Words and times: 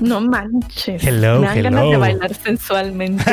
No 0.00 0.20
manches. 0.20 1.02
Hello, 1.02 1.40
Me 1.40 1.46
dan 1.46 1.58
hello. 1.58 1.70
ganas 1.70 1.90
de 1.90 1.96
bailar 1.96 2.34
sensualmente. 2.34 3.24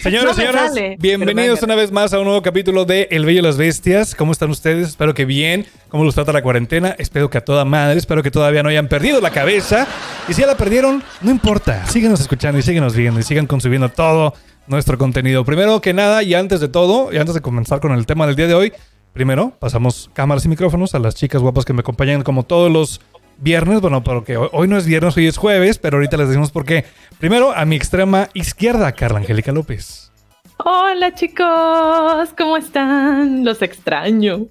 Señores, 0.00 0.24
No 0.26 0.34
señoras, 0.34 0.68
sale, 0.74 0.96
bienvenidos 0.98 1.62
una 1.62 1.74
vez 1.74 1.92
más 1.92 2.12
a 2.12 2.18
un 2.18 2.24
nuevo 2.24 2.42
capítulo 2.42 2.84
de 2.84 3.08
El 3.10 3.24
Bello 3.24 3.40
y 3.40 3.42
las 3.42 3.56
Bestias. 3.56 4.14
¿Cómo 4.14 4.32
están 4.32 4.50
ustedes? 4.50 4.88
Espero 4.88 5.14
que 5.14 5.24
bien. 5.24 5.66
¿Cómo 5.88 6.04
los 6.04 6.14
trata 6.14 6.32
la 6.32 6.42
cuarentena? 6.42 6.94
Espero 6.98 7.30
que 7.30 7.38
a 7.38 7.44
toda 7.44 7.64
madre. 7.64 7.98
Espero 7.98 8.22
que 8.22 8.30
todavía 8.30 8.62
no 8.62 8.68
hayan 8.68 8.88
perdido 8.88 9.20
la 9.20 9.30
cabeza. 9.30 9.86
Y 10.28 10.34
si 10.34 10.40
ya 10.40 10.46
la 10.46 10.56
perdieron, 10.56 11.02
no 11.20 11.30
importa. 11.30 11.86
Síguenos 11.86 12.20
escuchando 12.20 12.58
y 12.58 12.62
síguenos 12.62 12.94
viendo 12.96 13.20
y 13.20 13.22
sigan 13.22 13.46
consumiendo 13.46 13.88
todo 13.88 14.34
nuestro 14.66 14.96
contenido. 14.98 15.44
Primero 15.44 15.80
que 15.80 15.92
nada 15.92 16.22
y 16.22 16.34
antes 16.34 16.60
de 16.60 16.68
todo, 16.68 17.12
y 17.12 17.18
antes 17.18 17.34
de 17.34 17.40
comenzar 17.40 17.80
con 17.80 17.92
el 17.92 18.06
tema 18.06 18.26
del 18.26 18.36
día 18.36 18.46
de 18.46 18.54
hoy, 18.54 18.72
primero 19.12 19.52
pasamos 19.58 20.10
cámaras 20.12 20.44
y 20.44 20.48
micrófonos 20.48 20.94
a 20.94 20.98
las 20.98 21.14
chicas 21.14 21.42
guapas 21.42 21.64
que 21.64 21.72
me 21.72 21.80
acompañan 21.80 22.22
como 22.22 22.44
todos 22.44 22.70
los 22.70 23.00
viernes. 23.38 23.80
Bueno, 23.80 24.02
porque 24.02 24.36
hoy, 24.36 24.68
no 24.68 24.76
es 24.76 24.86
viernes, 24.86 25.16
hoy 25.16 25.26
es 25.26 25.36
jueves, 25.36 25.78
pero 25.78 25.96
ahorita 25.96 26.16
les 26.16 26.28
decimos 26.28 26.50
por 26.50 26.64
qué. 26.64 26.84
Primero, 27.18 27.52
a 27.52 27.64
mi 27.64 27.76
extrema 27.76 28.28
izquierda, 28.34 28.92
Carla 28.92 29.18
Angélica 29.18 29.52
López. 29.52 30.10
Hola 30.58 31.12
chicos, 31.14 32.30
¿cómo 32.36 32.56
están? 32.56 33.44
Los 33.44 33.62
extraño. 33.62 34.46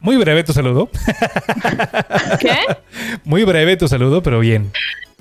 Muy 0.00 0.16
breve 0.16 0.44
tu 0.44 0.52
saludo. 0.52 0.90
¿Qué? 2.40 2.58
Muy 3.24 3.44
breve 3.44 3.76
tu 3.76 3.88
saludo, 3.88 4.22
pero 4.22 4.40
bien. 4.40 4.70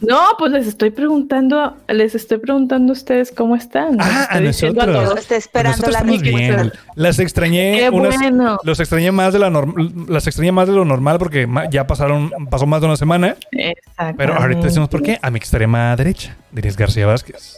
No, 0.02 0.20
pues 0.38 0.52
les 0.52 0.68
estoy 0.68 0.90
preguntando, 0.92 1.78
les 1.88 2.14
estoy 2.14 2.38
preguntando 2.38 2.92
a 2.92 2.94
ustedes 2.94 3.32
cómo 3.32 3.56
están. 3.56 3.98
Ah, 4.02 4.28
a 4.30 4.34
estoy 4.34 4.48
diciendo 4.48 4.82
a 4.82 4.86
nosotros. 4.86 5.10
todos. 5.10 5.20
Está 5.22 5.36
esperando 5.38 5.78
Nosotros 5.78 5.94
la 5.94 6.00
estamos 6.00 6.22
respuesta. 6.22 6.62
bien. 6.64 6.74
Las 6.96 7.20
extrañé 7.20 7.78
Qué 7.80 7.90
unas- 7.90 8.16
bueno. 8.18 8.58
los 8.64 8.80
extrañé 8.80 9.12
más 9.12 9.32
de 9.34 9.40
la 9.40 9.50
norm- 9.50 10.08
las 10.10 10.28
extrañé 10.28 10.52
más 10.52 10.68
de 10.68 10.74
lo 10.74 10.84
normal 10.84 11.20
porque 11.20 11.48
ya 11.72 11.88
pasaron 11.88 12.32
pasó 12.50 12.66
más 12.66 12.82
de 12.82 12.88
una 12.88 12.98
semana, 12.98 13.38
Exactamente. 13.52 14.18
pero 14.18 14.34
ahorita 14.36 14.62
decimos 14.62 14.90
por 14.90 15.02
qué 15.04 15.20
a 15.22 15.30
mi 15.32 15.38
extrema 15.38 15.96
derecha, 15.96 16.36
Diris 16.52 16.76
García 16.76 17.06
Vázquez. 17.06 17.58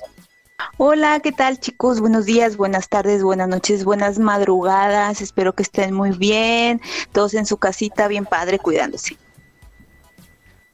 Hola, 0.78 1.20
¿qué 1.22 1.32
tal 1.32 1.60
chicos? 1.60 2.00
Buenos 2.00 2.26
días, 2.26 2.58
buenas 2.58 2.90
tardes, 2.90 3.24
buenas 3.24 3.48
noches, 3.48 3.84
buenas 3.84 4.20
madrugadas. 4.20 5.22
Espero 5.22 5.54
que 5.54 5.64
estén 5.64 5.94
muy 5.94 6.12
bien, 6.12 6.80
todos 7.12 7.34
en 7.34 7.46
su 7.46 7.58
casita, 7.58 8.08
bien 8.08 8.26
padre, 8.26 8.60
cuidándose. 8.60 9.18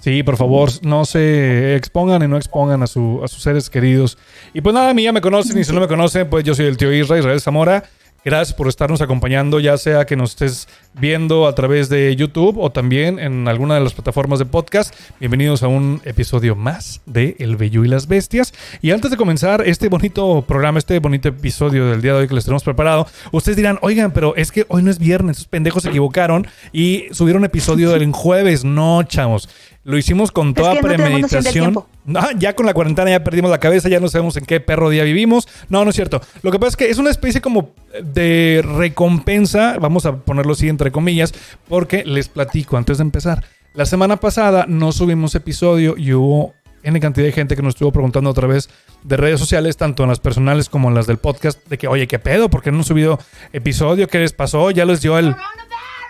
Sí, 0.01 0.23
por 0.23 0.35
favor, 0.35 0.71
no 0.81 1.05
se 1.05 1.75
expongan 1.75 2.23
y 2.23 2.27
no 2.27 2.35
expongan 2.35 2.81
a, 2.81 2.87
su, 2.87 3.21
a 3.23 3.27
sus 3.27 3.43
seres 3.43 3.69
queridos. 3.69 4.17
Y 4.51 4.61
pues 4.61 4.73
nada, 4.73 4.89
a 4.89 4.93
mí 4.95 5.03
ya 5.03 5.11
me 5.11 5.21
conocen 5.21 5.59
y 5.59 5.63
si 5.63 5.71
no 5.71 5.79
me 5.79 5.87
conocen, 5.87 6.27
pues 6.27 6.43
yo 6.43 6.55
soy 6.55 6.65
el 6.65 6.75
tío 6.75 6.91
Israel, 6.91 7.19
Israel 7.19 7.39
Zamora. 7.39 7.83
Gracias 8.23 8.55
por 8.55 8.67
estarnos 8.67 9.01
acompañando, 9.01 9.59
ya 9.59 9.77
sea 9.77 10.05
que 10.05 10.15
nos 10.15 10.31
estés 10.31 10.67
viendo 10.93 11.47
a 11.47 11.55
través 11.55 11.89
de 11.89 12.15
YouTube 12.15 12.59
o 12.59 12.71
también 12.71 13.17
en 13.17 13.47
alguna 13.47 13.73
de 13.75 13.81
las 13.81 13.93
plataformas 13.93 14.37
de 14.37 14.45
podcast. 14.45 14.93
Bienvenidos 15.19 15.63
a 15.63 15.67
un 15.67 16.01
episodio 16.05 16.55
más 16.55 17.01
de 17.07 17.35
El 17.39 17.55
Bello 17.55 17.83
y 17.83 17.87
las 17.87 18.07
Bestias. 18.07 18.53
Y 18.79 18.91
antes 18.91 19.09
de 19.09 19.17
comenzar 19.17 19.63
este 19.67 19.89
bonito 19.89 20.43
programa, 20.47 20.77
este 20.77 20.99
bonito 20.99 21.29
episodio 21.29 21.87
del 21.87 22.03
día 22.03 22.13
de 22.13 22.19
hoy 22.19 22.27
que 22.27 22.35
les 22.35 22.43
tenemos 22.43 22.63
preparado, 22.63 23.07
ustedes 23.31 23.57
dirán, 23.57 23.79
oigan, 23.81 24.11
pero 24.11 24.35
es 24.35 24.51
que 24.51 24.65
hoy 24.67 24.83
no 24.83 24.91
es 24.91 24.99
viernes, 24.99 25.37
esos 25.37 25.47
pendejos 25.47 25.81
se 25.81 25.89
equivocaron 25.89 26.45
y 26.71 27.05
subieron 27.13 27.43
episodio 27.43 27.89
del 27.89 28.11
jueves. 28.11 28.63
No, 28.63 29.01
chavos. 29.01 29.49
Lo 29.83 29.97
hicimos 29.97 30.31
con 30.31 30.53
toda 30.53 30.75
que 30.75 30.81
premeditación. 30.81 31.83
Ah, 32.15 32.29
ya 32.37 32.55
con 32.55 32.65
la 32.65 32.73
cuarentena 32.73 33.09
ya 33.09 33.23
perdimos 33.23 33.49
la 33.49 33.59
cabeza, 33.59 33.89
ya 33.89 33.99
no 33.99 34.09
sabemos 34.09 34.37
en 34.37 34.45
qué 34.45 34.59
perro 34.59 34.89
día 34.89 35.03
vivimos. 35.03 35.47
No, 35.69 35.83
no 35.83 35.89
es 35.89 35.95
cierto. 35.95 36.21
Lo 36.43 36.51
que 36.51 36.59
pasa 36.59 36.69
es 36.69 36.77
que 36.77 36.89
es 36.89 36.97
una 36.99 37.09
especie 37.09 37.41
como 37.41 37.73
de 38.03 38.63
recompensa, 38.63 39.77
vamos 39.79 40.05
a 40.05 40.17
ponerlo 40.17 40.53
así 40.53 40.69
entre 40.69 40.91
comillas, 40.91 41.33
porque 41.67 42.03
les 42.05 42.29
platico 42.29 42.77
antes 42.77 42.99
de 42.99 43.03
empezar. 43.03 43.43
La 43.73 43.85
semana 43.85 44.17
pasada 44.17 44.65
no 44.67 44.91
subimos 44.91 45.33
episodio 45.33 45.95
y 45.97 46.13
hubo 46.13 46.53
N 46.83 46.99
cantidad 46.99 47.25
de 47.25 47.31
gente 47.31 47.55
que 47.55 47.61
nos 47.61 47.75
estuvo 47.75 47.91
preguntando 47.91 48.29
a 48.29 48.33
través 48.33 48.69
de 49.03 49.17
redes 49.17 49.39
sociales, 49.39 49.77
tanto 49.77 50.03
en 50.03 50.09
las 50.09 50.19
personales 50.19 50.69
como 50.69 50.89
en 50.89 50.95
las 50.95 51.07
del 51.07 51.17
podcast, 51.17 51.65
de 51.67 51.77
que, 51.77 51.87
oye, 51.87 52.07
¿qué 52.07 52.19
pedo? 52.19 52.49
¿Por 52.49 52.61
qué 52.61 52.71
no 52.71 52.79
han 52.79 52.83
subido 52.83 53.19
episodio? 53.53 54.07
¿Qué 54.07 54.19
les 54.19 54.33
pasó? 54.33 54.71
¿Ya 54.71 54.85
les 54.85 55.01
dio 55.01 55.17
el... 55.17 55.35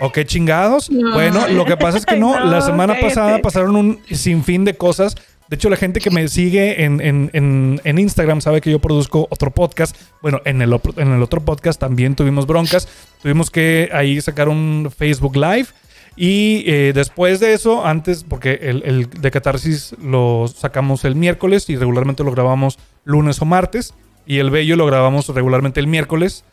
¿O 0.02 0.12
qué 0.12 0.26
chingados? 0.26 0.90
No. 0.90 1.14
Bueno, 1.14 1.48
lo 1.48 1.64
que 1.66 1.78
pasa 1.78 1.98
es 1.98 2.06
que 2.06 2.16
no, 2.20 2.40
la 2.44 2.62
semana 2.62 2.94
cállate. 2.94 3.08
pasada 3.16 3.40
pasaron 3.40 3.76
un 3.76 4.00
sinfín 4.12 4.66
de 4.66 4.76
cosas. 4.76 5.16
De 5.48 5.56
hecho, 5.56 5.70
la 5.70 5.76
gente 5.76 6.00
que 6.00 6.10
me 6.12 6.28
sigue 6.30 6.84
en, 6.86 7.02
en- 7.02 7.30
en- 7.34 7.82
en 7.84 8.00
Instagram 8.00 8.40
sabe 8.42 8.62
que 8.62 8.72
yo 8.72 8.80
produzco 8.80 9.28
otro 9.30 9.52
podcast. 9.52 9.96
Bueno, 10.22 10.40
en 10.46 10.62
el, 10.62 10.74
en 10.98 11.12
el 11.12 11.22
otro 11.22 11.42
podcast 11.42 11.80
también 11.80 12.16
tuvimos 12.16 12.48
broncas. 12.48 12.88
Tuvimos 13.22 13.52
que 13.52 13.90
ahí 13.94 14.20
sacar 14.22 14.48
un 14.50 14.90
Facebook 14.96 15.36
Live. 15.36 15.68
Y 16.16 16.64
eh, 16.68 16.92
después 16.94 17.40
de 17.40 17.54
eso, 17.54 17.86
antes, 17.86 18.24
porque 18.28 18.60
el, 18.62 18.84
el 18.86 19.10
de 19.10 19.32
Catarsis 19.32 19.96
lo 20.02 20.48
sacamos 20.54 21.06
el 21.06 21.16
miércoles 21.16 21.70
y 21.70 21.76
regularmente 21.78 22.24
lo 22.24 22.32
grabamos 22.32 22.80
lunes 23.06 23.42
o 23.42 23.46
martes. 23.46 23.94
Y 24.26 24.38
el 24.40 24.50
Bello 24.52 24.76
lo 24.76 24.86
grabamos 24.86 25.28
regularmente 25.30 25.80
el 25.80 25.88
miércoles 25.88 26.44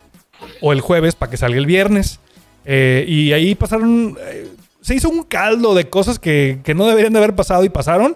o 0.60 0.72
el 0.72 0.80
jueves 0.80 1.14
para 1.14 1.30
que 1.30 1.36
salga 1.36 1.58
el 1.58 1.66
viernes. 1.66 2.20
Eh, 2.70 3.06
y 3.08 3.32
ahí 3.32 3.54
pasaron. 3.54 4.16
eh, 4.20 4.46
se 4.82 4.94
hizo 4.94 5.08
un 5.08 5.22
caldo 5.22 5.74
de 5.74 5.88
cosas 5.88 6.18
que, 6.18 6.60
que 6.62 6.74
no 6.74 6.86
deberían 6.86 7.14
de 7.14 7.18
haber 7.18 7.34
pasado 7.34 7.64
y 7.64 7.70
pasaron. 7.70 8.14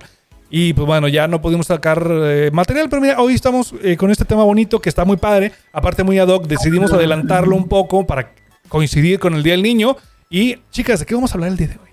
Y 0.54 0.74
pues 0.74 0.86
bueno, 0.86 1.08
ya 1.08 1.26
no 1.28 1.40
pudimos 1.40 1.68
sacar 1.68 2.06
eh, 2.10 2.50
material, 2.52 2.90
pero 2.90 3.00
mira, 3.00 3.18
hoy 3.18 3.32
estamos 3.32 3.74
eh, 3.82 3.96
con 3.96 4.10
este 4.10 4.26
tema 4.26 4.44
bonito 4.44 4.82
que 4.82 4.90
está 4.90 5.06
muy 5.06 5.16
padre. 5.16 5.50
Aparte, 5.72 6.02
muy 6.04 6.18
ad 6.18 6.28
hoc, 6.28 6.46
decidimos 6.46 6.92
adelantarlo 6.92 7.56
un 7.56 7.68
poco 7.68 8.06
para 8.06 8.34
coincidir 8.68 9.18
con 9.18 9.32
el 9.32 9.42
Día 9.42 9.54
del 9.54 9.62
Niño. 9.62 9.96
Y 10.28 10.56
chicas, 10.70 11.00
¿de 11.00 11.06
qué 11.06 11.14
vamos 11.14 11.30
a 11.30 11.34
hablar 11.34 11.52
el 11.52 11.56
día 11.56 11.68
de 11.68 11.74
hoy? 11.74 11.90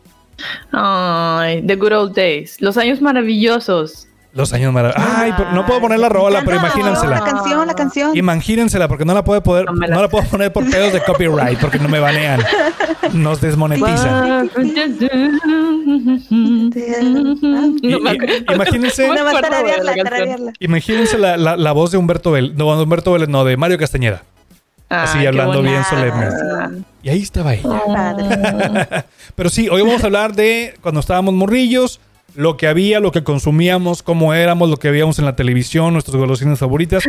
Ay, 0.73 1.63
The 1.65 1.75
Good 1.77 1.93
Old 1.93 2.15
Days. 2.15 2.59
Los 2.59 2.75
años 2.75 3.01
maravillosos. 3.01 4.08
Los 4.31 4.53
años 4.53 4.71
maravillosos. 4.71 5.11
Ay, 5.17 5.33
no 5.53 5.65
puedo 5.65 5.81
poner 5.81 5.99
la 5.99 6.07
rola, 6.07 6.41
pero 6.45 6.57
imagínensela. 6.57 7.19
La 7.19 7.23
canción, 7.25 7.65
la 7.67 7.73
canción. 7.73 8.15
Imagínensela, 8.15 8.87
porque 8.87 9.03
no 9.03 9.13
la 9.15 9.23
puedo 9.23 9.41
poder, 9.41 9.65
No 9.65 9.73
la 9.73 9.87
no 9.87 10.01
la 10.03 10.07
puedo 10.09 10.23
poner 10.25 10.53
por 10.53 10.69
pedos 10.69 10.93
de 10.93 11.01
copyright, 11.03 11.59
porque 11.59 11.79
no 11.79 11.89
me 11.89 11.99
banean. 11.99 12.39
Nos 13.13 13.41
desmonetizan. 13.41 14.49
Imagínense-. 17.81 19.07
Imagínense 20.59 21.17
la, 21.17 21.37
la- 21.37 21.57
la 21.57 21.71
voz 21.71 21.91
de 21.91 21.97
Humberto 21.97 22.31
Vélez, 22.31 22.55
no, 22.55 22.75
de 22.75 22.83
Humberto 22.83 23.13
Vélez, 23.13 23.29
no, 23.29 23.43
de 23.45 23.57
Mario 23.57 23.77
Castañeda. 23.77 24.23
Así 24.89 25.17
Ay, 25.17 25.21
qué 25.23 25.27
hablando 25.27 25.61
bien 25.61 25.83
solemne. 25.85 26.27
Y 27.03 27.09
ahí 27.09 27.21
estaba 27.21 27.53
ella. 27.53 29.05
Pero 29.35 29.49
sí, 29.49 29.69
hoy 29.69 29.81
vamos 29.83 30.01
a 30.01 30.07
hablar 30.07 30.33
de 30.33 30.73
cuando 30.81 30.99
estábamos 30.99 31.33
morrillos, 31.35 31.99
lo 32.35 32.57
que 32.57 32.67
había, 32.67 32.99
lo 32.99 33.11
que 33.11 33.23
consumíamos, 33.23 34.03
cómo 34.03 34.33
éramos, 34.33 34.69
lo 34.69 34.77
que 34.77 34.91
veíamos 34.91 35.19
en 35.19 35.25
la 35.25 35.35
televisión, 35.35 35.93
nuestras 35.93 36.15
golosinas 36.15 36.59
favoritas. 36.59 37.03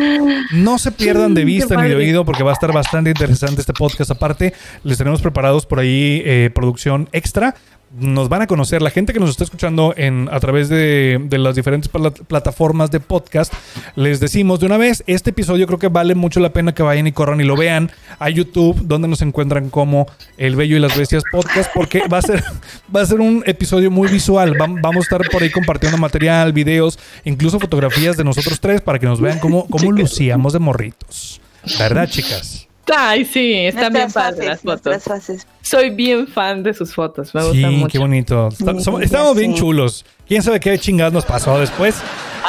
No 0.52 0.78
se 0.78 0.92
pierdan 0.92 1.34
de 1.34 1.44
vista 1.44 1.80
ni 1.80 1.88
de 1.88 1.96
oído 1.96 2.24
porque 2.24 2.42
va 2.42 2.50
a 2.50 2.54
estar 2.54 2.72
bastante 2.72 3.10
interesante 3.10 3.60
este 3.60 3.72
podcast. 3.72 4.10
Aparte, 4.10 4.54
les 4.84 4.98
tenemos 4.98 5.20
preparados 5.20 5.66
por 5.66 5.78
ahí 5.78 6.22
eh, 6.24 6.50
producción 6.54 7.08
extra 7.12 7.54
nos 7.98 8.28
van 8.28 8.42
a 8.42 8.46
conocer. 8.46 8.82
La 8.82 8.90
gente 8.90 9.12
que 9.12 9.18
nos 9.20 9.30
está 9.30 9.44
escuchando 9.44 9.94
en, 9.96 10.28
a 10.30 10.38
través 10.38 10.68
de, 10.68 11.18
de 11.24 11.38
las 11.38 11.56
diferentes 11.56 11.88
pla- 11.88 12.12
plataformas 12.12 12.90
de 12.90 13.00
podcast, 13.00 13.52
les 13.96 14.20
decimos 14.20 14.60
de 14.60 14.66
una 14.66 14.76
vez, 14.76 15.02
este 15.06 15.30
episodio 15.30 15.66
creo 15.66 15.78
que 15.78 15.88
vale 15.88 16.14
mucho 16.14 16.38
la 16.40 16.52
pena 16.52 16.72
que 16.72 16.82
vayan 16.84 17.06
y 17.08 17.12
corran 17.12 17.40
y 17.40 17.44
lo 17.44 17.56
vean 17.56 17.90
a 18.18 18.30
YouTube, 18.30 18.80
donde 18.84 19.08
nos 19.08 19.22
encuentran 19.22 19.70
como 19.70 20.06
El 20.36 20.54
Bello 20.56 20.76
y 20.76 20.80
las 20.80 20.96
Bestias 20.96 21.24
Podcast, 21.32 21.70
porque 21.74 22.02
va 22.06 22.18
a 22.18 22.22
ser, 22.22 22.44
va 22.94 23.00
a 23.00 23.06
ser 23.06 23.20
un 23.20 23.42
episodio 23.46 23.90
muy 23.90 24.08
visual. 24.08 24.54
Vam- 24.54 24.80
vamos 24.80 24.98
a 24.98 25.16
estar 25.16 25.28
por 25.30 25.42
ahí 25.42 25.50
compartiendo 25.50 25.98
material, 25.98 26.52
videos, 26.52 26.98
incluso 27.24 27.58
fotografías 27.58 28.16
de 28.16 28.22
nosotros 28.24 28.60
tres 28.60 28.80
para 28.80 28.98
que 28.98 29.06
nos 29.06 29.20
vean 29.20 29.38
cómo, 29.40 29.66
cómo 29.66 29.90
lucíamos 29.90 30.52
de 30.52 30.58
morritos. 30.60 31.40
¿Verdad, 31.78 32.08
chicas? 32.08 32.68
Ay, 32.96 33.24
sí, 33.24 33.54
están 33.66 33.92
bien 33.92 34.04
Nuestras 34.04 34.12
padres 34.32 34.46
fases, 34.48 34.64
las 34.64 34.80
fotos. 34.80 35.04
fases. 35.04 35.46
Soy 35.62 35.90
bien 35.90 36.26
fan 36.26 36.62
de 36.64 36.74
sus 36.74 36.92
fotos, 36.94 37.32
me 37.34 37.40
Sí, 37.42 37.46
gustan 37.48 37.74
mucho. 37.74 37.92
qué 37.92 37.98
bonito. 37.98 38.48
Está- 38.48 38.72
Sí, 38.74 38.80
somos- 38.82 39.02
estamos 39.02 39.36
bien 39.36 39.54
chulos. 39.54 40.04
¿Quién 40.26 40.42
sabe 40.42 40.58
qué 40.60 40.76
chingados 40.78 41.12
nos 41.12 41.24
pasó 41.24 41.58
después? 41.60 41.96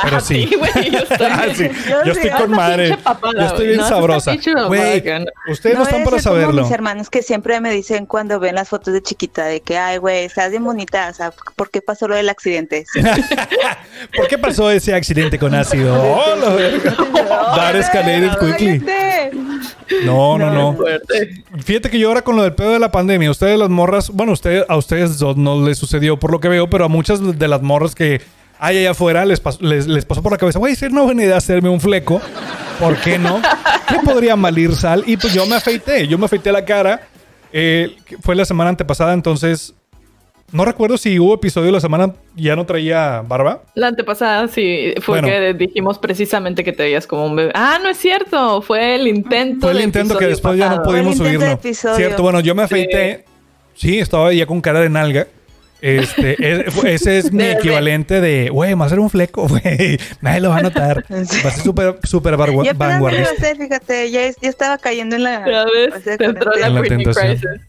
Pero 0.04 0.18
Ah, 0.18 0.22
sí. 0.22 0.50
güey, 0.58 0.90
yo 0.92 1.00
estoy 1.10 1.28
Ah, 1.30 1.46
sí. 1.54 1.70
Yo 1.90 2.04
Yo 2.06 2.12
estoy 2.14 2.30
con 2.32 2.52
madre. 2.52 2.98
papada, 2.98 3.34
Yo 3.40 3.46
estoy 3.48 3.68
bien 3.68 3.80
No, 3.80 3.88
sabrosa. 3.88 4.34
Güey, 4.68 5.04
ustedes 5.50 5.76
no 5.76 5.82
No 5.82 5.86
están 5.90 6.04
para 6.04 6.20
saberlo. 6.20 6.64
mis 6.64 6.72
hermanos 6.72 7.10
que 7.10 7.22
siempre 7.22 7.60
me 7.62 7.72
dicen 7.72 8.06
cuando 8.08 8.40
ven 8.40 8.56
las 8.56 8.70
fotos 8.70 8.94
de 8.94 9.02
chiquita 9.04 9.46
de 9.46 9.62
que, 9.62 9.78
ay, 9.78 9.98
güey, 9.98 10.24
estás 10.26 10.50
bien 10.50 10.64
bonita, 10.64 11.10
o 11.10 11.14
sea, 11.14 11.34
¿por 11.56 11.70
qué 11.70 11.82
pasó 11.82 12.08
lo 12.08 12.16
del 12.16 12.30
accidente? 12.30 12.86
Sí. 12.92 13.02
¿Por 14.16 14.28
qué 14.28 14.38
pasó 14.40 14.72
ese 14.72 14.96
accidente 14.96 15.38
con 15.38 15.54
ácido? 15.54 15.94
Oh. 16.02 16.36
That 17.56 17.76
escalated 17.76 18.32
quickly. 18.40 18.82
No, 20.06 20.38
no, 20.38 20.52
no. 20.52 20.78
Fíjate 21.64 21.90
que 21.90 22.00
yo 22.00 22.08
ahora 22.08 22.22
con 22.22 22.36
lo 22.36 22.44
del 22.44 22.54
pedo 22.54 22.72
de 22.72 22.80
la 22.80 22.92
pandemia, 22.92 23.30
ustedes 23.30 23.60
las 23.60 23.70
morras, 23.70 24.10
bueno, 24.10 24.32
ustedes, 24.32 24.64
a 24.70 24.78
ustedes 24.78 25.20
dos 25.20 25.36
no 25.38 25.62
les 25.66 25.78
sucedió 25.78 26.18
por 26.18 26.32
lo 26.32 26.40
que 26.40 26.48
veo, 26.48 26.70
pero 26.70 26.86
a 26.86 26.88
muchas 26.88 27.38
de 27.38 27.48
las 27.48 27.62
morras 27.62 27.94
que 27.94 28.22
hay 28.58 28.78
allá 28.78 28.92
afuera 28.92 29.26
les 29.26 29.40
pasó, 29.40 29.60
les, 29.62 29.88
les 29.88 30.06
pasó 30.06 30.22
por 30.24 30.32
la 30.32 30.38
cabeza, 30.38 30.60
güey, 30.60 30.76
sería 30.76 30.94
una 30.94 31.04
buena 31.04 31.24
idea 31.24 31.38
hacerme 31.38 31.70
un 31.70 31.82
fleco. 31.82 32.22
¿Por 32.80 32.96
qué 32.98 33.20
no? 33.20 33.42
¿Qué 33.88 33.96
podría 34.04 34.36
malir 34.36 34.76
sal? 34.76 35.04
Y 35.06 35.18
pues 35.18 35.34
yo 35.34 35.46
me 35.46 35.56
afeité, 35.56 36.08
yo 36.08 36.18
me 36.18 36.26
afeité 36.26 36.52
la 36.52 36.64
cara. 36.66 37.02
eh, 37.54 37.98
fue 38.22 38.36
la 38.36 38.46
semana 38.46 38.70
antepasada, 38.70 39.14
entonces 39.14 39.74
no 40.52 40.66
recuerdo 40.66 40.98
si 40.98 41.20
hubo 41.20 41.34
episodio 41.36 41.72
la 41.72 41.80
semana 41.80 42.14
ya 42.36 42.56
no 42.56 42.66
traía 42.66 43.22
barba. 43.28 43.62
La 43.76 43.88
antepasada 43.88 44.48
sí 44.48 44.94
fue 45.02 45.22
Bueno. 45.22 45.28
que 45.28 45.54
dijimos 45.54 45.98
precisamente 46.00 46.64
que 46.64 46.74
te 46.74 46.84
veías 46.84 47.08
como 47.08 47.26
un 47.26 47.36
bebé. 47.36 47.52
Ah, 47.56 47.80
no 47.82 47.90
es 47.90 47.98
cierto, 47.98 48.62
fue 48.62 48.96
el 48.96 49.08
intento. 49.08 49.68
Fue 49.68 49.72
el 49.72 49.82
intento 49.82 50.18
que 50.18 50.28
después 50.28 50.58
ya 50.58 50.70
no 50.70 50.84
pudimos 50.84 51.18
Fue 51.18 51.28
el 51.28 51.34
intento 51.36 51.40
subirlo. 51.40 51.46
de 51.48 51.54
episodio. 51.54 51.96
Cierto, 51.96 52.24
bueno, 52.24 52.40
yo 52.42 52.54
me 52.56 52.64
afeité. 52.64 53.26
Sí, 53.76 54.00
estaba 54.00 54.32
ya 54.34 54.46
con 54.46 54.62
cara 54.62 54.80
de 54.82 54.90
nalga. 54.90 55.28
Este, 55.82 56.36
es- 56.68 56.84
ese 56.84 57.18
es 57.18 57.32
mi 57.32 57.44
De 57.44 57.54
equivalente 57.54 58.22
de, 58.22 58.50
güey, 58.50 58.70
me 58.72 58.76
va 58.76 58.84
a 58.84 58.88
hacer 58.88 59.00
un 59.00 59.10
fleco, 59.10 59.48
güey. 59.48 59.98
Nadie 60.22 60.40
lo 60.42 60.50
va 60.50 60.58
a 60.58 60.62
notar. 60.62 61.04
Va 61.12 61.18
a 61.22 61.26
ser 61.26 61.64
súper, 61.64 61.98
súper 62.04 62.36
Yo 62.38 62.74
vanguardista. 62.76 63.56
fíjate, 63.58 64.12
ya, 64.12 64.24
es- 64.26 64.38
ya 64.42 64.50
estaba 64.50 64.78
cayendo 64.78 65.16
en 65.16 65.24
la... 65.24 65.40
O 65.96 66.00
sea, 66.02 66.18
te 66.18 66.26
entró 66.26 66.52
la 66.54 66.68
En 66.68 66.76
la 66.76 66.80
Britney 66.82 67.04
tentación. 67.06 67.38
Crisis. 67.38 67.62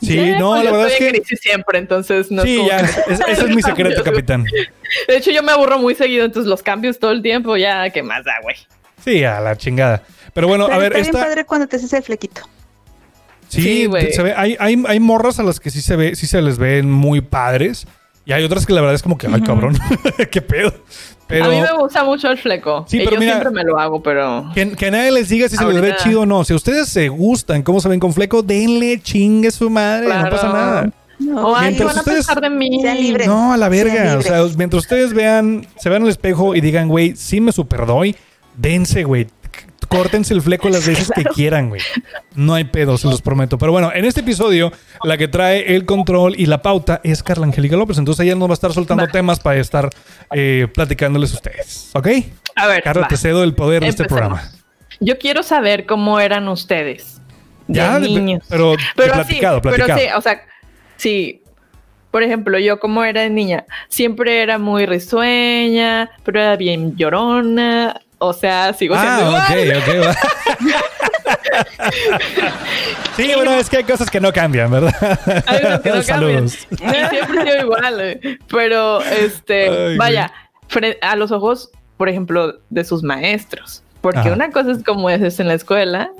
Sí, 0.00 0.32
no, 0.38 0.50
pues 0.52 0.64
la 0.64 0.70
verdad 0.72 0.88
es 0.88 0.94
que. 0.98 1.08
crisis 1.10 1.40
siempre, 1.40 1.78
entonces 1.78 2.30
no 2.30 2.42
Sí, 2.42 2.62
ya, 2.68 2.78
que- 2.78 3.12
es- 3.14 3.20
ese 3.28 3.44
es 3.48 3.54
mi 3.54 3.62
secreto, 3.62 4.02
capitán. 4.04 4.44
De 5.08 5.16
hecho, 5.16 5.30
yo 5.30 5.42
me 5.42 5.52
aburro 5.52 5.78
muy 5.78 5.94
seguido, 5.94 6.24
entonces 6.24 6.48
los 6.48 6.62
cambios 6.62 6.98
todo 6.98 7.10
el 7.12 7.22
tiempo, 7.22 7.56
ya, 7.56 7.88
¿qué 7.90 8.02
más 8.02 8.24
da, 8.24 8.34
güey? 8.42 8.56
Sí, 9.04 9.24
a 9.24 9.40
la 9.40 9.56
chingada. 9.56 10.02
Pero 10.32 10.48
bueno, 10.48 10.66
Pero 10.66 10.76
a 10.76 10.78
ver, 10.80 10.92
está 10.92 10.98
bien 11.02 11.14
esta. 11.14 11.26
padre 11.26 11.44
cuando 11.44 11.66
te 11.68 11.76
haces 11.76 11.92
el 11.92 12.02
flequito. 12.02 12.42
Sí, 13.48 13.62
Sí, 13.62 13.86
güey. 13.86 14.12
se 14.12 14.22
ve, 14.22 14.34
hay, 14.36 14.56
hay, 14.58 14.82
hay 14.86 15.00
morras 15.00 15.38
a 15.38 15.42
las 15.42 15.60
que 15.60 15.70
sí 15.70 15.80
se 15.80 15.94
ve, 15.96 16.16
sí 16.16 16.26
se 16.26 16.42
les 16.42 16.58
ven 16.58 16.90
muy 16.90 17.20
padres. 17.20 17.86
Y 18.26 18.32
hay 18.32 18.42
otras 18.44 18.64
que 18.64 18.72
la 18.72 18.80
verdad 18.80 18.94
es 18.94 19.02
como 19.02 19.18
que, 19.18 19.26
ay, 19.26 19.40
cabrón, 19.42 19.76
qué 20.30 20.40
pedo. 20.40 20.72
Pero 21.26 21.46
A 21.46 21.48
mí 21.48 21.60
me 21.60 21.72
gusta 21.78 22.04
mucho 22.04 22.28
el 22.30 22.38
fleco. 22.38 22.84
Sí, 22.88 22.98
y 22.98 23.00
pero 23.04 23.12
yo 23.12 23.18
mira- 23.20 23.32
siempre 23.32 23.50
me 23.52 23.64
lo 23.64 23.78
hago, 23.78 24.02
pero... 24.02 24.50
que, 24.54 24.72
que 24.72 24.90
nadie 24.90 25.10
les 25.10 25.28
diga 25.28 25.48
si 25.48 25.56
se 25.56 25.64
les 25.64 25.80
ve 25.80 25.94
chido 26.02 26.22
o 26.22 26.26
no. 26.26 26.44
Si 26.44 26.54
ustedes 26.54 26.88
se 26.88 27.08
gustan 27.08 27.62
cómo 27.62 27.80
se 27.80 27.88
ven 27.88 28.00
con 28.00 28.12
fleco, 28.12 28.42
denle 28.42 29.00
chingue 29.00 29.50
su 29.50 29.68
madre, 29.70 30.06
no 30.08 30.30
pasa 30.30 30.52
nada. 30.52 30.90
O 31.36 31.54
ay, 31.56 31.74
¿qué 31.74 31.84
Mientras 31.84 31.86
van 31.86 31.96
a 31.96 32.00
ustedes 32.00 32.26
pensar 32.26 32.40
de 32.42 32.50
mí? 32.50 32.80
sean 32.82 32.96
libres. 32.98 33.26
No, 33.26 33.52
a 33.52 33.56
la 33.56 33.68
verga. 33.68 34.16
O 34.18 34.22
sea, 34.22 34.42
mientras 34.56 34.82
ustedes 34.82 35.14
vean, 35.14 35.66
se 35.78 35.88
vean 35.88 36.02
al 36.02 36.08
espejo 36.08 36.54
y 36.54 36.60
digan, 36.60 36.88
güey, 36.88 37.14
sí 37.16 37.40
me 37.40 37.52
superdoy, 37.52 38.16
dense, 38.56 39.04
güey. 39.04 39.28
Córtense 39.86 40.34
el 40.34 40.42
fleco 40.42 40.68
las 40.68 40.86
veces 40.86 41.10
que 41.14 41.24
quieran, 41.24 41.68
güey. 41.68 41.80
No 42.34 42.54
hay 42.54 42.64
pedo, 42.64 42.96
se 42.98 43.06
los 43.08 43.22
prometo. 43.22 43.58
Pero 43.58 43.72
bueno, 43.72 43.90
en 43.94 44.04
este 44.04 44.20
episodio, 44.20 44.72
la 45.02 45.16
que 45.16 45.28
trae 45.28 45.74
el 45.74 45.84
control 45.84 46.34
y 46.38 46.46
la 46.46 46.62
pauta 46.62 47.00
es 47.04 47.22
Carla 47.22 47.46
Angélica 47.46 47.76
López. 47.76 47.98
Entonces 47.98 48.24
ella 48.24 48.34
nos 48.34 48.48
va 48.48 48.52
a 48.52 48.54
estar 48.54 48.72
soltando 48.72 49.04
Va. 49.04 49.10
temas 49.12 49.40
para 49.40 49.60
estar 49.60 49.90
eh, 50.34 50.68
platicándoles 50.74 51.32
a 51.32 51.34
ustedes. 51.36 51.90
¿Ok? 51.94 52.08
A 52.56 52.66
ver, 52.66 52.82
Carla, 52.82 53.02
va. 53.02 53.08
te 53.08 53.16
cedo 53.16 53.42
el 53.44 53.54
poder 53.54 53.82
de 53.82 53.88
este 53.88 54.04
programa. 54.04 54.42
Yo 55.00 55.18
quiero 55.18 55.42
saber 55.42 55.86
cómo 55.86 56.20
eran 56.20 56.46
ustedes. 56.48 57.20
De 57.66 57.78
Ya, 57.78 57.98
de- 57.98 58.08
niños. 58.08 58.44
pero, 58.48 58.72
de 58.72 58.78
Pero 58.96 59.14
así, 59.14 59.22
platicado, 59.24 59.60
platicado. 59.62 59.98
pero 59.98 60.08
sí, 60.10 60.14
o 60.16 60.20
sea, 60.20 60.40
sí. 60.96 61.40
Por 62.10 62.22
ejemplo, 62.22 62.58
yo 62.60 62.78
como 62.78 63.02
era 63.02 63.22
de 63.22 63.30
niña, 63.30 63.64
siempre 63.88 64.40
era 64.40 64.56
muy 64.58 64.86
risueña, 64.86 66.10
pero 66.24 66.40
era 66.40 66.56
bien 66.56 66.94
llorona. 66.96 68.00
O 68.26 68.32
sea, 68.32 68.72
sigo 68.72 68.94
siendo 68.96 69.36
Ah, 69.36 69.54
igual. 69.58 69.78
ok, 69.78 69.84
ok. 69.88 70.06
va. 70.06 70.14
sí, 73.16 73.30
bueno, 73.34 73.52
es 73.52 73.68
que 73.70 73.78
hay 73.78 73.84
cosas 73.84 74.10
que 74.10 74.20
no 74.20 74.32
cambian, 74.32 74.70
¿verdad? 74.70 74.94
Hay 75.46 75.60
unos 75.64 75.80
que 75.80 75.88
no 75.90 76.02
cambian. 76.02 76.48
Saludos. 76.48 76.66
Y 76.70 76.76
siempre 76.76 77.44
sido 77.44 77.62
igual. 77.62 78.00
eh. 78.00 78.38
Pero, 78.50 79.02
este, 79.02 79.68
Ay, 79.68 79.96
vaya, 79.96 80.32
a 81.02 81.16
los 81.16 81.32
ojos, 81.32 81.70
por 81.96 82.08
ejemplo, 82.08 82.54
de 82.70 82.84
sus 82.84 83.02
maestros. 83.02 83.82
Porque 84.00 84.18
Ajá. 84.20 84.32
una 84.32 84.50
cosa 84.50 84.72
es 84.72 84.82
como 84.84 85.08
eres 85.08 85.40
en 85.40 85.48
la 85.48 85.54
escuela 85.54 86.10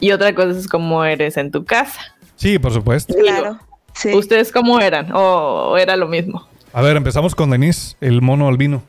y 0.00 0.12
otra 0.12 0.34
cosa 0.34 0.58
es 0.58 0.66
como 0.66 1.04
eres 1.04 1.36
en 1.36 1.50
tu 1.50 1.64
casa. 1.64 2.00
Sí, 2.36 2.58
por 2.58 2.72
supuesto. 2.72 3.14
Claro. 3.14 3.58
Sí. 3.94 4.12
¿Ustedes 4.14 4.50
cómo 4.50 4.80
eran? 4.80 5.10
¿O 5.12 5.76
era 5.76 5.96
lo 5.96 6.08
mismo? 6.08 6.48
A 6.72 6.82
ver, 6.82 6.96
empezamos 6.96 7.34
con 7.34 7.50
Denise, 7.50 7.96
el 8.00 8.22
mono 8.22 8.48
albino. 8.48 8.82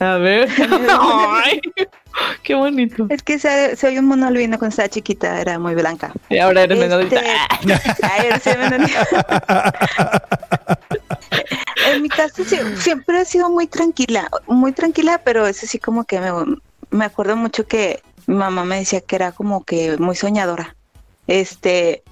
A 0.00 0.16
ver. 0.16 0.48
Ay, 0.88 1.60
qué 2.42 2.54
bonito. 2.54 3.06
Es 3.10 3.22
que 3.22 3.38
se- 3.38 3.76
soy 3.76 3.98
un 3.98 4.06
mono 4.06 4.26
albino 4.26 4.58
cuando 4.58 4.70
estaba 4.70 4.88
chiquita, 4.88 5.40
era 5.40 5.58
muy 5.58 5.74
blanca. 5.74 6.12
Y 6.30 6.38
ahora 6.38 6.62
eres 6.62 6.78
menudita. 6.78 7.20
Este, 7.20 8.50
en 11.86 12.02
mi 12.02 12.08
caso 12.08 12.44
sí- 12.44 12.58
siempre 12.78 13.20
he 13.20 13.24
sido 13.24 13.50
muy 13.50 13.66
tranquila, 13.66 14.28
muy 14.46 14.72
tranquila, 14.72 15.20
pero 15.24 15.46
es 15.46 15.62
así 15.62 15.78
como 15.78 16.04
que 16.04 16.20
me, 16.20 16.30
me 16.90 17.04
acuerdo 17.04 17.36
mucho 17.36 17.66
que 17.66 18.02
mi 18.26 18.36
mamá 18.36 18.64
me 18.64 18.78
decía 18.78 19.00
que 19.00 19.16
era 19.16 19.32
como 19.32 19.64
que 19.64 19.96
muy 19.98 20.16
soñadora. 20.16 20.76
Este, 21.26 22.02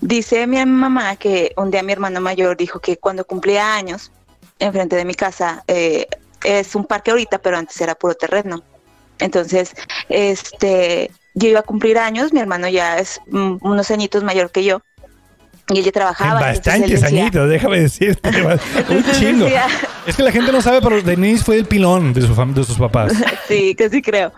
dice 0.00 0.46
mi 0.46 0.64
mamá 0.64 1.16
que 1.16 1.52
un 1.56 1.70
día 1.70 1.82
mi 1.82 1.92
hermano 1.92 2.20
mayor 2.20 2.56
dijo 2.56 2.80
que 2.80 2.96
cuando 2.96 3.24
cumplía 3.24 3.74
años, 3.74 4.10
enfrente 4.58 4.96
de 4.96 5.04
mi 5.04 5.14
casa, 5.14 5.64
eh, 5.68 6.06
es 6.44 6.74
un 6.74 6.84
parque 6.84 7.10
ahorita, 7.10 7.38
pero 7.38 7.56
antes 7.56 7.80
era 7.80 7.94
puro 7.94 8.14
terreno. 8.14 8.62
Entonces, 9.18 9.72
este, 10.08 11.10
yo 11.34 11.48
iba 11.48 11.60
a 11.60 11.64
cumplir 11.64 11.98
años, 11.98 12.32
mi 12.32 12.40
hermano 12.40 12.68
ya 12.68 12.98
es 12.98 13.20
mm, 13.28 13.56
unos 13.60 13.90
añitos 13.90 14.22
mayor 14.22 14.50
que 14.50 14.64
yo, 14.64 14.82
y 15.68 15.78
él 15.78 15.84
ya 15.84 15.92
trabajaba. 15.92 16.40
él 16.50 16.56
Bastantes 16.56 17.00
decía- 17.00 17.22
añitos, 17.22 17.48
déjame 17.48 17.80
decirte. 17.80 18.28
Un 18.88 19.04
chingo. 19.12 19.44
decía- 19.46 19.66
Es 20.06 20.16
que 20.16 20.22
la 20.22 20.32
gente 20.32 20.52
no 20.52 20.62
sabe, 20.62 20.80
pero 20.80 21.02
Denise 21.02 21.44
fue 21.44 21.56
el 21.56 21.64
pilón 21.64 22.12
de, 22.12 22.22
su 22.22 22.34
de 22.34 22.64
sus 22.64 22.78
papás. 22.78 23.12
sí, 23.48 23.74
que 23.74 23.88
sí 23.90 24.02
creo. 24.02 24.32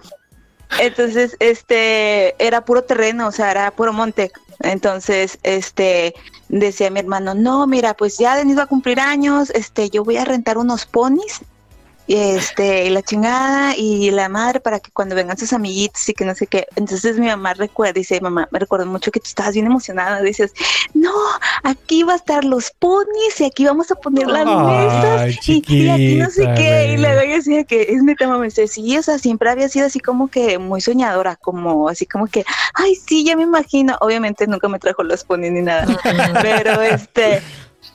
Entonces, 0.80 1.36
este, 1.40 2.34
era 2.44 2.64
puro 2.64 2.82
terreno, 2.82 3.28
o 3.28 3.32
sea, 3.32 3.50
era 3.50 3.70
puro 3.70 3.92
monte. 3.92 4.30
Entonces, 4.60 5.38
este, 5.42 6.14
decía 6.48 6.90
mi 6.90 7.00
hermano, 7.00 7.34
no, 7.34 7.66
mira, 7.66 7.94
pues 7.94 8.18
ya 8.18 8.36
Denis 8.36 8.58
va 8.58 8.62
a 8.64 8.66
cumplir 8.66 9.00
años, 9.00 9.50
este, 9.50 9.90
yo 9.90 10.04
voy 10.04 10.16
a 10.16 10.24
rentar 10.24 10.58
unos 10.58 10.84
ponis, 10.86 11.40
este, 12.14 12.86
y 12.86 12.90
la 12.90 13.02
chingada, 13.02 13.76
y 13.76 14.10
la 14.10 14.28
madre 14.28 14.60
para 14.60 14.80
que 14.80 14.90
cuando 14.90 15.14
vengan 15.14 15.36
sus 15.36 15.52
amiguitos 15.52 16.08
y 16.08 16.14
que 16.14 16.24
no 16.24 16.34
sé 16.34 16.46
qué. 16.46 16.66
Entonces 16.76 17.18
mi 17.18 17.26
mamá 17.26 17.54
recuerda, 17.54 17.92
dice, 17.92 18.20
mamá, 18.20 18.48
me 18.50 18.58
recuerdo 18.58 18.86
mucho 18.86 19.10
que 19.10 19.20
tú 19.20 19.26
estabas 19.26 19.54
bien 19.54 19.66
emocionada, 19.66 20.20
dices, 20.22 20.52
no, 20.94 21.12
aquí 21.62 22.02
va 22.02 22.14
a 22.14 22.16
estar 22.16 22.44
los 22.44 22.70
ponis, 22.78 23.40
y 23.40 23.44
aquí 23.44 23.64
vamos 23.64 23.90
a 23.90 23.94
poner 23.96 24.26
las 24.26 24.46
Ay, 24.46 24.56
mesas, 24.56 25.48
y, 25.48 25.62
y 25.66 25.88
aquí 25.88 26.14
no 26.16 26.30
sé 26.30 26.48
qué, 26.56 26.92
y 26.92 26.96
güey. 26.96 26.98
luego 26.98 27.22
yo 27.24 27.36
decía 27.36 27.64
que 27.64 27.82
es 27.82 28.02
neta, 28.02 28.26
mamá, 28.26 28.44
dice, 28.44 28.66
sí, 28.68 28.96
o 28.96 29.02
sea, 29.02 29.18
siempre 29.18 29.50
había 29.50 29.68
sido 29.68 29.86
así 29.86 30.00
como 30.00 30.28
que 30.28 30.58
muy 30.58 30.80
soñadora, 30.80 31.36
como 31.36 31.88
así 31.88 32.06
como 32.06 32.26
que, 32.26 32.44
ay, 32.74 32.94
sí, 32.94 33.24
ya 33.24 33.36
me 33.36 33.42
imagino, 33.42 33.96
obviamente 34.00 34.46
nunca 34.46 34.68
me 34.68 34.78
trajo 34.78 35.02
los 35.02 35.24
ponis 35.24 35.52
ni 35.52 35.62
nada, 35.62 35.86
pero 36.42 36.80
este, 36.82 37.42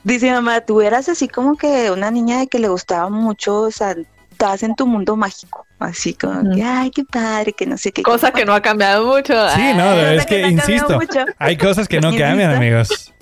dice 0.04 0.32
mamá, 0.32 0.62
tú 0.62 0.82
eras 0.82 1.10
así 1.10 1.28
como 1.28 1.58
que 1.58 1.92
una 1.92 2.12
niña 2.12 2.40
de 2.40 2.48
que 2.48 2.60
le 2.60 2.68
gustaba 2.68 3.10
mucho, 3.10 3.62
o 3.62 3.72
sea, 3.72 3.96
estabas 4.32 4.64
en 4.64 4.76
tu 4.76 4.88
mundo 4.88 5.16
mágico, 5.16 5.66
así 5.80 6.14
como 6.14 6.54
que, 6.54 6.64
ay, 6.64 6.92
qué 6.92 7.04
padre, 7.06 7.54
que 7.54 7.66
no 7.66 7.78
sé 7.78 7.92
qué. 7.92 8.04
Cosa 8.04 8.32
que 8.32 8.46
no 8.46 8.54
ha 8.54 8.62
cambiado 8.62 9.06
mucho. 9.06 9.34
Sí, 9.50 9.74
no, 9.76 9.94
es 9.94 10.24
cosa 10.24 10.26
que, 10.28 10.42
no 10.42 10.48
insisto, 10.50 11.00
hay 11.38 11.58
cosas 11.58 11.88
que 11.88 12.02
no 12.02 12.10
cambian, 12.16 12.54
amigos. 12.56 13.14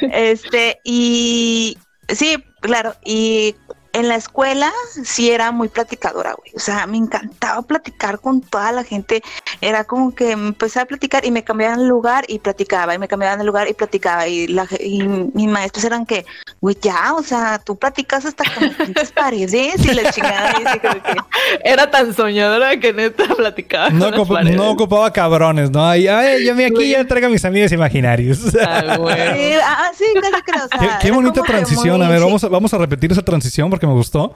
Este, 0.00 0.78
y 0.84 1.78
sí, 2.08 2.42
claro. 2.60 2.94
Y 3.04 3.54
en 3.96 4.08
la 4.08 4.16
escuela 4.16 4.70
sí 5.04 5.30
era 5.30 5.52
muy 5.52 5.68
platicadora, 5.68 6.34
güey. 6.34 6.52
O 6.54 6.60
sea, 6.60 6.86
me 6.86 6.98
encantaba 6.98 7.62
platicar 7.62 8.20
con 8.20 8.42
toda 8.42 8.70
la 8.72 8.84
gente. 8.84 9.22
Era 9.62 9.84
como 9.84 10.14
que 10.14 10.32
empezaba 10.32 10.84
a 10.84 10.86
platicar 10.86 11.24
y 11.24 11.30
me 11.30 11.42
cambiaban 11.44 11.80
el 11.80 11.88
lugar 11.88 12.24
y 12.28 12.38
platicaba, 12.38 12.94
y 12.94 12.98
me 12.98 13.08
cambiaban 13.08 13.40
el 13.40 13.46
lugar 13.46 13.68
y 13.70 13.72
platicaba. 13.74 14.26
Y, 14.28 14.48
la, 14.48 14.66
y 14.80 15.02
mis 15.02 15.48
maestros 15.48 15.84
eran 15.84 16.04
que, 16.04 16.26
güey, 16.60 16.76
ya, 16.82 17.14
o 17.14 17.22
sea, 17.22 17.58
tú 17.58 17.76
platicas 17.78 18.26
hasta 18.26 18.44
con 18.54 18.70
las 18.94 19.12
paredes 19.12 19.82
y 19.84 19.94
la 19.94 20.12
chingada. 20.12 20.60
Y 20.60 20.64
así 20.66 20.78
como 20.78 21.02
que, 21.02 21.16
Era 21.64 21.90
tan 21.90 22.12
soñadora 22.14 22.78
que 22.78 22.92
neta 22.92 23.34
platicaba. 23.34 23.88
No, 23.90 24.12
con 24.12 24.44
las 24.44 24.54
no 24.54 24.70
ocupaba 24.72 25.10
cabrones, 25.12 25.70
¿no? 25.70 25.86
Ay, 25.86 26.06
ay, 26.06 26.44
yo 26.44 26.54
me 26.54 26.66
aquí 26.66 26.90
ya 26.90 27.04
traigo 27.06 27.28
a 27.28 27.30
mis 27.30 27.44
amigos 27.44 27.72
imaginarios. 27.72 28.40
Ah, 28.68 28.96
güey. 28.96 29.16
sí, 29.16 29.58
ah, 29.62 29.90
sí, 29.96 30.04
casi 30.20 30.42
que, 30.42 30.52
o 30.52 30.68
sea, 30.68 30.98
qué 30.98 31.06
qué 31.06 31.10
bonita 31.12 31.42
transición. 31.42 31.98
muy- 31.98 32.06
A 32.06 32.08
ver, 32.08 32.18
sí. 32.18 32.24
vamos 32.24 32.44
a, 32.44 32.48
vamos 32.48 32.74
a 32.74 32.78
repetir 32.78 33.12
esa 33.12 33.22
transición 33.22 33.70
porque 33.70 33.85
me 33.86 33.92
gustó. 33.94 34.34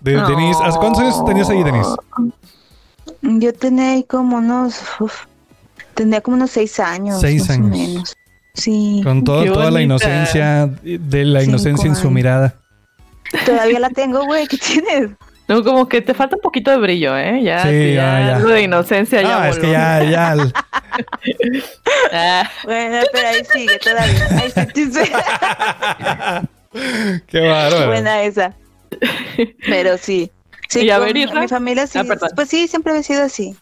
De 0.00 0.12
No. 0.12 0.28
Denise. 0.28 0.60
¿Hace 0.62 0.78
cuántos 0.78 1.02
años 1.02 1.24
tenías 1.24 1.48
ahí, 1.50 1.62
Denise? 1.64 1.90
Yo 3.22 3.52
tenía 3.52 3.92
ahí 3.92 4.04
como 4.04 4.36
unos, 4.36 4.80
uf, 5.00 5.24
tenía 5.94 6.20
como 6.20 6.36
unos 6.36 6.50
seis 6.50 6.78
años. 6.78 7.20
Seis 7.20 7.42
más 7.42 7.50
o 7.50 7.52
años. 7.54 7.70
menos. 7.78 8.16
Sí, 8.54 9.00
Con 9.04 9.22
toda, 9.24 9.44
Qué 9.44 9.50
toda 9.50 9.70
la 9.70 9.82
inocencia, 9.82 10.66
de 10.82 11.24
la 11.24 11.40
Cinco 11.40 11.50
inocencia 11.50 11.86
en 11.88 11.94
su 11.94 12.02
años. 12.02 12.12
mirada. 12.12 12.54
todavía 13.46 13.78
la 13.78 13.90
tengo, 13.90 14.24
güey, 14.24 14.46
¿qué 14.46 14.56
tienes? 14.58 15.10
No, 15.48 15.64
como 15.64 15.88
que 15.88 16.00
te 16.02 16.12
falta 16.12 16.36
un 16.36 16.42
poquito 16.42 16.70
de 16.70 16.76
brillo, 16.76 17.16
¿eh? 17.16 17.42
Ya, 17.42 17.62
Sí, 17.62 17.94
ya, 17.94 18.20
ya. 18.20 18.38
De 18.40 18.62
inocencia 18.62 19.22
ya. 19.22 19.42
Ah, 19.42 19.48
es 19.48 19.56
que 19.56 19.66
voló. 19.66 19.72
ya, 19.72 20.02
ya. 20.04 20.32
el- 20.34 20.52
Ah, 22.12 22.48
Bueno, 22.64 22.98
pero 23.12 23.28
ahí 23.28 23.42
sigue 23.52 23.78
todavía. 23.78 24.26
Ahí 24.42 24.50
sí, 24.50 24.62
sí, 24.74 24.92
sí. 24.92 25.10
Qué 27.28 27.40
bárbaro. 27.40 27.86
Buena 27.86 28.22
esa. 28.22 28.54
Pero 29.66 29.98
sí. 29.98 30.30
Sí, 30.68 30.80
Y 30.80 30.90
a 30.90 30.98
ver, 30.98 31.14
mi 31.14 31.48
familia 31.48 31.86
sí. 31.86 31.98
Ah, 31.98 32.04
perdón. 32.04 32.30
pues 32.34 32.48
sí, 32.48 32.68
siempre 32.68 32.92
había 32.92 33.02
sido 33.02 33.22
así. 33.22 33.56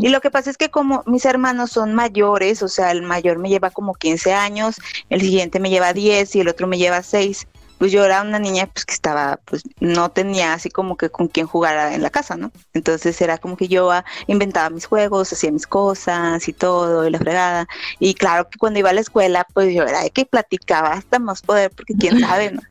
Y 0.00 0.08
lo 0.08 0.22
que 0.22 0.30
pasa 0.30 0.48
es 0.48 0.56
que 0.56 0.70
como 0.70 1.02
mis 1.06 1.26
hermanos 1.26 1.72
son 1.72 1.92
mayores, 1.92 2.62
o 2.62 2.68
sea, 2.68 2.90
el 2.90 3.02
mayor 3.02 3.38
me 3.38 3.50
lleva 3.50 3.70
como 3.70 3.92
15 3.92 4.32
años, 4.32 4.76
el 5.10 5.20
siguiente 5.20 5.60
me 5.60 5.68
lleva 5.68 5.92
10 5.92 6.36
y 6.36 6.40
el 6.40 6.48
otro 6.48 6.66
me 6.66 6.78
lleva 6.78 7.02
6. 7.02 7.46
Pues 7.78 7.92
yo 7.92 8.04
era 8.04 8.22
una 8.22 8.38
niña 8.38 8.68
pues 8.72 8.84
que 8.84 8.94
estaba, 8.94 9.38
pues 9.44 9.62
no 9.80 10.10
tenía 10.10 10.52
así 10.52 10.70
como 10.70 10.96
que 10.96 11.10
con 11.10 11.28
quién 11.28 11.46
jugar 11.46 11.92
en 11.92 12.02
la 12.02 12.10
casa, 12.10 12.36
¿no? 12.36 12.50
Entonces 12.74 13.20
era 13.20 13.38
como 13.38 13.56
que 13.56 13.68
yo 13.68 13.90
ah, 13.90 14.04
inventaba 14.26 14.70
mis 14.70 14.86
juegos, 14.86 15.32
hacía 15.32 15.52
mis 15.52 15.66
cosas 15.66 16.46
y 16.48 16.52
todo, 16.52 17.06
y 17.06 17.10
la 17.10 17.18
fregada. 17.18 17.66
Y 17.98 18.14
claro 18.14 18.48
que 18.48 18.58
cuando 18.58 18.78
iba 18.78 18.90
a 18.90 18.92
la 18.92 19.00
escuela, 19.00 19.46
pues 19.54 19.74
yo 19.74 19.84
era 19.84 20.02
de 20.02 20.10
que 20.10 20.26
platicaba 20.26 20.92
hasta 20.92 21.18
más 21.18 21.42
poder, 21.42 21.70
porque 21.70 21.94
quién 21.94 22.20
sabe, 22.20 22.52
¿no? 22.52 22.62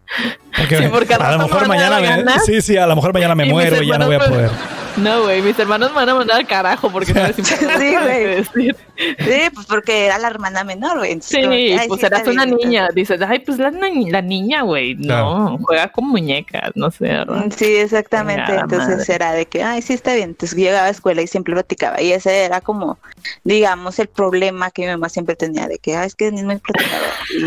Porque, 0.57 0.77
Sí, 0.77 0.87
porque 0.89 1.13
a 1.13 1.31
lo 1.33 1.39
mejor 1.39 1.67
mañana 1.67 1.99
me, 1.99 2.39
sí, 2.39 2.61
sí, 2.61 2.77
a 2.77 2.87
lo 2.87 2.95
mejor 2.95 3.13
mañana 3.13 3.35
me 3.35 3.45
Y 3.45 3.51
muero 3.51 3.83
y 3.83 3.87
ya 3.87 3.99
no 3.99 4.07
voy 4.07 4.15
a 4.15 4.19
poder. 4.19 4.51
No, 4.97 5.23
güey, 5.23 5.41
mis 5.41 5.57
hermanos 5.59 5.89
me 5.91 5.95
van 5.97 6.09
a 6.09 6.15
mandar 6.15 6.37
al 6.37 6.47
carajo 6.47 6.89
porque 6.91 7.13
no 7.13 7.23
les 7.27 7.37
importa 7.37 7.77
Sí, 7.79 7.95
güey. 7.95 8.23
decir. 8.25 8.75
Sí, 8.97 9.39
pues 9.53 9.65
porque 9.67 10.05
era 10.07 10.17
la 10.17 10.27
hermana 10.27 10.63
menor, 10.63 10.97
güey. 10.97 11.19
Sí, 11.21 11.37
ay, 11.37 11.87
pues 11.87 11.99
sí, 12.01 12.05
eras 12.07 12.27
una 12.27 12.45
bien, 12.45 12.57
niña. 12.57 12.87
Dices, 12.95 13.21
ay, 13.21 13.39
pues 13.39 13.59
la, 13.59 13.69
ni- 13.71 14.09
la 14.09 14.21
niña, 14.21 14.63
güey. 14.63 14.95
No, 14.95 15.57
juega 15.61 15.89
con 15.91 16.07
muñecas, 16.09 16.71
no 16.75 16.89
sé, 16.89 17.05
¿verdad? 17.05 17.45
Mm, 17.45 17.51
Sí, 17.51 17.75
exactamente. 17.75 18.53
Entonces 18.55 18.97
madre. 18.97 19.13
era 19.15 19.31
de 19.33 19.45
que, 19.45 19.61
ay, 19.63 19.81
sí 19.83 19.93
está 19.93 20.13
bien. 20.15 20.29
Entonces 20.29 20.57
llegaba 20.57 20.81
a 20.81 20.85
la 20.85 20.91
escuela 20.91 21.21
y 21.21 21.27
siempre 21.27 21.53
platicaba. 21.53 22.01
Y 22.01 22.11
ese 22.11 22.43
era 22.45 22.59
como, 22.61 22.97
digamos, 23.43 23.99
el 23.99 24.07
problema 24.07 24.71
que 24.71 24.81
mi 24.83 24.87
mamá 24.89 25.09
siempre 25.09 25.35
tenía, 25.35 25.67
de 25.67 25.77
que, 25.77 25.95
ay, 25.95 26.07
es 26.07 26.15
que 26.15 26.25
Denise 26.25 26.41
es 26.43 26.47
muy. 26.47 26.61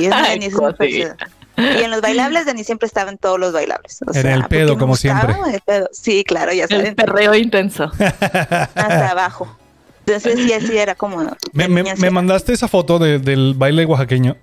Y 0.01 0.05
es 0.07 0.13
Ay, 0.15 0.39
Denise 0.39 0.57
es 0.57 0.79
muy. 0.79 1.05
Y 1.61 1.83
en 1.83 1.91
los 1.91 2.01
bailables, 2.01 2.47
Denise 2.47 2.65
siempre 2.67 2.87
estaba 2.87 3.11
en 3.11 3.19
todos 3.19 3.39
los 3.39 3.53
bailables. 3.53 3.99
O 4.07 4.13
Era 4.13 4.35
el 4.35 4.41
porque 4.43 4.57
pedo, 4.57 4.79
como 4.79 4.93
gustaba, 4.93 5.21
siempre. 5.23 5.55
el 5.55 5.61
pedo. 5.61 5.89
Sí, 5.93 6.25
claro, 6.25 6.53
ya 6.53 6.65
El 6.65 6.69
saben, 6.71 6.95
perreo 6.95 7.35
intenso. 7.35 7.91
hasta 7.99 9.11
abajo. 9.11 9.57
Entonces 10.07 10.39
sí, 10.41 10.53
así 10.53 10.77
era 10.77 10.95
como... 10.95 11.23
Me, 11.53 11.65
de 11.65 11.69
me- 11.69 11.95
me 11.95 12.11
mandaste 12.11 12.53
esa 12.53 12.69
foto 12.69 12.99
de- 12.99 13.19
del 13.19 13.55
baile 13.57 13.85
oaxaqueño. 13.85 14.37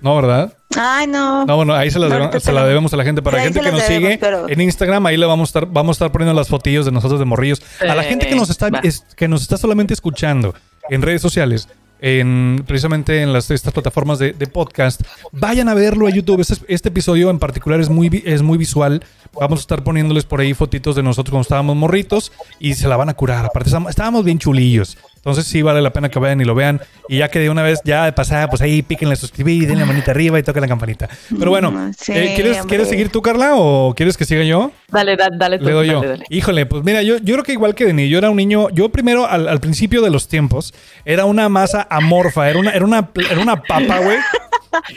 No, 0.00 0.14
¿verdad? 0.16 0.52
Ay, 0.76 1.06
no. 1.06 1.46
No, 1.46 1.56
bueno, 1.56 1.72
ahí 1.74 1.90
se 1.90 1.98
la, 1.98 2.08
No, 2.08 2.14
debe- 2.14 2.24
ahorita 2.26 2.40
se 2.40 2.52
la 2.52 2.66
debemos 2.66 2.92
a 2.92 2.96
la 2.98 3.04
gente. 3.04 3.22
Para 3.22 3.38
la 3.38 3.44
gente 3.44 3.60
que 3.60 3.64
las 3.64 3.72
nos 3.74 3.82
debemos, 3.88 4.08
sigue 4.10 4.18
pero- 4.18 4.48
en 4.48 4.60
Instagram, 4.60 5.06
ahí 5.06 5.16
le 5.16 5.24
vamos 5.24 5.48
a 5.48 5.50
estar, 5.50 5.66
vamos 5.66 5.94
a 5.94 5.96
estar 5.96 6.12
poniendo 6.12 6.34
las 6.38 6.48
fotillos 6.48 6.84
de 6.84 6.92
nosotros 6.92 7.18
de 7.18 7.24
morrillos. 7.24 7.62
A 7.80 7.94
la 7.94 8.02
gente 8.02 8.26
que 8.26 8.34
nos 8.34 8.50
está, 8.50 8.68
es- 8.82 9.06
que 9.16 9.28
nos 9.28 9.40
está 9.40 9.56
solamente 9.56 9.94
escuchando 9.94 10.54
en 10.90 11.00
redes 11.00 11.22
sociales, 11.22 11.68
en 12.04 12.64
precisamente 12.66 13.22
en 13.22 13.32
las 13.32 13.50
estas 13.50 13.72
plataformas 13.72 14.18
de, 14.18 14.34
podcast, 14.52 15.00
vayan 15.32 15.70
a 15.70 15.74
verlo 15.74 16.06
a 16.06 16.10
YouTube. 16.10 16.40
Este, 16.40 16.56
este 16.68 16.90
episodio 16.90 17.30
en 17.30 17.38
particular 17.38 17.80
es 17.80 17.88
muy, 17.88 18.22
es 18.26 18.42
muy 18.42 18.58
visual. 18.58 19.02
Vamos 19.32 19.60
a 19.60 19.62
estar 19.62 19.82
poniéndoles 19.82 20.24
por 20.24 20.40
ahí 20.40 20.52
fotitos 20.52 20.96
de 20.96 21.02
nosotros 21.02 21.30
cuando 21.30 21.42
estábamos 21.44 21.76
morritos 21.76 22.30
y 22.60 22.74
se 22.74 22.88
la 22.88 22.98
van 22.98 23.08
a 23.08 23.14
curar. 23.14 23.46
Aparte, 23.46 23.70
estábamos 23.88 24.22
bien 24.22 24.38
chulillos. 24.38 24.98
Entonces 25.24 25.46
sí 25.46 25.62
vale 25.62 25.80
la 25.80 25.90
pena 25.90 26.10
que 26.10 26.18
vayan 26.18 26.38
y 26.42 26.44
lo 26.44 26.54
vean. 26.54 26.82
Y 27.08 27.18
ya 27.18 27.28
que 27.28 27.38
de 27.38 27.48
una 27.48 27.62
vez, 27.62 27.80
ya 27.84 28.04
de 28.04 28.12
pasada, 28.12 28.48
pues 28.48 28.60
ahí 28.60 28.82
píquenle 28.82 29.16
suscribir, 29.16 29.66
denle 29.66 29.80
la 29.80 29.86
manita 29.86 30.10
arriba 30.10 30.38
y 30.38 30.42
toquen 30.42 30.60
la 30.60 30.68
campanita. 30.68 31.08
Pero 31.38 31.50
bueno, 31.50 31.70
Mm, 31.70 31.92
sí, 31.98 32.12
eh, 32.14 32.32
¿quieres. 32.34 32.58
¿quieres 32.66 32.88
seguir 32.88 33.08
tú, 33.08 33.22
Carla, 33.22 33.52
o 33.56 33.94
quieres 33.94 34.16
que 34.18 34.26
siga 34.26 34.42
yo? 34.44 34.70
Dale, 34.90 35.16
dale, 35.16 35.36
dale. 35.38 35.58
tú, 35.58 35.64
Le 35.64 35.72
doy 35.72 35.86
yo. 35.88 35.94
dale, 36.00 36.08
dale. 36.08 36.24
Híjole, 36.28 36.66
pues 36.66 36.84
mira, 36.84 37.02
yo, 37.02 37.16
yo 37.18 37.34
creo 37.36 37.42
que 37.44 37.52
igual 37.52 37.74
que 37.74 37.86
Denis, 37.86 38.10
yo 38.10 38.18
era 38.18 38.28
un 38.28 38.36
niño, 38.36 38.68
yo 38.70 38.90
primero 38.90 39.26
al, 39.26 39.48
al 39.48 39.60
principio 39.60 40.02
de 40.02 40.10
los 40.10 40.28
tiempos 40.28 40.74
era 41.06 41.24
una 41.24 41.48
masa 41.48 41.86
amorfa, 41.90 42.48
era 42.50 42.58
una, 42.58 42.70
era 42.72 42.84
una, 42.84 43.08
era 43.30 43.40
una 43.40 43.62
papa, 43.62 44.00
güey. 44.00 44.18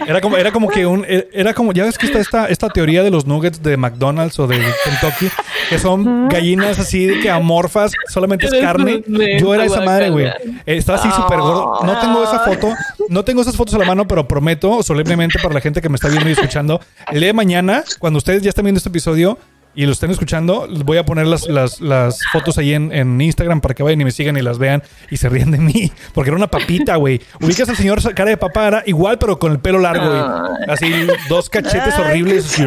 Era 0.08 0.22
como, 0.22 0.38
era 0.38 0.52
como 0.52 0.70
que 0.70 0.88
un, 0.88 1.06
era 1.08 1.54
como, 1.54 1.72
ya 1.72 1.86
ves 1.86 2.00
que 2.00 2.08
está 2.08 2.20
esta, 2.20 2.48
esta 2.48 2.68
teoría 2.68 3.04
de 3.04 3.12
los 3.12 3.28
nuggets 3.28 3.62
de 3.62 3.78
McDonald's 3.78 4.40
o 4.40 4.48
de 4.48 4.58
Kentucky, 4.84 5.30
que 5.70 5.78
son 5.78 6.28
gallinas 6.30 6.80
así 6.80 7.06
de 7.06 7.20
que 7.20 7.30
amorfas, 7.30 7.92
solamente 8.10 8.48
es 8.48 8.54
carne. 8.54 9.04
Yo 9.40 9.54
era 9.54 9.66
esa 9.66 9.82
madre, 9.82 10.10
güey. 10.22 10.32
Estaba 10.66 10.98
así 10.98 11.10
súper 11.12 11.40
gordo. 11.40 11.80
No 11.84 12.00
tengo 12.00 12.24
esa 12.24 12.40
foto, 12.40 12.74
no 13.10 13.24
tengo 13.24 13.42
esas 13.42 13.56
fotos 13.56 13.76
a 13.76 13.78
la 13.78 13.86
mano, 13.86 14.08
pero 14.08 14.28
prometo 14.28 14.84
solemnemente 14.84 15.40
para 15.42 15.54
la 15.54 15.62
gente 15.62 15.82
que 15.82 15.90
me 15.90 15.96
está 15.96 16.08
viendo 16.08 16.30
y 16.30 16.34
escuchando, 16.34 16.80
el 17.12 17.20
día 17.20 17.28
de 17.28 17.34
mañana, 17.34 17.84
cuando 18.00 18.18
ustedes 18.18 18.42
ya 18.42 18.50
estén 18.50 18.66
viendo 18.66 18.78
este 18.78 18.90
episodio, 18.90 19.38
y 19.78 19.86
lo 19.86 19.92
estén 19.92 20.10
escuchando, 20.10 20.66
les 20.66 20.84
voy 20.84 20.98
a 20.98 21.06
poner 21.06 21.28
las, 21.28 21.48
las, 21.48 21.82
las 21.82 22.20
fotos 22.32 22.58
ahí 22.58 22.74
en, 22.74 22.92
en 22.92 23.22
Instagram 23.22 23.62
para 23.62 23.76
que 23.76 23.84
vayan 23.84 24.02
y 24.02 24.06
me 24.06 24.12
sigan 24.12 24.36
y 24.36 24.42
las 24.42 24.58
vean 24.58 24.82
y 25.12 25.18
se 25.18 25.30
rían 25.30 25.52
de 25.52 25.60
mí. 25.60 25.92
Porque 26.16 26.32
era 26.32 26.36
una 26.36 26.48
papita, 26.48 26.96
güey. 26.96 27.22
Ubicas 27.40 27.70
al 27.70 27.76
señor 27.76 28.02
cara 28.16 28.32
de 28.32 28.38
papá, 28.38 28.68
era 28.68 28.84
igual, 28.88 29.20
pero 29.20 29.38
con 29.38 29.52
el 29.52 29.60
pelo 29.60 29.78
largo, 29.78 30.10
güey. 30.10 30.22
Así, 30.68 30.92
dos 31.30 31.48
cachetes 31.52 31.94
horribles. 32.00 32.60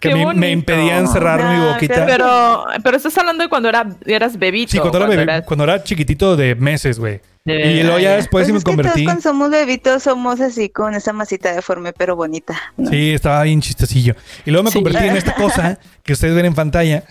Que 0.00 0.14
me, 0.34 0.50
impedían 0.50 1.06
cerrar 1.06 1.38
mi 1.40 1.62
Ah, 1.62 1.72
boquita. 1.74 2.06
Pero, 2.06 2.64
pero 2.82 2.96
estás 2.96 3.16
hablando 3.18 3.42
de 3.44 3.48
cuando 3.50 3.68
era, 3.68 3.86
eras 4.06 4.38
bebito. 4.38 4.72
sí, 4.72 4.78
cuando 4.78 4.98
era, 4.98 5.06
bebé- 5.08 5.22
eras- 5.22 5.44
cuando 5.46 5.64
era 5.64 5.82
chiquitito 5.84 6.36
de 6.36 6.54
meses, 6.54 6.98
güey. 6.98 7.20
Y 7.46 7.82
luego 7.82 7.98
ya 7.98 8.16
después 8.16 8.46
sí 8.46 8.52
Pues 8.52 8.52
me 8.52 8.58
es 8.58 8.64
que 8.64 8.70
convertí. 8.70 8.92
todos 8.92 9.04
cuando 9.04 9.22
somos 9.22 9.50
bebitos 9.50 10.02
somos 10.02 10.40
así 10.40 10.68
con 10.68 10.94
esa 10.94 11.12
masita 11.12 11.52
deforme 11.54 11.92
pero 11.92 12.14
bonita. 12.16 12.54
¿no? 12.76 12.90
Sí, 12.90 13.12
estaba 13.12 13.42
bien 13.44 13.60
chistecillo. 13.60 14.14
Y 14.44 14.50
luego 14.50 14.64
me 14.64 14.70
Sí. 14.70 14.74
convertí 14.78 15.06
en 15.08 15.16
esta 15.16 15.34
cosa 15.34 15.78
que 16.02 16.12
ustedes 16.12 16.34
ven 16.34 16.46
en 16.46 16.54
pantalla. 16.54 17.04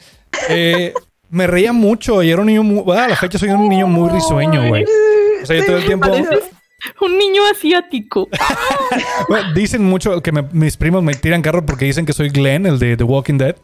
Eh, 0.49 0.93
me 1.29 1.47
reía 1.47 1.73
mucho 1.73 2.21
y 2.23 2.29
era 2.31 2.41
un 2.41 2.47
niño 2.47 2.63
muy... 2.63 2.81
bueno, 2.83 3.03
a 3.03 3.07
la 3.07 3.15
fecha 3.15 3.37
soy 3.39 3.49
un 3.49 3.67
niño 3.69 3.87
muy 3.87 4.09
risueño, 4.09 4.67
güey. 4.67 4.85
O 5.41 5.45
sea, 5.45 5.57
yo 5.57 5.65
todo 5.65 5.77
el 5.77 5.85
tiempo... 5.85 6.09
Pareces 6.09 6.39
un 7.01 7.17
niño 7.17 7.41
asiático. 7.51 8.27
Bueno, 9.27 9.53
dicen 9.53 9.83
mucho 9.83 10.21
que 10.21 10.31
me- 10.31 10.43
mis 10.51 10.77
primos 10.77 11.03
me 11.03 11.13
tiran 11.15 11.41
carro 11.41 11.65
porque 11.65 11.85
dicen 11.85 12.05
que 12.05 12.13
soy 12.13 12.29
Glenn, 12.29 12.65
el 12.65 12.79
de 12.79 12.97
The 12.97 13.03
Walking 13.03 13.37
Dead. 13.37 13.55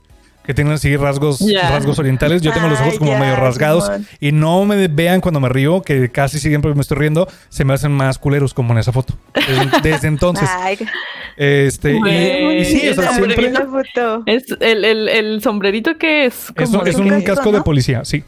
Que 0.45 0.53
tienen 0.53 0.73
así 0.73 0.95
rasgos, 0.95 1.39
rasgos 1.71 1.97
orientales. 1.97 2.43
Yo 2.43 2.53
tengo 2.53 2.67
los 2.67 2.79
ojos 2.79 2.99
como 2.99 3.17
medio 3.17 3.35
rasgados. 3.35 3.89
Y 4.19 4.31
no 4.31 4.63
me 4.65 4.87
vean 4.89 5.19
cuando 5.19 5.39
me 5.39 5.49
río, 5.49 5.81
que 5.81 6.11
casi 6.11 6.37
siempre 6.37 6.71
me 6.75 6.81
estoy 6.81 6.97
riendo. 6.99 7.27
Se 7.49 7.65
me 7.65 7.73
hacen 7.73 7.91
más 7.91 8.19
culeros 8.19 8.53
como 8.53 8.71
en 8.73 8.77
esa 8.77 8.91
foto. 8.91 9.15
Desde, 9.33 9.81
desde 9.81 10.07
entonces. 10.07 10.47
Ay, 10.59 10.77
este, 11.35 11.93
y, 11.95 12.57
y 12.61 12.65
sí, 12.65 12.87
o 12.89 12.93
sea, 12.93 13.13
siempre... 13.13 13.51
Es 14.27 14.43
el, 14.59 14.85
el, 14.85 15.09
el 15.09 15.41
sombrerito 15.41 15.97
que 15.97 16.25
es 16.27 16.51
Es, 16.55 16.69
como 16.69 16.81
un- 16.83 16.87
es 16.89 16.95
un 16.95 17.09
casco, 17.09 17.25
casco 17.25 17.51
de 17.51 17.61
policía, 17.63 18.05
sí. 18.05 18.23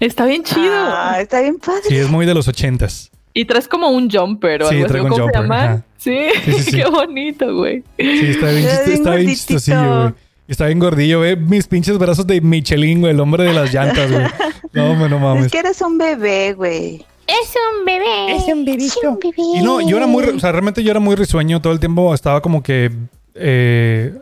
Está 0.00 0.24
bien 0.24 0.42
chido. 0.44 0.72
Ah, 0.74 1.18
está 1.20 1.42
bien 1.42 1.58
padre. 1.58 1.82
Sí, 1.86 1.96
es 1.98 2.08
muy 2.08 2.24
de 2.24 2.32
los 2.32 2.48
ochentas. 2.48 3.10
Y 3.34 3.44
traes 3.46 3.66
como 3.68 3.88
un 3.88 4.10
jumper 4.10 4.62
o 4.64 4.68
Sí, 4.68 4.76
algo 4.76 4.86
así. 4.86 4.96
un 4.98 5.08
¿Cómo 5.08 5.16
jumper, 5.22 5.34
se 5.34 5.42
llama? 5.42 5.82
Sí, 5.96 6.18
Sí, 6.44 6.52
sí, 6.52 6.62
sí. 6.70 6.76
qué 6.76 6.84
bonito, 6.86 7.56
güey. 7.56 7.82
Sí, 7.98 8.26
está 8.30 8.50
bien, 8.50 8.58
Está 8.64 8.82
bien 8.84 8.92
está 8.92 8.92
bien 8.92 9.02
gorditito. 9.04 9.30
chistosillo, 9.32 10.00
güey. 10.02 10.14
Está 10.48 10.66
bien 10.66 10.78
gordillo, 10.80 11.20
ve 11.20 11.36
mis 11.36 11.66
pinches 11.66 11.96
brazos 11.98 12.26
de 12.26 12.40
Michelin, 12.40 13.00
güey, 13.00 13.12
el 13.14 13.20
hombre 13.20 13.44
de 13.44 13.52
las 13.54 13.72
llantas, 13.72 14.10
güey. 14.10 14.26
No, 14.74 14.90
hombre, 14.92 15.08
no 15.10 15.18
mames. 15.18 15.46
Es 15.46 15.52
que 15.52 15.58
eres 15.58 15.80
un 15.82 15.98
bebé, 15.98 16.54
güey. 16.54 17.04
Es 17.26 17.54
un 17.78 17.84
bebé. 17.84 18.36
Es 18.36 18.44
un 18.48 18.64
bebito. 18.64 19.18
Y 19.36 19.60
no, 19.62 19.86
yo 19.86 19.98
era 19.98 20.06
muy, 20.06 20.24
o 20.24 20.38
sea, 20.40 20.50
realmente 20.50 20.82
yo 20.82 20.90
era 20.90 20.98
muy 21.00 21.14
risueño 21.14 21.60
todo 21.60 21.72
el 21.74 21.78
tiempo, 21.80 22.12
estaba 22.14 22.40
como 22.40 22.62
que 22.62 22.90
eh, 23.34 24.14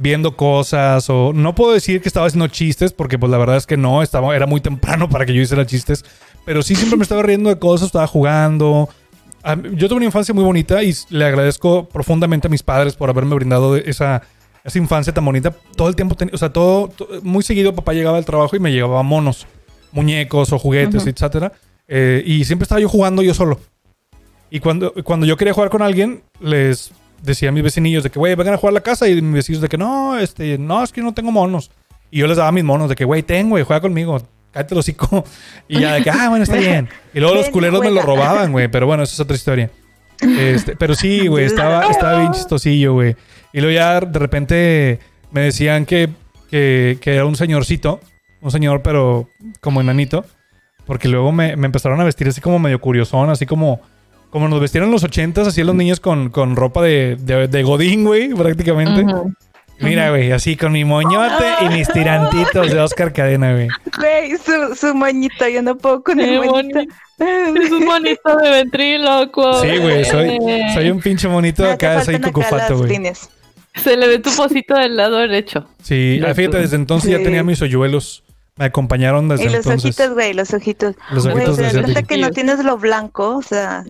viendo 0.00 0.36
cosas 0.36 1.10
o 1.10 1.32
no 1.34 1.54
puedo 1.54 1.72
decir 1.72 2.00
que 2.00 2.08
estaba 2.08 2.26
haciendo 2.26 2.46
chistes 2.46 2.92
porque 2.92 3.18
pues 3.18 3.30
la 3.30 3.38
verdad 3.38 3.56
es 3.56 3.66
que 3.66 3.76
no, 3.76 4.00
estaba 4.02 4.34
era 4.36 4.46
muy 4.46 4.60
temprano 4.60 5.08
para 5.08 5.26
que 5.26 5.34
yo 5.34 5.42
hiciera 5.42 5.66
chistes, 5.66 6.04
pero 6.44 6.62
sí 6.62 6.74
siempre 6.76 6.96
me 6.96 7.02
estaba 7.02 7.22
riendo 7.22 7.50
de 7.50 7.58
cosas, 7.58 7.86
estaba 7.86 8.06
jugando. 8.06 8.88
a- 9.42 9.56
yo 9.74 9.88
tuve 9.88 9.96
una 9.96 10.04
infancia 10.06 10.32
muy 10.34 10.44
bonita 10.44 10.82
y 10.82 10.94
le 11.10 11.24
agradezco 11.24 11.88
profundamente 11.88 12.46
a 12.48 12.50
mis 12.50 12.62
padres 12.62 12.94
por 12.94 13.08
haberme 13.10 13.34
brindado 13.34 13.76
esa, 13.76 14.22
esa 14.64 14.78
infancia 14.78 15.12
tan 15.14 15.24
bonita. 15.24 15.52
Todo 15.76 15.88
el 15.88 15.96
tiempo, 15.96 16.14
ten- 16.16 16.30
o 16.32 16.38
sea, 16.38 16.52
todo, 16.52 16.88
to- 16.88 17.08
muy 17.22 17.42
seguido 17.42 17.74
papá 17.74 17.92
llegaba 17.92 18.18
al 18.18 18.24
trabajo 18.24 18.54
y 18.56 18.60
me 18.60 18.72
llevaba 18.72 19.02
monos, 19.02 19.46
muñecos 19.92 20.52
o 20.52 20.58
juguetes, 20.58 21.02
Ujú. 21.02 21.10
etcétera. 21.10 21.52
Eh, 21.86 22.22
y 22.26 22.44
siempre 22.44 22.64
estaba 22.64 22.80
yo 22.80 22.88
jugando 22.88 23.22
yo 23.22 23.32
solo. 23.34 23.58
Y 24.50 24.60
cuando, 24.60 24.92
cuando 25.04 25.24
yo 25.26 25.36
quería 25.36 25.54
jugar 25.54 25.70
con 25.70 25.82
alguien, 25.82 26.22
les 26.40 26.90
decía 27.22 27.48
a 27.48 27.52
mis 27.52 27.62
vecinillos 27.62 28.02
de 28.02 28.10
que, 28.10 28.18
güey, 28.18 28.34
vengan 28.34 28.54
a 28.54 28.56
jugar 28.56 28.72
a 28.72 28.74
la 28.74 28.80
casa. 28.80 29.08
Y 29.08 29.20
mis 29.20 29.34
vecinos 29.34 29.62
de 29.62 29.68
que, 29.68 29.78
no, 29.78 30.18
este, 30.18 30.58
no, 30.58 30.82
es 30.82 30.92
que 30.92 31.02
no 31.02 31.14
tengo 31.14 31.30
monos. 31.32 31.70
Y 32.10 32.18
yo 32.20 32.26
les 32.26 32.36
daba 32.36 32.52
mis 32.52 32.64
monos 32.64 32.88
de 32.88 32.96
que, 32.96 33.04
güey, 33.04 33.22
ten, 33.22 33.50
güey, 33.50 33.64
juega 33.64 33.80
conmigo. 33.80 34.20
Cállate 34.52 34.74
el 34.74 34.80
hocico. 34.80 35.24
Y 35.68 35.80
ya 35.80 35.94
de 35.94 36.02
que, 36.02 36.10
ah, 36.10 36.28
bueno, 36.28 36.44
está 36.44 36.56
bien. 36.56 36.88
Y 37.12 37.20
luego 37.20 37.34
los 37.34 37.50
culeros 37.50 37.80
me 37.80 37.90
lo 37.90 38.02
robaban, 38.02 38.52
güey. 38.52 38.68
Pero 38.68 38.86
bueno, 38.86 39.02
esa 39.02 39.14
es 39.14 39.20
otra 39.20 39.36
historia. 39.36 39.70
Este, 40.20 40.76
pero 40.76 40.94
sí, 40.94 41.26
güey, 41.28 41.44
estaba, 41.44 41.86
estaba 41.86 42.20
bien 42.20 42.32
chistosillo, 42.32 42.94
güey. 42.94 43.16
Y 43.52 43.60
luego 43.60 43.74
ya 43.74 44.00
de 44.00 44.18
repente 44.18 44.98
me 45.30 45.42
decían 45.42 45.86
que, 45.86 46.08
que, 46.50 46.98
que 47.00 47.14
era 47.14 47.26
un 47.26 47.36
señorcito. 47.36 48.00
Un 48.40 48.50
señor, 48.50 48.82
pero 48.82 49.28
como 49.60 49.80
enanito. 49.80 50.24
Porque 50.86 51.08
luego 51.08 51.32
me, 51.32 51.54
me 51.56 51.66
empezaron 51.66 52.00
a 52.00 52.04
vestir 52.04 52.28
así 52.28 52.40
como 52.40 52.58
medio 52.58 52.80
curiosón, 52.80 53.28
así 53.30 53.44
como... 53.44 53.80
Como 54.30 54.48
nos 54.48 54.60
vestieron 54.60 54.88
en 54.88 54.92
los 54.92 55.04
ochentas, 55.04 55.46
así 55.46 55.62
los 55.62 55.74
niños 55.74 56.00
con, 56.00 56.28
con 56.30 56.54
ropa 56.54 56.82
de, 56.82 57.16
de, 57.18 57.48
de 57.48 57.62
godín, 57.62 58.04
güey, 58.04 58.28
prácticamente. 58.34 59.04
Mira, 59.80 60.10
güey, 60.10 60.32
así 60.32 60.56
con 60.56 60.72
mi 60.72 60.84
moñote 60.84 61.44
y 61.62 61.68
mis 61.68 61.88
tirantitos 61.92 62.70
de 62.70 62.80
Oscar 62.80 63.12
Cadena, 63.12 63.52
güey. 63.52 63.68
Güey, 63.96 64.36
su, 64.36 64.74
su 64.74 64.94
moñito, 64.94 65.48
yo 65.48 65.62
no 65.62 65.76
puedo 65.76 66.02
con 66.02 66.20
el 66.20 66.40
moñito. 66.44 66.80
Es 67.18 67.72
un 67.72 67.84
monito 67.84 68.36
de 68.36 68.48
ventrílocuo. 68.48 69.60
Sí, 69.60 69.76
güey, 69.78 70.04
soy, 70.04 70.38
soy 70.72 70.88
un 70.88 71.00
pinche 71.00 71.26
monito 71.26 71.64
No, 71.64 71.76
te 71.76 71.86
acá, 71.86 72.04
soy 72.04 72.20
cucufato, 72.20 72.78
güey. 72.78 73.12
Se 73.74 73.96
le 73.96 74.06
ve 74.06 74.18
tu 74.20 74.30
pocito 74.30 74.76
del 74.76 74.96
lado 74.96 75.16
derecho. 75.18 75.66
Sí, 75.82 76.20
ah, 76.24 76.32
fíjate, 76.32 76.58
desde 76.58 76.76
entonces 76.76 77.10
ya 77.10 77.18
tenía 77.18 77.42
mis 77.42 77.60
hoyuelos. 77.60 78.22
Me 78.58 78.64
acompañaron 78.64 79.28
desde 79.28 79.44
Y 79.44 79.46
los 79.46 79.54
entonces. 79.56 79.84
ojitos, 79.98 80.14
güey, 80.14 80.34
los 80.34 80.52
ojitos. 80.52 80.96
Los 81.12 81.24
Güey, 81.24 81.36
ojitos 81.46 81.58
asiático. 81.60 82.08
que 82.08 82.16
no 82.18 82.30
tienes 82.30 82.64
lo 82.64 82.76
blanco, 82.76 83.36
o 83.36 83.42
sea. 83.42 83.84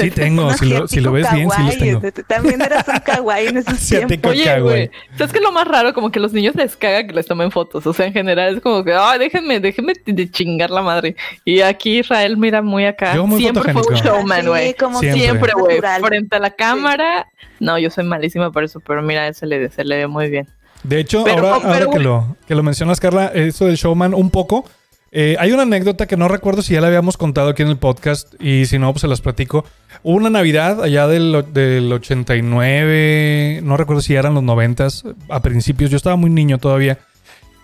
Sí 0.00 0.10
tengo, 0.10 0.52
si 0.54 0.66
lo, 0.66 0.88
si 0.88 1.00
lo 1.00 1.12
ves 1.12 1.32
bien, 1.32 1.48
sí 1.50 1.62
los 1.62 1.78
tengo. 1.78 2.00
tú 2.12 2.22
También 2.26 2.60
eras 2.60 2.86
un 2.88 2.98
kawaii 2.98 3.46
en 3.46 3.58
esos 3.58 3.74
Asiático 3.74 4.30
tiempos. 4.30 4.30
Oye, 4.32 4.60
güey, 4.60 4.90
¿sabes 5.16 5.32
qué 5.32 5.38
es 5.38 5.44
lo 5.44 5.52
más 5.52 5.66
raro? 5.68 5.94
Como 5.94 6.10
que 6.10 6.18
los 6.18 6.32
niños 6.32 6.54
les 6.56 6.76
caga 6.76 7.06
que 7.06 7.12
les 7.12 7.26
tomen 7.26 7.50
fotos. 7.52 7.86
O 7.86 7.92
sea, 7.92 8.06
en 8.06 8.12
general 8.12 8.56
es 8.56 8.62
como 8.62 8.82
que, 8.82 8.92
ay, 8.92 9.18
déjenme, 9.20 9.60
déjenme 9.60 9.92
de 10.04 10.30
chingar 10.30 10.70
la 10.70 10.82
madre. 10.82 11.14
Y 11.44 11.60
aquí 11.60 12.00
Israel 12.00 12.36
mira 12.36 12.62
muy 12.62 12.86
acá. 12.86 13.14
Yo 13.14 13.26
muy 13.26 13.40
Siempre 13.40 13.72
fue 13.72 13.82
un 13.88 13.94
showman, 13.94 14.46
güey. 14.46 14.68
Sí, 14.68 14.74
como 14.74 14.98
Siempre. 14.98 15.52
Güey. 15.56 15.80
Frente 16.02 16.36
a 16.36 16.40
la 16.40 16.50
cámara. 16.50 17.28
No, 17.60 17.78
yo 17.78 17.90
soy 17.90 18.04
malísima 18.04 18.50
para 18.50 18.66
eso, 18.66 18.80
pero 18.80 19.02
mira, 19.02 19.32
se 19.34 19.46
le, 19.46 19.70
se 19.70 19.84
le 19.84 19.96
ve 19.98 20.06
muy 20.06 20.28
bien. 20.30 20.48
De 20.82 21.00
hecho, 21.00 21.24
Pero- 21.24 21.46
ahora, 21.48 21.58
pero, 21.60 21.72
ahora 21.74 21.86
que, 21.92 21.98
lo, 21.98 22.36
que 22.48 22.54
lo 22.54 22.62
mencionas, 22.62 23.00
Carla, 23.00 23.26
eso 23.34 23.66
del 23.66 23.76
showman 23.76 24.14
un 24.14 24.30
poco. 24.30 24.64
eh, 25.12 25.34
hay 25.40 25.50
una 25.52 25.62
anécdota 25.62 26.06
que 26.06 26.16
no 26.16 26.28
recuerdo 26.28 26.62
si 26.62 26.74
ya 26.74 26.80
la 26.80 26.86
habíamos 26.86 27.16
contado 27.16 27.48
aquí 27.50 27.62
en 27.62 27.68
el 27.68 27.78
podcast 27.78 28.32
y 28.40 28.66
si 28.66 28.78
no, 28.78 28.92
pues 28.92 29.00
se 29.00 29.08
las 29.08 29.20
platico. 29.20 29.64
Hubo 30.04 30.16
una 30.16 30.30
Navidad 30.30 30.82
allá 30.84 31.06
del, 31.08 31.44
del 31.52 31.92
89, 31.92 33.60
no 33.62 33.76
recuerdo 33.76 34.02
si 34.02 34.14
eran 34.14 34.34
los 34.34 34.42
90 34.42 34.86
a 35.28 35.40
principios, 35.42 35.90
yo 35.90 35.96
estaba 35.96 36.16
muy 36.16 36.30
niño 36.30 36.58
todavía. 36.58 36.98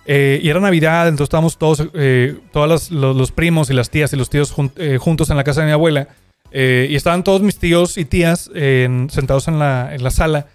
eh, 0.09 0.39
y 0.43 0.49
era 0.51 0.61
Navidad, 0.61 1.09
entonces 1.09 1.25
estábamos 1.27 1.59
todos, 1.59 1.83
eh, 1.95 2.37
todos 2.53 2.69
los, 2.69 2.91
los- 2.93 3.17
los 3.17 3.33
primos 3.33 3.71
y 3.71 3.75
las 3.75 3.91
tías 3.91 4.13
y 4.13 4.17
los 4.17 4.31
tíos 4.31 4.53
jun- 4.55 4.71
eh, 4.77 4.99
juntos 5.01 5.31
en 5.31 5.37
la 5.37 5.43
casa 5.45 5.61
de 5.63 5.67
mi 5.67 5.73
abuela. 5.73 6.09
y 6.53 6.95
estaban 6.95 7.23
todos 7.25 7.43
mis 7.43 7.59
tíos 7.59 7.99
y 7.99 8.05
tías 8.07 8.51
en- 8.55 9.09
sentados 9.11 9.47
en 9.49 9.59
la, 9.59 9.95
en 9.95 10.03
la 10.03 10.11
sala. 10.11 10.47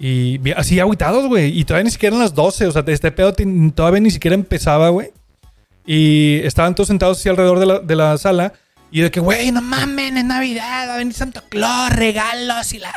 Y 0.00 0.40
así 0.56 0.80
agüitados, 0.80 1.26
güey. 1.28 1.56
Y 1.58 1.64
todavía 1.64 1.84
ni 1.84 1.90
siquiera 1.90 2.14
eran 2.16 2.24
las 2.24 2.34
12. 2.34 2.66
O 2.66 2.72
sea, 2.72 2.82
este 2.86 3.10
pedo 3.12 3.32
todavía 3.74 4.00
ni 4.00 4.10
siquiera 4.10 4.34
empezaba, 4.34 4.88
güey. 4.88 5.10
Y 5.86 6.40
estaban 6.44 6.74
todos 6.74 6.88
sentados 6.88 7.18
así 7.18 7.28
alrededor 7.28 7.58
de 7.58 7.66
la, 7.66 7.78
de 7.78 7.96
la 7.96 8.18
sala. 8.18 8.52
Y 8.90 9.00
de 9.00 9.10
que, 9.10 9.18
güey, 9.18 9.50
no 9.50 9.60
mamen, 9.60 10.16
es 10.16 10.24
Navidad, 10.24 10.88
va 10.88 10.94
a 10.94 10.98
venir 10.98 11.14
Santo 11.14 11.42
Claus, 11.48 11.90
regalos 11.90 12.72
y 12.74 12.78
la... 12.78 12.94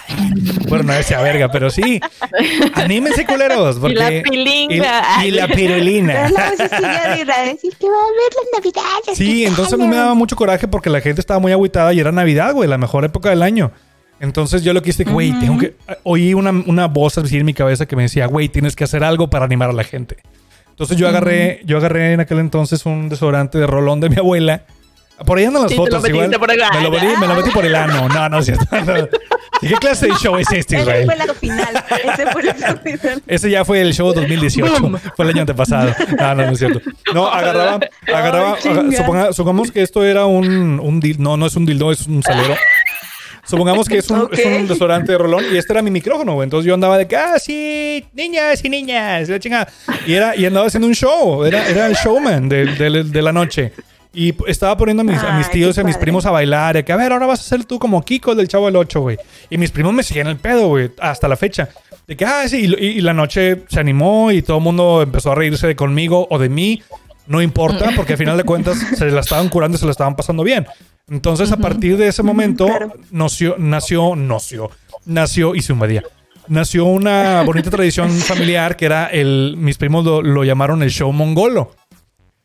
Bueno, 0.69 0.83
no 0.83 0.93
decía 0.93 1.19
verga, 1.21 1.49
pero 1.51 1.71
sí. 1.71 1.99
Anímense, 2.75 3.25
culeros. 3.25 3.77
Porque... 3.77 3.93
y 3.95 3.97
la 3.97 4.21
pilinga. 4.23 5.03
y- 5.23 5.27
y 5.27 5.31
la 5.31 5.47
pirulina. 5.47 6.13
Pero 6.13 6.29
la 6.37 6.49
vocecilla 6.51 7.15
de 7.15 7.21
Israel, 7.23 7.57
sí, 7.59 7.69
que 7.79 7.87
va 7.87 7.95
a 7.95 8.11
ver 8.11 8.31
las 8.35 8.63
navidades. 8.63 9.17
Sí, 9.17 9.45
entonces 9.45 9.73
a 9.73 9.77
mí 9.77 9.87
me 9.87 9.95
daba 9.95 10.13
mucho 10.13 10.35
coraje 10.35 10.67
porque 10.67 10.91
la 10.91 11.01
gente 11.01 11.19
estaba 11.19 11.39
muy 11.39 11.51
agüitada 11.51 11.91
y 11.93 11.99
era 11.99 12.11
Navidad, 12.11 12.53
güey, 12.53 12.69
la 12.69 12.77
mejor 12.77 13.03
época 13.03 13.29
del 13.31 13.41
año. 13.41 13.71
Entonces 14.19 14.63
yo 14.63 14.73
lo 14.73 14.81
que 14.81 14.89
hice, 14.89 15.03
güey, 15.03 15.31
tengo 15.39 15.59
que... 15.59 15.75
Oí 16.03 16.33
una, 16.33 16.49
una 16.51 16.87
voz 16.87 17.17
así 17.17 17.37
en 17.37 17.45
mi 17.45 17.53
cabeza 17.53 17.85
que 17.85 17.95
me 17.95 18.03
decía, 18.03 18.25
güey, 18.27 18.49
tienes 18.49 18.75
que 18.75 18.83
hacer 18.83 19.03
algo 19.03 19.29
para 19.29 19.45
animar 19.45 19.69
a 19.69 19.73
la 19.73 19.83
gente. 19.83 20.17
Entonces 20.69 20.97
yo 20.97 21.07
agarré, 21.07 21.61
yo 21.65 21.77
agarré 21.77 22.13
en 22.13 22.19
aquel 22.19 22.39
entonces 22.39 22.85
un 22.85 23.09
desodorante 23.09 23.57
de 23.57 23.67
rolón 23.67 23.99
de 23.99 24.09
mi 24.09 24.15
abuela. 24.17 24.63
Por 25.25 25.37
ahí 25.39 25.45
andan 25.45 25.63
las 25.63 25.71
Sí, 25.71 25.77
lo 25.77 25.83
fotos, 25.83 26.03
metiste 26.03 26.23
igual. 26.25 26.39
por 26.39 26.51
el- 26.51 26.59
me, 26.73 26.81
lo 26.81 26.91
metí, 26.91 27.05
me 27.19 27.27
lo 27.27 27.35
metí 27.35 27.49
por 27.51 27.65
el 27.65 27.73
ano. 27.75 28.07
No, 28.09 28.29
no, 28.29 28.41
cierto. 28.43 28.65
no. 28.85 29.07
¿Y 29.63 29.67
qué 29.69 29.73
clase 29.75 30.05
de 30.07 30.13
show 30.13 30.37
es 30.37 30.47
este, 30.51 30.75
Ese 30.75 30.81
Israel? 30.83 31.05
fue 31.05 31.15
el 31.15 31.31
final. 31.35 31.83
Ese 32.13 32.27
fue 32.27 32.41
el 32.43 32.53
final. 32.53 33.21
Ese 33.27 33.49
ya 33.49 33.65
fue 33.65 33.81
el 33.81 33.93
show 33.95 34.13
2018. 34.13 34.99
fue 35.15 35.25
el 35.25 35.31
año 35.31 35.41
antepasado. 35.41 35.91
No, 36.19 36.35
no, 36.35 36.45
no 36.45 36.51
es 36.51 36.59
cierto. 36.59 36.81
No, 37.13 37.27
agarraba, 37.27 37.79
agarraba, 38.13 38.53
Ay, 38.55 38.61
chinga. 38.61 38.81
aga- 38.81 38.91
suponga- 38.91 39.33
supongamos 39.33 39.71
que 39.71 39.81
esto 39.81 40.05
era 40.05 40.25
un, 40.27 40.79
un 40.79 41.01
dil- 41.01 41.17
no, 41.17 41.35
no 41.37 41.47
es 41.47 41.55
un 41.55 41.65
dildo, 41.65 41.91
es 41.91 42.05
un 42.05 42.21
salero. 42.21 42.55
Supongamos 43.47 43.87
que 43.87 43.97
es 43.99 44.09
un, 44.09 44.27
es 44.31 44.45
un 44.45 44.67
restaurante 44.67 45.11
de 45.13 45.17
rolón 45.17 45.45
y 45.51 45.57
este 45.57 45.71
era 45.73 45.81
mi 45.81 45.89
micrófono, 45.91 46.33
güey. 46.33 46.43
Entonces 46.45 46.67
yo 46.67 46.73
andaba 46.73 46.97
de 46.97 47.07
que, 47.07 47.15
ah, 47.15 47.39
sí, 47.39 48.03
niñas 48.13 48.63
y 48.63 48.69
niñas, 48.69 49.29
la 49.29 49.39
chingada. 49.39 49.67
Y, 50.05 50.13
era, 50.13 50.35
y 50.35 50.45
andaba 50.45 50.67
haciendo 50.67 50.87
un 50.87 50.93
show, 50.95 51.43
era, 51.45 51.67
era 51.69 51.87
el 51.87 51.93
showman 51.95 52.49
de, 52.49 52.65
de- 52.65 53.03
de 53.03 53.21
la 53.21 53.31
noche. 53.31 53.71
Y 54.13 54.33
estaba 54.47 54.75
poniendo 54.75 55.01
a 55.01 55.03
mis, 55.03 55.21
a 55.21 55.37
mis 55.37 55.45
Ay, 55.47 55.53
tíos 55.53 55.77
y 55.77 55.81
a 55.81 55.83
mis 55.83 55.93
padre. 55.95 56.01
primos 56.05 56.25
a 56.25 56.31
bailar. 56.31 56.75
Y 56.77 56.83
que, 56.83 56.91
a 56.91 56.95
ver, 56.95 57.13
ahora 57.13 57.27
vas 57.27 57.39
a 57.39 57.43
ser 57.43 57.65
tú 57.65 57.77
como 57.77 58.03
Kiko 58.03 58.33
del 58.35 58.47
Chavo 58.47 58.65
del 58.65 58.75
8, 58.75 58.99
güey. 58.99 59.17
Y 59.49 59.57
mis 59.57 59.69
primos 59.71 59.93
me 59.93 60.01
siguen 60.03 60.27
el 60.27 60.37
pedo, 60.37 60.67
güey, 60.69 60.89
hasta 60.99 61.27
la 61.27 61.35
fecha. 61.37 61.69
De 62.07 62.17
que, 62.17 62.25
ah, 62.25 62.47
sí, 62.47 62.65
y, 62.79 62.85
y 62.85 63.01
la 63.01 63.13
noche 63.13 63.63
se 63.69 63.79
animó 63.79 64.31
y 64.31 64.41
todo 64.41 64.57
el 64.57 64.63
mundo 64.63 65.01
empezó 65.03 65.31
a 65.31 65.35
reírse 65.35 65.67
de 65.67 65.75
conmigo 65.75 66.27
o 66.31 66.39
de 66.39 66.49
mí. 66.49 66.81
No 67.27 67.41
importa, 67.41 67.91
porque 67.95 68.13
al 68.13 68.19
final 68.19 68.37
de 68.37 68.43
cuentas 68.43 68.77
se 68.77 69.11
la 69.11 69.19
estaban 69.19 69.49
curando 69.49 69.75
y 69.75 69.79
se 69.79 69.85
la 69.85 69.91
estaban 69.91 70.15
pasando 70.15 70.43
bien. 70.43 70.65
Entonces, 71.09 71.51
a 71.51 71.57
partir 71.57 71.97
de 71.97 72.07
ese 72.07 72.23
momento, 72.23 72.65
claro. 72.65 72.93
nació, 73.11 73.55
nació, 73.57 74.15
nació, 74.15 74.69
nació, 75.05 75.55
hice 75.55 75.73
un 75.73 75.87
día. 75.87 76.03
Nació 76.47 76.85
una 76.85 77.43
bonita 77.43 77.69
tradición 77.69 78.09
familiar 78.11 78.75
que 78.77 78.85
era 78.85 79.07
el, 79.07 79.55
mis 79.57 79.77
primos 79.77 80.05
lo, 80.05 80.21
lo 80.21 80.43
llamaron 80.43 80.83
el 80.83 80.89
show 80.89 81.11
mongolo. 81.11 81.75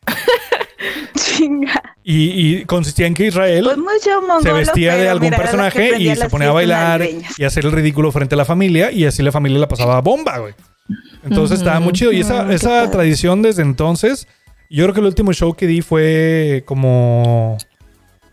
Chinga. 1.15 1.81
Y, 2.05 2.57
y 2.59 2.65
consistía 2.65 3.07
en 3.07 3.13
que 3.13 3.27
Israel 3.27 3.63
Pues 3.63 4.03
se 4.43 4.51
vestía 4.51 4.95
de 4.95 5.07
algún 5.07 5.29
personaje 5.29 5.97
y 5.97 6.13
se 6.13 6.29
ponía 6.29 6.49
a 6.49 6.51
bailar 6.51 7.07
y 7.37 7.43
hacer 7.45 7.65
el 7.65 7.71
ridículo 7.71 8.11
frente 8.11 8.35
a 8.35 8.37
la 8.37 8.43
familia 8.43 8.91
y 8.91 9.05
así 9.05 9.23
la 9.23 9.31
familia 9.31 9.57
la 9.59 9.69
pasaba 9.69 10.01
bomba, 10.01 10.37
güey. 10.39 10.53
Entonces 11.23 11.59
estaba 11.59 11.79
muy 11.79 11.93
chido. 11.93 12.11
Y 12.11 12.19
esa, 12.19 12.43
Mm, 12.43 12.91
tradición 12.91 13.41
desde 13.41 13.61
entonces, 13.61 14.27
yo 14.73 14.85
creo 14.85 14.93
que 14.95 14.99
el 15.01 15.05
último 15.05 15.33
show 15.33 15.53
que 15.53 15.67
di 15.67 15.83
fue 15.83 16.63
como 16.65 17.57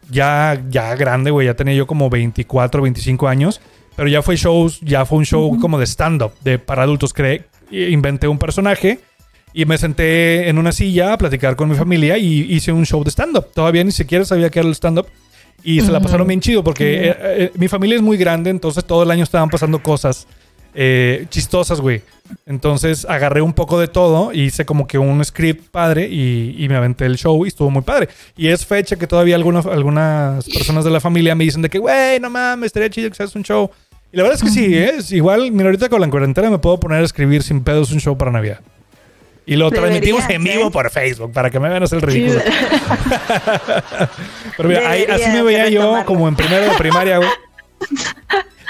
ya, 0.09 0.59
ya 0.71 0.97
grande, 0.97 1.31
güey. 1.31 1.47
Ya 1.47 1.55
tenía 1.55 1.75
yo 1.75 1.87
como 1.87 2.09
24, 2.09 2.81
25 2.81 3.29
años. 3.29 3.61
Pero 3.95 4.09
ya 4.09 4.23
fue 4.23 4.37
shows, 4.37 4.81
ya 4.81 5.05
fue 5.05 5.19
un 5.19 5.27
show 5.27 5.59
como 5.61 5.79
de 5.79 5.85
stand-up, 5.85 6.33
de 6.41 6.59
para 6.59 6.85
adultos. 6.85 7.13
Creé, 7.13 7.45
inventé 7.71 8.27
un 8.27 8.39
personaje 8.39 9.01
y 9.53 9.67
me 9.67 9.77
senté 9.77 10.49
en 10.49 10.57
una 10.57 10.73
silla 10.73 11.13
a 11.13 11.19
platicar 11.19 11.57
con 11.57 11.69
mi 11.69 11.75
familia 11.75 12.17
y 12.17 12.51
hice 12.55 12.73
un 12.73 12.87
show 12.87 13.05
de 13.05 13.11
stand-up. 13.11 13.49
Todavía 13.53 13.85
ni 13.85 13.93
siquiera 13.93 14.25
sabía 14.25 14.49
qué 14.49 14.61
era 14.61 14.69
el 14.69 14.75
stand-up. 14.75 15.09
Y 15.63 15.83
se 15.83 15.93
la 15.93 16.01
pasaron 16.01 16.27
bien 16.27 16.41
chido 16.41 16.65
porque 16.65 17.09
eh, 17.09 17.17
eh, 17.21 17.53
mi 17.55 17.69
familia 17.69 17.97
es 17.97 18.03
muy 18.03 18.17
grande, 18.17 18.49
entonces 18.49 18.83
todo 18.83 19.03
el 19.03 19.11
año 19.11 19.25
estaban 19.25 19.51
pasando 19.51 19.83
cosas 19.83 20.27
eh, 20.75 21.27
chistosas, 21.31 21.81
güey. 21.81 22.03
Entonces 22.47 23.05
agarré 23.09 23.43
un 23.43 23.53
poco 23.53 23.81
de 23.81 23.89
todo, 23.89 24.33
y 24.33 24.43
hice 24.43 24.65
como 24.65 24.87
que 24.87 24.99
un 24.99 25.25
script 25.25 25.69
padre 25.71 26.07
y, 26.09 26.55
y 26.59 26.69
me 26.69 26.77
aventé 26.77 27.05
el 27.07 27.17
show 27.17 27.45
y 27.45 27.49
estuvo 27.49 27.71
muy 27.71 27.83
padre. 27.83 28.09
Y 28.37 28.49
es 28.49 28.65
fecha 28.65 28.95
que 28.97 29.07
todavía 29.09 29.35
algunas, 29.35 29.67
algunas 29.67 30.45
personas 30.49 30.85
de 30.85 30.91
la 30.91 31.01
familia 31.01 31.35
me 31.35 31.43
dicen 31.45 31.63
de 31.63 31.69
que, 31.69 31.79
güey, 31.79 32.21
no 32.21 32.31
mames, 32.31 32.67
estaría 32.67 32.89
chido 32.89 33.11
que 33.11 33.17
seas 33.17 33.35
un 33.35 33.43
show. 33.43 33.69
Y 34.13 34.17
la 34.17 34.23
verdad 34.25 34.39
es 34.39 34.43
que 34.45 34.51
sí, 34.51 34.75
¿eh? 34.77 34.95
es 34.99 35.11
igual, 35.13 35.51
mira, 35.53 35.67
ahorita 35.67 35.89
con 35.89 36.01
la 36.01 36.09
cuarentena 36.09 36.51
me 36.51 36.59
puedo 36.59 36.79
poner 36.81 37.01
a 37.01 37.05
escribir 37.05 37.43
sin 37.43 37.63
pedos 37.65 37.91
un 37.93 38.01
show 38.01 38.17
para 38.17 38.31
Navidad. 38.31 38.61
Y 39.47 39.57
lo 39.57 39.71
transmitimos 39.71 40.23
en 40.23 40.29
Deberías, 40.45 40.57
vivo 40.57 40.69
¿eh? 40.69 40.73
por 40.73 40.91
Facebook 40.91 41.33
para 41.33 41.51
que 41.51 41.59
me 41.59 41.69
vean 41.69 41.83
hacer 41.83 41.97
el 41.99 42.03
ridículo. 42.03 42.41
Pero 44.57 44.69
mira, 44.69 44.89
ahí- 44.91 45.05
así 45.11 45.29
me 45.31 45.43
veía 45.43 45.69
yo 45.69 46.05
como 46.05 46.29
en 46.29 46.37
primero 46.37 46.71
de 46.71 46.77
primaria, 46.79 47.17
güey. 47.19 47.29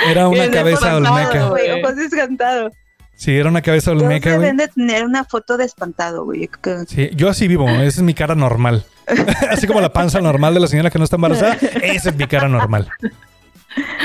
Era 0.08 0.28
una 0.28 0.50
cabeza 0.50 0.96
olmeca. 0.96 1.48
güey. 1.48 1.70
Ojos 1.82 1.96
descantados. 1.96 2.72
Sí, 3.16 3.36
era 3.36 3.48
una 3.50 3.60
cabeza 3.60 3.90
olmeca, 3.90 4.30
güey. 4.30 4.40
deben 4.40 4.56
de 4.56 4.68
tener 4.68 5.04
una 5.04 5.24
foto 5.24 5.56
de 5.58 5.64
espantado, 5.66 6.24
güey. 6.24 6.48
Sí, 6.86 7.10
yo 7.14 7.28
así 7.28 7.48
vivo, 7.48 7.68
esa 7.68 7.82
es 7.82 8.00
mi 8.02 8.14
cara 8.14 8.34
normal. 8.34 8.84
así 9.50 9.66
como 9.66 9.80
la 9.80 9.92
panza 9.92 10.20
normal 10.20 10.54
de 10.54 10.60
la 10.60 10.66
señora 10.68 10.90
que 10.90 10.98
no 10.98 11.04
está 11.04 11.16
embarazada, 11.16 11.54
esa 11.82 12.10
es 12.10 12.16
mi 12.16 12.26
cara 12.26 12.48
normal. 12.48 12.88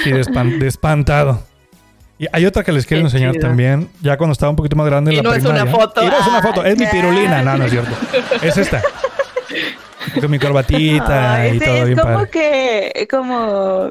Sí, 0.03 0.12
de, 0.12 0.21
espan- 0.21 0.58
de 0.60 0.67
espantado. 0.67 1.43
Y 2.17 2.27
hay 2.31 2.45
otra 2.45 2.63
que 2.63 2.71
les 2.71 2.86
quiero 2.86 3.01
Qué 3.03 3.08
enseñar 3.08 3.34
chido. 3.34 3.47
también, 3.47 3.89
ya 4.01 4.17
cuando 4.17 4.31
estaba 4.34 4.49
un 4.49 4.55
poquito 4.55 4.75
más 4.75 4.86
grande 4.86 5.12
en 5.12 5.15
Y 5.15 5.17
la 5.17 5.23
no 5.23 5.34
es 5.34 5.43
una 5.45 5.65
foto. 5.65 6.01
Y 6.03 6.08
no 6.08 6.17
es 6.19 6.27
una 6.27 6.41
foto, 6.41 6.63
es 6.65 6.77
mi 6.77 6.86
Ah, 6.86 6.91
pirulina. 6.91 7.41
No, 7.41 7.58
no 7.58 7.65
es 7.65 7.71
cierto. 7.71 7.91
Es 8.41 8.58
esta. 8.58 8.81
Con 10.19 10.29
mi 10.31 10.39
corbatita 10.39 11.34
Ay, 11.36 11.55
y 11.55 11.60
sí, 11.60 11.65
todo 11.65 11.75
es 11.75 11.86
bien 11.86 11.97
como 11.99 12.13
padre. 12.15 12.29
que, 12.31 13.08
como, 13.10 13.89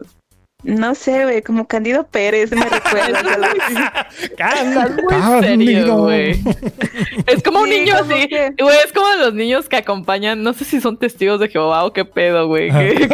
no 0.64 0.94
sé, 0.94 1.24
güey, 1.24 1.42
como 1.42 1.66
Candido 1.66 2.04
Pérez, 2.06 2.50
me 2.52 2.64
recuerda. 2.64 3.22
Cándido. 4.36 5.40
serio, 5.42 5.96
güey. 5.98 6.40
Es 7.26 7.42
como 7.42 7.60
un 7.60 7.68
Sí, 7.68 7.80
niño 7.80 7.98
como 7.98 8.14
así, 8.14 8.28
que- 8.28 8.54
güey, 8.58 8.76
es 8.84 8.92
como 8.92 9.06
los 9.18 9.34
niños 9.34 9.68
que 9.68 9.76
acompañan, 9.76 10.42
no 10.42 10.52
sé 10.52 10.64
si 10.64 10.80
son 10.80 10.96
testigos 10.98 11.38
de 11.40 11.48
Jehová 11.48 11.84
o 11.84 11.92
qué 11.92 12.04
pedo, 12.04 12.46
güey. 12.48 12.70
Ajá. 12.70 12.80
que- 12.80 13.08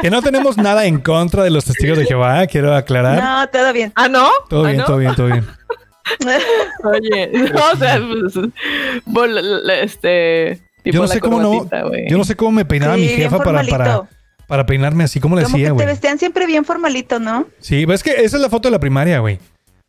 que- 0.00 0.10
no 0.10 0.22
tenemos 0.22 0.56
nada 0.56 0.86
en 0.86 1.00
contra 1.00 1.42
de 1.42 1.50
los 1.50 1.64
testigos 1.64 1.98
de 1.98 2.06
Jehová, 2.06 2.46
quiero 2.46 2.74
aclarar. 2.74 3.22
No, 3.22 3.48
todo 3.48 3.72
bien. 3.72 3.92
Ah, 3.94 4.08
¿no? 4.08 4.28
Todo 4.48 4.64
¿Ah, 4.64 4.68
bien, 4.68 4.78
no? 4.78 4.84
todo 4.86 4.96
bien, 4.98 5.14
todo 5.14 5.26
bien. 5.26 5.44
Oye, 6.84 7.28
no, 7.32 7.70
o 7.72 7.76
sea, 7.76 8.00
pues, 9.12 9.34
este... 9.82 10.60
tipo 10.82 10.94
Yo 10.94 11.00
no 11.00 11.06
la 11.06 11.14
sé 11.14 11.20
cómo 11.20 11.40
no, 11.40 11.66
yo 12.08 12.18
no 12.18 12.24
sé 12.24 12.36
cómo 12.36 12.52
me 12.52 12.64
peinaba 12.64 12.94
Sí, 12.96 13.00
mi 13.02 13.08
jefa 13.08 13.38
para, 13.38 13.62
para. 13.64 14.02
Para 14.46 14.66
peinarme 14.66 15.04
así, 15.04 15.20
¿cómo 15.20 15.36
le 15.36 15.42
Como 15.44 15.56
decía, 15.56 15.66
que 15.68 15.70
te 15.70 15.74
güey? 15.74 15.86
vestían 15.86 16.18
siempre 16.18 16.46
bien 16.46 16.64
formalito, 16.64 17.18
¿no? 17.20 17.46
Sí, 17.60 17.84
ves 17.84 18.02
que 18.02 18.10
esa 18.10 18.36
es 18.36 18.42
la 18.42 18.48
foto 18.50 18.68
de 18.68 18.72
la 18.72 18.80
primaria, 18.80 19.18
güey. 19.20 19.38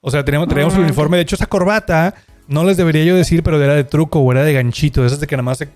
O 0.02 0.12
sea, 0.12 0.24
teníamos, 0.24 0.48
teníamos 0.48 0.74
el 0.76 0.82
Ah, 0.82 0.86
uniforme. 0.86 1.18
De 1.18 1.24
hecho, 1.24 1.36
esa 1.36 1.48
corbata, 1.48 2.14
no 2.48 2.64
les 2.64 2.78
debería 2.78 3.04
yo 3.04 3.16
decir, 3.16 3.42
pero 3.44 3.62
era 3.62 3.74
de 3.74 3.84
truco 3.84 4.20
o 4.20 4.32
era 4.32 4.44
de 4.44 4.54
ganchito. 4.54 5.06
Esas 5.06 5.20
de 5.20 5.26
que 5.28 5.36
nada 5.36 5.44
más 5.44 5.58
se 5.58 5.68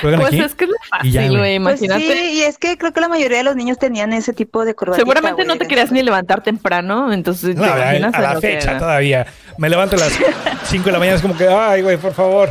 juegan 0.00 0.20
Pues 0.20 0.32
aquí. 0.32 0.42
es 0.42 0.54
que 0.54 0.64
es 0.64 0.70
fácil, 0.90 1.12
güey. 1.12 1.28
güey, 1.28 1.60
Pues 1.62 1.82
imagínate. 1.82 2.16
sí, 2.16 2.32
y 2.38 2.40
es 2.42 2.56
que 2.58 2.78
creo 2.78 2.92
que 2.92 3.00
la 3.02 3.08
mayoría 3.08 3.36
de 3.38 3.44
los 3.44 3.54
niños 3.54 3.78
tenían 3.78 4.12
ese 4.14 4.32
tipo 4.32 4.64
de 4.64 4.74
corbata. 4.74 4.98
Seguramente 4.98 5.44
no 5.44 5.56
te 5.58 5.66
querías 5.66 5.92
ni 5.92 6.02
levantar 6.02 6.42
temprano, 6.42 7.12
entonces 7.12 7.54
No, 7.54 7.62
te 7.64 7.68
a, 7.70 7.76
imaginas 7.98 8.14
a 8.14 8.20
la 8.22 8.40
fecha 8.40 8.78
todavía. 8.78 9.26
Me 9.58 9.68
levanto 9.68 9.96
a 9.96 9.98
las 10.00 10.18
5 10.64 10.84
de 10.86 10.92
la 10.92 10.98
mañana. 10.98 11.16
Es 11.16 11.22
como 11.22 11.36
que, 11.36 11.46
ay, 11.46 11.82
güey, 11.82 11.98
por 11.98 12.14
favor. 12.14 12.48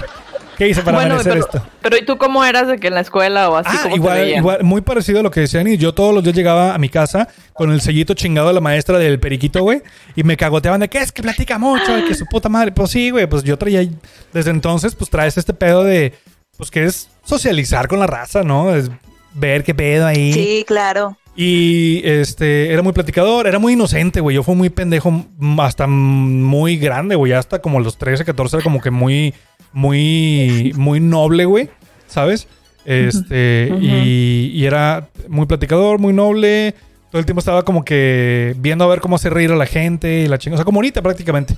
¿Qué 0.57 0.67
hice 0.69 0.81
para 0.81 0.97
Bueno, 0.97 1.17
pero, 1.23 1.39
esto? 1.39 1.61
pero 1.81 1.97
¿y 1.97 2.05
tú 2.05 2.17
cómo 2.17 2.43
eras 2.45 2.67
de 2.67 2.77
que 2.77 2.87
en 2.87 2.93
la 2.95 3.01
escuela 3.01 3.49
o 3.49 3.57
así 3.57 3.69
Ah, 3.71 3.79
como 3.83 3.95
igual, 3.95 4.29
igual, 4.29 4.63
muy 4.63 4.81
parecido 4.81 5.19
a 5.19 5.23
lo 5.23 5.31
que 5.31 5.41
decían. 5.41 5.67
Y 5.67 5.77
yo 5.77 5.93
todos 5.93 6.13
los 6.13 6.23
días 6.23 6.35
llegaba 6.35 6.73
a 6.73 6.77
mi 6.77 6.89
casa 6.89 7.27
con 7.53 7.71
el 7.71 7.81
sellito 7.81 8.13
chingado 8.13 8.47
de 8.47 8.53
la 8.53 8.61
maestra 8.61 8.97
del 8.97 9.19
periquito, 9.19 9.61
güey. 9.63 9.81
Y 10.15 10.23
me 10.23 10.37
cagoteaban 10.37 10.79
de 10.81 10.89
que 10.89 10.99
es 10.99 11.11
que 11.11 11.21
platica 11.21 11.57
mucho, 11.57 11.97
y 11.97 12.05
que 12.05 12.15
su 12.15 12.25
puta 12.25 12.49
madre. 12.49 12.71
Pues 12.71 12.91
sí, 12.91 13.09
güey, 13.09 13.27
pues 13.27 13.43
yo 13.43 13.57
traía. 13.57 13.87
Desde 14.33 14.51
entonces, 14.51 14.95
pues 14.95 15.09
traes 15.09 15.37
este 15.37 15.53
pedo 15.53 15.83
de. 15.83 16.13
Pues 16.57 16.71
que 16.71 16.85
es 16.85 17.09
socializar 17.25 17.87
con 17.87 17.99
la 17.99 18.07
raza, 18.07 18.43
¿no? 18.43 18.73
Es 18.73 18.89
ver 19.33 19.63
qué 19.63 19.75
pedo 19.75 20.05
ahí. 20.07 20.31
Sí, 20.33 20.63
claro. 20.65 21.17
Y 21.35 22.01
este, 22.05 22.71
era 22.71 22.81
muy 22.81 22.93
platicador, 22.93 23.45
era 23.47 23.59
muy 23.59 23.73
inocente, 23.73 24.21
güey. 24.21 24.35
Yo 24.35 24.43
fui 24.43 24.55
muy 24.55 24.69
pendejo 24.69 25.09
m- 25.09 25.61
hasta 25.61 25.85
muy 25.87 26.77
grande, 26.77 27.15
güey. 27.15 27.33
Hasta 27.33 27.59
como 27.61 27.79
los 27.81 27.97
13, 27.97 28.23
14 28.23 28.57
era 28.57 28.63
como 28.63 28.79
que 28.81 28.89
muy, 28.91 29.33
muy, 29.73 30.71
muy 30.77 30.99
noble, 30.99 31.45
güey. 31.45 31.69
¿Sabes? 32.07 32.47
Este, 32.85 33.69
y, 33.81 34.51
y 34.53 34.65
era 34.65 35.09
muy 35.27 35.45
platicador, 35.45 35.99
muy 35.99 36.13
noble. 36.13 36.73
Todo 37.11 37.19
el 37.19 37.25
tiempo 37.25 37.39
estaba 37.39 37.63
como 37.63 37.83
que 37.83 38.55
viendo 38.59 38.85
a 38.85 38.87
ver 38.87 39.01
cómo 39.01 39.15
hacer 39.17 39.33
reír 39.33 39.51
a 39.51 39.55
la 39.55 39.65
gente 39.65 40.21
y 40.21 40.27
la 40.27 40.37
chingada. 40.37 40.55
O 40.55 40.59
sea, 40.59 40.65
como 40.65 40.77
ahorita 40.77 41.01
prácticamente. 41.01 41.55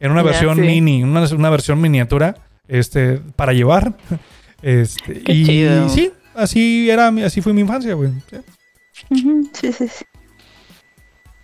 En 0.00 0.10
una 0.10 0.22
versión 0.22 0.56
sí. 0.56 0.62
mini, 0.62 1.02
una, 1.02 1.24
una 1.34 1.50
versión 1.50 1.80
miniatura, 1.80 2.36
este, 2.68 3.20
para 3.36 3.52
llevar. 3.52 3.92
Este, 4.64 5.22
Qué 5.24 5.32
y 5.32 5.44
chido. 5.44 5.88
sí, 5.88 6.12
así 6.36 6.88
era, 6.88 7.08
así 7.26 7.40
fue 7.40 7.52
mi 7.52 7.62
infancia, 7.62 7.94
güey. 7.94 8.10
Sí. 8.30 8.36
Sí, 8.92 9.72
sí, 9.72 9.72
sí. 9.72 10.04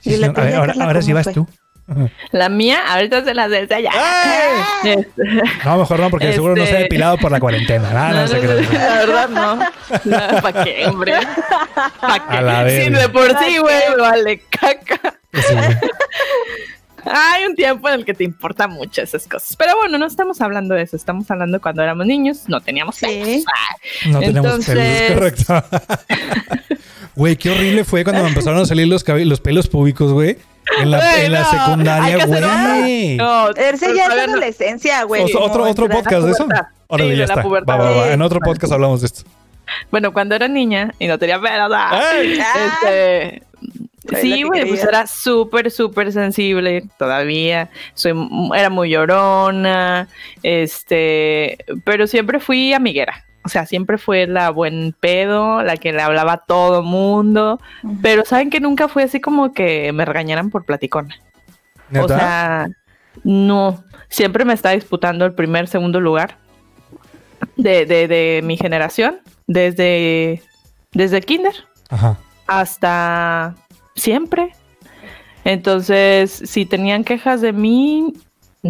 Sí, 0.01 0.11
¿Y 0.11 0.17
la 0.17 0.29
señor. 0.29 0.35
tuya, 0.35 0.57
A 0.59 0.61
ver, 0.67 0.83
ahora, 0.83 1.03
sí 1.03 1.13
vas 1.13 1.25
fue? 1.25 1.33
tú. 1.35 1.49
La 2.33 2.51
mía, 2.51 2.81
ahorita 2.87 3.25
se 3.25 3.33
las 3.33 3.51
desea 3.51 3.81
ya. 3.81 3.91
¡Ay! 3.95 4.91
Este, 4.91 5.23
No, 5.65 5.79
mejor 5.79 6.01
no, 6.01 6.11
porque 6.11 6.33
seguro 6.35 6.55
no 6.55 6.63
se 6.65 6.71
ha 6.73 6.73
Este- 6.75 6.83
depilado 6.83 7.17
por 7.17 7.33
la 7.33 7.41
cuarentena. 7.41 7.91
No, 7.91 8.21
no, 8.21 8.29
se 8.29 8.43
no, 8.43 8.55
la 8.55 8.95
verdad 9.07 9.29
no. 9.31 10.41
¿Para 10.43 10.65
qué, 10.65 10.85
hombre? 10.87 11.15
¿Para 12.01 12.65
qué? 12.67 12.85
Sí, 12.85 12.91
de 12.91 13.09
por 13.09 13.29
sí, 13.43 13.57
güey, 13.59 13.77
me 13.91 13.97
vale 14.03 14.43
caca. 14.51 15.19
Sí. 15.33 15.55
Hay 17.11 17.47
un 17.47 17.55
tiempo 17.57 17.89
en 17.89 17.95
el 17.95 18.05
que 18.05 18.13
te 18.13 18.25
importa 18.25 18.69
mucho 18.69 19.01
esas 19.01 19.27
cosas. 19.27 19.57
Pero 19.57 19.73
bueno, 19.81 19.97
no 19.97 20.05
estamos 20.07 20.43
hablando 20.43 20.75
de 20.75 20.83
eso. 20.83 20.95
Estamos 20.95 21.31
hablando 21.31 21.59
cuando 21.59 21.83
éramos 21.83 22.05
niños, 22.07 22.45
no 22.49 22.61
teníamos 22.61 22.97
Sí. 22.97 23.07
pelos. 23.07 23.45
No 24.13 24.21
tenemos 24.21 24.69
Entonces- 24.69 25.13
pelos, 25.13 25.45
correcto. 25.47 25.65
Güey, 27.19 27.37
qué 27.37 27.51
horrible 27.51 27.85
fue 27.85 28.05
cuando 28.05 28.23
me 28.23 28.29
empezaron 28.29 28.61
a 28.61 28.65
salir 28.65 28.87
los, 28.87 29.05
los 29.07 29.41
pelos 29.41 29.67
públicos, 29.67 30.13
güey. 30.13 30.39
En 30.81 30.91
la, 30.93 31.25
en 31.25 31.33
la 31.33 31.45
secundaria, 31.47 32.25
güey. 32.27 33.17
No, 33.17 33.51
Ese 33.51 33.93
ya 33.95 34.05
es 34.05 34.09
no- 34.09 34.23
adolescencia, 34.33 35.03
güey. 35.03 35.23
O 35.35 35.41
otro, 35.41 35.65
otro 35.65 35.89
podcast 35.89 36.27
de 36.27 36.31
eso. 36.31 36.47
Órale, 36.87 37.11
Sí, 37.13 37.17
ya 37.19 37.27
la 37.27 37.33
está. 37.35 37.43
pubertad. 37.43 37.75
Va, 37.75 37.77
va, 37.85 37.91
va. 37.91 38.07
Sí. 38.07 38.13
En 38.13 38.23
otro 38.23 38.39
podcast 38.41 38.73
hablamos 38.73 39.01
de 39.01 39.07
esto. 39.07 39.23
Bueno, 39.91 40.13
cuando 40.13 40.35
era 40.37 40.47
niña 40.47 40.95
y 41.01 41.09
no 41.09 41.19
tenía 41.19 41.39
pelos, 41.41 41.91
¡Ay! 41.93 42.39
este, 42.41 43.43
sí, 44.21 44.41
la 44.43 44.47
güey, 44.47 44.65
pues 44.69 44.85
era 44.85 45.07
súper, 45.07 45.71
súper 45.73 46.13
sensible 46.13 46.85
todavía. 46.99 47.69
Soy, 47.95 48.13
era 48.55 48.71
muy 48.71 48.91
llorona, 48.91 50.09
este, 50.43 51.59
pero 51.85 52.07
siempre 52.07 52.39
fui 52.41 52.73
amiguera. 52.73 53.25
O 53.49 53.51
sea, 53.51 53.65
siempre 53.65 53.97
fue 53.97 54.27
la 54.27 54.51
buen 54.51 54.95
pedo, 55.01 55.63
la 55.63 55.79
que 55.79 55.91
le 55.91 56.03
hablaba 56.03 56.35
a 56.35 56.45
todo 56.45 56.83
mundo. 56.83 57.59
Pero 58.03 58.27
saben 58.27 58.51
que 58.51 58.61
nunca 58.61 58.89
fue 58.89 59.05
así 59.05 59.23
como 59.23 59.55
que 59.55 59.91
me 59.95 60.05
regañaran 60.05 60.51
por 60.51 60.67
platicona. 60.67 61.17
¿Neta? 61.89 62.05
O 62.05 62.09
sea, 62.09 62.69
no. 63.25 63.83
Siempre 64.11 64.45
me 64.45 64.53
está 64.53 64.73
disputando 64.73 65.25
el 65.25 65.33
primer, 65.33 65.67
segundo 65.67 65.99
lugar 65.99 66.37
de, 67.57 67.87
de, 67.87 68.07
de 68.07 68.43
mi 68.45 68.59
generación, 68.59 69.21
desde, 69.47 70.43
desde 70.93 71.23
kinder 71.23 71.55
Ajá. 71.89 72.19
hasta 72.47 73.55
siempre. 73.97 74.53
Entonces, 75.45 76.43
si 76.45 76.67
tenían 76.67 77.03
quejas 77.03 77.41
de 77.41 77.55
mí, 77.55 78.13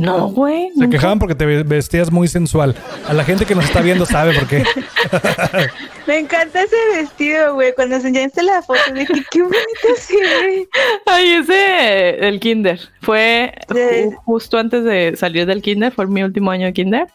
no, 0.01 0.29
güey. 0.29 0.69
Se 0.75 0.81
nunca. 0.81 0.91
quejaban 0.91 1.19
porque 1.19 1.35
te 1.35 1.47
ve- 1.47 1.63
vestías 1.63 2.11
muy 2.11 2.29
sensual. 2.29 2.75
A 3.07 3.13
la 3.15 3.25
gente 3.25 3.45
que 3.47 3.55
nos 3.55 3.65
está 3.65 3.81
viendo 3.81 4.07
sabe 4.07 4.35
por 4.35 4.47
qué. 4.49 4.65
Me 6.07 6.19
encanta 6.19 6.63
ese 6.63 6.77
vestido, 6.95 7.55
güey. 7.55 7.75
Cuando 7.75 7.97
enseñaste 7.97 8.43
la 8.43 8.63
foto, 8.63 8.81
dije, 8.95 9.13
qué 9.31 9.43
bonito 9.43 9.59
se 9.97 10.15
ve. 10.17 10.69
Ay, 11.07 11.31
ese 11.33 12.27
el 12.29 12.41
kinder. 12.41 12.81
Fue 13.03 13.53
ju- 13.69 14.15
justo 14.25 14.59
antes 14.59 14.85
de 14.85 15.15
salir 15.17 15.47
del 15.47 15.63
kinder, 15.63 15.93
fue 15.93 16.07
mi 16.07 16.23
último 16.23 16.51
año 16.51 16.67
de 16.67 16.73
kinder. 16.73 17.07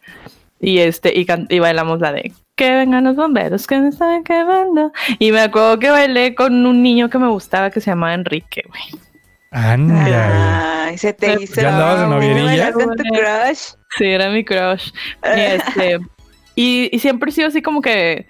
Y 0.60 0.80
este, 0.80 1.12
y, 1.18 1.26
y 1.50 1.60
bailamos 1.60 2.00
la 2.00 2.12
de 2.14 2.32
que 2.56 2.70
vengan 2.72 3.04
los 3.04 3.16
bomberos 3.16 3.66
que 3.66 3.80
me 3.80 3.90
están 3.90 4.24
quemando. 4.24 4.92
Y 5.20 5.32
me 5.32 5.42
acuerdo 5.42 5.80
que 5.80 5.90
bailé 5.90 6.36
con 6.36 6.66
un 6.66 6.84
niño 6.84 7.10
que 7.10 7.18
me 7.18 7.28
gustaba 7.28 7.72
que 7.72 7.82
se 7.82 7.90
llamaba 7.90 8.14
Enrique, 8.14 8.64
güey. 8.70 8.84
Anda. 9.54 10.86
Ay, 10.86 10.98
se 10.98 11.14
te 11.14 11.42
hizo. 11.42 11.62
¿Ya 11.62 11.70
andabas 11.70 12.02
de 12.02 12.08
novierilla? 12.08 12.46
¿Bailar 12.46 12.74
con 12.74 12.96
tu 12.96 13.04
crush? 13.04 13.76
Sí, 13.98 14.06
era 14.06 14.30
mi 14.30 14.44
crush. 14.44 14.92
Y, 15.24 15.40
este, 15.40 16.00
y, 16.56 16.90
y 16.92 17.00
siempre 17.00 17.30
he 17.30 17.34
sido 17.34 17.48
así 17.48 17.62
como 17.62 17.82
que 17.82 18.28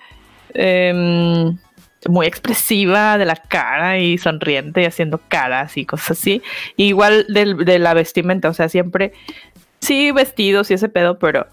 em, 0.54 1.58
muy 2.10 2.28
expresiva 2.28 3.18
de 3.18 3.26
la 3.26 3.38
cara 3.38 4.00
y 4.00 4.18
sonriente 4.18 4.82
y 4.82 4.86
haciendo 4.86 5.20
caras 5.30 5.78
y 5.78 5.86
cosas 5.86 6.12
así. 6.12 6.42
Igual 6.76 7.26
de 7.30 7.80
la 7.80 7.94
vestimenta, 7.94 8.50
o 8.50 8.54
sea, 8.54 8.68
siempre, 8.70 9.14
sí, 9.80 10.12
vestidos 10.12 10.72
y 10.72 10.74
ese 10.74 10.90
pedo, 10.90 11.20
pero 11.20 11.48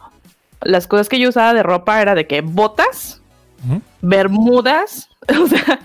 las 0.62 0.86
cosas 0.86 1.08
que 1.08 1.18
yo 1.18 1.28
usaba 1.28 1.54
de 1.54 1.62
ropa 1.62 2.02
era 2.02 2.14
de 2.14 2.26
que 2.26 2.40
botas, 2.40 3.22
bermudas, 4.00 5.08
o 5.40 5.46
sea, 5.46 5.80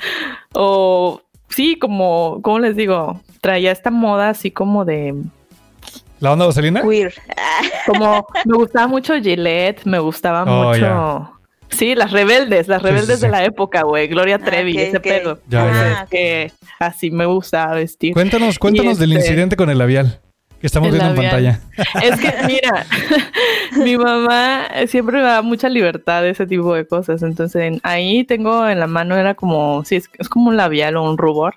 o 0.53 1.21
sí, 1.49 1.77
como, 1.77 2.39
¿cómo 2.41 2.59
les 2.59 2.75
digo? 2.75 3.21
Traía 3.45 3.71
esta 3.71 3.91
moda 3.91 4.29
así 4.29 4.49
como 4.49 4.85
de 4.85 5.13
¿La 6.19 6.31
onda 6.33 6.47
vaselina? 6.47 6.81
Queer. 6.81 7.13
como 7.85 8.25
me 8.45 8.57
gustaba 8.57 8.87
mucho 8.87 9.13
Gillette, 9.21 9.85
me 9.85 9.99
gustaba 9.99 10.43
Oh, 10.43 10.69
mucho. 10.69 10.79
ya. 10.81 11.31
Sí, 11.69 11.93
las 11.93 12.11
rebeldes, 12.11 12.67
las 12.67 12.81
Sí, 12.81 12.87
rebeldes 12.87 13.15
sí, 13.17 13.21
sí. 13.21 13.25
de 13.27 13.31
la 13.31 13.43
época, 13.43 13.83
güey. 13.83 14.07
Gloria 14.07 14.39
Trevi, 14.39 14.73
ok, 14.73 14.79
ese 14.79 14.97
ok. 14.97 15.03
pedo. 15.03 15.39
Ya, 15.47 15.65
ya. 15.65 15.97
Ah, 16.01 16.07
que 16.09 16.51
así 16.79 17.11
me 17.11 17.25
gusta 17.27 17.67
vestir. 17.73 18.13
Cuéntanos, 18.13 18.57
cuéntanos 18.57 18.97
Y 18.97 19.01
del 19.01 19.11
este- 19.13 19.25
incidente 19.27 19.55
con 19.55 19.69
el 19.69 19.77
labial 19.77 20.19
que 20.59 20.65
estamos 20.67 20.87
El 20.89 20.95
viendo 20.95 21.21
en 21.21 21.27
labial. 21.31 21.59
pantalla. 21.77 22.05
Es 22.07 22.19
que, 22.19 22.33
mira, 22.47 22.85
mi 23.83 23.97
mamá 23.97 24.67
siempre 24.87 25.17
me 25.17 25.23
da 25.23 25.41
mucha 25.43 25.69
libertad 25.69 26.21
de 26.23 26.29
ese 26.31 26.47
tipo 26.47 26.73
de 26.73 26.87
cosas. 26.87 27.21
Entonces, 27.21 27.61
en- 27.61 27.79
ahí 27.83 28.23
tengo 28.23 28.67
en 28.67 28.79
la 28.79 28.87
mano, 28.87 29.15
era 29.17 29.35
como, 29.35 29.83
sí, 29.85 29.97
es, 29.97 30.09
es 30.17 30.29
como 30.29 30.49
un 30.49 30.57
labial 30.57 30.95
o 30.95 31.03
un 31.03 31.17
rubor. 31.17 31.55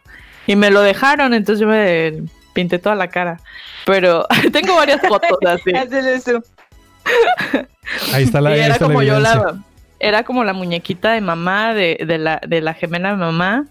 Y 0.49 0.57
me 0.57 0.71
lo 0.71 0.81
dejaron, 0.81 1.35
entonces 1.35 1.61
yo 1.61 1.69
me 1.69 2.23
pinté 2.55 2.79
toda 2.79 2.97
la 2.97 3.09
cara. 3.09 3.39
Pero 3.85 4.27
tengo 4.53 4.75
varias 4.75 5.01
fotos 5.03 5.39
así. 5.47 5.71
Ahí 8.13 8.25
está 8.25 8.41
la, 8.41 8.51
y 8.51 8.55
ahí 8.55 8.61
era 8.61 8.75
está 8.75 8.87
la 8.87 8.93
como 8.93 9.03
yo 9.03 9.19
la 9.19 9.57
era 9.99 10.25
como 10.25 10.45
la 10.45 10.53
muñequita 10.53 11.13
de 11.13 11.23
mamá 11.23 11.73
de, 11.73 11.99
de 12.07 12.19
la 12.19 12.39
de 12.47 12.61
la 12.61 12.75
gemela 12.75 13.13
de 13.13 13.17
mamá 13.17 13.65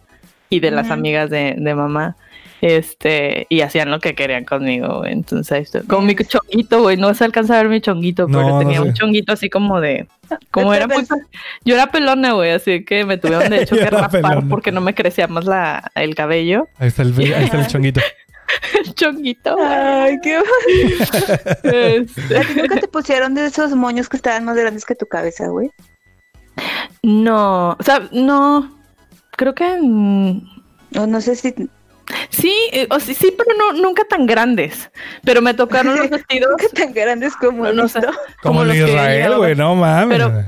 y 0.50 0.60
de 0.60 0.72
las 0.72 0.90
amigas 0.90 1.30
de, 1.30 1.54
de 1.58 1.76
mamá. 1.76 2.16
Este, 2.62 3.46
y 3.50 3.62
hacían 3.62 3.92
lo 3.92 4.00
que 4.00 4.16
querían 4.16 4.44
conmigo, 4.44 5.00
güey. 5.00 5.14
Entonces, 5.14 5.72
como 5.88 6.02
mi 6.08 6.16
chonguito, 6.16 6.82
güey, 6.82 6.98
no 6.98 7.14
se 7.14 7.24
alcanza 7.24 7.54
a 7.54 7.62
ver 7.62 7.70
mi 7.70 7.82
chonguito, 7.82 8.28
No, 8.28 8.40
pero 8.40 8.50
no 8.50 8.60
tenía 8.60 8.78
sé. 8.82 8.88
un 8.88 8.94
chonguito 8.94 9.34
así 9.34 9.50
como 9.50 9.80
de, 9.80 10.08
como 10.50 10.74
era 10.74 10.88
muy, 10.88 11.06
yo 11.66 11.76
era 11.76 11.92
pelona, 11.92 12.34
güey, 12.34 12.52
así 12.52 12.84
que 12.84 13.06
me 13.06 13.18
tuvieron 13.18 13.50
de 13.52 13.62
hecho 13.62 13.76
que 13.80 13.82
era 13.82 14.02
rapar 14.02 14.22
pelona. 14.22 14.48
porque 14.50 14.72
no 14.72 14.82
me 14.82 14.96
crecía 14.96 15.28
más 15.28 15.46
la, 15.46 15.92
el 15.96 16.16
cabello. 16.16 16.68
Ahí 16.80 16.88
está 16.88 17.04
el, 17.04 17.14
ahí 17.18 17.44
está 17.44 17.60
el 17.60 17.68
chonguito. 17.72 18.02
El 18.86 18.96
chonguito. 18.96 19.56
Ay, 19.62 20.18
qué 20.24 20.40
Este, 21.64 22.38
¿A 22.38 22.42
ti 22.42 22.54
nunca 22.56 22.80
te 22.80 22.88
pusieron 22.88 23.34
de 23.36 23.46
esos 23.46 23.76
moños 23.76 24.10
que 24.10 24.18
estaban 24.18 24.46
más 24.46 24.56
grandes 24.58 24.86
que 24.86 24.96
tu 24.96 25.06
cabeza, 25.06 25.48
güey? 25.48 25.70
no, 27.04 27.72
o 27.80 27.84
sea, 27.84 28.08
no, 28.12 28.76
creo 29.36 29.54
que 29.54 29.78
mm, 29.82 30.42
O 30.98 31.06
no 31.08 31.22
sé 31.22 31.36
si 31.36 31.54
sí, 32.30 32.54
eh, 32.72 32.88
o 32.90 33.00
sí, 33.00 33.14
sí, 33.14 33.34
pero 33.38 33.58
no, 33.58 33.74
nunca 33.82 34.04
tan 34.06 34.26
grandes. 34.26 34.90
Pero 35.24 35.42
me 35.42 35.54
tocaron 35.54 35.96
los 35.98 36.10
vestidos, 36.10 36.50
nunca 36.52 36.68
tan 36.74 36.94
grandes 36.94 37.36
como 37.36 37.66
No, 37.66 37.74
no 37.74 37.88
sé. 37.88 38.00
Como, 38.02 38.14
Como 38.42 38.62
el 38.64 38.68
los 38.70 38.78
que 38.78 38.84
Israel, 38.92 39.36
güey, 39.38 39.56
no 39.56 39.76
mames. 39.76 40.18
Pero- 40.18 40.44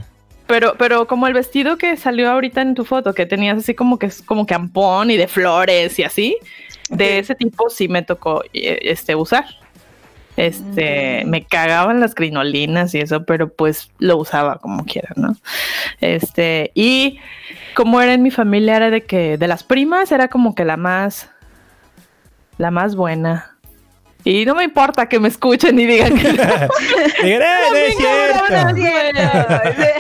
pero, 0.48 0.74
pero 0.80 1.06
como 1.08 1.28
el 1.28 1.34
vestido 1.34 1.78
que 1.78 1.96
salió 1.96 2.32
ahorita 2.32 2.62
en 2.62 2.74
tu 2.74 2.84
foto, 2.84 3.14
que 3.14 3.28
tenías 3.28 3.60
así 3.60 3.76
como 3.76 4.00
que 4.00 4.08
es 4.08 4.24
como 4.24 4.48
que 4.48 4.56
ampón 4.56 5.12
y 5.12 5.16
de 5.18 5.28
flores 5.28 6.00
y 6.00 6.04
así, 6.04 6.38
de 6.90 7.20
ese 7.20 7.36
tipo 7.36 7.70
sí 7.70 7.88
me 7.88 8.02
tocó 8.02 8.42
eh, 8.54 8.80
este 8.82 9.14
usar. 9.14 9.46
Este, 10.38 11.24
Mm. 11.26 11.30
me 11.30 11.44
cagaban 11.46 12.00
las 12.00 12.16
crinolinas 12.16 12.96
y 12.96 13.00
eso, 13.00 13.26
pero 13.26 13.50
pues 13.54 13.92
lo 14.00 14.18
usaba 14.18 14.58
como 14.58 14.86
quiera, 14.86 15.10
¿no? 15.18 15.36
Este, 16.02 16.72
y 16.74 17.20
como 17.76 18.02
era 18.02 18.14
en 18.14 18.24
mi 18.24 18.32
familia, 18.32 18.78
era 18.78 18.90
de 18.90 19.02
que 19.04 19.38
de 19.38 19.48
las 19.48 19.64
primas 19.64 20.12
era 20.12 20.30
como 20.30 20.56
que 20.56 20.66
la 20.66 20.78
más, 20.78 21.30
la 22.60 22.70
más 22.70 22.96
buena. 22.96 23.56
Y 24.26 24.46
no 24.46 24.54
me 24.54 24.66
importa 24.66 25.08
que 25.08 25.18
me 25.18 25.30
escuchen 25.30 25.80
y 25.80 25.86
digan 25.86 26.14
que 26.18 26.28
Digan, 27.24 27.42
"Eh, 27.42 27.42
no 27.72 27.78
es 27.78 27.96
cierto". 27.98 28.74
güey. 28.76 28.84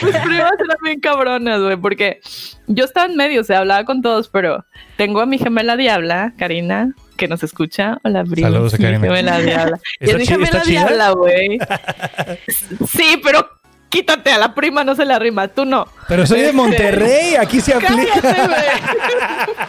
Mis 0.04 0.22
primas 0.22 0.52
eran 0.60 0.78
bien 0.84 1.00
cabronas, 1.00 1.62
güey, 1.62 1.78
porque 1.78 2.19
yo 2.67 2.84
estaba 2.84 3.06
en 3.08 3.15
medio, 3.15 3.39
o 3.41 3.43
sea, 3.45 3.60
hablaba 3.60 3.86
con 3.86 4.02
todos, 4.02 4.28
pero 4.28 4.65
tengo 4.98 5.22
a 5.22 5.26
mi 5.26 5.38
gemela 5.39 5.78
Diabla, 5.78 6.34
Karina, 6.38 6.93
que 7.15 7.30
nos 7.30 7.43
escucha. 7.43 7.98
Hola, 8.04 8.26
prima. 8.26 8.50
Saludos 8.50 8.74
a 8.74 8.78
Mi 8.78 8.84
Karina. 8.84 9.00
gemela 9.08 9.39
Diabla. 9.39 9.80
Y 10.02 10.04
¿Está 10.04 10.17
es 10.17 10.19
mi 10.19 10.26
gemela? 10.28 10.63
Diabla, 10.65 11.10
güey. 11.12 11.60
Sí, 12.91 13.22
pero 13.24 13.48
quítate, 13.89 14.32
a 14.32 14.38
la 14.38 14.54
prima 14.56 14.84
no 14.84 14.95
se 14.95 15.06
la 15.06 15.19
rima, 15.19 15.47
tú 15.47 15.65
no. 15.65 15.88
Pero 16.08 16.25
soy 16.25 16.41
de 16.41 16.54
Monterrey, 16.54 17.36
aquí 17.36 17.62
se 17.62 17.73
aplica. 17.73 18.21
Cállate. 18.21 18.56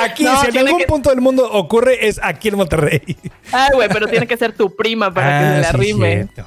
Aquí, 0.00 0.24
No, 0.24 0.40
si 0.40 0.48
en 0.48 0.58
algún 0.58 0.78
que- 0.80 0.86
punto 0.86 1.10
del 1.10 1.20
mundo 1.20 1.48
ocurre, 1.50 2.06
es 2.08 2.20
aquí 2.22 2.48
en 2.48 2.56
Monterrey. 2.56 3.02
Ay, 3.52 3.68
güey, 3.74 3.88
pero 3.88 4.06
tiene 4.08 4.26
que 4.26 4.36
ser 4.36 4.52
tu 4.52 4.74
prima 4.74 5.12
para 5.12 5.26
que 5.26 5.32
Ah, 5.44 5.54
se 5.54 5.60
la 5.60 5.70
sí, 5.70 5.76
rime. 5.76 6.12
cierto. 6.32 6.46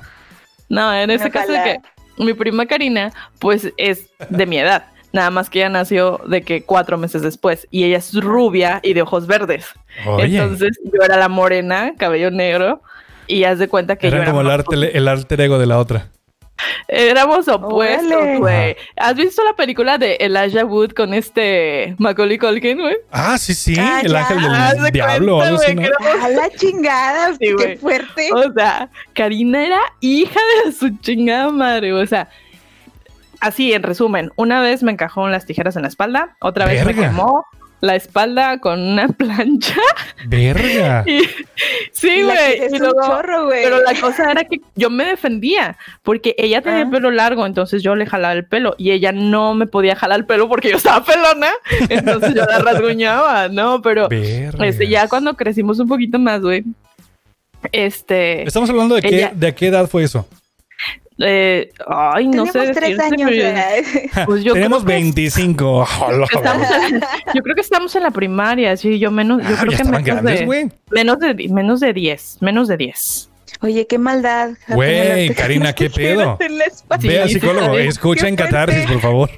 No, 0.70 0.94
en 0.94 1.10
ese 1.12 1.32
caso 1.32 1.54
es 1.54 1.62
que 1.64 1.80
mi 2.18 2.34
prima 2.34 2.66
Karina, 2.66 3.14
pues 3.40 3.72
es 3.78 4.10
de 4.30 4.46
mi 4.46 4.58
edad. 4.58 4.88
Nada 5.14 5.30
más 5.30 5.50
que 5.50 5.60
ella 5.60 5.70
nació 5.70 6.20
de 6.28 6.42
que 6.42 6.64
cuatro 6.64 6.98
meses 6.98 7.22
después. 7.22 7.68
Y 7.72 7.86
ella 7.86 7.98
es 7.98 8.14
rubia 8.14 8.80
y 8.84 8.94
de 8.94 9.02
ojos 9.02 9.26
verdes. 9.28 9.66
Oye, 10.06 10.38
Entonces 10.38 10.78
yo 10.84 11.02
era 11.04 11.16
la 11.18 11.30
morena, 11.30 11.94
cabello 11.98 12.30
negro. 12.30 12.82
Y 13.28 13.46
haz 13.46 13.60
de 13.60 13.68
cuenta 13.70 13.96
que 13.96 14.08
yo 14.10 14.16
eran 14.16 14.24
era 14.24 14.32
como 14.32 14.42
el, 14.42 14.52
arte, 14.52 14.98
el 14.98 15.08
alter 15.08 15.42
ego 15.42 15.58
de 15.58 15.66
la 15.66 15.80
otra. 15.80 16.10
Éramos 16.88 17.48
opuestos, 17.48 18.40
güey. 18.40 18.76
¿Has 18.96 19.16
visto 19.16 19.44
la 19.44 19.54
película 19.54 19.98
de 19.98 20.16
Elijah 20.20 20.66
Wood 20.66 20.92
con 20.92 21.14
este 21.14 21.96
Macaulay 21.98 22.38
Culkin, 22.38 22.78
güey? 22.80 22.98
Ah, 23.12 23.38
sí, 23.38 23.54
sí, 23.54 23.76
Ah, 23.80 24.02
el 24.04 24.12
ya. 24.12 24.20
ángel 24.20 24.42
del 24.42 24.84
de 24.84 24.92
diablo. 24.92 25.38
cuenta, 25.38 25.92
A 26.24 26.30
la 26.30 26.50
chingada, 26.52 27.34
Sí, 27.40 27.54
qué 27.58 27.78
fuerte. 27.78 28.30
O 28.34 28.52
sea, 28.54 28.90
Karina 29.14 29.66
era 29.66 29.80
hija 30.02 30.40
de 30.66 30.72
su 30.72 30.90
chingada 31.02 31.50
madre. 31.52 31.94
O 31.94 32.06
sea, 32.06 32.30
así 33.40 33.74
en 33.74 33.84
resumen, 33.84 34.32
una 34.36 34.62
vez 34.62 34.84
me 34.84 34.92
encajó 34.92 35.28
las 35.30 35.46
tijeras 35.46 35.76
en 35.76 35.84
la 35.84 35.88
espalda, 35.90 36.36
otra 36.40 36.66
vez 36.66 36.86
me 36.86 36.94
quemó 36.96 37.46
la 37.80 37.96
espalda 37.96 38.60
con 38.60 38.80
una 38.80 39.08
plancha. 39.18 39.76
Verga. 40.28 41.04
Y, 41.06 41.22
sí, 41.92 42.24
güey. 42.24 42.60
es 42.60 42.74
un 42.74 42.80
chorro, 43.06 43.46
güey. 43.46 43.64
Pero 43.64 43.82
la 43.84 43.94
cosa 44.00 44.32
era 44.32 44.44
que 44.46 44.60
yo 44.76 44.90
me 44.90 45.06
defendía 45.06 45.78
porque 46.04 46.34
ella 46.38 46.62
tenía 46.62 46.82
el 46.82 46.88
Ah. 46.88 46.92
pelo 46.92 47.12
largo, 47.12 47.46
entonces 47.46 47.84
yo 47.84 47.96
le 47.96 48.06
jalaba 48.06 48.34
el 48.34 48.46
pelo 48.46 48.74
y 48.78 48.92
ella 48.92 49.12
no 49.12 49.54
me 49.54 49.68
podía 49.68 49.96
jalar 49.96 50.20
el 50.20 50.26
pelo 50.26 50.48
porque 50.50 50.70
yo 50.72 50.78
estaba 50.78 51.06
pelona, 51.06 51.52
entonces 51.90 52.34
yo 52.34 52.46
la 52.46 52.60
rasguñaba, 52.60 53.48
¿no? 53.50 53.82
Pero 53.82 54.08
este, 54.10 54.88
ya 54.88 55.08
cuando 55.08 55.36
crecimos 55.36 55.80
un 55.80 55.88
poquito 55.88 56.18
más, 56.20 56.42
güey, 56.42 56.64
este, 57.72 58.44
Estamos 58.48 58.70
hablando 58.70 58.96
de 58.96 59.02
qué, 59.02 59.30
de 59.34 59.56
qué 59.56 59.68
edad 59.68 59.88
fue 59.88 60.04
eso. 60.04 60.28
Eh, 61.20 61.70
ay, 61.88 62.28
no 62.28 62.44
Tenemos 62.46 62.68
sé 62.68 62.74
tres 62.74 63.00
años. 63.00 63.30
pero-. 63.32 64.26
Pues 64.26 64.44
yo 64.44 64.54
Tenemos 64.54 64.84
creo 64.84 64.98
que 64.98 65.04
25. 65.04 65.88
Hola, 66.06 66.26
estamos 66.32 66.68
en- 66.90 67.02
yo 67.34 67.42
creo 67.44 67.56
que 67.56 67.62
estamos 67.62 67.96
en 67.96 68.04
la 68.04 68.12
primaria, 68.12 68.76
sí, 68.78 69.00
yo 69.00 69.12
menos, 69.12 69.42
yo 69.42 69.56
Ah, 69.56 69.62
creo 69.62 69.78
que 69.78 69.84
menos 69.84 70.04
grandes, 70.04 70.40
de, 70.42 70.70
menos 70.92 71.20
de 71.20 71.48
menos 71.50 71.80
de 71.80 71.94
10, 71.94 72.38
menos 72.42 72.68
de 72.68 72.78
10. 72.78 73.30
Oye, 73.62 73.88
qué 73.88 73.98
maldad. 73.98 74.52
Güey, 74.68 75.34
Karina, 75.34 75.74
¿qué 75.76 75.90
pedo? 75.90 76.38
Ve 77.00 77.22
al 77.22 77.30
psicólogo, 77.30 77.78
escucha 77.78 78.28
en 78.28 78.36
catarsis, 78.36 78.86
por 78.86 79.02
favor. 79.02 79.30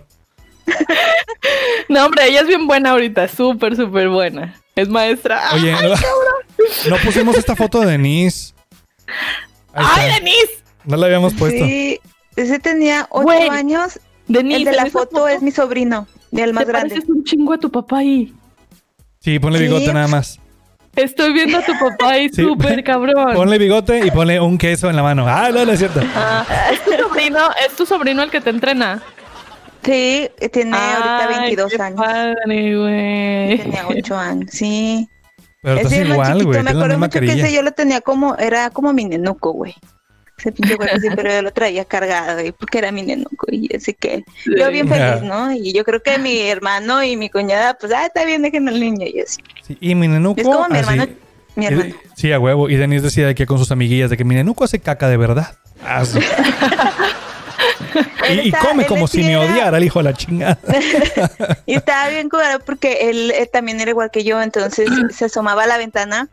No, 1.88 2.06
hombre, 2.06 2.28
ella 2.28 2.42
es 2.42 2.48
bien 2.48 2.68
buena 2.68 2.92
ahorita, 2.92 3.28
súper, 3.28 3.76
súper 3.76 4.10
buena. 4.10 4.56
Es 4.76 4.88
maestra. 4.90 5.42
Oye, 5.54 5.72
no, 5.72 5.96
no 6.90 6.98
pusimos 7.04 7.36
esta 7.38 7.56
foto 7.56 7.80
de 7.80 7.88
Denise. 7.92 8.54
Ahí 9.74 9.86
¡Ay, 9.96 10.08
está. 10.10 10.20
Denise! 10.20 10.64
No 10.90 10.98
la 10.98 11.06
habíamos 11.06 11.34
puesto. 11.36 11.64
Sí, 11.66 12.00
ese 12.36 12.60
tenía 12.60 13.08
ocho 13.12 13.24
Güey, 13.24 13.48
años. 13.50 14.00
Denise, 14.28 14.58
el 14.58 14.66
de 14.66 14.72
la 14.74 14.86
foto, 14.88 15.28
es 15.28 15.42
mi 15.42 15.52
sobrino, 15.52 16.08
el 16.32 16.54
más 16.54 16.66
Te 16.66 16.72
grande. 16.72 16.90
pareces 16.90 17.10
un 17.10 17.24
chingo 17.24 17.54
a 17.54 17.58
tu 17.58 17.72
papá 17.72 18.00
ahí. 18.00 18.34
Sí, 19.20 19.40
ponle 19.40 19.60
Sí. 19.60 19.66
bigote 19.66 19.94
nada 19.94 20.08
más. 20.08 20.40
Estoy 20.96 21.34
viendo 21.34 21.58
a 21.60 21.62
tu 21.64 21.74
papá 21.74 22.12
ahí 22.12 22.30
Sí. 22.34 22.42
súper 22.44 22.84
cabrón. 22.84 23.34
Ponle 23.36 23.58
bigote 23.58 24.06
y 24.06 24.12
ponle 24.12 24.40
un 24.40 24.58
queso 24.58 24.90
en 24.90 24.96
la 24.96 25.04
mano. 25.04 25.26
Ah, 25.28 25.50
no, 25.54 25.66
no 25.66 25.72
es 25.72 25.80
cierto. 25.80 26.02
Ah, 26.16 26.46
es 26.72 26.84
tu 26.84 26.92
sobrino, 26.92 27.40
es 27.68 27.76
tu 27.76 27.86
sobrino 27.86 28.22
el 28.24 28.30
que 28.32 28.42
te 28.42 28.50
entrena. 28.50 29.02
Sí, 29.84 30.30
tiene 30.52 30.76
ahorita 30.76 31.28
Ay, 31.30 31.36
22 31.40 31.72
qué 31.76 31.82
años. 31.82 32.00
Padre, 32.00 32.78
güey. 32.78 33.58
Tenía 33.60 33.88
8 33.88 34.18
años, 34.18 34.50
sí. 34.52 35.08
Pero 35.62 35.76
Ese 35.76 35.84
estás 35.84 36.00
es 36.00 36.08
más 36.08 36.14
igual, 36.16 36.28
chiquito, 36.34 36.48
güey. 36.50 36.64
Me 36.64 36.70
acuerdo 36.72 37.00
mucho 37.00 37.20
que 37.20 37.26
ese 37.32 37.54
yo 37.54 37.62
lo 37.62 37.72
tenía 37.72 38.02
como, 38.02 38.36
era 38.38 38.70
como 38.70 38.92
mi 38.94 39.06
nenuco, 39.06 39.54
güey. 39.54 39.74
Ese 40.40 40.52
pinche 40.54 40.76
güey, 40.76 40.90
sí, 41.02 41.08
pero 41.16 41.30
yo 41.32 41.42
lo 41.42 41.52
traía 41.52 41.84
cargado, 41.86 42.34
güey, 42.40 42.52
porque 42.54 42.78
era 42.80 42.92
mi 42.92 43.02
nenuco. 43.04 43.46
Y 43.52 43.76
así 43.76 43.94
que 43.94 44.24
yo 44.58 44.70
bien 44.72 44.88
feliz, 44.88 45.22
¿no? 45.22 45.52
Y 45.54 45.74
yo 45.74 45.84
creo 45.84 46.02
que 46.02 46.18
mi 46.18 46.42
hermano 46.48 47.04
y 47.04 47.18
mi 47.18 47.30
cuñada, 47.30 47.74
pues, 47.76 47.92
ah, 47.94 48.06
está 48.06 48.24
bien, 48.26 48.42
dejen 48.42 48.68
al 48.70 48.80
niño. 48.80 49.06
Y 49.06 49.20
así. 49.22 49.42
Sí, 49.68 49.78
y 49.82 49.96
mi 49.96 50.08
nenuco. 50.08 50.40
Es 50.40 50.48
como 50.48 50.68
mi 50.70 50.78
así- 50.80 50.90
hermano, 50.90 51.12
mi 51.56 51.66
y- 51.66 51.68
hermano. 51.68 51.96
Sí, 52.16 52.32
a 52.32 52.40
huevo. 52.40 52.70
Y 52.70 52.76
Denise 52.78 53.04
decía 53.04 53.28
de 53.28 53.36
que 53.36 53.46
con 53.46 53.58
sus 53.60 53.72
amiguillas 53.72 54.10
de 54.10 54.18
que 54.18 54.24
mi 54.24 54.36
nenuco 54.36 54.64
hace 54.64 54.80
caca 54.80 55.08
de 55.10 55.18
verdad. 55.18 55.56
Sí. 56.06 56.20
Él 58.28 58.42
y, 58.46 58.50
y 58.50 58.52
come 58.52 58.84
él 58.84 58.88
como 58.90 59.08
si 59.08 59.24
me 59.24 59.36
odiara 59.38 59.78
el 59.78 59.84
hijo 59.84 60.00
de 60.00 60.04
la 60.04 60.14
chingada. 60.14 60.60
Y 61.66 61.74
estaba 61.76 62.10
bien 62.10 62.30
curado 62.30 62.60
porque 62.60 63.10
él, 63.10 63.32
eh, 63.32 63.48
también 63.52 63.80
era 63.80 63.90
igual 63.92 64.12
que 64.12 64.24
yo, 64.24 64.42
entonces 64.42 64.88
se 65.12 65.26
asomaba 65.26 65.64
a 65.64 65.68
la 65.68 65.78
ventana 65.78 66.30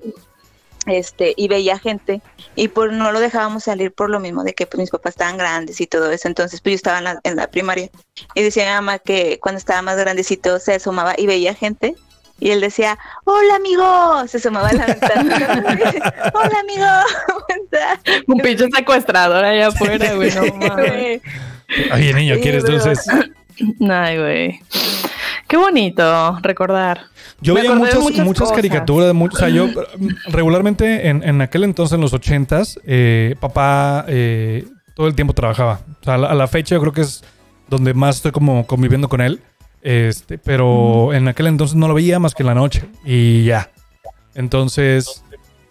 este 0.87 1.35
y 1.37 1.49
veía 1.49 1.79
gente 1.79 2.23
y 2.55 2.69
por 2.69 2.93
no 2.93 3.13
lo 3.13 3.21
dejábamos 3.21 3.65
salir 3.65 3.93
por 3.93 4.09
lo 4.11 4.21
mismo 4.21 4.45
de 4.45 4.55
que 4.55 4.67
pues 4.67 4.79
mis 4.81 4.91
papás 4.91 5.11
estaban 5.15 5.37
grandes 5.37 5.81
y 5.81 5.87
todo 5.87 6.11
eso, 6.11 6.29
entonces 6.29 6.61
pues 6.61 6.73
yo 6.73 6.77
estaba 6.77 6.99
en 6.99 7.05
la, 7.05 7.21
en 7.25 7.37
la 7.37 7.51
primaria 7.51 7.91
y 8.35 8.43
decía 8.43 8.65
mi 8.67 8.71
mamá 8.73 8.99
que 8.99 9.39
cuando 9.41 9.59
estaba 9.59 9.83
más 9.83 9.97
grandecito 9.97 10.59
se 10.61 10.75
asomaba 10.75 11.15
y 11.19 11.27
veía 11.27 11.55
gente 11.55 11.95
y 12.39 12.51
él 12.51 12.61
decía, 12.61 12.99
hola 13.25 13.57
amigo, 13.57 14.29
se 14.29 14.37
asomaba 14.37 14.69
a 14.69 14.73
la 14.75 14.87
ventana, 14.87 15.37
hola 16.35 16.59
amigo, 16.61 16.87
¿cómo 17.27 17.47
estás?". 17.63 18.01
Un 18.27 18.39
pinche 18.41 18.67
secuestrador 18.75 19.43
allá 19.43 19.69
afuera, 19.69 20.15
güey. 20.15 20.31
No. 20.35 20.75
Oye, 21.95 22.13
niño, 22.15 22.35
Sí, 22.37 22.41
¿quieres 22.43 22.65
pero- 22.65 22.79
dulces? 22.79 23.07
Ay, 23.91 24.19
güey. 24.19 24.61
Qué 25.49 25.57
bonito 25.57 26.39
recordar. 26.43 27.03
Yo 27.41 27.55
Me 27.55 27.63
veía 27.63 27.75
muchas, 27.75 28.19
muchas 28.25 28.51
caricaturas. 28.53 29.15
o 29.15 29.37
sea, 29.37 29.49
yo 29.49 29.69
mm, 29.69 30.09
regularmente 30.29 31.09
en, 31.09 31.23
en 31.23 31.41
aquel 31.41 31.65
entonces, 31.65 31.95
en 31.95 32.01
los 32.01 32.13
ochentas, 32.13 32.81
eh, 32.85 33.37
papá 33.41 34.05
eh, 34.09 34.65
todo 34.95 35.07
el 35.07 35.15
tiempo 35.15 35.35
trabajaba. 35.35 35.81
O 36.01 36.05
sea, 36.05 36.15
a 36.15 36.19
la, 36.19 36.29
a 36.29 36.35
la 36.35 36.49
fecha 36.49 36.75
yo 36.75 36.81
creo 36.81 36.93
que 36.93 37.03
es 37.03 37.23
donde 37.69 37.95
más 37.95 38.17
estoy 38.17 38.33
como 38.33 38.67
conviviendo 38.67 39.09
con 39.09 39.21
él. 39.21 39.41
Este, 39.83 40.37
pero 40.39 41.13
en 41.13 41.29
aquel 41.29 41.47
entonces 41.47 41.77
no 41.77 41.87
lo 41.87 41.95
veía 41.95 42.19
más 42.19 42.35
que 42.35 42.43
en 42.43 42.49
la 42.49 42.55
noche. 42.55 42.85
Y 43.05 43.45
ya. 43.45 43.71
Entonces, 44.35 45.23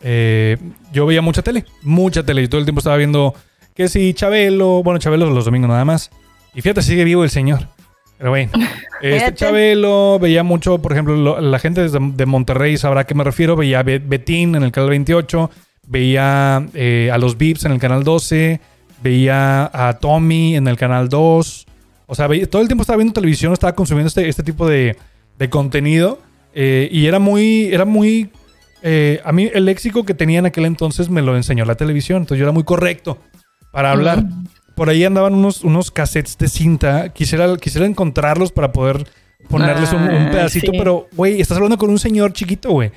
eh, 0.01 0.57
yo 0.93 1.05
veía 1.05 1.21
mucha 1.21 1.41
tele. 1.41 1.65
Mucha 1.81 2.23
tele. 2.23 2.43
Y 2.43 2.47
todo 2.47 2.59
el 2.59 2.65
tiempo 2.65 2.79
estaba 2.79 2.95
viendo 2.95 3.35
que 3.73 3.89
si 3.89 4.13
Chabelo. 4.13 4.83
Bueno, 4.83 4.99
Chabelo 4.99 5.29
los 5.29 5.45
domingos 5.45 5.69
nada 5.69 5.83
más. 5.83 6.11
Y 6.53 6.61
fíjate, 6.61 6.81
sigue 6.81 7.03
vivo 7.03 7.23
el 7.23 7.29
señor. 7.29 7.67
Pero 8.17 8.29
bueno, 8.29 8.51
este. 9.01 9.33
Chabelo 9.33 10.19
veía 10.19 10.43
mucho, 10.43 10.79
por 10.81 10.91
ejemplo, 10.93 11.15
lo- 11.15 11.41
la 11.41 11.59
gente 11.59 11.81
desde- 11.81 11.99
de 11.99 12.25
Monterrey 12.25 12.77
sabrá 12.77 13.01
a 13.01 13.03
qué 13.05 13.13
me 13.15 13.23
refiero. 13.23 13.55
Veía 13.55 13.83
Be- 13.83 13.99
Betín 13.99 14.55
en 14.55 14.63
el 14.63 14.71
canal 14.71 14.89
28, 14.91 15.51
veía 15.87 16.65
eh, 16.73 17.09
a 17.11 17.17
los 17.17 17.37
Vips 17.37 17.65
en 17.65 17.71
el 17.73 17.79
canal 17.79 18.03
12, 18.03 18.59
veía 19.03 19.69
a 19.73 19.93
Tommy 19.99 20.55
en 20.55 20.67
el 20.67 20.77
canal 20.77 21.09
2. 21.09 21.65
O 22.07 22.15
sea, 22.15 22.27
veía- 22.27 22.47
todo 22.49 22.61
el 22.61 22.67
tiempo 22.67 22.81
estaba 22.83 22.97
viendo 22.97 23.13
televisión, 23.13 23.51
estaba 23.53 23.73
consumiendo 23.75 24.07
este, 24.07 24.27
este 24.29 24.43
tipo 24.43 24.67
de, 24.67 24.95
de 25.37 25.49
contenido. 25.49 26.19
eh, 26.53 26.87
y 26.91 27.05
era 27.07 27.19
muy, 27.19 27.65
era 27.73 27.83
muy. 27.85 28.29
eh, 28.81 29.19
a 29.25 29.31
mí 29.31 29.49
el 29.53 29.65
léxico 29.65 30.05
que 30.05 30.13
tenía 30.13 30.39
en 30.39 30.45
aquel 30.45 30.65
entonces 30.65 31.09
me 31.09 31.21
lo 31.21 31.35
enseñó 31.35 31.65
la 31.65 31.75
televisión. 31.75 32.19
Entonces 32.21 32.39
yo 32.39 32.45
era 32.45 32.51
muy 32.53 32.63
correcto 32.63 33.17
para 33.71 33.91
hablar. 33.91 34.23
Por 34.75 34.89
ahí 34.89 35.03
andaban 35.05 35.33
unos, 35.33 35.63
unos 35.63 35.89
cassettes 35.91 36.37
de 36.37 36.47
cinta. 36.49 37.09
Quisiera, 37.09 37.55
quisiera 37.57 37.85
encontrarlos 37.87 38.51
para 38.51 38.71
poder 38.71 39.07
ponerles 39.49 39.91
un, 39.93 40.03
un 40.03 40.27
Ah, 40.27 40.31
pedacito, 40.31 40.71
sí. 40.71 40.77
pero, 40.77 41.07
güey, 41.13 41.39
estás 41.39 41.55
hablando 41.57 41.77
con 41.77 41.89
un 41.89 41.99
señor 41.99 42.33
chiquito, 42.33 42.71
güey. 42.71 42.91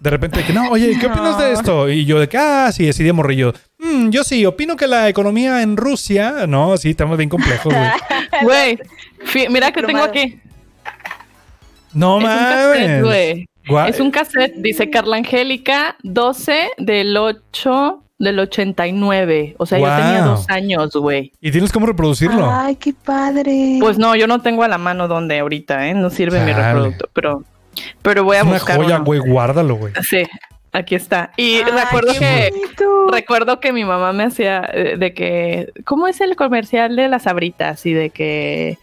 De 0.00 0.10
repente, 0.10 0.40
de 0.40 0.44
que 0.44 0.52
no, 0.52 0.68
oye, 0.70 0.98
¿qué 1.00 1.06
opinas 1.06 1.38
de 1.38 1.52
esto? 1.52 1.88
Y 1.88 2.04
yo 2.04 2.20
de 2.20 2.28
que, 2.28 2.36
ah, 2.36 2.70
sí, 2.72 2.88
así 2.88 3.02
de 3.02 3.12
morrillo. 3.14 3.54
"Mm, 3.78 4.10
yo 4.10 4.22
sí, 4.24 4.44
opino 4.44 4.76
que 4.76 4.86
la 4.86 5.08
economía 5.08 5.62
en 5.62 5.76
Rusia, 5.78 6.46
no, 6.46 6.76
sí, 6.76 6.90
estamos 6.90 7.16
bien 7.16 7.30
complejos, 7.30 7.72
güey. 7.72 7.88
Güey, 8.42 9.48
mira 9.48 9.72
que 9.72 9.82
tengo 9.82 10.02
aquí. 10.02 10.40
No 11.92 12.18
es 12.18 12.24
un 12.24 12.30
cassette, 12.30 13.46
mames. 13.70 13.94
Es 13.94 14.00
un 14.00 14.10
cassette, 14.10 14.54
dice 14.56 14.90
Carla 14.90 15.16
Angélica, 15.16 15.96
12 16.02 16.70
del 16.78 17.16
8 17.16 18.03
del 18.18 18.38
89. 18.38 19.56
O 19.58 19.66
sea, 19.66 19.78
yo 19.78 19.84
tenía 19.86 20.20
Wow. 20.24 20.30
dos 20.36 20.46
años, 20.48 20.92
güey. 20.94 21.32
Y 21.40 21.50
tienes 21.50 21.72
cómo 21.72 21.86
reproducirlo. 21.86 22.48
Ay, 22.50 22.76
qué 22.76 22.92
padre. 22.92 23.78
Pues 23.80 23.98
no, 23.98 24.14
yo 24.16 24.26
no 24.26 24.40
tengo 24.40 24.62
a 24.62 24.68
la 24.68 24.78
mano 24.78 25.08
donde 25.08 25.38
ahorita, 25.40 25.88
¿eh? 25.88 25.94
No 25.94 26.10
sirve 26.10 26.44
mi 26.44 26.52
reproductor, 26.52 27.10
pero, 27.12 27.42
pero 28.02 28.24
voy 28.24 28.36
a 28.36 28.40
es 28.40 28.44
una 28.46 28.54
buscar 28.54 28.76
joya, 28.76 28.96
uno. 28.96 29.04
güey, 29.04 29.20
guárdalo, 29.20 29.74
güey. 29.76 29.92
Sí, 30.08 30.22
aquí 30.72 30.94
está. 30.94 31.32
Y 31.36 31.56
Ay, 31.56 31.64
recuerdo 31.64 32.12
que 32.18 32.50
bonito. 32.52 33.06
recuerdo 33.10 33.60
que 33.60 33.72
mi 33.72 33.84
mamá 33.84 34.12
me 34.12 34.24
hacía 34.24 34.68
eh, 34.72 34.96
de 34.96 35.12
que 35.12 35.72
¿cómo 35.84 36.06
es 36.06 36.20
el 36.20 36.36
comercial 36.36 36.94
de 36.96 37.08
las 37.08 37.26
abritas? 37.26 37.84
Y 37.86 37.92
de 37.94 38.10
que 38.10 38.78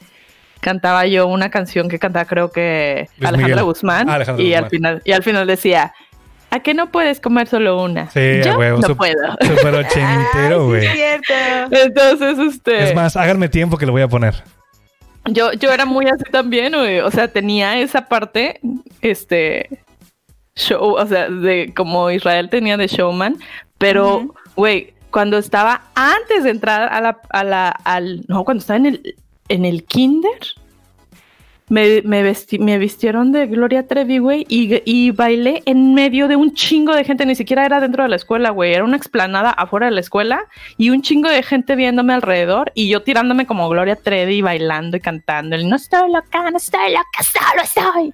cantaba 0.60 1.08
yo 1.08 1.26
una 1.28 1.50
canción 1.50 1.90
que 1.90 1.98
cantaba 2.00 2.26
creo 2.26 2.52
que 2.52 3.08
Luis 3.18 3.30
Alejandra 3.30 3.48
Miguel. 3.56 3.64
Guzmán 3.64 4.10
Ah, 4.10 4.16
Alejandra 4.16 4.44
y 4.44 4.54
al 4.54 4.64
Guzmán. 4.66 4.70
final 4.70 5.02
y 5.06 5.12
al 5.14 5.24
final 5.24 5.48
decía 5.48 5.94
¿A 6.52 6.60
qué 6.60 6.74
no 6.74 6.92
puedes 6.92 7.20
comer 7.22 7.48
solo 7.48 7.82
una? 7.82 8.10
Sí, 8.12 8.20
yo 8.44 8.56
güey, 8.56 8.72
no 8.72 8.80
sup- 8.82 8.98
puedo. 8.98 9.38
Súper 9.42 9.74
ochentero, 9.76 10.60
sí 10.60 10.66
güey. 10.68 10.86
es 10.86 10.92
cierto. 10.94 11.34
Entonces, 11.76 12.40
este, 12.54 12.84
Es 12.84 12.96
más, 12.96 13.16
háganme 13.16 13.48
tiempo 13.50 13.78
que 13.78 13.86
lo 13.86 13.94
voy 13.94 14.02
a 14.02 14.08
poner. 14.10 14.44
yo, 15.30 15.54
yo 15.54 15.72
era 15.72 15.86
muy 15.86 16.08
así 16.08 16.24
también, 16.32 16.74
güey. 16.74 17.00
O 17.00 17.10
sea, 17.10 17.28
tenía 17.30 17.80
esa 17.80 18.08
parte, 18.08 18.60
este, 19.02 19.70
show, 20.56 20.96
o 20.96 21.06
sea, 21.06 21.30
de 21.30 21.74
como 21.76 22.12
Israel 22.12 22.50
tenía 22.50 22.76
de 22.76 22.88
showman, 22.88 23.38
pero, 23.78 24.36
güey, 24.56 24.94
cuando 25.10 25.38
estaba 25.38 25.84
antes 25.96 26.44
de 26.44 26.50
entrar 26.52 26.92
a 26.92 27.00
la, 27.02 27.18
a 27.30 27.44
la, 27.44 27.70
al, 27.70 28.24
no, 28.28 28.44
cuando 28.44 28.60
estaba 28.62 28.78
en 28.78 28.86
el, 28.88 29.16
en 29.48 29.64
el 29.66 29.84
kinder, 29.86 30.32
me, 31.72 32.02
me, 32.04 32.22
vesti- 32.30 32.60
me 32.60 32.78
vistieron 32.78 33.32
de 33.32 33.48
Gloria 33.48 33.88
Trevi, 33.88 34.18
güey, 34.18 34.46
y, 34.50 34.82
y 34.86 35.12
bailé 35.12 35.64
en 35.66 35.94
medio 35.94 36.28
de 36.28 36.36
un 36.36 36.54
chingo 36.54 36.94
de 36.94 37.06
gente, 37.06 37.26
ni 37.26 37.34
siquiera 37.34 37.66
era 37.66 37.80
dentro 37.80 38.04
de 38.04 38.10
la 38.10 38.18
escuela, 38.18 38.50
güey, 38.50 38.74
era 38.74 38.84
una 38.84 38.98
explanada 38.98 39.52
afuera 39.52 39.86
de 39.86 39.94
la 39.94 40.02
escuela 40.02 40.46
y 40.78 40.90
un 40.90 41.02
chingo 41.02 41.30
de 41.30 41.42
gente 41.44 41.76
viéndome 41.78 42.14
alrededor 42.14 42.72
y 42.76 42.90
yo 42.90 43.04
tirándome 43.04 43.48
como 43.48 43.70
Gloria 43.70 43.96
Trevi, 43.96 44.42
bailando 44.42 44.98
y 44.98 45.00
cantando, 45.00 45.56
el 45.56 45.70
no 45.70 45.78
estoy 45.78 46.12
loca, 46.12 46.52
no 46.52 46.58
estoy 46.58 46.92
loca, 46.92 47.24
solo 47.24 47.62
estoy 47.64 48.14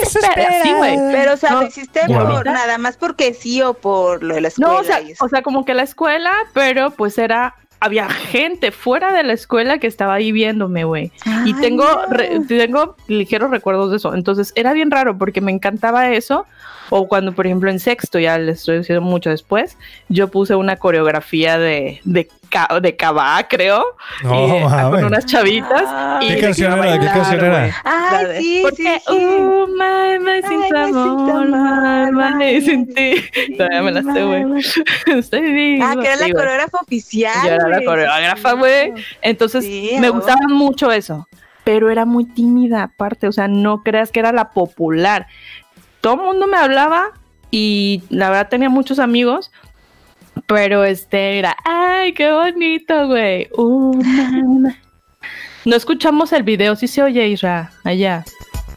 desesperada, 0.00 0.60
así, 0.60 0.72
güey. 0.72 0.96
Pero, 1.10 1.34
o 1.34 1.36
sea, 1.36 1.50
No. 1.50 1.60
¿lo 1.62 1.66
hiciste 1.66 2.00
por 2.06 2.44
nada 2.46 2.78
más 2.78 2.96
porque 2.96 3.34
sí 3.34 3.60
o 3.62 3.74
por 3.74 4.22
lo 4.22 4.34
de 4.36 4.42
la 4.42 4.48
escuela? 4.48 4.72
No, 4.74 4.78
o 4.78 4.84
sea, 4.84 5.00
o 5.20 5.28
sea, 5.28 5.42
como 5.42 5.64
que 5.64 5.74
la 5.74 5.82
escuela, 5.82 6.30
pero 6.52 6.90
pues 6.92 7.18
era, 7.18 7.56
había 7.82 8.08
gente 8.08 8.70
fuera 8.70 9.12
de 9.12 9.24
la 9.24 9.32
escuela 9.32 9.78
que 9.78 9.86
estaba 9.88 10.14
ahí 10.14 10.30
viéndome, 10.30 10.84
güey. 10.84 11.10
Y 11.44 11.52
tengo, 11.54 11.84
no. 11.84 12.06
re- 12.06 12.40
tengo 12.46 12.96
ligeros 13.08 13.50
recuerdos 13.50 13.90
de 13.90 13.96
eso. 13.96 14.14
Entonces 14.14 14.52
era 14.54 14.72
bien 14.72 14.90
raro 14.90 15.18
porque 15.18 15.40
me 15.40 15.50
encantaba 15.50 16.10
eso. 16.12 16.46
O 16.90 17.08
cuando, 17.08 17.32
por 17.32 17.46
ejemplo, 17.46 17.70
en 17.70 17.80
sexto, 17.80 18.18
ya 18.18 18.38
les 18.38 18.58
estoy 18.60 18.78
diciendo 18.78 19.00
mucho 19.02 19.30
después, 19.30 19.78
yo 20.08 20.28
puse 20.28 20.54
una 20.54 20.76
coreografía 20.76 21.58
de, 21.58 22.00
de, 22.04 22.28
ca- 22.52 22.68
de 22.80 22.94
cabá, 22.94 23.44
creo. 23.48 23.84
No, 24.22 24.34
y, 24.46 24.50
ah, 24.62 24.68
mames. 24.68 25.00
con 25.00 25.04
unas 25.06 25.26
chavitas. 25.26 25.84
Ay. 25.88 26.26
y 26.28 26.34
¿Qué 26.34 26.40
canción 26.40 26.72
era? 26.84 27.00
¿Qué 27.00 27.06
canción 27.06 27.44
era? 27.44 27.60
de- 28.28 28.38
sí, 28.40 28.60
Porque, 28.62 29.00
sí, 29.08 29.12
uh, 29.14 29.66
my, 29.66 30.18
my, 30.20 30.42
sin 30.48 30.60
tu 30.68 30.74
my, 30.76 30.84
sin 30.84 30.92
tu 30.92 31.30
amor, 31.30 32.12
my, 32.12 32.36
my, 32.36 32.60
sin 32.60 32.94
ti. 32.94 33.14
Todavía 33.56 33.82
me 33.82 33.90
la 33.92 34.02
sé, 34.02 34.22
güey. 34.22 34.44
Estoy 35.18 35.40
viva. 35.52 35.90
Ah, 35.90 35.96
que 36.00 36.06
era 36.06 36.16
la 36.16 36.26
sí, 36.26 36.32
coreógrafa 36.32 36.78
oficial. 36.82 37.34
Yo 37.44 37.50
era 37.54 37.68
la 37.68 37.84
coreógrafa, 37.84 38.52
güey. 38.52 38.92
Entonces 39.22 39.64
Sí, 39.64 39.92
me 39.98 40.10
gustaba 40.10 40.46
mucho 40.48 40.92
eso. 40.92 41.26
Pero 41.64 41.90
era 41.90 42.04
muy 42.04 42.24
tímida 42.24 42.82
aparte, 42.82 43.28
o 43.28 43.32
sea, 43.32 43.48
no 43.48 43.82
creas 43.82 44.10
que 44.10 44.20
era 44.20 44.32
la 44.32 44.50
popular. 44.50 45.26
Todo 46.00 46.14
el 46.14 46.20
mundo 46.20 46.46
me 46.48 46.56
hablaba 46.56 47.12
y 47.52 48.02
la 48.10 48.28
verdad 48.30 48.48
tenía 48.48 48.68
muchos 48.68 48.98
amigos, 48.98 49.52
pero 50.46 50.84
este 50.84 51.38
era, 51.38 51.56
ay, 51.64 52.12
qué 52.14 52.30
bonito, 52.32 53.06
güey. 53.08 53.48
Uh, 53.56 54.02
na, 54.02 54.30
na". 54.70 54.78
No 55.64 55.76
escuchamos 55.76 56.32
el 56.32 56.42
video, 56.42 56.74
sí 56.76 56.88
se 56.88 57.02
oye, 57.02 57.28
Isra, 57.28 57.70
allá. 57.84 58.24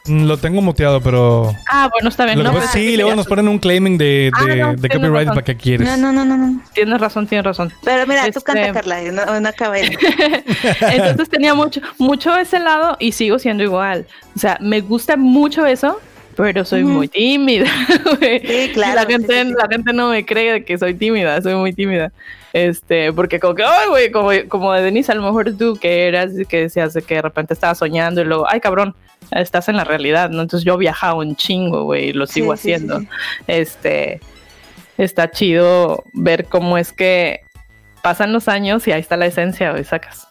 Mm, 0.08 0.26
Lo 0.26 0.38
tengo 0.38 0.62
muteado, 0.62 1.02
pero. 1.02 1.52
Ah, 1.68 1.90
bueno, 1.92 2.10
está 2.10 2.26
bien. 2.26 2.38
Lo 2.38 2.44
que 2.44 2.52
no, 2.52 2.58
pues, 2.60 2.70
sí, 2.70 2.96
luego 2.96 3.16
nos 3.16 3.26
ponen 3.26 3.48
un 3.48 3.58
claiming 3.58 3.98
de, 3.98 4.30
Ah, 4.36 4.46
de, 4.46 4.56
no, 4.58 4.76
de 4.76 4.88
copyright 4.90 5.14
razón. 5.30 5.34
para 5.34 5.46
qué 5.46 5.58
quieres. 5.58 5.88
No, 5.90 5.98
no, 5.98 6.14
no, 6.14 6.24
no, 6.24 6.38
no. 6.38 6.62
Tienes 6.74 7.02
razón, 7.02 7.26
tienes 7.26 7.44
razón. 7.44 7.74
Pero 7.84 8.06
mira, 8.06 8.22
tú 8.32 8.38
Este- 8.38 8.44
canta, 8.44 8.72
Carla. 8.72 9.02
No, 9.12 9.40
no 9.40 9.50
acabé. 9.50 9.98
Entonces 10.82 11.28
tenía 11.30 11.56
mucho, 11.56 11.82
mucho 11.98 12.38
ese 12.38 12.60
lado 12.60 12.98
y 13.00 13.14
sigo 13.14 13.40
siendo 13.40 13.64
igual. 13.64 14.06
O 14.36 14.40
sea, 14.40 14.58
me 14.62 14.82
gusta 14.82 15.18
mucho 15.18 15.66
eso, 15.66 16.00
pero 16.36 16.66
soy 16.66 16.84
muy 16.84 17.08
tímida. 17.08 17.66
Sí, 18.46 18.72
claro, 18.74 18.96
la 18.96 19.06
gente, 19.06 19.44
sí, 19.44 19.50
sí. 19.50 19.56
la 19.58 19.68
gente 19.70 19.94
no 19.94 20.10
me 20.10 20.26
cree 20.26 20.64
que 20.64 20.78
soy 20.78 20.94
tímida, 20.94 21.42
soy 21.42 21.56
muy 21.56 21.74
tímida. 21.74 22.12
Este, 22.54 23.12
porque 23.12 23.40
como 23.40 23.56
que, 23.56 23.64
ay, 23.64 23.88
güey, 23.90 24.12
como, 24.12 24.30
como 24.48 24.74
de 24.74 24.82
Denise, 24.82 25.12
a 25.12 25.16
lo 25.16 25.24
mejor 25.24 25.56
tú 25.58 25.78
que 25.78 26.08
eras, 26.08 26.32
que 26.48 26.62
decías 26.62 26.94
de 26.94 27.02
que 27.02 27.16
de 27.16 27.22
repente 27.22 27.54
estabas 27.54 27.78
soñando 27.78 28.22
y 28.22 28.26
luego, 28.26 28.46
ay, 28.50 28.60
cabrón, 28.60 28.96
estás 29.32 29.70
en 29.70 29.76
la 29.76 29.84
realidad, 29.84 30.30
¿no? 30.30 30.42
Entonces 30.42 30.66
yo 30.66 30.78
viajaba 30.78 31.16
un 31.16 31.36
chingo, 31.36 31.84
güey, 31.84 32.10
y 32.10 32.14
lo 32.14 32.28
sigo 32.28 32.56
sí, 32.56 32.72
haciendo. 32.72 33.02
Este, 33.48 34.20
está 34.98 35.30
chido 35.32 36.04
ver 36.14 36.46
cómo 36.46 36.78
es 36.78 36.92
que 36.92 37.42
pasan 38.02 38.34
los 38.34 38.48
años 38.48 38.88
y 38.88 38.92
ahí 38.92 39.02
está 39.02 39.18
la 39.18 39.26
esencia, 39.26 39.72
güey, 39.72 39.84
sacas. 39.84 40.28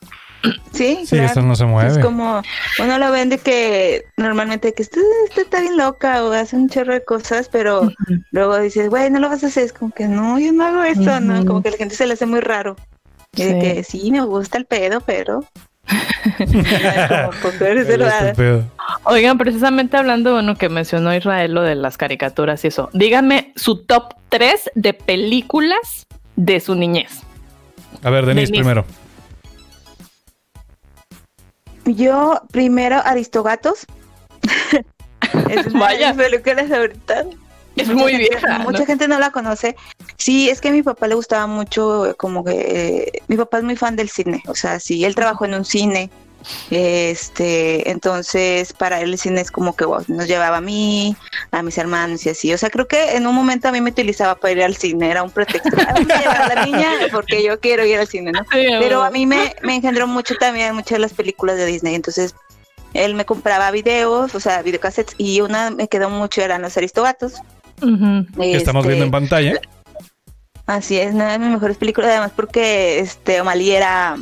Sí, 0.72 0.98
Sí, 1.04 1.16
claro. 1.16 1.24
eso 1.30 1.42
no 1.42 1.57
se 1.57 1.64
mueve. 1.64 1.90
Es 1.92 1.98
como, 1.98 2.42
uno 2.78 2.98
lo 2.98 3.11
vende 3.11 3.38
que 3.38 4.04
normalmente 4.16 4.74
que 4.74 4.83
esto, 4.83 5.00
esto 5.28 5.40
está 5.42 5.61
bien 5.61 5.76
loca 5.76 6.24
o 6.24 6.33
hace 6.33 6.57
un 6.57 6.68
chorro 6.68 6.92
de 6.92 7.04
cosas, 7.04 7.48
pero 7.50 7.90
luego 8.33 8.59
dices, 8.59 8.90
güey, 8.90 9.11
no 9.11 9.20
lo 9.20 9.28
vas 9.28 9.44
a 9.44 9.46
hacer. 9.46 9.64
Es 9.64 9.72
como 9.72 9.92
que 9.92 10.07
no, 10.09 10.38
yo 10.38 10.52
no 10.52 10.64
hago 10.66 10.83
esto, 10.83 11.20
¿no? 11.20 11.44
Como 11.46 11.62
que 11.62 11.68
a 11.68 11.72
la 11.72 11.78
gente 11.78 11.94
se 11.94 12.07
le 12.07 12.14
hace 12.14 12.26
muy 12.26 12.40
raro. 12.40 12.76
Y 13.37 13.44
de 13.44 13.52
Sí. 13.52 13.59
que 13.61 13.85
sí, 13.85 14.11
me 14.11 14.20
gusta 14.22 14.59
el 14.59 14.64
pedo, 14.66 15.00
pero. 15.00 15.44
como, 16.38 17.33
pues. 18.35 18.64
Oigan, 19.04 19.38
precisamente 19.38 19.96
hablando 19.96 20.35
de 20.35 20.40
uno 20.40 20.57
que 20.57 20.68
mencionó 20.68 21.14
Israel, 21.14 21.52
lo 21.52 21.62
de 21.62 21.74
las 21.74 21.96
caricaturas 21.98 22.64
y 22.64 22.68
eso, 22.68 22.90
díganme 22.92 23.52
su 23.57 23.85
top 23.85 24.14
3 24.28 24.70
de 24.74 24.94
películas 24.94 26.07
de 26.37 26.61
su 26.61 26.74
niñez. 26.74 27.20
A 28.02 28.11
ver, 28.11 28.26
Denise, 28.26 28.46
Denise. 28.46 28.52
primero. 28.62 28.85
Yo, 31.87 32.40
primero, 32.51 33.01
Aristogatos. 33.05 33.87
es 35.51 35.66
una 35.66 35.81
Vaya. 35.81 36.12
de 36.12 36.14
mis 36.14 36.23
películas 36.42 36.70
ahorita. 36.70 37.25
Es 37.77 37.88
Mucha 37.88 38.01
muy 38.01 38.12
gente- 38.12 38.29
vieja. 38.31 38.59
Mucha 38.61 38.79
¿no? 38.81 38.87
gente 38.87 39.09
no 39.09 39.18
la 39.18 39.31
conoce. 39.31 39.77
Sí, 40.16 40.49
es 40.49 40.61
que 40.61 40.68
a 40.68 40.73
mi 40.73 40.83
papá 40.83 41.09
le 41.09 41.16
gustaba 41.16 41.47
mucho, 41.47 42.07
eh, 42.11 42.14
como 42.14 42.44
que 42.44 42.53
eh, 42.53 43.23
mi 43.29 43.37
papá 43.37 43.59
es 43.59 43.64
muy 43.64 43.77
fan 43.77 43.97
del 43.97 44.09
cine. 44.09 44.42
O 44.47 44.55
sea, 44.55 44.79
sí, 44.79 45.05
él 45.05 45.14
trabajó 45.14 45.44
en 45.44 45.55
un 45.55 45.64
cine. 45.64 46.11
Este, 46.70 47.90
entonces 47.90 48.72
para 48.72 49.00
él 49.00 49.12
el 49.12 49.18
cine 49.18 49.40
es 49.40 49.50
como 49.50 49.74
que 49.76 49.85
wow, 49.85 50.04
nos 50.09 50.26
llevaba 50.26 50.59
a 50.59 50.61
mí, 50.61 51.16
a 51.50 51.62
mis 51.62 51.78
hermanos 51.78 52.24
y 52.26 52.30
así. 52.30 52.53
O 52.53 52.59
sea, 52.59 52.70
creo 52.70 52.86
que 52.86 53.16
en 53.16 53.26
un 53.26 53.34
momento 53.34 53.68
a 53.68 53.72
mí 53.72 53.80
me 53.80 53.90
utilizaba 53.90 54.34
para 54.34 54.53
ir 54.53 54.62
al 54.62 54.76
cine, 54.76 55.11
era 55.11 55.22
un 55.22 55.30
pretexto. 55.30 55.70
"Ah, 55.88 56.45
a 56.51 56.55
la 56.55 56.64
niña 56.66 56.90
porque 57.12 57.42
yo 57.42 57.59
quiero 57.61 57.84
ir 57.84 57.99
al 57.99 58.07
cine, 58.09 58.32
¿no? 58.32 58.40
Pero 58.51 59.03
a 59.03 59.11
mí 59.11 59.26
me, 59.26 59.55
me 59.62 59.76
engendró 59.76 60.07
mucho 60.07 60.34
también 60.36 60.74
muchas 60.74 60.92
de 60.97 60.99
las 61.01 61.12
películas 61.14 61.57
de 61.57 61.66
Disney. 61.66 61.95
Entonces, 61.95 62.34
él 62.92 63.14
me 63.14 63.24
compraba 63.24 63.70
videos, 63.70 64.34
o 64.34 64.40
sea, 64.40 64.62
videocassettes, 64.62 65.14
y 65.18 65.40
una 65.40 65.70
me 65.70 65.88
quedó 65.88 66.11
mucho, 66.11 66.42
eran 66.42 66.62
los 66.62 66.76
Aristogatos. 66.76 67.34
Que 67.80 68.57
estamos 68.57 68.82
Este, 68.84 68.88
viendo 68.88 69.05
en 69.05 69.11
pantalla. 69.11 69.61
Así 70.66 70.99
es, 70.99 71.12
una 71.12 71.32
de 71.32 71.38
mis 71.40 71.51
mejores 71.51 71.76
películas, 71.76 72.11
además 72.11 72.32
porque 72.34 73.01
este 73.01 73.40
O'Malley 73.40 73.72
era 73.72 74.16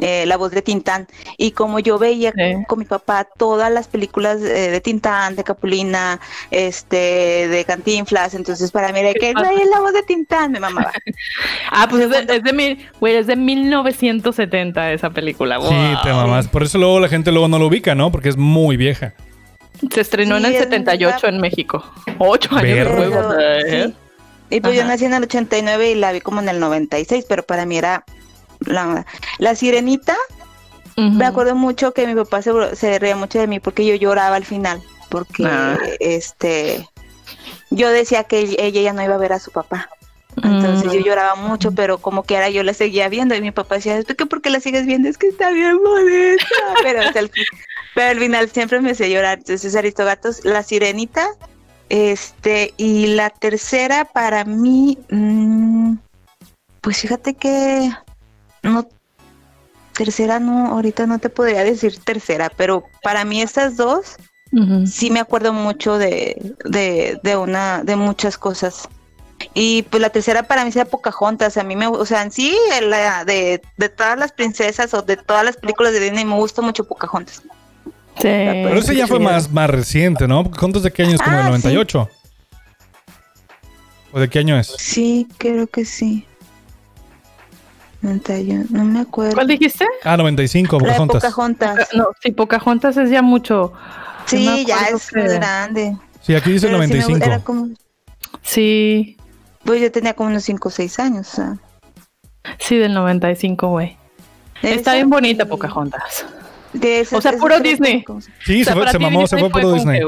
eh, 0.00 0.26
la 0.26 0.36
voz 0.36 0.50
de 0.50 0.60
Tintán. 0.62 1.06
Y 1.38 1.52
como 1.52 1.78
yo 1.78 1.98
veía 1.98 2.32
Sí. 2.32 2.64
con 2.66 2.78
mi 2.80 2.84
papá 2.84 3.28
todas 3.38 3.70
las 3.70 3.86
películas 3.88 4.38
eh, 4.42 4.70
de 4.70 4.80
Tintán, 4.80 5.36
de 5.36 5.44
Capulina, 5.44 6.18
este, 6.50 7.46
de 7.48 7.64
Cantinflas, 7.64 8.34
entonces 8.34 8.70
para 8.72 8.92
mí 8.92 8.98
era 9.00 9.12
¿Qué 9.12 9.20
que 9.20 9.32
pasa? 9.34 9.50
"Güey, 9.52 9.62
es 9.62 9.68
la 9.70 9.80
voz 9.80 9.92
de 9.92 10.02
Tintán, 10.02 10.52
me 10.52 10.60
mamaba. 10.60 10.92
Ah, 11.70 11.86
pues 11.88 12.02
es 12.04 12.10
de, 12.26 12.36
es 12.36 12.42
de 12.42 12.52
mil, 12.52 12.88
güey, 13.00 13.16
es 13.16 13.26
de 13.26 13.36
1970 13.36 14.92
esa 14.92 15.10
película. 15.10 15.58
Sí, 15.60 15.74
te 16.02 16.10
Wow. 16.12 16.22
mamás. 16.22 16.48
Por 16.48 16.62
eso 16.62 16.78
luego 16.78 17.00
la 17.00 17.08
gente 17.08 17.30
luego 17.32 17.48
no 17.48 17.58
lo 17.58 17.66
ubica, 17.66 17.94
¿no? 17.94 18.10
Porque 18.12 18.28
es 18.28 18.36
muy 18.36 18.76
vieja. 18.76 19.14
Se 19.92 20.00
estrenó 20.00 20.36
en 20.36 20.44
el 20.46 20.54
es 20.54 20.60
78 20.62 21.14
verdad. 21.14 21.28
en 21.34 21.40
México. 21.40 21.84
Ocho 22.18 22.50
años. 22.54 22.62
Pero, 22.62 23.40
¿eh? 23.40 23.86
sí. 23.88 23.94
Y 24.50 24.60
pues 24.60 24.76
yo 24.76 24.84
nací 24.84 25.04
en 25.04 25.14
el 25.14 25.24
89 25.24 25.90
y 25.90 25.94
la 25.96 26.12
vi 26.12 26.20
como 26.20 26.40
en 26.40 26.48
el 26.48 26.60
96, 26.60 27.24
pero 27.28 27.42
para 27.42 27.66
mí 27.66 27.76
era 27.76 28.04
la, 28.66 29.06
la 29.38 29.54
sirenita. 29.54 30.16
Me 30.96 31.24
acuerdo 31.26 31.56
mucho 31.56 31.92
que 31.92 32.06
mi 32.06 32.14
papá 32.14 32.40
se, 32.40 32.52
se 32.76 32.98
reía 33.00 33.16
mucho 33.16 33.38
de 33.40 33.48
mí 33.48 33.58
porque 33.58 33.84
yo 33.84 33.96
lloraba 33.96 34.36
al 34.36 34.44
final, 34.44 34.80
porque 35.08 35.44
Ah. 35.44 35.76
este 35.98 36.88
yo 37.70 37.88
decía 37.90 38.22
que 38.24 38.40
ella 38.58 38.80
ya 38.80 38.92
no 38.92 39.02
iba 39.02 39.14
a 39.16 39.18
ver 39.18 39.32
a 39.32 39.40
su 39.40 39.50
papá. 39.50 39.88
Entonces 40.42 40.92
yo 40.92 41.00
Mm. 41.00 41.04
lloraba 41.04 41.34
mucho, 41.36 41.72
pero 41.72 41.98
como 41.98 42.22
que 42.22 42.36
ahora 42.36 42.48
yo 42.50 42.62
la 42.62 42.74
seguía 42.74 43.08
viendo 43.08 43.34
y 43.34 43.40
mi 43.40 43.50
papá 43.50 43.76
decía, 43.76 43.98
¿es 43.98 44.04
que 44.04 44.26
por 44.26 44.40
qué 44.40 44.50
la 44.50 44.60
sigues 44.60 44.86
viendo? 44.86 45.08
Es 45.08 45.18
que 45.18 45.28
está 45.28 45.50
bien 45.50 45.78
bonita. 45.78 46.44
Pero, 46.82 47.02
hasta 47.02 47.18
el 47.20 47.30
pero 47.94 48.10
al 48.10 48.18
final 48.18 48.50
siempre 48.50 48.80
me 48.80 48.92
hacía 48.92 49.08
llorar. 49.08 49.38
Entonces 49.38 49.74
Aristogatos, 49.76 50.44
La 50.44 50.62
Sirenita, 50.62 51.26
este, 51.88 52.72
y 52.76 53.06
la 53.08 53.30
tercera 53.30 54.04
para 54.04 54.44
mí, 54.44 54.98
mm, 55.10 55.94
pues 56.80 56.98
fíjate 57.00 57.34
que 57.34 57.90
no, 58.64 58.88
tercera 59.94 60.40
no, 60.40 60.68
ahorita 60.72 61.06
no 61.06 61.18
te 61.18 61.28
podría 61.28 61.64
decir 61.64 61.98
tercera, 61.98 62.50
pero 62.56 62.84
para 63.02 63.24
mí 63.24 63.40
estas 63.40 63.76
dos 63.76 64.16
sí 64.86 65.10
me 65.10 65.18
acuerdo 65.18 65.52
mucho 65.52 65.98
de, 65.98 66.54
de, 66.64 67.18
de 67.22 67.36
una, 67.36 67.82
de 67.82 67.96
muchas 67.96 68.38
cosas. 68.38 68.88
Y 69.52 69.82
pues 69.82 70.00
la 70.00 70.10
tercera 70.10 70.44
para 70.44 70.64
mí 70.64 70.70
sea 70.70 70.84
Pocahontas, 70.84 71.56
a 71.56 71.64
mí 71.64 71.74
me, 71.74 71.88
o 71.88 72.06
sea, 72.06 72.22
en 72.22 72.30
sí, 72.30 72.56
la, 72.82 73.24
de, 73.24 73.60
de 73.76 73.88
todas 73.88 74.16
las 74.16 74.32
princesas 74.32 74.94
o 74.94 75.02
de 75.02 75.16
todas 75.16 75.44
las 75.44 75.56
películas 75.56 75.92
de 75.92 76.00
Disney 76.00 76.24
me 76.24 76.36
gusta 76.36 76.62
mucho 76.62 76.84
Pocahontas. 76.84 77.42
Sí. 78.16 78.22
Pero 78.22 78.78
ese 78.78 78.94
ya 78.94 79.08
fue 79.08 79.18
sí. 79.18 79.24
más, 79.24 79.50
más 79.50 79.68
reciente, 79.68 80.28
¿no? 80.28 80.48
¿Cuántos 80.50 80.84
de 80.84 80.92
qué 80.92 81.02
año 81.02 81.16
es? 81.16 81.20
¿Como 81.20 81.36
Ah, 81.36 81.42
sí. 81.42 81.48
98? 81.48 82.08
¿O 84.12 84.20
de 84.20 84.28
qué 84.28 84.38
año 84.38 84.56
es? 84.56 84.68
Sí, 84.78 85.26
creo 85.36 85.66
que 85.66 85.84
sí. 85.84 86.26
91, 88.04 88.66
no 88.70 88.84
me 88.84 89.00
acuerdo. 89.00 89.34
¿Cuál 89.34 89.48
dijiste? 89.48 89.84
Ah, 90.04 90.16
95, 90.16 90.78
La 90.78 90.86
de 90.86 90.88
Pocahontas. 90.92 91.22
Pocahontas. 91.22 91.88
No, 91.94 92.06
sí, 92.22 92.30
Pocahontas 92.32 92.96
es 92.96 93.10
ya 93.10 93.22
mucho. 93.22 93.72
Sí, 94.26 94.64
ya 94.66 94.84
es 94.94 95.10
que- 95.10 95.22
grande. 95.22 95.96
Sí, 96.20 96.34
aquí 96.34 96.52
dice 96.52 96.66
Pero 96.68 96.80
sí 96.82 96.88
me- 96.88 96.94
95. 96.98 97.26
era 97.26 97.38
como, 97.40 97.68
Sí, 98.42 99.16
pues 99.64 99.80
yo 99.80 99.90
tenía 99.92 100.14
como 100.14 100.28
unos 100.30 100.44
5 100.44 100.68
o 100.68 100.70
6 100.70 100.98
años. 100.98 101.28
O 101.32 101.36
sea. 101.36 101.56
sí, 102.58 102.76
del 102.76 102.94
95, 102.94 103.68
güey. 103.68 103.96
Está 104.62 104.94
bien 104.94 105.10
bonita 105.10 105.46
Pocahontas. 105.46 106.24
de 106.72 107.00
esas- 107.00 107.18
O 107.18 107.22
sea, 107.22 107.32
puro 107.32 107.60
Disney. 107.60 108.04
Sí, 108.44 108.62
O 108.62 108.64
sea, 108.64 108.74
se, 108.74 108.80
fue, 108.80 108.90
se 108.90 108.98
mamó, 108.98 109.26
se 109.26 109.38
fue 109.38 109.48
puro 109.50 109.72
Disney. 109.72 110.00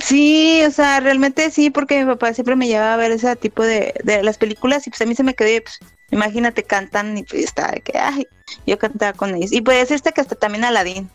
Sí, 0.00 0.62
o 0.66 0.70
sea, 0.70 1.00
realmente 1.00 1.50
sí, 1.50 1.70
porque 1.70 1.98
mi 2.04 2.06
papá 2.10 2.32
siempre 2.32 2.56
me 2.56 2.66
llevaba 2.68 2.94
a 2.94 2.96
ver 2.96 3.10
ese 3.12 3.34
tipo 3.36 3.62
de, 3.64 3.94
de 4.04 4.22
las 4.22 4.38
películas 4.38 4.86
y 4.86 4.90
pues 4.90 5.00
a 5.02 5.06
mí 5.06 5.14
se 5.14 5.22
me 5.24 5.34
quedó, 5.34 5.48
pues, 5.62 5.78
imagínate, 6.14 6.62
cantan 6.62 7.18
y 7.18 7.22
pues 7.24 7.44
está 7.44 7.72
que, 7.72 7.98
ay, 7.98 8.26
yo 8.66 8.78
cantaba 8.78 9.12
con 9.12 9.34
ellos. 9.34 9.52
Y 9.52 9.60
puede 9.60 9.78
decirte 9.80 10.12
que 10.12 10.20
hasta 10.20 10.34
también 10.34 10.64
Aladdin. 10.64 11.10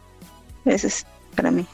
Eso 0.66 0.88
es 0.88 1.06
para 1.36 1.52
mí. 1.52 1.66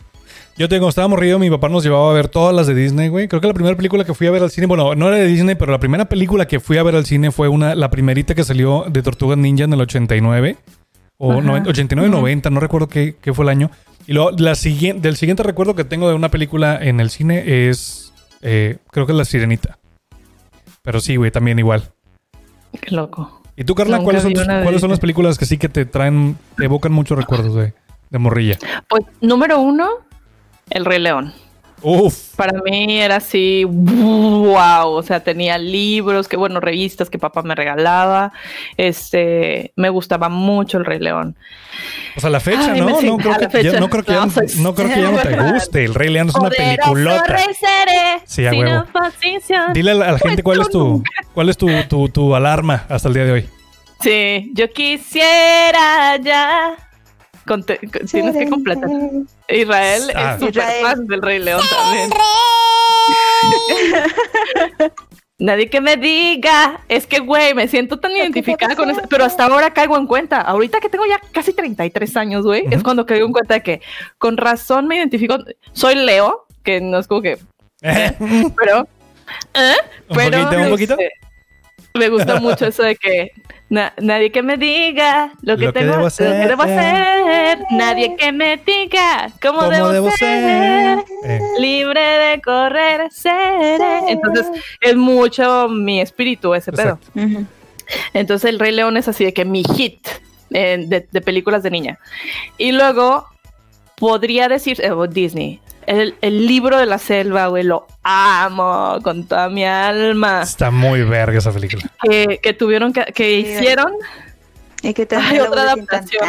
Yo 0.57 0.69
te 0.69 0.75
cuando 0.75 0.89
estábamos 0.89 1.19
río, 1.19 1.37
mi 1.37 1.49
papá 1.49 1.67
nos 1.67 1.83
llevaba 1.83 2.09
a 2.11 2.13
ver 2.13 2.29
todas 2.29 2.55
las 2.55 2.67
de 2.67 2.75
Disney, 2.75 3.09
güey. 3.09 3.27
Creo 3.27 3.41
que 3.41 3.47
la 3.47 3.53
primera 3.53 3.75
película 3.75 4.05
que 4.05 4.13
fui 4.13 4.27
a 4.27 4.31
ver 4.31 4.41
al 4.41 4.51
cine, 4.51 4.67
bueno, 4.67 4.95
no 4.95 5.09
era 5.09 5.17
de 5.17 5.27
Disney, 5.27 5.55
pero 5.55 5.73
la 5.73 5.79
primera 5.79 6.05
película 6.05 6.47
que 6.47 6.61
fui 6.61 6.77
a 6.77 6.83
ver 6.83 6.95
al 6.95 7.05
cine 7.05 7.31
fue 7.31 7.49
una, 7.49 7.75
la 7.75 7.89
primerita 7.89 8.35
que 8.35 8.43
salió 8.45 8.85
de 8.87 9.01
Tortugas 9.01 9.37
Ninja 9.37 9.65
en 9.65 9.73
el 9.73 9.81
89. 9.81 10.55
O 11.17 11.31
Ajá. 11.33 11.41
90 11.41 11.69
89, 11.69 12.09
90, 12.09 12.49
no 12.49 12.59
recuerdo 12.59 12.87
qué, 12.87 13.15
qué 13.21 13.33
fue 13.33 13.43
el 13.43 13.49
año. 13.49 13.69
Y 14.07 14.13
luego, 14.13 14.31
la 14.31 14.55
siguiente, 14.55 15.01
del 15.01 15.17
siguiente 15.17 15.43
recuerdo 15.43 15.75
que 15.75 15.83
tengo 15.83 16.07
de 16.07 16.15
una 16.15 16.29
película 16.29 16.77
en 16.81 16.99
el 16.99 17.09
cine 17.09 17.69
es, 17.69 18.13
eh, 18.41 18.77
creo 18.91 19.05
que 19.05 19.11
es 19.11 19.17
La 19.17 19.25
Sirenita. 19.25 19.79
Pero 20.83 21.01
sí, 21.01 21.15
güey, 21.15 21.31
también 21.31 21.59
igual. 21.59 21.94
Qué 22.81 22.95
loco. 22.95 23.41
¿Y 23.57 23.63
tú, 23.63 23.73
Carla, 23.75 23.97
Nunca 23.97 24.03
cuáles 24.05 24.23
son, 24.23 24.33
tus- 24.33 24.45
cuáles 24.63 24.81
son 24.81 24.89
las 24.89 24.99
películas 24.99 25.37
que 25.37 25.45
sí 25.45 25.57
que 25.57 25.69
te 25.69 25.85
traen, 25.85 26.37
te 26.57 26.65
evocan 26.65 26.91
muchos 26.91 27.17
recuerdos 27.17 27.55
de, 27.55 27.73
de 28.09 28.19
morrilla? 28.19 28.57
Pues 28.89 29.03
número 29.21 29.59
uno, 29.59 29.87
El 30.69 30.83
Rey 30.85 30.99
León. 30.99 31.33
Uf. 31.81 32.35
Para 32.35 32.61
mí 32.63 32.99
era 32.99 33.17
así, 33.17 33.63
wow, 33.65 34.87
o 34.87 35.03
sea, 35.03 35.19
tenía 35.19 35.57
libros, 35.57 36.27
que 36.27 36.37
bueno, 36.37 36.59
revistas 36.59 37.09
que 37.09 37.19
papá 37.19 37.43
me 37.43 37.55
regalaba. 37.55 38.33
Este, 38.77 39.71
me 39.75 39.89
gustaba 39.89 40.29
mucho 40.29 40.77
El 40.77 40.85
Rey 40.85 40.99
León. 40.99 41.35
Pues 42.13 42.25
a 42.25 42.29
la 42.29 42.39
fecha, 42.39 42.71
Ay, 42.71 42.79
¿no? 42.81 43.01
no, 43.01 43.17
creo 43.17 43.49
que, 43.49 43.63
ya, 43.63 43.79
no 43.79 43.89
creo 43.89 44.03
que 44.03 44.13
ya, 44.13 44.25
No, 44.25 44.31
pues, 44.31 44.57
no 44.57 44.73
creo 44.73 44.87
que 44.87 45.01
ya 45.01 45.11
no 45.11 45.17
te 45.19 45.51
guste. 45.51 45.85
El 45.85 45.93
Rey 45.93 46.09
León 46.09 46.29
es 46.29 46.35
una 46.35 46.49
peliculota. 46.49 47.37
Sí, 48.25 48.45
a 48.45 48.51
huevo. 48.51 48.85
Dile 49.73 49.91
a 49.91 49.95
la, 49.95 50.09
a 50.09 50.11
la 50.13 50.19
gente 50.19 50.41
cuál 50.43 50.61
es 50.61 50.69
tu, 50.69 51.03
cuál 51.33 51.49
es 51.49 51.57
tu, 51.57 51.67
tu, 51.89 52.09
tu 52.09 52.35
alarma 52.35 52.85
hasta 52.89 53.09
el 53.09 53.13
día 53.13 53.25
de 53.25 53.31
hoy. 53.31 53.49
Sí, 54.01 54.51
yo 54.53 54.71
quisiera 54.71 56.17
ya. 56.17 56.75
Conte- 57.45 57.79
con- 57.91 58.07
tienes 58.07 58.35
que 58.35 58.49
completar. 58.49 58.89
Israel 59.49 60.11
Ah. 60.15 60.31
es 60.33 60.39
súper 60.39 60.55
Israel. 60.55 60.81
fan 60.83 61.07
del 61.07 61.21
Rey 61.21 61.39
León 61.39 61.61
también. 61.69 62.09
Nadie 65.37 65.69
que 65.69 65.81
me 65.81 65.97
diga, 65.97 66.79
es 66.87 67.05
que, 67.07 67.19
güey, 67.19 67.53
me 67.53 67.67
siento 67.67 67.99
tan 67.99 68.11
identificada 68.13 68.73
con 68.73 68.89
eso, 68.89 69.01
pero 69.09 69.25
hasta 69.25 69.43
ahora 69.45 69.73
caigo 69.73 69.97
en 69.97 70.07
cuenta. 70.07 70.39
Ahorita 70.39 70.79
que 70.79 70.87
tengo 70.87 71.05
ya 71.05 71.19
casi 71.33 71.51
33 71.51 72.15
años, 72.15 72.45
güey, 72.45 72.63
es 72.71 72.81
cuando 72.83 73.05
caigo 73.05 73.25
en 73.25 73.33
cuenta 73.33 73.55
de 73.55 73.61
que 73.61 73.81
con 74.17 74.37
razón 74.37 74.87
me 74.87 74.95
identifico. 74.95 75.37
Soy 75.73 75.95
Leo, 75.95 76.45
que 76.63 76.79
no 76.79 76.99
es 76.99 77.07
como 77.07 77.21
que, 77.21 77.37
pero, 77.81 78.87
¿eh? 79.53 79.75
¿Un 80.07 80.15
pero 80.15 80.41
poquito, 80.43 80.61
un 80.61 80.69
poquito? 80.69 80.93
este, 80.93 81.09
me 81.95 82.07
gusta 82.09 82.39
mucho 82.39 82.65
eso 82.67 82.83
de 82.83 82.95
que 82.95 83.31
na- 83.75 83.93
nadie 83.99 84.31
que 84.31 84.41
me 84.41 84.57
diga 84.57 85.31
lo 85.41 85.55
que, 85.57 85.65
Lo 85.65 85.73
que 85.73 85.79
tengo, 85.79 85.91
debo 85.91 85.97
lo 85.97 86.01
que 86.03 86.07
hacer. 86.07 86.47
debo 86.47 86.63
hacer, 86.63 87.59
nadie 87.71 88.15
que 88.15 88.31
me 88.31 88.57
diga 88.57 89.29
cómo, 89.41 89.59
¿Cómo 89.59 89.69
debo, 89.69 89.89
debo 89.89 90.11
ser. 90.11 90.17
ser? 90.17 90.99
Eh, 91.25 91.39
Libre 91.59 92.01
de 92.01 92.41
correr 92.41 93.11
seré. 93.11 93.99
Entonces 94.09 94.47
es 94.81 94.95
mucho 94.95 95.67
mi 95.69 95.99
espíritu 96.01 96.53
ese 96.55 96.71
pedo. 96.71 96.97
Entonces 98.13 98.49
el 98.49 98.59
Rey 98.59 98.71
León 98.71 98.97
es 98.97 99.07
así 99.07 99.23
de 99.25 99.33
que 99.33 99.45
mi 99.45 99.63
hit 99.75 100.07
eh, 100.51 100.83
de, 100.87 101.07
de 101.11 101.21
películas 101.21 101.61
de 101.63 101.71
niña. 101.71 101.99
Y 102.57 102.71
luego 102.71 103.27
podría 103.97 104.47
decir 104.47 104.79
eh, 104.81 104.91
Disney. 105.09 105.59
El, 105.85 106.15
el 106.21 106.47
libro 106.47 106.77
de 106.77 106.85
la 106.85 106.97
selva, 106.97 107.47
güey, 107.47 107.63
lo 107.63 107.87
amo 108.03 108.99
con 109.03 109.27
toda 109.27 109.49
mi 109.49 109.63
alma. 109.65 110.41
Está 110.41 110.71
muy 110.71 111.03
verga 111.03 111.37
esa 111.37 111.51
película. 111.51 111.83
Que, 112.01 112.39
que 112.41 112.53
tuvieron 112.53 112.93
que, 112.93 113.05
que 113.13 113.41
Sí, 113.41 113.51
hicieron 113.51 113.93
Y 114.81 114.93
que 114.93 115.05
te 115.05 115.15
Hay 115.15 115.39
otra 115.39 115.61
adaptación. 115.63 116.23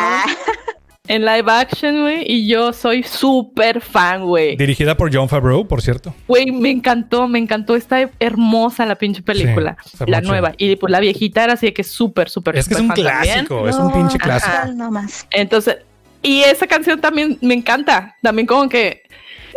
En 1.09 1.25
live 1.25 1.45
action, 1.47 2.03
güey, 2.03 2.25
y 2.27 2.49
yo 2.49 2.73
soy 2.73 3.05
súper 3.05 3.81
fan, 3.81 4.25
güey. 4.25 4.57
Dirigida 4.57 4.97
por 4.97 5.15
John 5.15 5.29
Favreau, 5.29 5.67
por 5.67 5.81
cierto. 5.81 6.13
Güey, 6.27 6.51
me 6.51 6.71
encantó, 6.71 7.29
me 7.29 7.39
encantó. 7.39 7.77
Está 7.77 8.11
hermosa 8.19 8.85
la 8.87 8.97
pinche 8.97 9.23
película. 9.23 9.77
Sí, 9.85 10.05
la 10.07 10.21
nueva. 10.21 10.53
Y 10.59 10.75
pues 10.77 10.91
la 10.91 10.99
viejita 10.99 11.45
era 11.45 11.53
así 11.53 11.67
de 11.67 11.75
que 11.75 11.85
súper, 11.85 12.29
súper, 12.29 12.57
Es 12.57 12.67
que 12.67 12.75
es 12.75 12.81
súper 12.81 12.99
un 12.99 13.03
clásico, 13.05 13.69
es 13.69 13.77
un 13.77 13.93
pinche 13.93 14.19
clásico. 14.19 14.53
Ajá. 14.53 14.73
No 14.73 14.91
más. 14.91 15.27
Entonces, 15.31 15.79
y 16.23 16.43
esa 16.43 16.67
canción 16.67 17.01
también 17.01 17.39
me 17.41 17.55
encanta. 17.55 18.17
También 18.21 18.47
como 18.47 18.69
que 18.69 19.03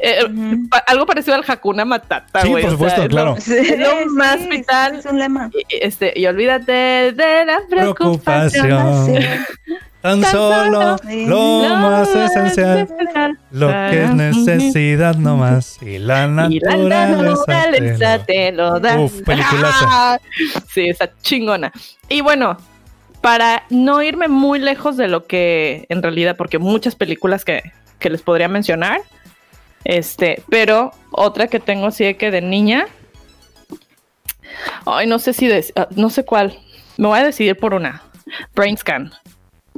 eh, 0.02 0.58
pa- 0.70 0.84
algo 0.88 1.06
parecido 1.06 1.36
al 1.36 1.44
Hakuna 1.48 1.86
Matata, 1.86 2.42
Sí, 2.42 2.50
por 2.50 2.58
o 2.60 2.62
sea, 2.62 2.72
supuesto, 2.72 3.02
es 3.04 3.10
claro. 3.10 3.32
lo- 3.32 3.38
Es 3.38 3.80
lo 3.80 4.12
más 4.14 4.40
sí, 4.40 4.48
vital. 4.50 4.96
Es 4.96 5.06
un 5.06 5.20
lema. 5.20 5.50
y- 5.54 5.66
Este, 5.82 6.14
y 6.16 6.26
olvídate 6.26 6.72
de 6.72 7.46
la 7.46 7.60
preocupación. 7.70 8.66
Preocupación. 8.68 9.24
Tan 10.02 10.22
Tan 10.22 10.32
solo 10.32 10.98
solo 10.98 11.28
lo 11.28 11.68
Lo 11.68 11.76
más 11.76 12.08
esencial. 12.16 12.88
Lo 13.52 13.68
que 13.68 14.04
es 14.04 14.14
necesidad 14.14 15.16
nomás. 15.16 15.78
Y 15.82 15.98
la 16.00 16.26
Y 16.50 16.60
la 16.62 16.68
naturaleza. 16.70 17.08
naturaleza 17.18 18.26
te 18.26 18.52
lo- 18.54 18.74
te 18.74 18.80
lo 18.80 18.80
da. 18.80 19.00
Uf, 19.00 19.22
peliculaza. 19.24 19.86
Ah, 19.90 20.20
Sí, 20.74 20.88
está 20.88 21.12
chingona. 21.22 21.72
Y 22.08 22.22
bueno, 22.22 22.56
para 23.20 23.64
no 23.70 24.02
irme 24.02 24.30
muy 24.30 24.60
lejos 24.60 24.96
de 24.96 25.10
lo 25.10 25.26
que 25.26 25.86
en 25.90 26.02
realidad, 26.02 26.38
porque 26.38 26.60
muchas 26.60 26.96
películas 26.96 27.44
que, 27.44 27.62
que 28.00 28.10
les 28.10 28.22
podría 28.22 28.48
mencionar, 28.48 29.02
este, 29.84 30.44
pero 30.50 30.92
otra 31.12 31.48
que 31.48 31.60
tengo 31.60 31.88
así 31.88 32.04
de 32.04 32.18
que 32.18 32.32
de 32.32 32.42
niña, 32.42 32.86
ay, 34.86 35.08
no 35.08 35.20
sé 35.20 35.34
si, 35.34 35.48
de- 35.48 35.66
ah, 35.76 35.88
no 35.96 36.10
sé 36.10 36.26
cuál, 36.26 36.58
me 36.98 37.08
voy 37.08 37.20
a 37.20 37.24
decidir 37.24 37.58
por 37.58 37.74
una, 37.74 38.04
Brain 38.56 38.78
Scan. 38.78 39.12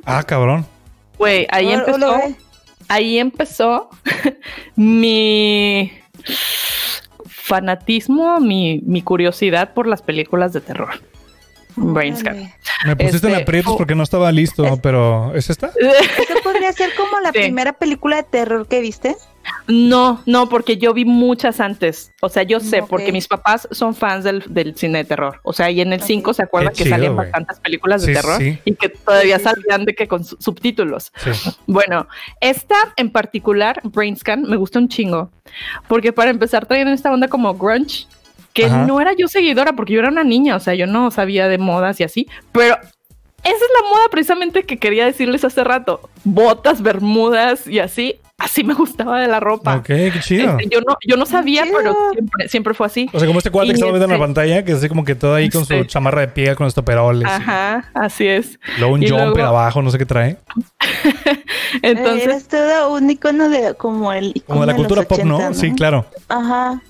Ah, 0.06 0.24
cabrón. 0.24 0.66
Güey, 1.18 1.46
ahí 1.52 1.72
empezó. 1.72 2.16
ahí 2.88 3.20
empezó 3.20 3.90
mi 4.76 5.92
fanatismo, 7.28 8.40
mi, 8.40 8.82
mi 8.86 9.02
curiosidad 9.02 9.74
por 9.74 9.88
las 9.88 10.02
películas 10.02 10.54
de 10.54 10.62
terror. 10.62 10.90
Brainscan. 11.76 12.34
Órale. 12.36 12.56
Me 12.86 12.96
pusiste 12.96 13.28
en 13.28 13.34
Este, 13.34 13.44
aprietos 13.44 13.74
oh. 13.74 13.78
porque 13.78 13.96
no 13.96 14.04
estaba 14.04 14.32
listo, 14.32 14.78
pero 14.82 15.34
¿es 15.36 15.50
esta? 15.50 15.68
¿Esa 15.80 16.36
podría 16.44 16.72
ser 16.74 16.90
como 16.96 17.20
la 17.20 17.32
Sí. 17.32 17.40
primera 17.40 17.74
película 17.74 18.18
de 18.18 18.24
terror 18.24 18.68
que 18.68 18.82
viste? 18.82 19.16
No, 19.68 20.22
no, 20.28 20.50
porque 20.50 20.78
yo 20.78 20.94
vi 20.94 21.04
muchas 21.04 21.60
antes. 21.60 22.12
O 22.22 22.30
sea, 22.30 22.44
yo 22.44 22.60
sé, 22.60 22.82
Ok. 22.82 22.90
porque 22.90 23.12
mis 23.12 23.28
papás 23.28 23.68
son 23.72 23.96
fans 23.96 24.24
del, 24.24 24.44
del 24.48 24.76
cine 24.76 25.00
de 25.00 25.04
terror. 25.06 25.40
O 25.44 25.52
sea, 25.54 25.72
y 25.72 25.82
en 25.82 25.94
el 25.94 26.00
Ok. 26.00 26.06
5 26.06 26.34
se 26.36 26.44
acuerdan 26.44 26.74
que 26.74 26.86
salían 26.88 27.16
bastantes 27.16 27.60
películas 27.60 28.02
de 28.04 28.08
Sí, 28.10 28.14
terror 28.22 28.38
sí. 28.40 28.60
y 28.66 28.76
que 28.76 28.90
todavía 28.90 29.40
salían 29.40 29.86
de 29.86 29.96
que 29.96 30.08
con 30.08 30.24
su- 30.24 30.38
subtítulos. 30.40 31.12
Sí. 31.18 31.32
Bueno, 31.66 32.08
esta 32.40 32.76
en 32.98 33.10
particular, 33.12 33.80
Brainscan, 33.84 34.44
me 34.44 34.58
gusta 34.58 34.78
un 34.78 34.90
chingo. 34.90 35.32
Porque 35.88 36.14
para 36.14 36.30
empezar 36.30 36.66
traían 36.68 36.90
esta 36.90 37.12
onda 37.12 37.28
como 37.28 37.54
grunge, 37.56 38.06
que 38.54 38.66
Ajá. 38.66 38.86
no 38.86 39.00
era 39.02 39.14
yo 39.18 39.28
seguidora, 39.28 39.74
porque 39.74 39.94
yo 39.94 40.00
era 40.00 40.10
una 40.10 40.24
niña, 40.24 40.56
o 40.56 40.60
sea, 40.60 40.74
yo 40.74 40.88
no 40.88 41.12
sabía 41.12 41.48
de 41.48 41.58
modas 41.58 42.00
y 42.00 42.04
así, 42.04 42.28
pero 42.52 42.76
esa 42.76 43.56
es 43.56 43.72
la 43.82 43.90
moda 43.90 44.04
precisamente 44.12 44.64
que 44.64 44.78
quería 44.78 45.06
decirles 45.06 45.44
hace 45.46 45.64
rato. 45.64 46.10
Botas, 46.24 46.82
bermudas 46.82 47.66
y 47.68 47.80
así. 47.80 48.16
Así 48.38 48.64
me 48.64 48.74
gustaba 48.74 49.20
de 49.22 49.28
la 49.28 49.40
ropa. 49.40 49.76
Ok, 49.76 49.86
qué 49.86 50.14
chido. 50.20 50.58
Este, 50.58 50.68
yo 50.76 50.82
no, 50.82 50.98
yo 51.08 51.16
no 51.16 51.28
sabía, 51.28 51.64
pero 51.78 51.96
siempre, 52.12 52.50
siempre 52.50 52.74
fue 52.74 52.88
así. 52.88 53.08
O 53.14 53.20
sea, 53.20 53.28
como 53.28 53.38
este 53.38 53.52
cuate 53.52 53.68
que 53.68 53.72
Y 53.72 53.76
estaba 53.76 53.92
viendo 53.92 54.06
en 54.06 54.10
la 54.10 54.16
este- 54.16 54.26
pantalla, 54.26 54.66
que 54.66 54.72
es 54.72 54.78
así 54.80 54.90
como 54.90 55.04
que 55.06 55.14
todo 55.14 55.36
ahí 55.36 55.48
con 55.52 55.64
su 55.64 55.74
Sí. 55.76 55.86
chamarra 55.86 56.22
de 56.22 56.28
piel, 56.30 56.56
con 56.56 56.66
estos 56.66 56.84
peroles. 56.84 57.22
y 57.28 57.32
Ajá, 57.32 57.92
así 57.94 58.26
es. 58.28 58.60
Luego 58.80 58.96
un 58.96 59.04
Y 59.04 59.10
jumper 59.10 59.28
luego- 59.28 59.48
abajo, 59.48 59.84
no 59.84 59.92
sé 59.92 60.00
qué 60.00 60.08
trae. 60.08 60.38
Entonces, 61.82 62.24
Eres 62.24 62.48
todo 62.48 62.94
un 62.94 63.10
icono 63.10 63.50
de 63.50 63.74
como 63.76 64.12
el 64.14 64.34
Como 64.46 64.62
de 64.62 64.68
la 64.68 64.74
icono 64.74 64.76
cultura 64.88 65.02
los 65.02 65.08
pop, 65.08 65.24
¿no? 65.24 65.38
80, 65.38 65.54
Sí, 65.60 65.74
claro. 65.74 66.06
Ajá. 66.28 66.82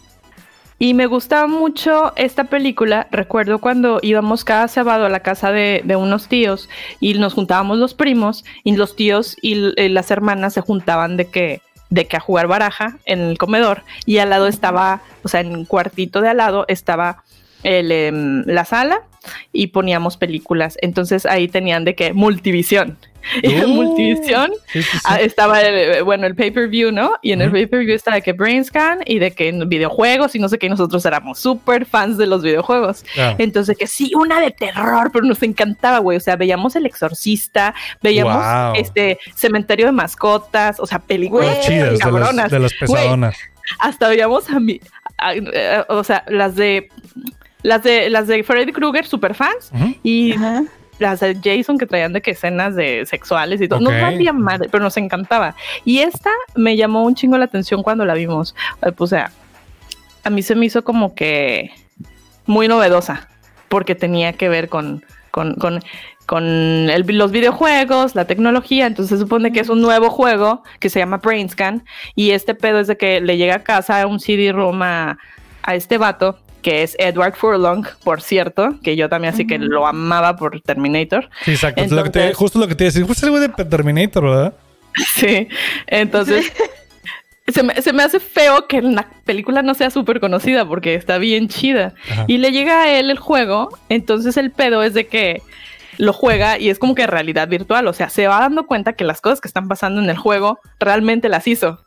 Y 0.81 0.95
me 0.95 1.05
gustaba 1.05 1.45
mucho 1.45 2.11
esta 2.15 2.45
película. 2.45 3.07
Recuerdo 3.11 3.59
cuando 3.59 3.99
íbamos 4.01 4.43
cada 4.43 4.67
sábado 4.67 5.05
a 5.05 5.09
la 5.09 5.19
casa 5.19 5.51
de, 5.51 5.83
de 5.85 5.95
unos 5.95 6.27
tíos 6.27 6.69
y 6.99 7.13
nos 7.13 7.35
juntábamos 7.35 7.77
los 7.77 7.93
primos 7.93 8.43
y 8.63 8.75
los 8.75 8.95
tíos 8.95 9.37
y 9.43 9.73
eh, 9.79 9.89
las 9.89 10.09
hermanas 10.09 10.55
se 10.55 10.61
juntaban 10.61 11.17
de 11.17 11.25
que 11.25 11.61
de 11.91 12.07
que 12.07 12.17
a 12.17 12.19
jugar 12.19 12.47
baraja 12.47 12.97
en 13.05 13.19
el 13.19 13.37
comedor 13.37 13.83
y 14.07 14.17
al 14.17 14.31
lado 14.31 14.47
estaba, 14.47 15.01
o 15.21 15.27
sea, 15.27 15.41
en 15.41 15.55
un 15.55 15.65
cuartito 15.65 16.19
de 16.19 16.29
al 16.29 16.37
lado 16.37 16.65
estaba 16.67 17.25
el, 17.63 17.91
em, 17.91 18.43
la 18.45 18.65
sala 18.65 19.01
y 19.53 19.67
poníamos 19.67 20.17
películas. 20.17 20.77
Entonces 20.81 21.25
ahí 21.25 21.47
tenían 21.47 21.85
de 21.85 21.95
que 21.95 22.13
multivisión. 22.13 22.97
Y 23.43 23.53
en 23.53 23.65
Uh. 23.65 23.67
multivisión 23.67 24.49
Sí, 24.73 24.81
sí, 24.81 24.89
sí. 24.97 24.99
Ah, 25.05 25.21
estaba 25.21 25.61
el, 25.61 26.03
bueno, 26.03 26.25
el 26.25 26.33
pay-per-view, 26.33 26.91
¿no? 26.91 27.13
Y 27.21 27.33
en 27.33 27.41
el 27.43 27.51
pay-per-view 27.51 27.93
estaba 27.93 28.15
de 28.15 28.23
que 28.23 28.33
Brainscan 28.33 29.01
y 29.05 29.19
de 29.19 29.29
que 29.29 29.49
en 29.49 29.69
videojuegos 29.69 30.33
y 30.33 30.39
no 30.39 30.49
sé 30.49 30.57
qué, 30.57 30.65
y 30.65 30.69
nosotros 30.71 31.05
éramos 31.05 31.37
súper 31.37 31.85
fans 31.85 32.17
de 32.17 32.25
los 32.25 32.41
videojuegos. 32.41 33.03
Claro. 33.13 33.35
Entonces, 33.37 33.77
que 33.77 33.85
sí, 33.85 34.11
una 34.15 34.39
de 34.39 34.49
terror, 34.49 35.11
pero 35.13 35.23
nos 35.25 35.43
encantaba, 35.43 35.99
güey. 35.99 36.17
O 36.17 36.19
sea, 36.19 36.35
veíamos 36.35 36.75
El 36.75 36.87
Exorcista, 36.87 37.75
veíamos 38.01 38.37
Wow. 38.43 38.73
este 38.77 39.19
Cementerio 39.35 39.85
de 39.85 39.91
Mascotas, 39.91 40.79
o 40.79 40.87
sea, 40.87 40.97
películas 40.97 41.67
de 41.67 41.91
las, 41.91 41.99
cabronas. 41.99 42.49
de 42.49 42.57
las 42.59 42.71
Güey, 42.79 43.03
pesadonas. 43.03 43.37
hasta 43.77 44.09
veíamos 44.09 44.49
a 44.49 44.59
mí, 44.59 44.79
a- 45.19 45.35
eh, 45.35 45.83
o 45.89 46.03
sea, 46.03 46.23
las 46.27 46.55
de 46.55 46.89
las 47.63 47.83
de 47.83 48.09
las 48.09 48.27
de 48.27 48.43
Freddy 48.43 48.71
Krueger, 48.71 49.05
super 49.05 49.35
fans, 49.35 49.71
y 50.03 50.33
Ajá. 50.33 50.63
las 50.99 51.19
de 51.19 51.37
Jason 51.43 51.77
que 51.77 51.85
traían 51.85 52.13
de 52.13 52.21
que 52.21 52.31
escenas 52.31 52.75
de 52.75 53.05
sexuales 53.05 53.61
y 53.61 53.67
todo. 53.67 53.79
Ok. 53.79 53.85
Nos 53.85 54.01
valía 54.01 54.33
madre, 54.33 54.69
pero 54.71 54.83
nos 54.83 54.97
encantaba. 54.97 55.55
Y 55.85 55.99
esta 55.99 56.29
me 56.55 56.75
llamó 56.77 57.03
un 57.03 57.15
chingo 57.15 57.37
la 57.37 57.45
atención 57.45 57.83
cuando 57.83 58.05
la 58.05 58.13
vimos. 58.13 58.55
Eh, 58.83 58.91
Pues, 58.91 59.11
o 59.11 59.15
sea, 59.15 59.31
a 60.23 60.29
mí 60.29 60.41
se 60.43 60.55
me 60.55 60.65
hizo 60.65 60.83
como 60.83 61.15
que 61.15 61.71
muy 62.45 62.67
novedosa, 62.67 63.27
porque 63.69 63.95
tenía 63.95 64.33
que 64.33 64.49
ver 64.49 64.67
con, 64.69 65.03
con, 65.31 65.55
con, 65.55 65.79
con 66.25 66.43
el- 66.45 67.05
los 67.17 67.31
videojuegos, 67.31 68.15
la 68.15 68.25
tecnología. 68.25 68.85
Entonces 68.85 69.17
se 69.17 69.23
supone 69.23 69.51
que 69.51 69.59
es 69.61 69.69
un 69.69 69.81
nuevo 69.81 70.09
juego 70.09 70.63
que 70.79 70.89
se 70.89 70.99
llama 70.99 71.17
Brainscan. 71.17 71.83
Y 72.15 72.31
este 72.31 72.53
pedo 72.53 72.79
es 72.79 72.87
de 72.87 72.97
que 72.97 73.21
le 73.21 73.37
llega 73.37 73.55
a 73.55 73.63
casa 73.63 74.05
un 74.07 74.19
CD-ROM 74.19 74.81
a, 74.83 75.17
a 75.63 75.75
este 75.75 75.97
vato 75.97 76.37
que 76.61 76.83
es 76.83 76.95
Edward 76.99 77.35
Furlong, 77.35 77.85
por 78.03 78.21
cierto, 78.21 78.75
que 78.83 78.95
yo 78.95 79.09
también 79.09 79.33
así 79.33 79.45
que 79.47 79.57
lo 79.59 79.87
amaba 79.87 80.35
por 80.35 80.61
Terminator. 80.61 81.29
Sí, 81.43 81.51
exacto. 81.51 81.81
Es 81.81 81.91
lo 81.91 82.03
que 82.03 82.09
te- 82.09 82.19
Entonces- 82.19 82.37
justo 82.37 82.59
lo 82.59 82.67
que 82.67 82.75
te 82.75 82.83
iba 82.83 82.89
a 82.89 82.91
decir. 82.93 83.05
Justo 83.07 83.25
el 83.25 83.31
güey 83.31 83.47
de 83.47 83.65
Terminator, 83.65 84.23
¿verdad? 84.23 84.53
Sí, 85.15 85.47
entonces 85.87 86.51
se, 87.47 87.63
me, 87.63 87.81
se 87.81 87.93
me 87.93 88.03
hace 88.03 88.19
feo 88.19 88.67
que 88.67 88.81
la 88.81 89.07
película 89.25 89.61
no 89.61 89.73
sea 89.73 89.89
súper 89.89 90.19
conocida 90.19 90.65
porque 90.67 90.95
está 90.95 91.17
bien 91.17 91.47
chida. 91.47 91.93
Ajá. 92.11 92.25
Y 92.27 92.37
le 92.37 92.51
llega 92.51 92.83
a 92.83 92.91
él 92.99 93.09
el 93.09 93.17
juego, 93.19 93.69
entonces 93.89 94.37
el 94.37 94.51
pedo 94.51 94.83
es 94.83 94.93
de 94.93 95.07
que 95.07 95.41
lo 95.97 96.13
juega 96.13 96.57
y 96.57 96.69
es 96.69 96.79
como 96.79 96.95
que 96.95 97.05
realidad 97.07 97.47
virtual, 97.47 97.87
o 97.87 97.93
sea, 97.93 98.09
se 98.09 98.27
va 98.27 98.39
dando 98.39 98.65
cuenta 98.65 98.93
que 98.93 99.03
las 99.03 99.21
cosas 99.21 99.39
que 99.41 99.47
están 99.47 99.67
pasando 99.67 100.01
en 100.01 100.09
el 100.09 100.17
juego 100.17 100.59
realmente 100.79 101.29
las 101.29 101.47
hizo. 101.47 101.85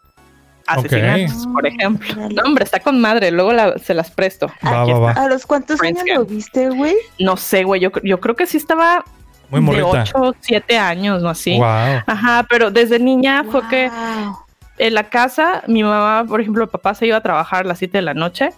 Asesinatos, 0.66 1.46
Ok. 1.46 1.52
por 1.52 1.66
ejemplo. 1.66 2.28
No, 2.30 2.42
hombre, 2.44 2.64
está 2.64 2.80
con 2.80 3.00
madre, 3.00 3.30
luego 3.30 3.52
la- 3.52 3.78
se 3.78 3.94
las 3.94 4.10
presto. 4.10 4.48
Va, 4.66 4.82
Aquí 4.82 4.92
va, 4.92 4.98
va. 4.98 5.10
está. 5.10 5.22
¿A 5.24 5.28
los 5.28 5.46
cuántos 5.46 5.80
años 5.82 6.02
Brainscan. 6.02 6.16
lo 6.18 6.24
viste, 6.26 6.68
güey? 6.70 6.94
No 7.18 7.36
sé, 7.36 7.64
güey, 7.64 7.80
yo, 7.80 7.90
yo 8.02 8.20
creo 8.20 8.34
que 8.36 8.46
sí 8.46 8.56
estaba 8.56 9.04
Muy 9.50 9.60
de 9.60 9.82
morrita. 9.82 10.02
8, 10.20 10.34
7 10.40 10.78
años, 10.78 11.22
¿no? 11.22 11.28
Así. 11.28 11.56
Wow. 11.58 12.02
Ajá, 12.06 12.46
pero 12.48 12.70
desde 12.70 12.98
niña 12.98 13.44
fue 13.50 13.66
que 13.68 13.90
en 14.78 14.94
la 14.94 15.04
casa, 15.08 15.62
mi 15.66 15.82
mamá, 15.82 16.24
por 16.28 16.40
ejemplo, 16.40 16.66
papá 16.68 16.94
se 16.94 17.06
iba 17.06 17.16
a 17.16 17.20
trabajar 17.20 17.64
a 17.64 17.68
las 17.68 17.78
7 17.78 17.98
de 17.98 18.02
la 18.02 18.14
noche 18.14 18.50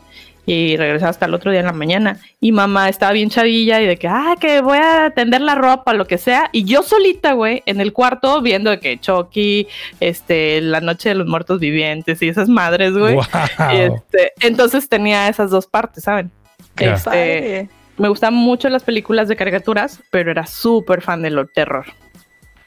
y 0.46 0.76
regresaba 0.76 1.10
hasta 1.10 1.26
el 1.26 1.34
otro 1.34 1.50
día 1.50 1.60
en 1.60 1.66
la 1.66 1.72
mañana. 1.72 2.18
Y 2.40 2.52
mamá 2.52 2.88
estaba 2.88 3.12
bien 3.12 3.28
chavilla 3.28 3.80
y 3.82 3.86
de 3.86 3.96
que, 3.96 4.06
ah, 4.06 4.36
que 4.40 4.60
voy 4.60 4.78
a 4.78 5.10
tender 5.10 5.40
la 5.40 5.56
ropa, 5.56 5.92
lo 5.92 6.06
que 6.06 6.18
sea. 6.18 6.48
Y 6.52 6.64
yo 6.64 6.82
solita, 6.82 7.32
güey, 7.32 7.64
en 7.66 7.80
el 7.80 7.92
cuarto 7.92 8.40
viendo 8.40 8.70
de 8.70 8.78
que 8.78 8.98
Chucky, 8.98 9.66
este, 9.98 10.60
la 10.60 10.80
noche 10.80 11.10
de 11.10 11.16
los 11.16 11.26
muertos 11.26 11.58
vivientes 11.58 12.22
y 12.22 12.28
esas 12.28 12.48
madres, 12.48 12.92
güey. 12.92 13.14
Wow. 13.14 13.24
Este, 13.72 14.32
entonces 14.40 14.88
tenía 14.88 15.28
esas 15.28 15.50
dos 15.50 15.66
partes, 15.66 16.04
¿saben? 16.04 16.30
Ya. 16.76 16.94
Este, 16.94 17.68
me 17.98 18.08
gustan 18.08 18.34
mucho 18.34 18.68
las 18.68 18.84
películas 18.84 19.26
de 19.28 19.36
caricaturas, 19.36 20.00
pero 20.10 20.30
era 20.30 20.46
súper 20.46 21.02
fan 21.02 21.22
del 21.22 21.48
terror. 21.52 21.86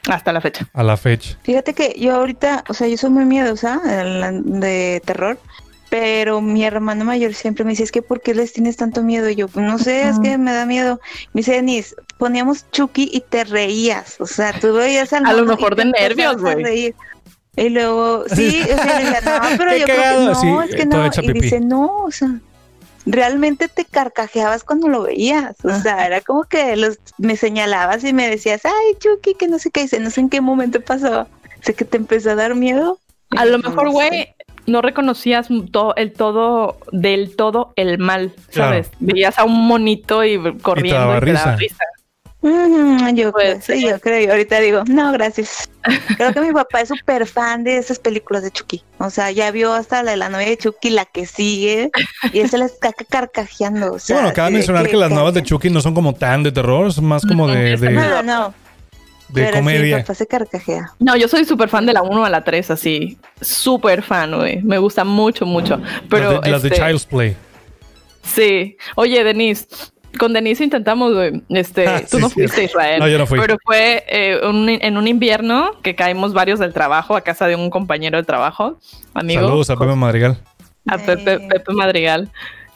Hasta 0.08 0.34
la 0.34 0.42
fecha. 0.42 0.68
A 0.74 0.84
la 0.84 0.98
fecha. 0.98 1.38
Fíjate 1.44 1.74
que 1.74 1.94
yo 2.00 2.16
ahorita, 2.16 2.64
o 2.68 2.74
sea, 2.74 2.88
yo 2.88 2.98
soy 2.98 3.12
muy 3.12 3.26
miedosa 3.26 3.80
de 3.84 5.02
terror, 5.06 5.38
pero 5.90 6.42
mi 6.42 6.64
hermano 6.64 7.04
mayor 7.06 7.34
siempre 7.34 7.64
me 7.64 7.72
dice, 7.72 7.84
es 7.84 7.92
que 7.92 8.02
¿por 8.02 8.22
qué 8.22 8.34
les 8.34 8.54
tienes 8.54 8.78
tanto 8.78 9.02
miedo? 9.04 9.30
Y 9.30 9.36
yo, 9.36 9.48
pues 9.48 9.66
no 9.66 9.78
sé, 9.80 10.08
es 10.08 10.20
que 10.20 10.38
me 10.38 10.54
da 10.54 10.66
miedo. 10.66 11.00
Me 11.34 11.40
dice, 11.40 11.54
Denise, 11.54 11.96
poníamos 12.18 12.70
Chucky 12.72 13.10
y 13.12 13.22
te 13.22 13.44
reías, 13.44 14.22
o 14.22 14.28
sea, 14.28 14.54
tú 14.60 14.74
veías 14.74 15.14
al 15.14 15.26
A 15.26 15.34
lo 15.34 15.46
mejor 15.46 15.76
de 15.76 15.86
nervios, 15.86 16.42
güey. 16.42 16.94
Y 17.56 17.70
luego, 17.70 18.24
sí, 18.34 18.62
o 18.62 18.78
sea, 18.78 19.00
le 19.00 19.06
decía, 19.06 19.22
no, 19.22 19.48
pero 19.58 19.76
yo 19.76 19.86
creo 19.86 20.32
que 20.32 20.46
no, 20.46 20.62
es 20.62 20.76
que 20.76 20.82
eh, 20.84 20.86
no. 20.86 21.06
Y 21.06 21.10
pipí. 21.10 21.40
dice, 21.42 21.60
no, 21.60 22.04
o 22.04 22.12
sea, 22.12 22.40
realmente 23.06 23.68
te 23.68 23.86
carcajeabas 23.86 24.64
cuando 24.64 24.88
lo 24.88 25.04
veías. 25.04 25.56
O 25.64 25.76
sea, 25.80 26.06
era 26.06 26.22
como 26.22 26.44
que 26.44 26.76
los, 26.76 27.00
me 27.18 27.36
señalabas 27.36 28.04
y 28.04 28.14
me 28.14 28.30
decías, 28.30 28.62
ay, 28.66 28.96
Chucky, 29.00 29.34
que 29.34 29.48
no 29.48 29.60
sé 29.60 29.72
qué. 29.72 29.82
Dice, 29.82 30.00
no 30.00 30.10
sé 30.10 30.22
en 30.22 30.30
qué 30.30 30.42
momento 30.42 30.80
pasó. 30.82 31.28
Sé 31.62 31.74
que 31.74 31.86
te 31.86 31.98
empezó 31.98 32.32
a 32.32 32.36
dar 32.36 32.56
miedo. 32.56 33.00
A 33.32 33.46
lo 33.46 33.58
No 33.58 33.70
mejor, 33.70 33.92
güey, 33.92 34.34
no 34.70 34.82
reconocías 34.82 35.48
todo, 35.72 35.96
el 35.96 36.14
todo, 36.14 36.78
del 36.92 37.36
todo 37.36 37.74
el 37.76 37.98
mal, 37.98 38.34
¿sabes? 38.50 38.92
Veías 39.00 39.38
a 39.40 39.44
un 39.44 39.68
monito 39.68 40.24
y 40.24 40.38
corriendo 40.60 41.00
daba 41.00 41.18
y 41.18 41.22
te 41.22 41.34
daba 41.34 41.56
risa. 41.56 41.86
Mm, 42.42 43.16
yo 43.16 43.34
creo, 43.34 43.60
sí, 43.62 43.86
yo 43.86 44.00
creo. 44.00 44.22
Y 44.22 44.28
ahorita 44.30 44.60
digo, 44.62 44.84
no, 44.88 45.12
gracias. 45.12 45.70
Creo 46.18 46.34
que 46.34 46.42
mi 46.42 46.54
papá 46.54 46.82
es 46.82 46.90
súper 46.90 47.26
fan 47.26 47.64
de 47.64 47.78
esas 47.78 48.00
películas 48.00 48.44
de 48.44 48.52
Chucky. 48.52 48.82
O 48.98 49.10
sea, 49.10 49.32
ya 49.32 49.52
vio 49.52 49.74
hasta 49.74 50.04
la 50.04 50.12
de 50.12 50.18
la 50.18 50.30
novia 50.30 50.48
de 50.48 50.58
Chucky, 50.58 50.90
la 50.90 51.06
que 51.06 51.26
sigue, 51.26 51.92
y 52.32 52.40
él 52.40 52.50
se 52.50 52.58
la 52.58 52.66
está 52.66 52.94
carcajeando. 52.94 53.94
O 53.94 54.00
Sí, 54.00 54.08
sea, 54.08 54.18
bueno, 54.18 54.30
acaba 54.30 54.48
de 54.48 54.54
mencionar 54.54 54.88
que, 54.88 54.96
las 54.96 55.12
nuevas 55.12 55.34
de. 55.34 55.44
Chucky 55.44 55.70
no 55.70 55.82
son 55.82 55.94
como 55.94 56.14
tan 56.14 56.44
de 56.44 56.52
terror, 56.52 56.94
son 56.94 57.06
más 57.06 57.26
como 57.26 57.48
de, 57.48 57.76
de, 57.76 57.90
No, 57.90 58.24
no, 58.24 58.54
de 59.30 59.44
pero 59.44 59.58
comedia. 59.58 59.96
mi 59.98 60.02
papá 60.02 60.14
se 60.14 60.28
carcajea. 60.28 60.92
No, 61.00 61.16
yo 61.16 61.28
soy 61.28 61.46
súper 61.46 61.70
fan 61.70 61.86
de 61.86 61.94
la 61.94 62.02
1 62.02 62.26
a 62.26 62.30
la 62.30 62.44
3, 62.44 62.72
así. 62.72 63.18
Súper 63.42 64.02
fan, 64.04 64.36
güey. 64.36 64.62
Me 64.64 64.78
gusta 64.78 65.04
mucho, 65.04 65.46
mucho. 65.46 65.80
Pero, 66.10 66.34
las 66.34 66.42
de, 66.42 66.50
las 66.52 66.62
de 66.64 66.70
este, 66.70 66.82
Child's 66.82 67.06
Play. 67.06 67.36
Sí. 68.24 68.78
Oye, 68.96 69.24
Denise, 69.24 69.68
con 70.20 70.34
Denise 70.34 70.64
intentamos, 70.64 71.14
güey. 71.14 71.42
Este, 71.50 71.88
Ah, 71.88 72.02
tú 72.02 72.18
sí, 72.18 72.22
no 72.22 72.28
sí. 72.30 72.34
fuiste 72.36 72.62
a 72.62 72.64
Israel. 72.66 73.00
No, 73.00 73.08
yo 73.08 73.18
no 73.18 73.26
fui. 73.28 73.40
Pero 73.40 73.58
fue 73.64 74.04
eh, 74.08 74.40
un- 74.48 74.70
en 74.70 74.98
un 74.98 75.08
invierno 75.08 75.72
que 75.82 75.96
caímos 75.96 76.34
varios 76.34 76.60
del 76.60 76.74
trabajo 76.74 77.16
a 77.16 77.22
casa 77.22 77.48
de 77.48 77.56
un 77.56 77.70
compañero 77.70 78.18
de 78.18 78.24
trabajo, 78.24 78.80
amigo. 79.14 79.42
Saludos 79.42 79.70
a 79.70 79.78
Pepe 79.78 79.96
Madrigal. 79.96 80.38
a 80.88 80.98
Pepe, 80.98 81.34
Eh. 81.34 81.48
Pepe 81.50 81.74
Madrigal. 81.74 82.32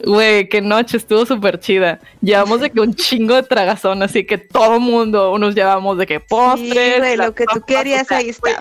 Güey, 0.06 0.50
qué 0.50 0.60
noche, 0.62 0.98
estuvo 0.98 1.26
súper 1.26 1.60
chida. 1.62 2.00
Llevamos 2.22 2.60
de 2.60 2.70
que 2.70 2.82
un 2.82 2.94
chingo 2.94 3.36
de 3.36 3.44
tragazón, 3.44 4.04
así 4.04 4.26
que 4.26 4.38
todo 4.38 4.78
mundo, 4.80 5.32
unos 5.32 5.56
llevamos 5.56 5.98
de 5.98 6.06
que 6.06 6.20
postres. 6.20 6.96
Sí, 6.96 7.00
güey, 7.00 7.16
lo 7.16 7.34
que 7.34 7.46
tú 7.46 7.62
querías, 7.66 8.12
ahí 8.12 8.30
está. 8.30 8.60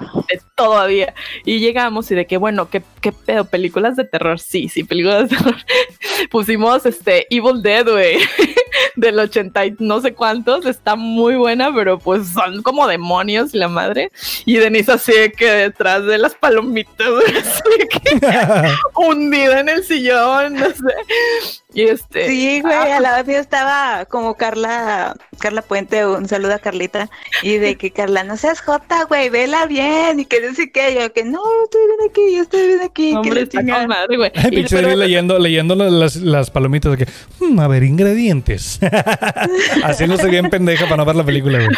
todavía. 0.55 1.15
Y 1.45 1.59
llegamos 1.59 2.09
y 2.13 2.15
de 2.15 2.27
que, 2.27 2.37
bueno, 2.37 2.71
¿qué, 2.71 2.83
qué 3.01 3.11
pedo? 3.11 3.45
¿Películas 3.45 3.97
de 3.97 4.05
terror? 4.05 4.39
Sí, 4.39 4.69
sí, 4.69 4.85
películas 4.85 5.29
de 5.29 5.37
terror. 5.37 5.57
Pusimos 6.31 6.87
este 6.87 7.27
Evil 7.29 7.61
Dead, 7.61 7.89
güey, 7.91 8.19
del 8.97 9.19
80 9.19 9.67
y 9.67 9.77
no 9.79 10.01
sé 10.01 10.15
cuántos. 10.15 10.67
Está 10.67 10.97
muy 10.97 11.37
buena, 11.37 11.73
pero 11.75 11.99
pues 11.99 12.29
son 12.29 12.63
como 12.63 12.87
demonios, 12.87 13.55
la 13.55 13.69
madre. 13.69 14.11
Y 14.45 14.57
Denise 14.57 14.93
así 14.93 15.13
que 15.37 15.51
detrás 15.51 16.05
de 16.07 16.19
las 16.19 16.35
palomitas, 16.35 17.09
güey, 17.09 17.37
así 17.39 17.63
que 17.89 18.19
hundida 18.95 19.61
en 19.61 19.69
el 19.69 19.85
sillón, 19.85 20.55
no 20.55 20.67
sé. 20.67 21.62
Y 21.75 21.83
este. 21.83 22.29
Sí, 22.29 22.61
güey, 22.61 22.75
a 22.75 23.01
la 23.01 23.23
vez 23.23 23.35
yo 23.35 23.41
estaba 23.41 24.05
como 24.07 24.35
Carla, 24.35 25.15
Carla 25.39 25.63
Puente, 25.63 26.05
un 26.07 26.29
saludo 26.29 26.55
a 26.55 26.59
Carlita, 26.59 27.09
y 27.43 27.57
de 27.59 27.77
que 27.77 27.91
Carla, 27.91 28.25
no 28.25 28.37
seas 28.37 28.61
jota, 28.61 29.05
güey, 29.05 29.29
vela 29.31 29.67
bien, 29.67 30.21
y 30.21 30.25
que 30.27 30.41
no 30.47 30.55
sé 30.55 30.71
qué, 30.71 30.95
yo 30.95 31.13
que 31.13 31.25
no, 31.25 31.41
estoy 31.65 31.81
bien 31.87 32.11
aquí, 32.11 32.37
yo 32.37 32.43
estoy 32.43 32.67
bien 32.67 32.81
aquí, 32.83 33.11
que 33.13 33.17
Hombre, 33.17 33.49
chingada. 33.49 33.81
con 33.81 33.89
madre, 33.89 34.17
güey. 34.17 34.33
Ay, 34.35 34.49
Y- 34.53 34.57
pinche 34.57 34.77
pero- 34.77 34.95
leyendo, 34.97 35.39
leyendo 35.39 35.75
las, 35.75 36.17
las 36.17 36.51
palomitas 36.51 36.93
de 36.97 37.05
que, 37.07 37.13
"Hmm, 37.41 37.59
a 37.61 37.69
ver, 37.69 37.83
ingredientes. 37.85 38.79
Haciéndose 39.85 40.29
bien 40.29 40.51
pendeja 40.51 40.85
para 40.85 40.97
no 40.99 41.05
ver 41.05 41.17
la 41.17 41.25
película, 41.25 41.59
güey. 41.59 41.69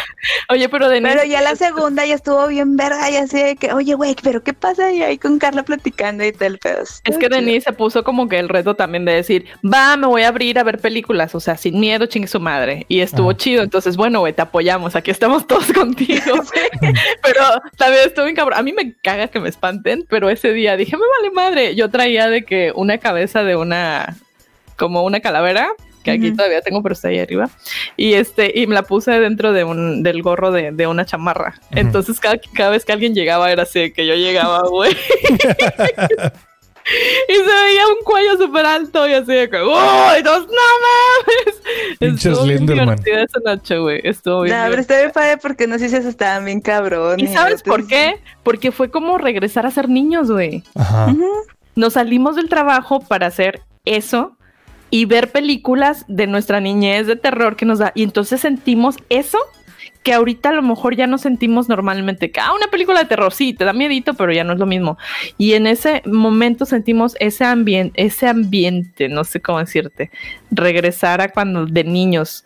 Oye, 0.49 0.69
pero 0.69 0.89
Denise. 0.89 1.15
Pero 1.15 1.27
ya 1.27 1.41
la 1.41 1.55
segunda 1.55 2.05
ya 2.05 2.15
estuvo 2.15 2.47
bien 2.47 2.75
verga, 2.77 3.09
ya 3.09 3.27
sé 3.27 3.43
de 3.43 3.55
que, 3.55 3.73
oye, 3.73 3.93
güey, 3.93 4.15
pero 4.21 4.43
¿qué 4.43 4.53
pasa? 4.53 4.91
Y 4.91 5.01
ahí 5.03 5.17
con 5.17 5.39
Carla 5.39 5.63
platicando 5.63 6.23
y 6.25 6.31
tal, 6.31 6.59
pero... 6.61 6.83
Es 6.83 7.17
que 7.17 7.29
Denise 7.29 7.65
se 7.65 7.73
puso 7.73 8.03
como 8.03 8.27
que 8.27 8.39
el 8.39 8.49
reto 8.49 8.75
también 8.75 9.05
de 9.05 9.13
decir, 9.13 9.45
va, 9.63 9.84
me 9.97 10.07
voy 10.07 10.23
a 10.23 10.29
abrir 10.29 10.57
a 10.59 10.63
ver 10.63 10.79
películas, 10.79 11.35
o 11.35 11.39
sea, 11.39 11.57
sin 11.57 11.79
miedo, 11.79 12.05
chingue 12.05 12.27
su 12.27 12.39
madre. 12.39 12.85
Y 12.87 12.99
estuvo 12.99 13.29
Ajá. 13.29 13.37
chido, 13.37 13.63
entonces, 13.63 13.97
bueno, 13.97 14.19
güey, 14.19 14.33
te 14.33 14.41
apoyamos, 14.41 14.95
aquí 14.95 15.11
estamos 15.11 15.45
todos 15.47 15.67
contigo. 15.73 16.35
pero 17.23 17.41
también 17.77 18.03
estuvo 18.05 18.25
bien 18.25 18.35
cabrón. 18.35 18.59
A 18.59 18.63
mí 18.63 18.73
me 18.73 18.93
caga 19.01 19.27
que 19.27 19.39
me 19.39 19.49
espanten, 19.49 20.05
pero 20.09 20.29
ese 20.29 20.53
día 20.53 20.77
dije, 20.77 20.97
me 20.97 21.03
vale 21.17 21.33
madre. 21.33 21.75
Yo 21.75 21.89
traía 21.89 22.29
de 22.29 22.43
que 22.43 22.71
una 22.75 22.97
cabeza 22.97 23.43
de 23.43 23.55
una, 23.55 24.17
como 24.75 25.03
una 25.03 25.19
calavera, 25.19 25.69
que 26.03 26.11
aquí 26.11 26.31
todavía 26.31 26.61
tengo, 26.61 26.83
pero 26.83 26.93
está 26.93 27.07
ahí 27.07 27.19
arriba. 27.19 27.49
Y 27.97 28.13
este, 28.13 28.51
y 28.53 28.67
me 28.67 28.75
la 28.75 28.83
puse 28.83 29.11
dentro 29.19 29.53
de 29.53 29.63
un, 29.63 30.03
del 30.03 30.21
gorro 30.21 30.51
de, 30.51 30.71
de 30.71 30.85
una 30.85 31.05
chamarra. 31.05 31.55
Entonces, 31.71 32.19
cada, 32.19 32.37
cada 32.53 32.69
vez 32.69 32.85
que 32.85 32.91
alguien 32.91 33.15
llegaba, 33.15 33.51
era 33.51 33.63
así 33.63 33.91
que 33.91 34.05
yo 34.05 34.13
llegaba, 34.13 34.61
güey. 34.69 34.95
Y 37.29 37.33
se 37.33 37.43
veía 37.43 37.87
un 37.87 38.03
cuello 38.03 38.37
súper 38.37 38.65
alto 38.65 39.07
y 39.07 39.13
así 39.13 39.33
de 39.33 39.49
que, 39.49 39.61
¡Uy! 39.61 40.21
¡Dos, 40.23 40.47
no 40.47 40.53
mames! 40.85 41.61
Pinche 41.99 42.29
Estuvo 42.29 42.45
bien 42.45 42.57
Slenderman. 42.59 42.97
divertida 42.97 43.23
esa 43.23 43.39
noche, 43.43 43.77
güey. 43.77 44.01
Estuvo 44.03 44.41
bien. 44.41 44.57
No, 44.57 44.65
pero 44.69 44.81
está 44.81 44.97
bien 44.97 45.11
padre 45.11 45.37
porque 45.37 45.67
no 45.67 45.79
sé 45.79 45.89
si 45.89 46.01
se 46.01 46.09
estaban 46.09 46.45
bien 46.45 46.61
cabrón. 46.61 47.19
¿Y 47.19 47.27
sabes 47.27 47.63
por 47.63 47.87
qué? 47.87 48.19
Porque 48.43 48.71
fue 48.71 48.91
como 48.91 49.17
regresar 49.17 49.65
a 49.65 49.71
ser 49.71 49.89
niños, 49.89 50.29
güey. 50.29 50.63
Ajá. 50.75 51.13
Nos 51.75 51.93
salimos 51.93 52.35
del 52.35 52.49
trabajo 52.49 52.99
para 52.99 53.27
hacer 53.27 53.61
eso 53.83 54.37
y 54.89 55.05
ver 55.05 55.31
películas 55.31 56.05
de 56.07 56.27
nuestra 56.27 56.59
niñez 56.59 57.07
de 57.07 57.15
terror 57.15 57.55
que 57.55 57.65
nos 57.65 57.79
da. 57.79 57.91
Y 57.95 58.03
entonces 58.03 58.41
sentimos 58.41 58.97
eso 59.09 59.39
que 60.05 60.13
ahorita 60.13 60.49
a 60.49 60.53
lo 60.53 60.61
mejor 60.61 60.95
ya 60.95 61.07
no 61.07 61.17
sentimos 61.17 61.67
normalmente. 61.67 62.29
Que, 62.29 62.39
ah, 62.39 62.53
una 62.55 62.67
película 62.67 62.99
de 62.99 63.05
terror, 63.07 63.33
sí, 63.33 63.53
te 63.53 63.65
da 63.65 63.73
miedito, 63.73 64.13
pero 64.13 64.31
ya 64.31 64.43
no 64.43 64.53
es 64.53 64.59
lo 64.59 64.67
mismo. 64.67 64.99
Y 65.39 65.53
en 65.53 65.65
ese 65.65 66.03
momento 66.05 66.67
sentimos 66.67 67.15
ese 67.19 67.43
ambiente, 67.43 67.99
ese 68.05 68.27
ambiente, 68.27 69.09
no 69.09 69.23
sé 69.23 69.41
cómo 69.41 69.57
decirte, 69.57 70.11
regresar 70.51 71.21
a 71.21 71.29
cuando 71.29 71.65
de 71.65 71.83
niños 71.83 72.43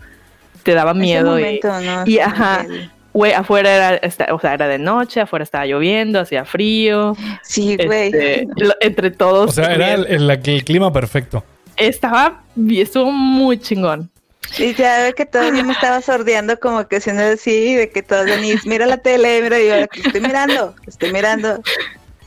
te 0.64 0.74
daba 0.74 0.94
miedo. 0.94 1.38
y- 1.38 1.44
Momento, 1.44 1.82
¿no? 1.82 2.04
y, 2.08 2.20
ajá. 2.20 2.62
el- 2.68 2.90
Güey, 3.12 3.34
afuera 3.34 3.76
era, 3.76 3.96
esta- 3.96 4.34
o 4.34 4.40
sea, 4.40 4.54
era 4.54 4.68
de 4.68 4.78
noche, 4.78 5.20
afuera 5.20 5.44
estaba 5.44 5.66
lloviendo, 5.66 6.20
hacía 6.22 6.46
frío. 6.46 7.18
Sí, 7.44 7.76
güey. 7.84 8.06
este, 8.14 8.48
lo- 8.56 8.76
entre 8.80 9.12
todos. 9.12 9.50
O 9.50 9.52
sea, 9.52 9.74
era 9.74 9.96
el, 9.96 10.06
el- 10.08 10.30
el 10.32 10.64
clima 10.64 10.94
perfecto. 10.94 11.44
Estaba, 11.76 12.44
estuvo 12.70 13.12
muy 13.12 13.58
chingón. 13.60 14.10
Y 14.60 14.74
ya 14.76 15.04
ve 15.04 15.14
que 15.14 15.26
todavía 15.26 15.64
me 15.64 15.74
estaba 15.74 16.02
sordeando 16.02 16.60
como 16.60 16.88
que 16.88 17.00
siendo 17.02 17.24
así, 17.24 17.76
de 17.76 17.90
que 17.90 18.04
todos 18.04 18.26
venís, 18.26 18.66
mira 18.66 18.86
la 18.86 18.98
tele, 18.98 19.42
mira, 19.42 19.60
y 19.60 19.68
yo 19.68 19.76
estoy 20.04 20.22
mirando, 20.22 20.76
estoy 20.86 21.12
mirando. 21.14 21.62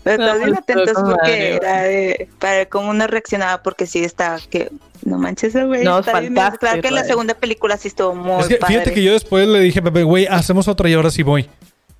Pero 0.04 0.16
todos 0.24 0.38
bien 0.38 0.48
pues, 0.50 0.58
atentos 0.60 0.94
porque 1.04 1.54
era 1.56 1.82
de, 1.82 2.28
para 2.40 2.66
cómo 2.66 2.90
uno 2.90 3.06
reaccionaba, 3.06 3.62
porque 3.62 3.86
sí 3.86 4.02
estaba 4.02 4.38
que, 4.50 4.68
no 5.04 5.16
manches, 5.18 5.54
güey. 5.54 5.84
No, 5.84 6.00
está 6.00 6.18
bien, 6.20 6.34
Claro 6.34 6.58
que 6.82 6.90
la 6.90 7.00
güey. 7.02 7.08
segunda 7.10 7.34
película 7.34 7.76
sí 7.76 7.88
estuvo 7.88 8.14
muy 8.14 8.40
es 8.40 8.48
que 8.48 8.56
padre. 8.56 8.74
fíjate 8.74 8.92
que 8.94 9.02
yo 9.04 9.12
después 9.12 9.46
le 9.46 9.60
dije 9.60 9.80
Pepe, 9.80 10.02
güey, 10.02 10.26
hacemos 10.26 10.66
otra 10.66 10.88
y 10.88 10.94
ahora 10.94 11.10
sí 11.10 11.22
voy. 11.22 11.48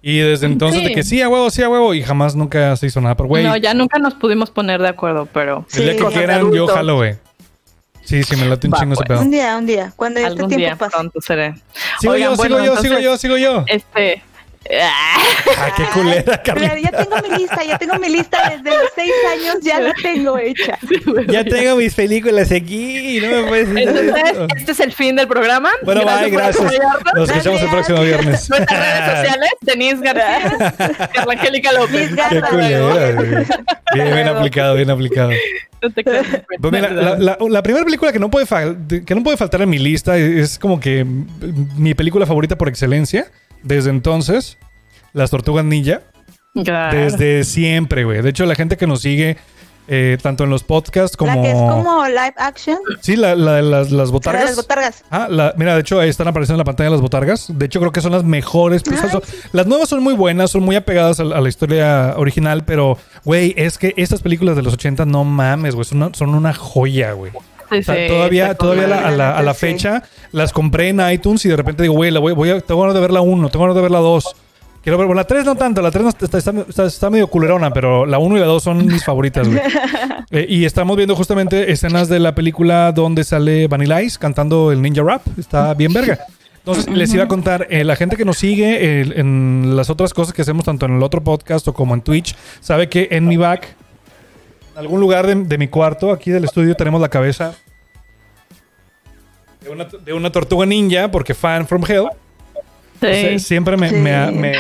Y 0.04 0.18
desde 0.18 0.46
entonces 0.46 0.80
Sí. 0.80 0.88
de 0.88 0.94
que 0.94 1.04
sí, 1.04 1.20
a 1.22 1.28
huevo, 1.28 1.48
sí, 1.50 1.62
a 1.62 1.68
huevo. 1.68 1.94
Y 1.94 2.02
jamás 2.02 2.34
nunca 2.34 2.74
se 2.74 2.86
hizo 2.86 3.00
nada. 3.00 3.14
Pero, 3.14 3.28
güey, 3.28 3.44
no, 3.44 3.56
ya 3.56 3.72
nunca 3.72 4.00
nos 4.00 4.14
pudimos 4.14 4.50
poner 4.50 4.82
de 4.82 4.88
acuerdo, 4.88 5.28
pero 5.32 5.64
el 5.74 5.82
día 5.84 5.92
Sí, 5.92 5.96
que 5.98 6.02
con 6.02 6.12
quieran, 6.12 6.52
yo 6.52 6.66
jalo, 6.66 6.96
güey. 6.96 7.14
Sí, 8.05 8.22
sí, 8.22 8.36
me 8.36 8.46
late 8.46 8.66
un 8.66 8.72
Va, 8.72 8.78
chingo 8.78 8.94
ese 8.94 9.05
pues. 9.05 9.09
pedo. 9.09 9.20
Un 9.20 9.30
día, 9.30 9.57
un 9.57 9.66
día, 9.66 9.92
cuando 9.96 10.18
este 10.20 10.28
algún 10.32 10.48
tiempo 10.48 10.59
día 10.66 10.76
pase. 10.76 10.90
pronto 10.90 11.20
seré. 11.20 11.55
Sigo 12.00 12.12
Oigan, 12.12 12.30
yo, 12.30 12.36
bueno, 12.36 12.57
sigo 12.59 12.66
yo, 12.74 12.82
sigo 12.82 12.98
yo, 12.98 13.16
sigo 13.16 13.36
yo. 13.38 13.64
Este. 13.68 14.22
Ah, 14.70 15.72
qué 15.76 15.84
culera, 15.92 16.40
Carlita. 16.42 16.78
ya 16.78 16.90
tengo 16.90 17.16
mi 17.28 17.36
lista, 17.38 17.64
ya 17.64 17.78
tengo 17.78 17.98
mi 17.98 18.08
lista 18.08 18.50
desde 18.50 18.70
los 18.78 18.88
seis 18.94 19.12
años, 19.32 19.56
ya 19.62 19.80
la 19.80 19.92
tengo 20.00 20.38
hecha. 20.38 20.78
Ya 21.28 21.44
tengo 21.44 21.76
mis 21.76 21.94
películas 21.94 22.50
aquí 22.52 23.18
y 23.18 23.20
no 23.20 23.42
me 23.42 23.48
puedes 23.48 23.68
decir 23.74 23.88
Entonces, 23.88 24.24
esto. 24.24 24.46
este 24.56 24.72
es 24.72 24.80
el 24.80 24.92
fin 24.92 25.16
del 25.16 25.26
programa. 25.28 25.70
Bueno, 25.82 26.02
bye, 26.04 26.28
por 26.30 26.38
gracias. 26.42 26.72
Nos 27.14 27.28
escuchamos 27.30 27.62
el 27.62 27.68
próximo 27.68 28.00
viernes. 28.02 28.48
Nuestras 28.50 28.78
redes 28.80 29.16
sociales, 29.16 29.50
Denise 29.62 30.00
García, 30.02 30.74
Carla 31.12 31.32
Angélica 31.32 31.72
López. 31.72 32.10
Qué 32.30 32.40
culera, 32.42 33.12
güey. 33.12 33.28
Bien, 33.94 34.14
bien 34.14 34.28
aplicado, 34.28 34.74
bien 34.76 34.90
aplicado. 34.90 35.30
No 35.82 35.90
te 35.90 36.04
creas. 36.04 36.26
Pues 36.60 36.72
mira, 36.72 36.90
la, 36.90 37.18
la- 37.18 37.36
la 37.40 37.62
primera 37.62 37.84
película 37.84 38.12
que 38.12 38.18
no, 38.20 38.30
puede 38.30 38.46
que 39.04 39.14
no 39.14 39.22
puede 39.24 39.36
faltar 39.36 39.62
en 39.62 39.70
mi 39.70 39.78
lista 39.78 40.16
es 40.16 40.58
como 40.58 40.78
que 40.78 41.04
mi 41.76 41.94
película 41.94 42.24
favorita 42.26 42.56
por 42.56 42.68
excelencia. 42.68 43.26
Desde 43.62 43.90
entonces, 43.90 44.58
Las 45.12 45.30
Tortugas 45.30 45.64
Ninja. 45.64 46.00
Claro. 46.64 46.98
Desde 46.98 47.44
siempre, 47.44 48.04
güey. 48.04 48.20
De 48.22 48.30
hecho, 48.30 48.44
la 48.44 48.54
gente 48.54 48.76
que 48.76 48.86
nos 48.86 49.00
sigue, 49.00 49.38
eh, 49.88 50.18
tanto 50.22 50.44
en 50.44 50.50
los 50.50 50.62
podcasts 50.62 51.16
como... 51.16 51.34
La 51.34 51.40
que 51.42 51.48
es 51.50 51.54
como 51.56 52.06
live 52.06 52.34
action. 52.36 52.78
Sí, 53.00 53.16
la, 53.16 53.34
la 53.34 53.54
de 53.54 53.62
las, 53.62 53.90
las 53.90 54.10
botargas. 54.10 54.44
las 54.44 54.56
botargas. 54.56 55.04
Ah, 55.10 55.28
la- 55.30 55.54
mira, 55.56 55.74
de 55.74 55.80
hecho 55.80 55.98
ahí 55.98 56.10
están 56.10 56.28
apareciendo 56.28 56.56
en 56.56 56.58
la 56.58 56.64
pantalla 56.64 56.90
las 56.90 57.00
botargas. 57.00 57.46
De 57.56 57.64
hecho, 57.66 57.80
creo 57.80 57.90
que 57.92 58.00
son 58.02 58.12
las 58.12 58.24
mejores. 58.24 58.82
pues, 58.82 59.00
son- 59.00 59.22
las 59.52 59.66
nuevas 59.66 59.88
son 59.88 60.02
muy 60.02 60.12
buenas, 60.14 60.50
son 60.50 60.62
muy 60.62 60.76
apegadas 60.76 61.20
a, 61.20 61.24
la- 61.24 61.38
a 61.38 61.40
la 61.40 61.48
historia 61.48 62.14
original, 62.18 62.64
pero, 62.66 62.98
güey, 63.24 63.54
es 63.56 63.78
que 63.78 63.94
estas 63.96 64.20
películas 64.20 64.54
de 64.56 64.62
los 64.62 64.74
80, 64.74 65.06
no 65.06 65.24
mames, 65.24 65.74
güey, 65.74 65.84
son 65.86 66.02
una, 66.02 66.14
son 66.14 66.34
una 66.34 66.52
joya, 66.52 67.12
güey. 67.12 67.32
Sí, 67.80 67.92
todavía, 68.08 68.54
todavía 68.54 68.86
la- 68.86 69.08
a 69.08 69.10
la, 69.10 69.36
a 69.36 69.42
la 69.42 69.54
fecha 69.54 70.02
las 70.32 70.52
compré 70.52 70.88
en 70.90 71.00
iTunes 71.10 71.44
y 71.44 71.48
de 71.48 71.56
repente 71.56 71.82
digo, 71.82 71.94
güey, 71.94 72.10
la 72.10 72.20
voy, 72.20 72.32
voy 72.32 72.50
a, 72.50 72.60
tengo 72.60 72.80
ganas 72.80 72.94
de 72.94 73.00
ver 73.00 73.10
la 73.12 73.20
1, 73.20 73.48
tengo 73.50 73.64
ganas 73.64 73.76
de 73.76 73.82
ver 73.82 73.90
la 73.90 73.98
2. 74.00 74.36
Quiero 74.82 74.98
ver, 74.98 75.06
bueno, 75.06 75.20
la 75.20 75.26
3 75.26 75.44
no 75.44 75.54
tanto, 75.54 75.80
la 75.80 75.90
3 75.92 76.02
no- 76.02 76.08
está, 76.10 76.38
está- 76.38 76.50
está- 76.68 76.86
está 76.86 77.10
medio 77.10 77.28
culerona, 77.28 77.72
pero 77.72 78.04
la 78.04 78.18
1 78.18 78.36
y 78.36 78.40
la 78.40 78.46
2 78.46 78.62
son 78.62 78.84
mis 78.86 79.04
favoritas, 79.04 79.46
güey. 79.48 79.60
Eh, 80.34 80.46
y 80.48 80.64
estamos 80.64 80.96
viendo 80.96 81.14
justamente 81.14 81.70
escenas 81.72 82.08
de 82.08 82.18
la 82.18 82.34
película 82.34 82.90
donde 82.92 83.22
sale 83.22 83.68
Vanilla 83.68 84.00
Ice 84.00 84.18
cantando 84.18 84.72
el 84.72 84.80
Ninja 84.80 85.02
Rap. 85.02 85.20
Está 85.38 85.74
bien 85.74 85.92
verga. 85.92 86.18
Entonces, 86.60 86.88
les 86.88 87.12
iba 87.12 87.24
a 87.24 87.28
contar, 87.28 87.66
eh, 87.68 87.84
la 87.84 87.96
gente 87.96 88.16
que 88.16 88.24
nos 88.24 88.38
sigue 88.38 89.00
eh, 89.02 89.12
en 89.16 89.74
las 89.76 89.90
otras 89.90 90.14
cosas 90.14 90.32
que 90.32 90.40
hacemos, 90.40 90.64
tanto 90.64 90.86
en 90.86 90.96
el 90.96 91.02
otro 91.02 91.22
podcast 91.22 91.68
o 91.68 91.74
como 91.74 91.92
en 91.92 92.00
Twitch, 92.00 92.34
sabe 92.60 92.88
que 92.88 93.08
en 93.10 93.26
mi 93.26 93.36
back, 93.36 93.76
algún 94.76 95.00
lugar 95.00 95.26
de, 95.26 95.34
de 95.34 95.58
mi 95.58 95.68
cuarto, 95.68 96.10
aquí 96.12 96.30
del 96.30 96.44
estudio, 96.44 96.74
tenemos 96.74 97.00
la 97.00 97.08
cabeza 97.08 97.54
de 99.60 99.70
una, 99.70 99.84
de 99.84 100.12
una 100.12 100.30
tortuga 100.32 100.66
ninja, 100.66 101.10
porque 101.10 101.34
fan 101.34 101.66
from 101.66 101.82
hell. 101.88 102.06
Sí. 103.00 103.38
Siempre 103.38 103.76
me, 103.76 103.88
Sí. 103.90 103.96
me 103.96 104.14
ha, 104.14 104.30
me- 104.30 104.54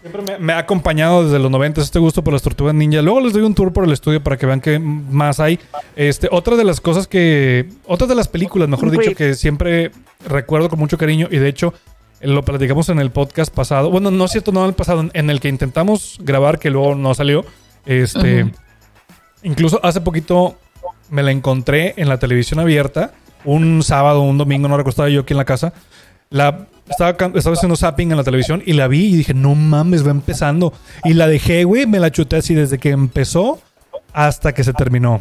siempre 0.00 0.22
me- 0.22 0.38
me 0.38 0.52
ha 0.52 0.58
acompañado 0.58 1.24
desde 1.24 1.38
los 1.38 1.50
90 1.50 1.80
este 1.80 1.98
gusto 1.98 2.22
por 2.22 2.32
las 2.32 2.42
tortugas 2.42 2.74
ninja. 2.74 3.02
Luego 3.02 3.20
les 3.20 3.32
doy 3.32 3.42
un 3.42 3.54
tour 3.54 3.72
por 3.72 3.84
el 3.84 3.92
estudio 3.92 4.22
para 4.22 4.36
que 4.36 4.46
vean 4.46 4.60
qué 4.60 4.78
más 4.78 5.40
hay. 5.40 5.58
Este, 5.96 6.28
otra 6.30 6.56
de 6.56 6.64
las 6.64 6.80
cosas 6.80 7.06
que. 7.06 7.68
Otra 7.86 8.06
de 8.06 8.14
las 8.14 8.28
películas, 8.28 8.68
mejor 8.68 8.90
dicho, 8.90 9.14
que 9.14 9.34
siempre 9.34 9.90
recuerdo 10.28 10.68
con 10.68 10.78
mucho 10.78 10.98
cariño. 10.98 11.26
Y 11.30 11.38
de 11.38 11.48
hecho, 11.48 11.74
lo 12.20 12.42
platicamos 12.44 12.88
en 12.90 12.98
el 13.00 13.10
podcast 13.10 13.52
pasado. 13.54 13.90
Bueno, 13.90 14.10
no 14.10 14.24
es 14.24 14.30
cierto, 14.32 14.52
no 14.52 14.60
en 14.62 14.68
el 14.68 14.74
pasado, 14.74 15.08
en 15.12 15.30
el 15.30 15.40
que 15.40 15.48
intentamos 15.48 16.16
grabar, 16.20 16.58
que 16.58 16.70
luego 16.70 16.94
no 16.94 17.12
salió. 17.14 17.44
Este. 17.86 18.50
Incluso 19.42 19.78
hace 19.84 20.00
poquito 20.00 20.56
me 21.10 21.22
la 21.22 21.30
encontré 21.30 21.94
en 21.96 22.08
la 22.08 22.18
televisión 22.18 22.60
abierta. 22.60 23.12
Un 23.44 23.82
sábado, 23.82 24.22
un 24.22 24.38
domingo, 24.38 24.68
no 24.68 24.76
recuerdo, 24.76 25.06
yo 25.08 25.20
aquí 25.20 25.34
en 25.34 25.38
la 25.38 25.44
casa. 25.44 25.72
La, 26.30 26.66
estaba, 26.88 27.16
haciendo 27.52 27.76
zapping 27.76 28.10
en 28.10 28.16
la 28.16 28.24
televisión 28.24 28.62
y 28.64 28.72
la 28.72 28.88
vi 28.88 29.06
y 29.06 29.16
dije, 29.18 29.34
no 29.34 29.54
mames, 29.54 30.06
va 30.06 30.10
empezando. 30.10 30.72
Y 31.04 31.14
la 31.14 31.26
dejé, 31.26 31.64
güey, 31.64 31.86
me 31.86 32.00
la 32.00 32.10
chuté 32.10 32.36
así 32.36 32.54
desde 32.54 32.78
que 32.78 32.90
empezó 32.90 33.60
hasta 34.12 34.52
que 34.54 34.64
se 34.64 34.72
terminó. 34.72 35.20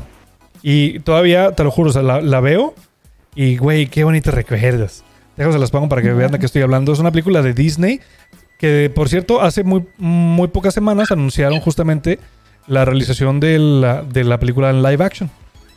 Y 0.61 0.99
todavía, 0.99 1.51
te 1.51 1.63
lo 1.63 1.71
juro, 1.71 1.89
o 1.89 1.93
sea, 1.93 2.01
la, 2.01 2.21
la 2.21 2.39
veo 2.39 2.73
y, 3.35 3.57
güey, 3.57 3.87
qué 3.87 4.03
bonitos 4.03 4.33
recuerdos. 4.33 5.03
Déjame 5.35 5.53
se 5.53 5.59
las 5.59 5.71
pongo 5.71 5.89
para 5.89 6.01
que 6.01 6.13
vean 6.13 6.31
de 6.31 6.39
qué 6.39 6.45
estoy 6.45 6.61
hablando. 6.61 6.93
Es 6.93 6.99
una 6.99 7.11
película 7.11 7.41
de 7.41 7.53
Disney 7.53 7.99
que, 8.59 8.91
por 8.93 9.09
cierto, 9.09 9.41
hace 9.41 9.63
muy, 9.63 9.85
muy 9.97 10.47
pocas 10.47 10.73
semanas 10.73 11.11
anunciaron 11.11 11.59
justamente 11.59 12.19
la 12.67 12.85
realización 12.85 13.39
de 13.39 13.59
la, 13.59 14.01
de 14.03 14.23
la 14.23 14.39
película 14.39 14.69
en 14.69 14.81
live 14.83 15.03
action. 15.03 15.29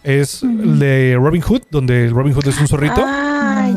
Es 0.03 0.41
de 0.45 1.17
Robin 1.21 1.43
Hood, 1.43 1.63
donde 1.71 2.09
Robin 2.09 2.33
Hood 2.33 2.47
es 2.47 2.61
un 2.61 2.69
zorrito 2.69 3.03
Ah, 3.05 3.69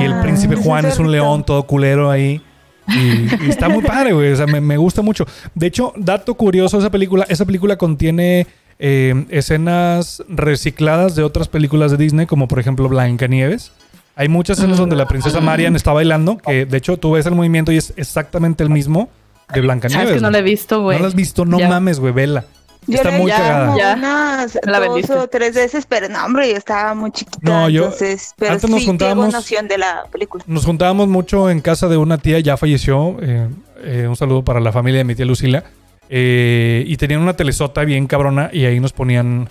y 0.00 0.04
el 0.04 0.20
príncipe 0.20 0.54
Es 0.54 0.60
Juan 0.60 0.84
es 0.84 0.98
un 0.98 1.10
león 1.10 1.44
todo 1.44 1.62
culero 1.62 2.10
ahí. 2.10 2.42
Y, 2.88 3.44
y 3.46 3.48
está 3.48 3.68
muy 3.70 3.82
padre, 3.82 4.12
güey. 4.12 4.32
O 4.32 4.36
sea, 4.36 4.46
me, 4.46 4.60
me 4.60 4.76
gusta 4.76 5.00
mucho. 5.02 5.26
De 5.54 5.66
hecho, 5.66 5.92
dato 5.96 6.34
curioso 6.34 6.76
de 6.76 6.82
esa 6.82 6.90
película, 6.90 7.24
esa 7.28 7.44
película 7.46 7.76
contiene 7.76 8.46
eh, 8.78 9.24
escenas 9.30 10.22
recicladas 10.28 11.14
de 11.16 11.22
otras 11.22 11.48
películas 11.48 11.90
de 11.90 11.96
Disney, 11.96 12.26
como 12.26 12.48
por 12.48 12.58
ejemplo 12.58 12.86
Blancanieves. 12.88 13.72
Hay 14.14 14.28
muchas 14.28 14.58
escenas 14.58 14.76
donde 14.78 14.96
la 14.96 15.06
princesa 15.06 15.40
Marian 15.40 15.74
está 15.76 15.92
bailando, 15.92 16.36
que 16.38 16.66
de 16.66 16.76
hecho 16.76 16.96
tú 16.98 17.12
ves 17.12 17.24
el 17.26 17.34
movimiento 17.34 17.72
y 17.72 17.76
es 17.76 17.94
exactamente 17.96 18.62
el 18.64 18.68
mismo 18.70 19.08
de 19.54 19.60
Blancanieves. 19.60 20.02
Sabes 20.08 20.16
que 20.16 20.22
no 20.22 20.30
la 20.30 20.38
he 20.38 20.42
visto, 20.42 20.82
güey. 20.82 20.96
¿No 20.98 21.02
la 21.02 21.08
has 21.08 21.14
visto? 21.14 21.44
No 21.44 21.58
Ya. 21.58 21.68
mames, 21.68 22.00
güey, 22.00 22.12
vela. 22.12 22.44
Yo 22.88 22.96
Está 22.96 23.10
muy 23.12 23.30
cagada. 23.30 23.66
como 23.66 23.78
Ya. 23.78 23.94
unas 23.96 24.58
La 24.64 24.78
dos 24.80 24.88
vendiste. 24.88 25.14
o 25.14 25.28
tres 25.28 25.54
veces, 25.54 25.86
pero 25.86 26.08
no, 26.08 26.24
hombre, 26.24 26.50
yo 26.50 26.56
estaba 26.56 26.94
muy 26.94 27.10
chiquita. 27.12 27.38
No, 27.42 27.68
yo- 27.68 27.84
entonces, 27.84 28.34
pero 28.38 28.52
antes 28.54 28.68
nos 28.70 28.80
sí 28.80 28.86
juntábamos- 28.86 29.26
tengo 29.26 29.36
noción 29.38 29.68
de 29.68 29.78
la 29.78 30.04
película. 30.10 30.42
Nos 30.46 30.64
juntábamos 30.64 31.06
mucho 31.08 31.50
en 31.50 31.60
casa 31.60 31.86
de 31.88 31.96
una 31.98 32.18
tía, 32.18 32.40
ya 32.40 32.56
falleció. 32.56 33.16
eh, 33.20 33.48
eh, 33.84 34.06
un 34.08 34.16
saludo 34.16 34.42
para 34.42 34.58
la 34.58 34.72
familia 34.72 34.98
de 34.98 35.04
mi 35.04 35.14
tía 35.14 35.24
Lucila. 35.26 35.64
Eh, 36.10 36.84
y 36.86 36.96
tenían 36.96 37.20
una 37.20 37.34
telesota 37.36 37.84
bien 37.84 38.06
cabrona 38.06 38.48
y 38.52 38.64
ahí 38.64 38.80
nos 38.80 38.92
ponían 38.94 39.48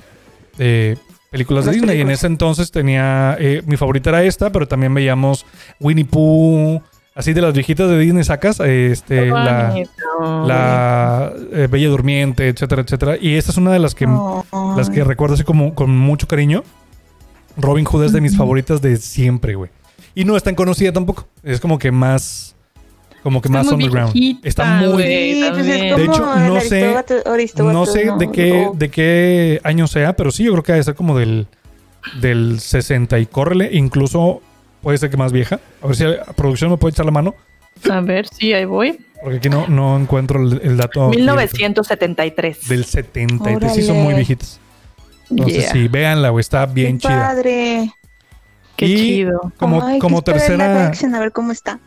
eh, 0.59 0.97
películas 1.29 1.65
de 1.65 1.71
Las 1.71 1.75
Disney. 1.81 1.97
Y 1.99 2.01
en 2.01 2.09
ese 2.09 2.25
entonces 2.25 2.71
tenía. 2.71 3.37
eh, 3.39 3.61
mi 3.67 3.77
favorita 3.77 4.09
era 4.09 4.23
esta, 4.23 4.49
pero 4.51 4.67
también 4.67 4.93
veíamos 4.93 5.45
Winnie 5.79 6.05
Pooh. 6.05 6.81
Así 7.17 7.33
de 7.33 7.41
las 7.41 7.51
viejitas 7.53 7.89
de 7.89 7.97
Disney 7.97 8.23
sacas. 8.23 8.59
Este, 8.59 9.23
Qué 9.23 9.25
la, 9.25 9.73
la 10.45 11.33
eh, 11.51 11.67
Bella 11.69 11.89
Durmiente, 11.89 12.47
etcétera, 12.47 12.83
etcétera. 12.83 13.17
Y 13.19 13.35
esta 13.35 13.51
es 13.51 13.57
una 13.57 13.71
de 13.71 13.79
las 13.79 13.95
que, 13.95 14.07
las 14.75 14.89
que 14.91 15.03
recuerdo 15.03 15.33
así 15.33 15.43
como 15.43 15.73
con 15.73 15.89
mucho 15.97 16.27
cariño. 16.27 16.63
Robin 17.57 17.85
Hood 17.85 18.05
es 18.05 18.11
de 18.11 18.21
mis 18.21 18.37
favoritas 18.37 18.81
de 18.83 18.97
siempre, 18.97 19.55
güey. 19.55 19.71
Y 20.13 20.25
no 20.25 20.37
es 20.37 20.43
tan 20.43 20.53
conocida 20.55 20.93
tampoco. 20.93 21.27
Es 21.43 21.59
como 21.59 21.79
que 21.79 21.91
más. 21.91 22.55
Como 23.23 23.41
que 23.41 23.47
Está 23.47 23.57
más 23.57 23.65
muy 23.65 23.73
underground. 23.75 24.13
viejita, 24.13 24.47
Está 24.47 24.65
muy. 24.81 25.03
Sí, 25.03 25.45
pues 25.49 25.67
es 25.67 25.97
De 25.97 26.03
hecho, 26.03 26.35
no 26.39 26.61
sé- 26.61 26.95
No 27.57 27.85
sé 27.87 28.11
de 28.17 28.31
qué, 28.31 28.69
de 28.73 28.89
qué 28.89 29.59
año 29.63 29.87
sea, 29.87 30.15
pero 30.15 30.29
sí, 30.31 30.43
yo 30.43 30.51
creo 30.51 30.63
que 30.63 30.71
debe 30.73 30.83
ser 30.83 30.93
como 30.95 31.17
del, 31.17 31.47
del 32.21 32.59
60 32.59 33.17
y 33.19 33.25
córrele. 33.25 33.69
Incluso 33.73 34.41
puede 34.87 34.97
ser 34.99 35.09
que 35.09 35.17
más 35.17 35.33
vieja. 35.33 35.59
A 35.81 35.87
ver 35.87 35.97
si 35.97 36.05
la 36.05 36.23
producción 36.23 36.71
me 36.71 36.77
puede 36.77 36.93
echar 36.93 37.03
la 37.05 37.11
mano. 37.11 37.35
A 37.91 37.99
ver, 37.99 38.25
sí, 38.25 38.53
ahí 38.53 38.63
voy. 38.63 38.97
Porque 39.21 39.35
aquí 39.39 39.49
no, 39.49 39.67
no 39.67 39.97
encuentro 39.99 40.41
el, 40.41 40.61
el 40.63 40.77
dato. 40.77 41.09
1973. 41.09 42.69
Del 42.69 42.85
73. 42.85 43.73
Sí, 43.73 43.81
son 43.83 43.97
muy 43.97 44.13
viejitas. 44.13 44.61
Entonces, 45.29 45.57
Yeah. 45.57 45.71
sí, 45.73 45.87
véanla, 45.89 46.29
güey. 46.29 46.39
Está 46.39 46.65
bien 46.67 46.99
Qué 46.99 47.09
chida. 47.09 47.19
padre. 47.27 47.91
Qué 48.77 48.85
Y 48.85 48.95
chido. 48.95 49.51
Como, 49.57 49.83
Ay, 49.83 49.99
como 49.99 50.21
tercera. 50.21 50.87
action, 50.87 51.13
a 51.15 51.19
ver 51.19 51.33
cómo 51.33 51.51
está. 51.51 51.81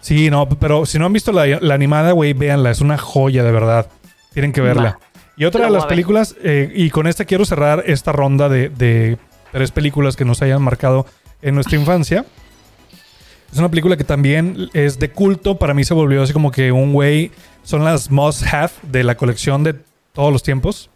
Sí, 0.00 0.28
no, 0.28 0.48
pero 0.48 0.84
si 0.84 0.98
no 0.98 1.06
han 1.06 1.12
visto 1.12 1.30
la, 1.30 1.46
la 1.46 1.74
animada, 1.74 2.10
güey, 2.10 2.32
véanla. 2.32 2.72
Es 2.72 2.80
una 2.80 2.98
joya, 2.98 3.44
de 3.44 3.52
verdad. 3.52 3.86
Tienen 4.32 4.50
que 4.52 4.62
verla. 4.62 4.82
Va. 4.82 4.98
Y 5.36 5.44
otra 5.44 5.66
de 5.66 5.70
las 5.70 5.86
películas, 5.86 6.34
eh, 6.42 6.72
y 6.74 6.90
con 6.90 7.06
esta 7.06 7.24
quiero 7.24 7.44
cerrar 7.44 7.84
esta 7.86 8.10
ronda 8.10 8.48
de, 8.48 8.68
de 8.68 9.16
tres 9.52 9.70
películas 9.70 10.16
que 10.16 10.24
nos 10.24 10.42
hayan 10.42 10.60
marcado 10.60 11.06
en 11.42 11.54
nuestra 11.54 11.78
infancia. 11.78 12.24
Es 13.52 13.58
una 13.58 13.68
película 13.68 13.96
que 13.96 14.04
también 14.04 14.68
es 14.74 14.98
de 14.98 15.10
culto. 15.10 15.56
Para 15.58 15.72
mí 15.74 15.84
se 15.84 15.94
volvió 15.94 16.22
así 16.22 16.32
como 16.32 16.50
que 16.50 16.72
un 16.72 16.92
güey. 16.92 17.30
Son 17.62 17.84
las 17.84 18.10
must 18.10 18.42
have 18.52 18.72
de 18.82 19.02
la 19.04 19.16
colección 19.16 19.62
de 19.64 19.74
todos 20.12 20.32
los 20.32 20.42
tiempos. 20.42 20.90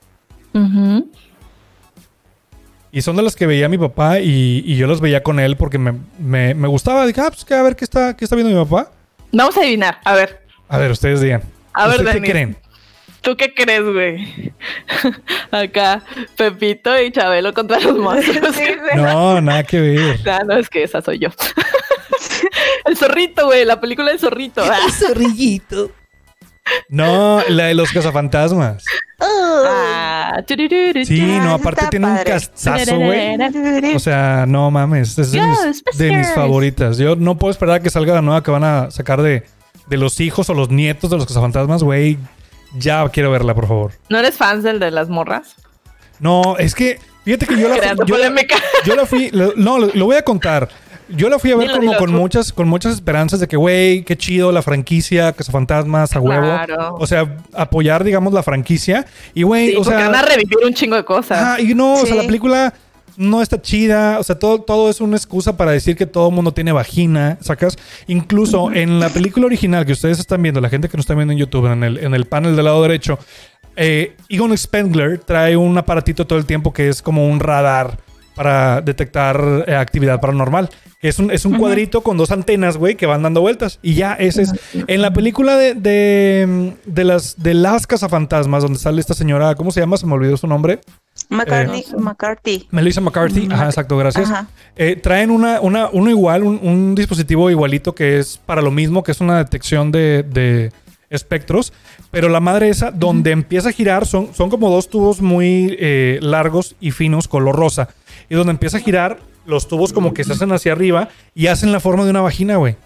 Y 2.92 3.02
son 3.02 3.14
de 3.16 3.22
las 3.22 3.36
que 3.36 3.46
veía 3.46 3.68
mi 3.68 3.78
papá 3.78 4.18
y, 4.20 4.62
y 4.66 4.76
yo 4.76 4.86
las 4.88 5.00
veía 5.00 5.22
con 5.22 5.38
él 5.38 5.56
porque 5.56 5.78
me, 5.78 5.94
me- 6.18 6.54
me 6.54 6.66
gustaba. 6.66 7.06
Dije, 7.06 7.20
ah, 7.20 7.30
pues 7.30 7.44
que 7.44 7.54
a 7.54 7.62
ver 7.62 7.76
qué 7.76 7.84
está, 7.84 8.16
qué 8.16 8.24
está 8.24 8.34
viendo 8.36 8.52
mi 8.56 8.64
papá. 8.68 8.90
Vamos 9.32 9.56
a 9.56 9.60
adivinar. 9.60 9.98
A 10.04 10.14
ver, 10.14 10.44
A 10.68 10.78
ver, 10.78 10.90
ustedes 10.90 11.20
digan. 11.20 11.42
A 11.72 11.86
ver, 11.86 11.98
¿Ustedes 12.00 12.20
qué 12.20 12.30
creen? 12.30 12.56
¿Tú 13.20 13.36
qué 13.36 13.52
crees, 13.54 13.82
güey? 13.82 14.52
Acá, 15.50 16.02
Pepito 16.36 17.00
y 17.00 17.10
Chabelo 17.10 17.52
contra 17.54 17.80
los 17.80 17.96
monstruos. 17.98 18.54
Sí. 18.54 18.64
No, 18.96 19.40
nada 19.40 19.62
que 19.62 19.80
ver. 19.80 20.20
Ah, 20.28 20.42
no, 20.44 20.56
es 20.56 20.68
que 20.68 20.82
esa 20.82 21.00
soy 21.00 21.18
yo. 21.18 21.28
El 22.84 22.96
zorrito, 22.96 23.46
güey, 23.46 23.64
la 23.64 23.80
película 23.80 24.10
del 24.10 24.18
zorrito. 24.18 24.62
Ah. 24.64 24.78
zorrillito. 24.90 25.92
No, 26.88 27.42
la 27.48 27.66
de 27.66 27.74
los 27.74 27.92
cazafantasmas. 27.92 28.84
Ah, 29.20 30.42
turururu, 30.46 31.04
Sí, 31.04 31.20
no, 31.20 31.54
aparte 31.54 31.80
está 31.80 31.90
tiene 31.90 32.06
un 32.06 32.16
castazo, 32.24 32.96
güey. 32.96 33.36
O 33.94 33.98
sea, 33.98 34.44
no 34.46 34.70
mames, 34.70 35.18
es 35.18 35.32
de, 35.32 35.40
mis, 35.40 35.48
Ghostbusters. 35.48 35.98
de 35.98 36.16
mis 36.16 36.28
favoritas. 36.32 36.98
Yo 36.98 37.16
no 37.16 37.36
puedo 37.36 37.50
esperar 37.50 37.76
a 37.76 37.80
que 37.80 37.90
salga 37.90 38.14
la 38.14 38.22
nueva 38.22 38.42
que 38.42 38.50
van 38.50 38.64
a 38.64 38.90
sacar 38.90 39.20
de, 39.22 39.44
de 39.88 39.96
los 39.96 40.20
hijos 40.20 40.48
o 40.50 40.54
los 40.54 40.70
nietos 40.70 41.10
de 41.10 41.16
los 41.16 41.26
cazafantasmas, 41.26 41.82
güey. 41.82 42.18
Ya 42.76 43.08
quiero 43.08 43.30
verla, 43.30 43.54
por 43.54 43.66
favor. 43.66 43.92
¿No 44.08 44.18
eres 44.18 44.36
fan 44.36 44.62
del 44.62 44.78
de 44.78 44.90
las 44.90 45.08
morras? 45.08 45.56
No, 46.20 46.56
es 46.58 46.74
que, 46.74 46.98
fíjate 47.24 47.46
que 47.46 47.58
yo 47.58 47.68
la 47.68 47.76
yo 48.06 48.16
la-. 48.18 48.34
Yo 48.84 48.94
la 48.96 49.06
fui, 49.06 49.30
lo- 49.30 49.54
no, 49.56 49.78
lo, 49.78 49.88
lo 49.92 50.04
voy 50.04 50.16
a 50.16 50.22
contar. 50.22 50.68
Yo 51.08 51.28
la 51.28 51.40
fui 51.40 51.50
a 51.50 51.56
ver 51.56 51.66
Dilo, 51.66 51.78
como 51.78 51.90
dilo, 51.90 51.98
con 51.98 52.10
tú. 52.12 52.16
muchas, 52.16 52.52
con 52.52 52.68
muchas 52.68 52.92
esperanzas 52.94 53.40
de 53.40 53.48
que, 53.48 53.56
güey, 53.56 54.04
qué 54.04 54.16
chido 54.16 54.52
la 54.52 54.62
franquicia, 54.62 55.32
Cazafantasmas, 55.32 56.14
a 56.14 56.20
huevo. 56.20 56.42
Claro. 56.42 56.94
O 57.00 57.06
sea, 57.08 57.36
apoyar, 57.52 58.04
digamos, 58.04 58.32
la 58.32 58.44
franquicia. 58.44 59.04
Y, 59.34 59.42
güey, 59.42 59.70
Sí, 59.70 59.76
o 59.76 59.82
sea. 59.82 59.96
van 60.06 60.14
a 60.14 60.22
revivir 60.22 60.58
un 60.64 60.72
chingo 60.72 60.94
de 60.94 61.04
cosas. 61.04 61.38
ajá, 61.38 61.60
y 61.60 61.74
no, 61.74 61.94
o 61.94 62.06
sea, 62.06 62.14
la 62.14 62.22
película 62.22 62.72
no 63.16 63.42
está 63.42 63.60
chida. 63.60 64.18
O 64.18 64.22
sea, 64.22 64.38
todo, 64.38 64.60
todo 64.60 64.90
es 64.90 65.00
una 65.00 65.16
excusa 65.16 65.56
para 65.56 65.72
decir 65.72 65.96
que 65.96 66.06
todo 66.06 66.28
el 66.28 66.34
mundo 66.34 66.52
tiene 66.52 66.72
vagina, 66.72 67.38
¿sacas? 67.40 67.76
Incluso 68.06 68.72
en 68.72 69.00
la 69.00 69.08
película 69.08 69.46
original 69.46 69.86
que 69.86 69.92
ustedes 69.92 70.18
están 70.18 70.42
viendo, 70.42 70.60
la 70.60 70.68
gente 70.68 70.88
que 70.88 70.96
nos 70.96 71.04
está 71.04 71.14
viendo 71.14 71.32
en 71.32 71.38
YouTube, 71.38 71.66
en 71.66 71.82
el, 71.84 71.98
en 71.98 72.14
el 72.14 72.26
panel 72.26 72.56
del 72.56 72.64
lado 72.64 72.82
derecho, 72.82 73.18
eh, 73.76 74.16
Egon 74.28 74.56
Spengler 74.56 75.18
trae 75.18 75.56
un 75.56 75.76
aparatito 75.78 76.26
todo 76.26 76.38
el 76.38 76.44
tiempo 76.44 76.72
que 76.72 76.88
es 76.88 77.02
como 77.02 77.28
un 77.28 77.40
radar 77.40 77.98
para 78.34 78.80
detectar 78.80 79.64
eh, 79.66 79.74
actividad 79.74 80.20
paranormal. 80.20 80.70
Es 81.02 81.18
un, 81.18 81.30
es 81.30 81.46
un 81.46 81.56
cuadrito 81.56 82.02
con 82.02 82.18
dos 82.18 82.30
antenas, 82.30 82.76
güey, 82.76 82.94
que 82.94 83.06
van 83.06 83.22
dando 83.22 83.40
vueltas. 83.40 83.78
Y 83.80 83.94
ya, 83.94 84.12
ese 84.14 84.42
es. 84.42 84.52
En 84.86 85.00
la 85.00 85.14
película 85.14 85.56
de, 85.56 85.72
de, 85.72 86.74
de 86.84 87.04
las, 87.04 87.42
de 87.42 87.54
las 87.54 87.86
cazafantasmas, 87.86 88.62
donde 88.62 88.78
sale 88.78 89.00
esta 89.00 89.14
señora, 89.14 89.54
¿cómo 89.54 89.70
se 89.70 89.80
llama? 89.80 89.96
Se 89.96 90.06
me 90.06 90.12
olvidó 90.12 90.36
su 90.36 90.46
nombre. 90.46 90.80
McCartney, 91.30 91.80
Eh, 91.80 91.96
McCarthy. 91.98 92.68
Melissa 92.70 93.00
McCarthy. 93.00 93.48
Ajá, 93.50 93.66
exacto, 93.66 93.96
gracias. 93.96 94.30
Ajá. 94.30 94.46
Eh, 94.76 94.96
traen 94.96 95.30
una, 95.30 95.60
una, 95.60 95.88
uno 95.92 96.10
igual, 96.10 96.42
un, 96.42 96.58
un 96.62 96.94
dispositivo 96.94 97.50
igualito 97.50 97.94
que 97.94 98.18
es 98.18 98.38
para 98.38 98.60
lo 98.62 98.70
mismo, 98.70 99.02
que 99.02 99.12
es 99.12 99.20
una 99.20 99.38
detección 99.38 99.92
de, 99.92 100.22
de 100.24 100.72
espectros. 101.08 101.72
Pero 102.10 102.28
la 102.28 102.40
madre 102.40 102.68
esa, 102.68 102.90
donde 102.90 103.30
empieza 103.30 103.68
a 103.68 103.72
girar, 103.72 104.06
son, 104.06 104.34
son 104.34 104.50
como 104.50 104.68
dos 104.68 104.88
tubos 104.88 105.20
muy 105.20 105.76
eh, 105.78 106.18
largos 106.20 106.74
y 106.80 106.90
finos, 106.90 107.28
color 107.28 107.54
rosa. 107.56 107.88
Y 108.28 108.34
donde 108.34 108.50
empieza 108.50 108.78
a 108.78 108.80
girar, 108.80 109.18
los 109.46 109.68
tubos 109.68 109.92
como 109.92 110.12
que 110.12 110.24
se 110.24 110.32
hacen 110.32 110.52
hacia 110.52 110.72
arriba 110.72 111.08
y 111.34 111.46
hacen 111.46 111.72
la 111.72 111.80
forma 111.80 112.04
de 112.04 112.10
una 112.10 112.20
vagina, 112.20 112.56
güey. 112.56 112.76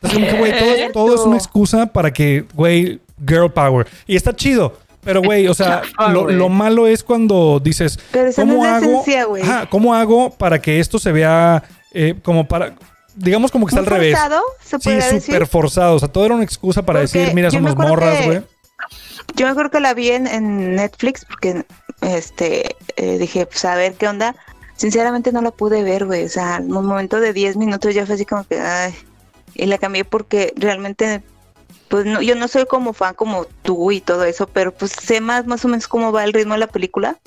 Entonces, 0.00 0.18
como 0.18 0.30
que, 0.30 0.38
güey, 0.38 0.52
todo, 0.58 0.92
todo 0.92 1.14
es 1.14 1.20
una 1.22 1.36
excusa 1.36 1.86
para 1.86 2.12
que, 2.12 2.44
güey, 2.54 3.00
girl 3.26 3.50
power. 3.50 3.86
Y 4.06 4.16
está 4.16 4.34
chido. 4.34 4.78
Pero, 5.08 5.22
güey, 5.22 5.48
o 5.48 5.54
sea, 5.60 5.80
Ah, 5.96 6.12
lo, 6.12 6.28
lo 6.30 6.48
malo 6.50 6.86
es 6.86 7.02
cuando 7.02 7.60
dices, 7.64 7.98
Pero 8.12 8.28
esa 8.28 8.44
no 8.44 8.56
¿cómo 8.56 8.66
hago? 8.66 8.84
esencia, 9.00 9.24
güey. 9.24 9.42
Ajá, 9.42 9.66
¿Cómo 9.70 9.94
hago 9.94 10.28
para 10.30 10.60
que 10.60 10.80
esto 10.80 10.98
se 10.98 11.12
vea 11.12 11.62
eh, 11.92 12.14
como 12.22 12.46
para, 12.46 12.74
digamos 13.16 13.50
como 13.50 13.64
que 13.66 13.70
está 13.70 13.80
¿Muy 13.80 13.88
al 13.88 13.94
revés? 14.00 14.14
forzado, 14.18 14.42
se 14.62 14.78
Sí, 14.78 15.20
súper 15.26 15.46
forzado. 15.46 15.94
O 15.96 15.98
sea, 15.98 16.08
todo 16.08 16.26
era 16.26 16.34
una 16.34 16.44
excusa 16.44 16.82
para 16.82 17.00
Porque 17.00 17.18
decir, 17.20 17.34
mira, 17.34 17.48
yo 17.48 17.60
me 17.62 17.70
somos 17.70 17.72
acuerdo 17.86 17.94
morras, 18.06 18.18
que- 18.20 18.26
güey. 18.26 18.42
Yo 19.34 19.46
me 19.46 19.50
acuerdo 19.52 19.70
que 19.70 19.80
la 19.80 19.94
vi 19.94 20.10
en, 20.10 20.26
en 20.26 20.76
Netflix 20.76 21.24
porque 21.24 21.64
este 22.02 22.76
eh, 22.96 23.18
dije, 23.18 23.46
pues 23.46 23.64
a 23.64 23.74
ver 23.74 23.94
qué 23.94 24.06
onda. 24.08 24.36
Sinceramente 24.76 25.32
no 25.32 25.42
la 25.42 25.50
pude 25.50 25.82
ver, 25.82 26.04
güey. 26.06 26.24
O 26.24 26.28
sea, 26.28 26.56
en 26.58 26.74
un 26.74 26.86
momento 26.86 27.18
de 27.20 27.32
10 27.32 27.56
minutos 27.56 27.94
ya 27.94 28.06
fue 28.06 28.14
así 28.14 28.24
como 28.24 28.44
que, 28.44 28.60
ay. 28.60 28.94
Y 29.54 29.66
la 29.66 29.78
cambié 29.78 30.04
porque 30.04 30.52
realmente, 30.56 31.22
pues 31.88 32.06
no, 32.06 32.22
yo 32.22 32.34
no 32.34 32.48
soy 32.48 32.66
como 32.66 32.92
fan 32.92 33.14
como 33.14 33.46
tú 33.62 33.90
y 33.90 34.00
todo 34.00 34.24
eso, 34.24 34.46
pero 34.46 34.72
pues 34.72 34.92
sé 34.92 35.20
más, 35.20 35.46
más 35.46 35.64
o 35.64 35.68
menos 35.68 35.88
cómo 35.88 36.12
va 36.12 36.24
el 36.24 36.32
ritmo 36.32 36.54
de 36.54 36.60
la 36.60 36.66
película. 36.66 37.18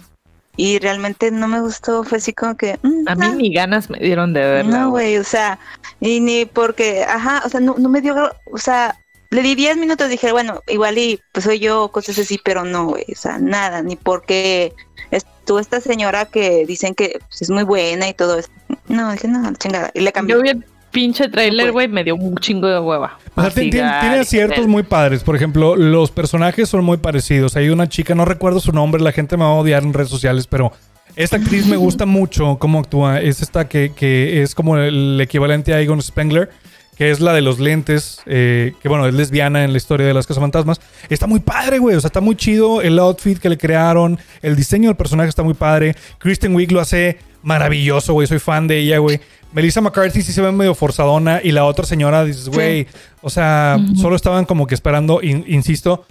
Y 0.58 0.80
realmente 0.80 1.32
no 1.32 1.48
me 1.48 1.62
gustó, 1.62 2.04
fue 2.04 2.18
así 2.18 2.34
como 2.34 2.58
que... 2.58 2.78
mm, 2.82 3.08
A 3.08 3.16
mí 3.16 3.26
ah. 3.26 3.36
ni 3.36 3.54
ganas 3.54 3.90
me 3.90 4.00
dieron 4.00 4.34
de 4.34 4.42
verla. 4.42 4.80
No, 4.80 4.90
güey. 4.90 5.18
o 5.18 5.24
sea, 5.24 5.60
y 6.00 6.20
ni 6.20 6.46
porque, 6.46 7.04
ajá, 7.04 7.42
o 7.46 7.50
sea, 7.50 7.62
no, 7.62 7.76
no 7.78 7.88
me 7.88 8.02
dio, 8.02 8.32
o 8.52 8.58
sea, 8.58 8.98
le 9.32 9.42
di 9.42 9.56
10 9.56 9.78
minutos, 9.78 10.10
dije, 10.10 10.32
bueno, 10.34 10.62
igual 10.68 10.98
y 10.98 11.20
pues 11.32 11.46
soy 11.46 11.60
yo, 11.60 11.90
cosas 11.90 12.20
así, 12.20 12.38
pero 12.44 12.66
no, 12.66 12.88
güey, 12.88 13.06
o 13.12 13.16
sea, 13.16 13.38
nada, 13.40 13.82
ni 13.82 13.96
porque 13.96 14.74
estuvo 15.10 15.60
esta 15.60 15.80
señora 15.80 16.26
que 16.26 16.66
dicen 16.66 16.94
que 16.96 17.20
pues, 17.30 17.42
es 17.42 17.50
muy 17.50 17.64
buena 17.64 18.10
y 18.10 18.14
todo 18.14 18.38
eso. 18.38 18.50
No, 18.90 19.12
dije, 19.14 19.30
no, 19.30 19.54
chingada. 19.56 19.90
Y 19.94 20.02
le 20.02 20.12
cambié. 20.12 20.36
Yo 20.36 20.42
vi 20.42 20.64
pinche 20.92 21.30
trailer, 21.30 21.72
güey, 21.72 21.88
me 21.88 22.04
dio 22.04 22.16
un 22.16 22.36
chingo 22.38 22.68
de 22.68 22.80
hueva. 22.80 23.18
O 23.36 23.42
sea, 23.42 23.50
Así, 23.50 23.62
ti- 23.62 23.70
ti- 23.72 23.80
ay, 23.80 24.00
tiene 24.02 24.20
aciertos 24.20 24.68
muy 24.68 24.84
padres. 24.84 25.24
Por 25.24 25.36
ejemplo, 25.36 25.76
los 25.76 26.12
personajes 26.12 26.70
son 26.70 26.84
muy 26.84 26.98
parecidos. 26.98 27.56
Hay 27.56 27.70
una 27.70 27.88
chica, 27.90 28.14
no 28.16 28.26
recuerdo 28.26 28.60
su 28.60 28.72
nombre, 28.72 29.02
la 29.02 29.12
gente 29.12 29.38
me 29.38 29.44
va 29.44 29.52
a 29.52 29.54
odiar 29.54 29.84
en 29.84 29.94
redes 29.94 30.10
sociales, 30.10 30.48
pero 30.48 30.72
esta 31.16 31.38
actriz 31.38 31.66
me 31.68 31.78
gusta 31.78 32.06
mucho 32.06 32.58
cómo 32.60 32.80
actúa. 32.80 33.20
Es 33.22 33.42
esta 33.42 33.68
que, 33.68 33.92
que 33.96 34.42
es 34.44 34.54
como 34.56 34.78
el 34.78 35.20
equivalente 35.22 35.74
a 35.74 35.80
Egon 35.82 36.02
Spengler, 36.02 36.50
que 36.98 37.10
es 37.10 37.20
la 37.20 37.34
de 37.34 37.42
los 37.42 37.60
lentes, 37.60 38.22
eh, 38.28 38.74
que 38.82 38.88
bueno, 38.88 39.08
es 39.08 39.14
lesbiana 39.14 39.64
en 39.64 39.72
la 39.72 39.78
historia 39.78 40.06
de 40.06 40.14
las 40.14 40.28
Casas 40.28 40.42
Fantasmas. 40.42 40.80
Está 41.10 41.26
muy 41.26 41.40
padre, 41.40 41.80
güey. 41.80 41.96
O 41.96 42.02
sea, 42.02 42.10
está 42.10 42.22
muy 42.22 42.36
chido 42.36 42.82
el 42.82 43.00
outfit 43.00 43.40
que 43.40 43.50
le 43.50 43.58
crearon. 43.58 44.20
El 44.42 44.56
diseño 44.56 44.90
del 44.90 44.98
personaje 44.98 45.30
está 45.30 45.42
muy 45.42 45.56
padre. 45.56 45.96
Kristen 46.20 46.54
Wiig 46.54 46.72
lo 46.72 46.80
hace 46.80 47.18
maravilloso, 47.42 48.14
güey. 48.14 48.28
Soy 48.28 48.40
fan 48.40 48.68
de 48.68 48.78
ella, 48.80 49.00
güey. 49.00 49.20
Melissa 49.54 49.82
McCarthy 49.82 50.22
sí 50.22 50.32
se 50.32 50.42
ve 50.42 50.52
medio 50.52 50.74
forzadona. 50.76 51.42
Y 51.44 51.52
la 51.52 51.66
otra 51.66 51.86
señora, 51.86 52.24
dices, 52.24 52.48
güey, 52.50 52.88
o 53.22 53.30
sea, 53.30 53.78
solo 53.96 54.16
estaban 54.16 54.46
como 54.46 54.66
que 54.68 54.76
esperando, 54.76 55.22
in- 55.22 55.44
insisto, 55.48 56.06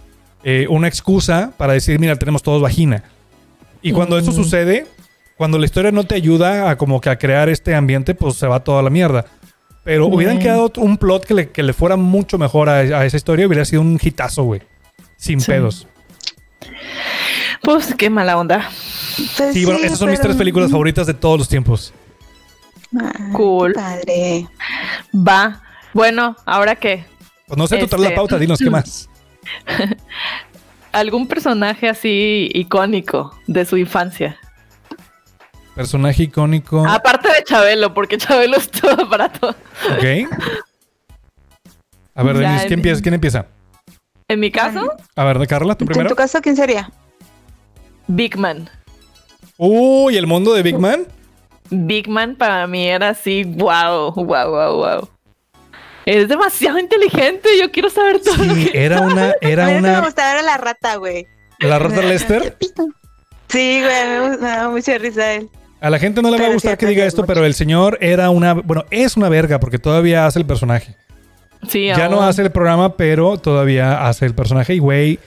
eh, 0.44 0.66
una 0.68 0.88
excusa 0.88 1.52
para 1.56 1.72
decir, 1.72 1.98
mira, 1.98 2.16
tenemos 2.16 2.42
todos 2.42 2.60
vagina. 2.62 3.04
Y 3.82 3.92
cuando 3.92 4.18
eso 4.18 4.30
sucede, 4.32 4.86
cuando 5.36 5.58
la 5.58 5.64
historia 5.64 5.90
no 5.90 6.04
te 6.04 6.14
ayuda 6.14 6.68
a 6.70 6.76
como 6.76 7.00
que 7.00 7.08
a 7.08 7.18
crear 7.18 7.48
este 7.48 7.74
ambiente, 7.74 8.14
pues 8.14 8.36
se 8.36 8.46
va 8.46 8.60
toda 8.62 8.82
la 8.82 8.90
mierda. 8.90 9.24
Pero 9.84 10.06
hubieran 10.06 10.38
quedado 10.38 10.70
un 10.76 10.98
plot 10.98 11.24
que 11.24 11.32
le, 11.34 11.48
que 11.50 11.62
le 11.62 11.72
fuera 11.72 11.96
mucho 11.96 12.36
mejor 12.36 12.68
a, 12.68 12.76
a 12.80 13.06
esa 13.06 13.16
historia, 13.16 13.46
hubiera 13.46 13.64
sido 13.64 13.80
un 13.80 13.98
hitazo, 14.00 14.42
güey. 14.44 14.60
Sin 15.16 15.40
Sí. 15.40 15.46
pedos. 15.50 15.86
Pues 17.62 17.94
qué 17.94 18.10
mala 18.10 18.36
onda. 18.38 18.68
Pues 19.36 19.52
Sí, 19.54 19.64
bueno, 19.64 19.80
esas 19.82 19.98
son 19.98 20.10
mis 20.10 20.20
tres 20.20 20.36
películas 20.36 20.70
favoritas 20.70 21.06
de 21.06 21.14
todos 21.14 21.38
los 21.38 21.48
tiempos. 21.48 21.92
Ay, 22.98 23.32
Cool. 23.32 23.72
qué 23.72 23.80
Padre. 23.80 24.48
Va. 25.14 25.62
Bueno, 25.92 26.36
¿ahora 26.46 26.76
qué? 26.76 27.04
Pues 27.46 27.58
no 27.58 27.66
sé, 27.66 27.78
tú 27.78 27.86
traes 27.86 28.00
la 28.02 28.08
Este- 28.08 28.16
pauta, 28.16 28.38
dinos 28.38 28.58
qué 28.58 28.70
más. 28.70 29.08
¿Algún 30.92 31.26
personaje 31.28 31.88
así 31.88 32.50
icónico 32.52 33.36
de 33.46 33.64
su 33.64 33.76
infancia? 33.76 34.36
Personaje 35.74 36.24
icónico. 36.24 36.86
Aparte 36.86 37.28
de 37.28 37.44
Chabelo, 37.44 37.94
porque 37.94 38.18
Chabelo 38.18 38.56
es 38.58 38.70
todo 38.70 39.08
para 39.08 39.28
todo. 39.32 39.50
Ok. 39.50 40.28
A 42.14 42.22
ver, 42.22 42.36
Denise, 42.38 42.66
¿quién 42.66 42.80
empieza? 42.80 43.00
¿Quién 43.02 43.14
empieza? 43.14 43.46
En 44.28 44.40
mi 44.40 44.50
caso, 44.50 44.92
A 45.16 45.24
ver, 45.24 45.44
Carla, 45.46 45.74
tú 45.76 45.84
¿En 45.84 45.88
primero. 45.88 46.08
tu 46.10 46.14
caso 46.16 46.40
quién 46.40 46.54
sería? 46.56 46.90
Big 48.06 48.36
Man. 48.36 48.68
Uy, 49.56 50.16
el 50.16 50.26
mundo 50.26 50.52
de 50.54 50.62
Big 50.62 50.78
Man. 50.78 51.06
Big 51.70 52.08
Man 52.08 52.36
para 52.36 52.66
mí 52.66 52.86
era 52.86 53.10
así, 53.10 53.44
wow, 53.44 54.12
wow, 54.14 54.24
wow, 54.50 54.74
wow. 54.76 55.08
Es 56.06 56.28
demasiado 56.28 56.78
inteligente, 56.78 57.48
yo 57.60 57.70
quiero 57.70 57.90
saber 57.90 58.20
todo. 58.20 58.42
lo 58.44 58.54
Sí, 58.54 58.66
que- 58.70 58.84
era 58.84 59.00
una, 59.02 59.34
era 59.40 59.64
a 59.64 59.68
mí 59.68 59.74
que 59.76 59.80
me 59.82 59.88
una. 59.90 60.00
gustaba 60.00 60.32
era 60.32 60.42
la 60.42 60.56
rata, 60.56 60.96
güey. 60.96 61.26
La 61.60 61.78
rata 61.78 62.02
Lester. 62.02 62.56
Sí, 63.48 63.80
güey, 63.82 64.30
me, 64.30 64.36
daba 64.38 64.70
mucha 64.70 64.96
risa 64.98 65.34
él. 65.34 65.48
A 65.80 65.90
la 65.90 65.98
gente 65.98 66.20
no 66.22 66.30
le 66.30 66.38
va 66.38 66.46
a 66.46 66.52
gustar 66.52 66.72
sí, 66.72 66.76
que 66.78 66.86
diga 66.86 67.04
esto, 67.06 67.22
mucho. 67.22 67.32
pero 67.34 67.44
el 67.46 67.54
señor 67.54 67.98
era 68.00 68.30
una. 68.30 68.54
Bueno, 68.54 68.84
es 68.90 69.16
una 69.16 69.28
verga 69.28 69.60
porque 69.60 69.78
todavía 69.78 70.26
hace 70.26 70.38
el 70.38 70.46
personaje. 70.46 70.94
Sí, 71.68 71.86
Ya 71.86 72.08
no 72.08 72.22
hace 72.22 72.42
el 72.42 72.50
programa, 72.50 72.96
pero 72.96 73.36
todavía 73.38 74.06
hace 74.06 74.24
el 74.26 74.34
personaje. 74.34 74.74
Y 74.74 74.78
güey, 74.78 75.18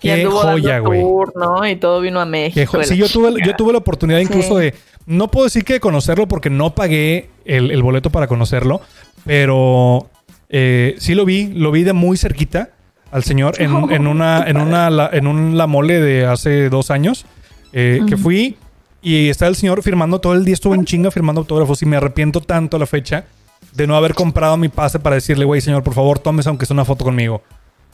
qué 0.00 0.24
joya, 0.24 0.78
güey. 0.80 1.02
¿no? 1.34 1.66
Y 1.66 1.76
todo 1.76 2.00
vino 2.00 2.20
a 2.20 2.26
México. 2.26 2.82
Sí, 2.84 2.96
yo 2.96 3.08
tuve, 3.08 3.34
yo 3.44 3.54
tuve 3.56 3.72
la 3.72 3.78
oportunidad 3.78 4.18
incluso 4.20 4.56
Sí. 4.58 4.64
de. 4.66 4.74
No 5.08 5.28
puedo 5.30 5.44
decir 5.44 5.64
que 5.64 5.80
conocerlo 5.80 6.28
porque 6.28 6.50
no 6.50 6.74
pagué 6.74 7.30
el, 7.44 7.70
el 7.70 7.82
boleto 7.82 8.10
para 8.10 8.26
conocerlo, 8.26 8.80
pero 9.24 10.08
eh, 10.48 10.96
sí 10.98 11.14
lo 11.14 11.24
vi, 11.24 11.46
lo 11.48 11.70
vi 11.70 11.82
de 11.84 11.92
muy 11.92 12.16
cerquita 12.16 12.70
al 13.10 13.24
señor 13.24 13.54
en, 13.60 13.70
en 13.90 14.06
una, 14.06 14.44
en 14.46 14.58
una, 14.58 14.90
la- 14.90 15.10
en 15.12 15.26
un 15.26 15.56
la 15.56 15.66
mole 15.66 16.00
de 16.00 16.26
hace 16.26 16.68
dos 16.68 16.90
años 16.90 17.24
eh, 17.72 18.00
que 18.06 18.16
fui 18.16 18.56
y 19.00 19.28
está 19.28 19.46
el 19.46 19.56
señor 19.56 19.82
firmando 19.82 20.20
todo 20.20 20.34
el 20.34 20.44
día, 20.44 20.54
estuvo 20.54 20.74
en 20.74 20.84
chinga 20.84 21.10
firmando 21.10 21.40
autógrafos 21.40 21.80
y 21.82 21.86
me 21.86 21.96
arrepiento 21.96 22.40
tanto 22.40 22.76
a 22.76 22.80
la 22.80 22.86
fecha 22.86 23.24
de 23.72 23.86
no 23.86 23.96
haber 23.96 24.14
comprado 24.14 24.56
mi 24.56 24.68
pase 24.68 24.98
para 24.98 25.14
decirle, 25.16 25.44
güey, 25.44 25.60
señor, 25.60 25.82
por 25.82 25.94
favor, 25.94 26.18
tómese 26.18 26.48
aunque 26.48 26.66
sea 26.66 26.74
una 26.74 26.84
foto 26.84 27.04
conmigo. 27.04 27.42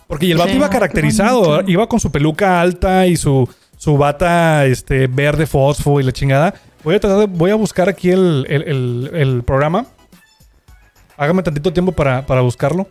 Porque 0.06 0.30
el 0.30 0.36
vato 0.38 0.50
Sí. 0.50 0.56
iba 0.56 0.68
caracterizado, 0.70 1.62
iba 1.66 1.86
con 1.88 2.00
su 2.00 2.10
peluca 2.10 2.60
alta 2.60 3.06
y 3.06 3.16
su, 3.16 3.48
su 3.76 3.96
bata 3.98 4.66
este, 4.66 5.06
verde 5.06 5.46
fosfo 5.46 6.00
y 6.00 6.02
la 6.04 6.12
chingada. 6.12 6.54
Voy 6.84 6.94
a 6.94 7.00
tratar 7.00 7.18
de- 7.18 7.26
voy 7.26 7.50
a 7.50 7.54
buscar 7.54 7.88
aquí 7.88 8.10
el, 8.10 8.46
el- 8.48 8.62
el- 8.62 9.10
el 9.14 9.42
programa. 9.42 9.86
Hágame 11.16 11.42
tantito 11.42 11.72
tiempo 11.72 11.92
para, 11.92 12.26
para 12.26 12.40
buscarlo. 12.42 12.86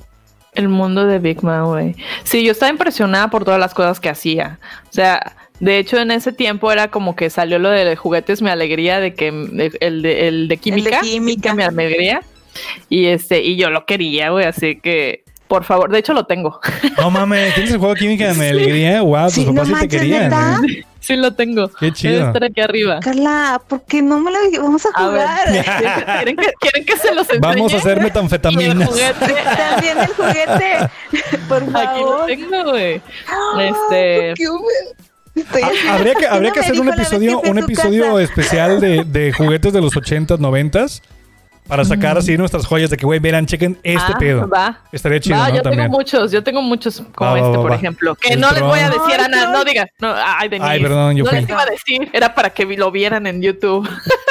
El 0.53 0.69
mundo 0.69 1.05
de 1.05 1.19
Big 1.19 1.43
Man, 1.43 1.65
güey. 1.65 1.95
Sí, 2.23 2.43
yo 2.45 2.51
estaba 2.51 2.71
impresionada 2.71 3.29
por 3.29 3.43
todas 3.43 3.59
las 3.59 3.73
cosas 3.73 3.99
que 3.99 4.09
hacía. 4.09 4.59
O 4.89 4.93
sea, 4.93 5.35
de 5.59 5.77
hecho, 5.79 5.97
en 5.99 6.11
ese 6.11 6.31
tiempo 6.31 6.71
era 6.71 6.89
como 6.89 7.15
que 7.15 7.29
salió 7.29 7.59
lo 7.59 7.69
de 7.69 7.95
juguetes, 7.95 8.41
mi 8.41 8.49
alegría, 8.49 8.99
de 8.99 9.13
que 9.13 9.31
de- 9.31 9.77
el, 9.79 10.01
de, 10.01 10.27
el 10.27 10.47
de 10.47 10.57
química. 10.57 11.01
química. 11.01 11.53
mi 11.53 11.63
alegría. 11.63 12.21
Y 12.89 13.05
este, 13.07 13.41
y 13.41 13.55
yo 13.57 13.69
lo 13.71 13.85
quería, 13.85 14.29
güey. 14.29 14.45
Así 14.45 14.75
que, 14.79 15.23
por 15.47 15.63
favor, 15.63 15.89
de 15.91 15.99
hecho 15.99 16.13
lo 16.13 16.25
tengo. 16.25 16.59
No 16.97 17.11
mames, 17.11 17.53
¿tienes 17.53 17.71
el 17.73 17.77
juego 17.79 17.93
de 17.93 17.99
química 17.99 18.27
de 18.27 18.33
mi 18.33 18.45
alegría? 18.45 19.01
Wow, 19.01 19.25
tus 19.25 19.33
Sí, 19.35 19.45
papás 19.45 19.67
no 19.69 19.75
sí 19.75 19.81
te 19.81 19.87
querían. 19.97 20.33
¿eh? 20.33 20.83
sí 20.99 21.15
lo 21.15 21.33
tengo. 21.33 21.69
Qué 21.79 21.91
chido. 21.91 22.13
Debe 22.13 22.25
estar 22.27 22.43
aquí 22.45 22.61
arriba. 22.61 22.99
Carla, 23.01 23.61
¿por 23.67 23.83
qué 23.83 24.01
no 24.01 24.19
me 24.19 24.31
lo 24.31 24.37
vamos 24.63 24.85
a 24.85 24.89
A 24.95 25.07
ver, 25.09 25.21
jugar? 25.27 26.05
¿quieren 26.17 26.35
que, 26.37 26.47
quieren 26.59 26.85
que 26.85 26.97
se 26.97 27.13
los 27.13 27.27
enseñe? 27.29 27.41
Vamos 27.41 27.73
a 27.73 27.77
hacer 27.77 27.97
Y 27.97 27.99
el 27.99 28.03
metanfetaminas. 28.05 28.87
juguete. 28.89 29.33
También 29.57 29.97
el 29.99 30.07
juguete. 30.07 30.89
Por 31.49 31.57
Aquí 31.63 31.65
lo 31.67 31.71
favor. 31.71 32.25
tengo, 32.27 32.63
güey. 32.71 33.01
Ay, 33.57 33.69
Este, 33.69 34.33
Ha- 35.63 35.93
Habría 35.95 36.13
que, 36.15 36.27
habría 36.27 36.51
que 36.51 36.59
hacer 36.59 36.79
un 36.79 36.89
episodio, 36.89 37.41
un 37.41 37.57
episodio 37.57 38.03
casa. 38.05 38.21
especial 38.21 38.79
de, 38.79 39.03
de 39.03 39.33
juguetes 39.33 39.73
de 39.73 39.81
los 39.81 39.93
80s, 39.93 40.37
90s 40.37 41.01
para 41.67 41.85
sacar 41.85 42.17
así 42.17 42.37
nuestras 42.37 42.65
joyas 42.65 42.89
de 42.89 42.97
que, 42.97 43.05
güey, 43.05 43.19
verán, 43.19 43.45
chequen 43.45 43.79
este 43.83 44.11
ah, 44.13 44.17
pedo. 44.19 44.49
Va. 44.49 44.81
Estaría 44.91 45.19
chido, 45.19 45.37
Va, 45.37 45.49
¿no? 45.49 45.55
yo 45.55 45.61
También. 45.61 45.83
tengo 45.85 45.97
muchos, 45.97 46.31
yo 46.31 46.43
tengo 46.43 46.61
muchos 46.61 47.03
como 47.15 47.31
Va, 47.31 47.37
este, 47.37 47.49
va, 47.49 47.61
por 47.61 47.71
va. 47.71 47.75
ejemplo. 47.75 48.15
Que 48.15 48.33
El 48.33 48.41
no 48.41 48.51
les 48.51 48.61
voy 48.61 48.79
a 48.79 48.89
decir 48.89 49.19
a 49.19 49.27
nada, 49.27 49.51
no 49.51 49.63
digas. 49.63 49.87
No, 49.99 50.13
ay, 50.13 50.49
Denise. 50.49 50.69
Ay, 50.69 50.81
perdón, 50.81 51.15
yo 51.15 51.23
no 51.23 51.29
fui. 51.29 51.39
les 51.39 51.49
iba 51.49 51.61
a 51.61 51.65
decir, 51.65 52.09
era 52.13 52.35
para 52.35 52.49
que 52.49 52.65
lo 52.65 52.91
vieran 52.91 53.27
en 53.27 53.41
YouTube. 53.41 53.89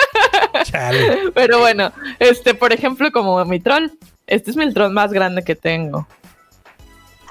Chale. 0.64 1.30
Pero 1.34 1.60
bueno, 1.60 1.92
este, 2.18 2.54
por 2.54 2.72
ejemplo, 2.72 3.10
como 3.12 3.44
mi 3.44 3.60
troll. 3.60 3.90
Este 4.26 4.50
es 4.50 4.56
mi 4.56 4.72
troll 4.72 4.92
más 4.92 5.12
grande 5.12 5.42
que 5.42 5.56
tengo. 5.56 6.06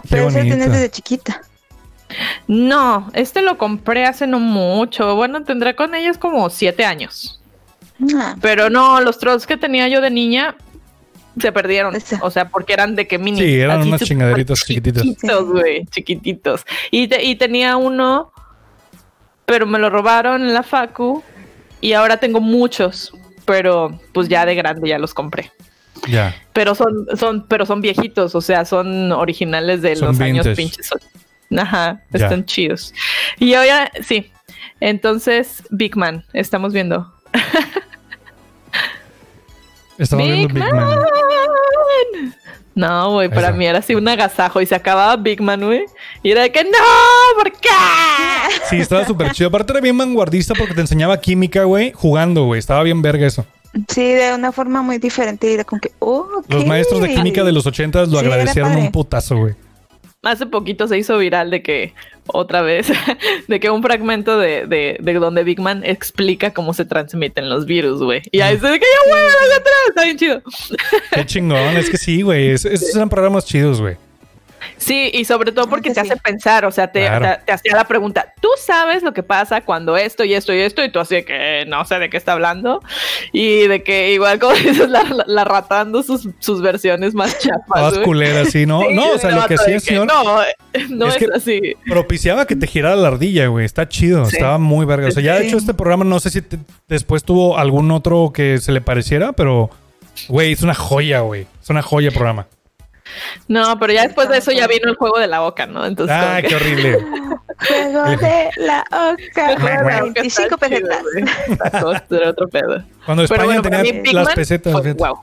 Qué 0.03 0.09
Pero 0.09 0.27
ese 0.27 0.41
tienes 0.41 0.71
desde 0.71 0.89
chiquita. 0.89 1.41
No, 2.47 3.09
este 3.13 3.41
lo 3.41 3.57
compré 3.57 4.05
hace 4.05 4.27
no 4.27 4.39
mucho. 4.39 5.15
Bueno, 5.15 5.43
tendré 5.43 5.75
con 5.75 5.95
ellos 5.95 6.17
como 6.17 6.49
siete 6.49 6.83
años. 6.85 7.40
Ah, 8.15 8.35
Pero 8.41 8.69
no, 8.69 8.99
los 9.01 9.19
trolls 9.19 9.45
que 9.45 9.57
tenía 9.57 9.87
yo 9.87 10.01
de 10.01 10.09
niña 10.09 10.55
se 11.39 11.51
perdieron. 11.51 11.95
O 12.21 12.31
sea, 12.31 12.49
porque 12.49 12.73
eran 12.73 12.95
de 12.95 13.07
que 13.07 13.17
mini. 13.17 13.39
Sí, 13.39 13.59
eran 13.59 13.83
súper 13.83 13.99
chingaderitas 14.01 14.65
chiquititas. 14.65 15.03
Chiquititos, 15.03 15.45
güey, 15.49 15.85
chiquititos. 15.87 16.65
Y, 16.89 17.07
te- 17.07 17.23
y 17.23 17.35
tenía 17.35 17.77
uno, 17.77 18.31
pero 19.45 19.65
me 19.65 19.79
lo 19.79 19.89
robaron 19.89 20.41
en 20.41 20.53
la 20.53 20.63
Facu. 20.63 21.23
Y 21.79 21.93
ahora 21.93 22.17
tengo 22.17 22.41
muchos, 22.41 23.11
pero 23.45 23.99
pues 24.13 24.27
ya 24.29 24.45
de 24.45 24.55
grande 24.55 24.87
ya 24.89 24.99
los 24.99 25.13
compré. 25.13 25.51
Ya. 26.07 26.35
Pero 26.53 26.75
son, 26.75 27.07
son, 27.17 27.45
pero 27.47 27.65
son 27.65 27.81
viejitos, 27.81 28.33
o 28.35 28.41
sea, 28.41 28.65
son 28.65 29.11
originales 29.11 29.81
de 29.81 29.95
Son 29.95 30.09
los 30.09 30.19
años 30.19 30.47
pinches. 30.55 30.89
Ajá, 31.57 32.01
están 32.13 32.45
chidos. 32.45 32.93
Y 33.39 33.53
ahora, 33.55 33.91
sí. 34.05 34.31
Entonces, 34.79 35.63
Big 35.69 35.95
Man, 35.95 36.25
estamos 36.33 36.73
viendo. 36.73 37.13
Estamos 40.01 40.25
viendo 40.25 40.51
Big 40.51 40.63
Man. 40.73 40.97
No, 42.73 43.11
güey, 43.11 43.29
para 43.29 43.51
mí 43.51 43.65
era 43.65 43.79
así 43.79 43.93
un 43.93 44.07
agasajo 44.07 44.61
y 44.61 44.65
se 44.65 44.73
acababa 44.73 45.15
Big 45.15 45.41
Man, 45.41 45.61
güey. 45.61 45.85
Y 46.23 46.31
era 46.31 46.41
de 46.41 46.51
que 46.51 46.63
no, 46.63 46.71
¿por 47.37 47.51
qué? 47.51 47.69
Sí, 48.69 48.77
estaba 48.77 49.05
súper 49.05 49.31
chido. 49.31 49.49
Aparte 49.49 49.73
era 49.73 49.81
bien 49.81 49.95
vanguardista 49.97 50.55
porque 50.57 50.73
te 50.73 50.81
enseñaba 50.81 51.19
química, 51.19 51.65
güey, 51.65 51.91
jugando, 51.91 52.45
güey. 52.45 52.57
Estaba 52.57 52.81
bien 52.81 53.01
verga 53.01 53.27
eso. 53.27 53.45
Sí, 53.89 54.01
de 54.01 54.33
una 54.33 54.51
forma 54.51 54.81
muy 54.81 54.97
diferente. 54.97 55.51
Y 55.51 55.53
era 55.53 55.65
como 55.65 55.79
que, 55.79 55.91
oh, 55.99 56.41
Los 56.47 56.65
maestros 56.65 57.01
de 57.01 57.13
química 57.13 57.43
de 57.43 57.51
los 57.51 57.67
80 57.67 58.05
lo 58.05 58.07
Sí, 58.07 58.17
agradecieron 58.17 58.75
un 58.75 58.91
putazo, 58.91 59.37
güey. 59.37 59.53
Hace 60.23 60.45
poquito 60.45 60.87
se 60.87 60.99
hizo 60.99 61.17
viral 61.17 61.49
de 61.49 61.63
que, 61.63 61.95
otra 62.27 62.61
vez, 62.61 62.87
de 63.47 63.59
que 63.59 63.71
un 63.71 63.81
fragmento 63.81 64.37
de, 64.37 64.67
de, 64.67 64.97
de 64.99 65.13
donde 65.15 65.43
Big 65.43 65.59
Man 65.59 65.81
explica 65.83 66.53
cómo 66.53 66.75
se 66.75 66.85
transmiten 66.85 67.49
los 67.49 67.65
virus, 67.65 68.03
güey. 68.03 68.21
Y 68.31 68.41
ahí 68.41 68.55
se 68.59 68.67
de 68.67 68.79
que 68.79 68.85
ya, 68.85 69.11
güey, 69.11 69.23
atrás, 69.25 69.73
está 69.89 70.03
bien 70.03 70.17
chido. 70.17 70.41
Qué 71.13 71.25
chingón. 71.25 71.75
Es 71.75 71.89
que 71.89 71.97
sí, 71.97 72.21
güey. 72.21 72.51
Es- 72.51 72.65
Esos 72.65 72.95
eran 72.95 73.09
programas 73.09 73.45
chidos, 73.45 73.81
güey. 73.81 73.97
Sí, 74.77 75.09
y 75.13 75.25
sobre 75.25 75.51
todo 75.51 75.67
porque 75.69 75.89
Antes 75.89 76.03
te 76.03 76.07
sí. 76.07 76.13
hace 76.13 76.21
pensar, 76.21 76.65
o 76.65 76.71
sea, 76.71 76.91
te, 76.91 77.01
Claro. 77.01 77.25
te- 77.39 77.45
te 77.45 77.51
hacía 77.51 77.75
la 77.75 77.85
pregunta, 77.85 78.33
¿tú 78.41 78.47
sabes 78.63 79.03
lo 79.03 79.13
que 79.13 79.23
pasa 79.23 79.61
cuando 79.61 79.97
esto 79.97 80.23
y 80.23 80.33
esto 80.33 80.53
y 80.53 80.59
esto? 80.59 80.83
Y 80.83 80.91
tú 80.91 80.99
así 80.99 81.15
de 81.15 81.25
que 81.25 81.65
no 81.67 81.83
sé 81.85 81.99
de 81.99 82.09
qué 82.09 82.17
está 82.17 82.33
hablando. 82.33 82.81
Y 83.31 83.67
de 83.67 83.83
que 83.83 84.13
igual 84.13 84.39
como 84.39 84.53
dices, 84.53 84.89
la, 84.89 85.03
la, 85.03 85.23
la 85.27 85.43
rata 85.43 85.75
dando 85.75 86.03
sus, 86.03 86.27
sus 86.39 86.61
versiones 86.61 87.13
más 87.13 87.37
chapas. 87.39 87.93
Güey. 87.93 88.03
culeras, 88.05 88.49
sí, 88.51 88.65
¿no? 88.65 88.81
Sí, 88.87 88.93
no, 88.93 89.11
o 89.11 89.17
sea, 89.17 89.31
lo 89.31 89.45
que 89.47 89.55
de 89.55 89.73
el 89.75 89.81
señor 89.81 90.07
No, 90.07 90.23
no 90.89 91.07
Es 91.07 91.15
es, 91.15 91.17
que- 91.17 91.27
así. 91.33 91.61
propiciaba 91.87 92.45
que 92.45 92.55
te 92.55 92.67
girara 92.67 92.95
la 92.95 93.07
ardilla, 93.09 93.47
güey. 93.47 93.65
Está 93.65 93.87
chido, 93.89 94.25
Sí. 94.25 94.35
estaba 94.35 94.57
muy 94.57 94.85
verga. 94.85 95.07
O 95.07 95.11
sea, 95.11 95.23
ya 95.23 95.35
de 95.35 95.41
Sí. 95.41 95.47
hecho 95.47 95.57
este 95.57 95.73
programa 95.73 96.03
no 96.05 96.19
sé 96.19 96.29
si 96.29 96.41
te- 96.41 96.59
después 96.87 97.23
tuvo 97.23 97.57
algún 97.57 97.89
otro 97.91 98.31
que 98.33 98.57
se 98.59 98.71
le 98.71 98.81
pareciera, 98.81 99.33
pero, 99.33 99.69
güey, 100.27 100.51
es 100.53 100.61
una 100.61 100.73
joya, 100.73 101.21
güey. 101.21 101.47
Es 101.61 101.69
una 101.69 101.81
joya 101.81 102.07
el 102.09 102.13
programa. 102.13 102.47
No, 103.47 103.77
pero 103.79 103.93
ya 103.93 104.03
después 104.03 104.29
de 104.29 104.37
eso 104.37 104.51
ya 104.51 104.67
vino 104.67 104.89
el 104.89 104.95
juego 104.95 105.19
de 105.19 105.27
la 105.27 105.39
boca, 105.41 105.65
¿no? 105.65 105.85
Entonces, 105.85 106.15
Ah, 106.19 106.39
que- 106.41 106.47
qué 106.49 106.55
horrible. 106.55 106.97
Juego 107.67 108.03
de 108.17 108.49
la 108.57 108.83
oca. 108.89 109.51
el 109.51 109.59
juego 109.59 109.77
de 109.77 109.83
la 109.91 110.01
boca 110.01 110.21
25 110.21 110.55
está 110.55 110.67
chido, 110.69 110.89
pesetas. 111.13 112.03
era 112.11 112.29
otro 112.29 112.47
pedo. 112.47 112.83
Cuando 113.05 113.23
España 113.23 113.43
bueno, 113.45 113.61
tenía 113.61 113.81
mí 113.83 114.13
las 114.13 114.25
Man 114.25 114.35
pesetas. 114.35 114.73
fue- 114.73 114.93
wow. 114.93 115.19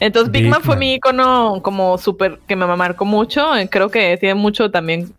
Entonces 0.00 0.30
Big, 0.30 0.42
Big 0.42 0.50
Man 0.50 0.60
fue 0.62 0.74
Man. 0.74 0.78
mi 0.80 0.94
icono 0.94 1.60
como 1.62 1.98
súper 1.98 2.38
que 2.46 2.54
me 2.54 2.66
marcó 2.66 3.04
mucho. 3.04 3.50
Creo 3.70 3.90
que 3.90 4.16
tiene 4.18 4.34
mucho 4.34 4.70
también. 4.70 5.12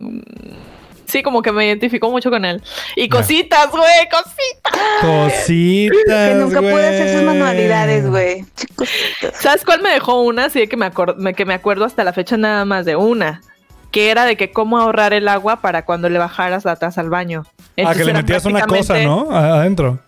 Sí, 1.10 1.24
como 1.24 1.42
que 1.42 1.52
me 1.52 1.66
identificó 1.66 2.10
mucho 2.12 2.30
con 2.30 2.46
él. 2.46 2.62
Y 2.96 3.10
cositas, 3.10 3.70
güey, 3.72 4.08
cositas. 4.12 4.80
Cositas. 5.02 6.30
Que 6.30 6.36
nunca 6.36 6.60
pude 6.62 6.88
hacer 6.88 7.08
sus 7.10 7.24
güey. 7.24 7.26
manualidades, 7.26 8.10
güey. 8.10 8.46
Chicos. 8.56 8.90
¿Sabes 9.34 9.66
cuál 9.66 9.82
me 9.82 9.90
dejó 9.90 10.22
una? 10.22 10.46
Así 10.46 10.60
de 10.60 10.68
que 10.68 10.78
me, 10.78 10.92
que 11.34 11.46
me 11.46 11.54
acuerdo 11.54 11.86
hasta 11.86 12.04
la 12.04 12.14
fecha 12.14 12.38
nada 12.38 12.66
más 12.66 12.86
de 12.86 12.96
una. 12.96 13.42
Que 13.92 14.12
era 14.12 14.26
de 14.26 14.38
que 14.38 14.52
cómo 14.52 14.78
ahorrar 14.78 15.14
el 15.14 15.28
agua 15.28 15.62
para 15.62 15.84
cuando 15.84 16.10
le 16.10 16.20
bajaras 16.20 16.64
la 16.64 16.76
taza 16.76 17.02
al 17.02 17.10
baño. 17.10 17.44
Ah, 17.84 17.94
que 17.96 18.06
le 18.06 18.14
metías 18.14 18.46
una 18.46 18.62
cosa, 18.68 18.98
¿no? 19.00 19.32
Adentro. 19.32 20.00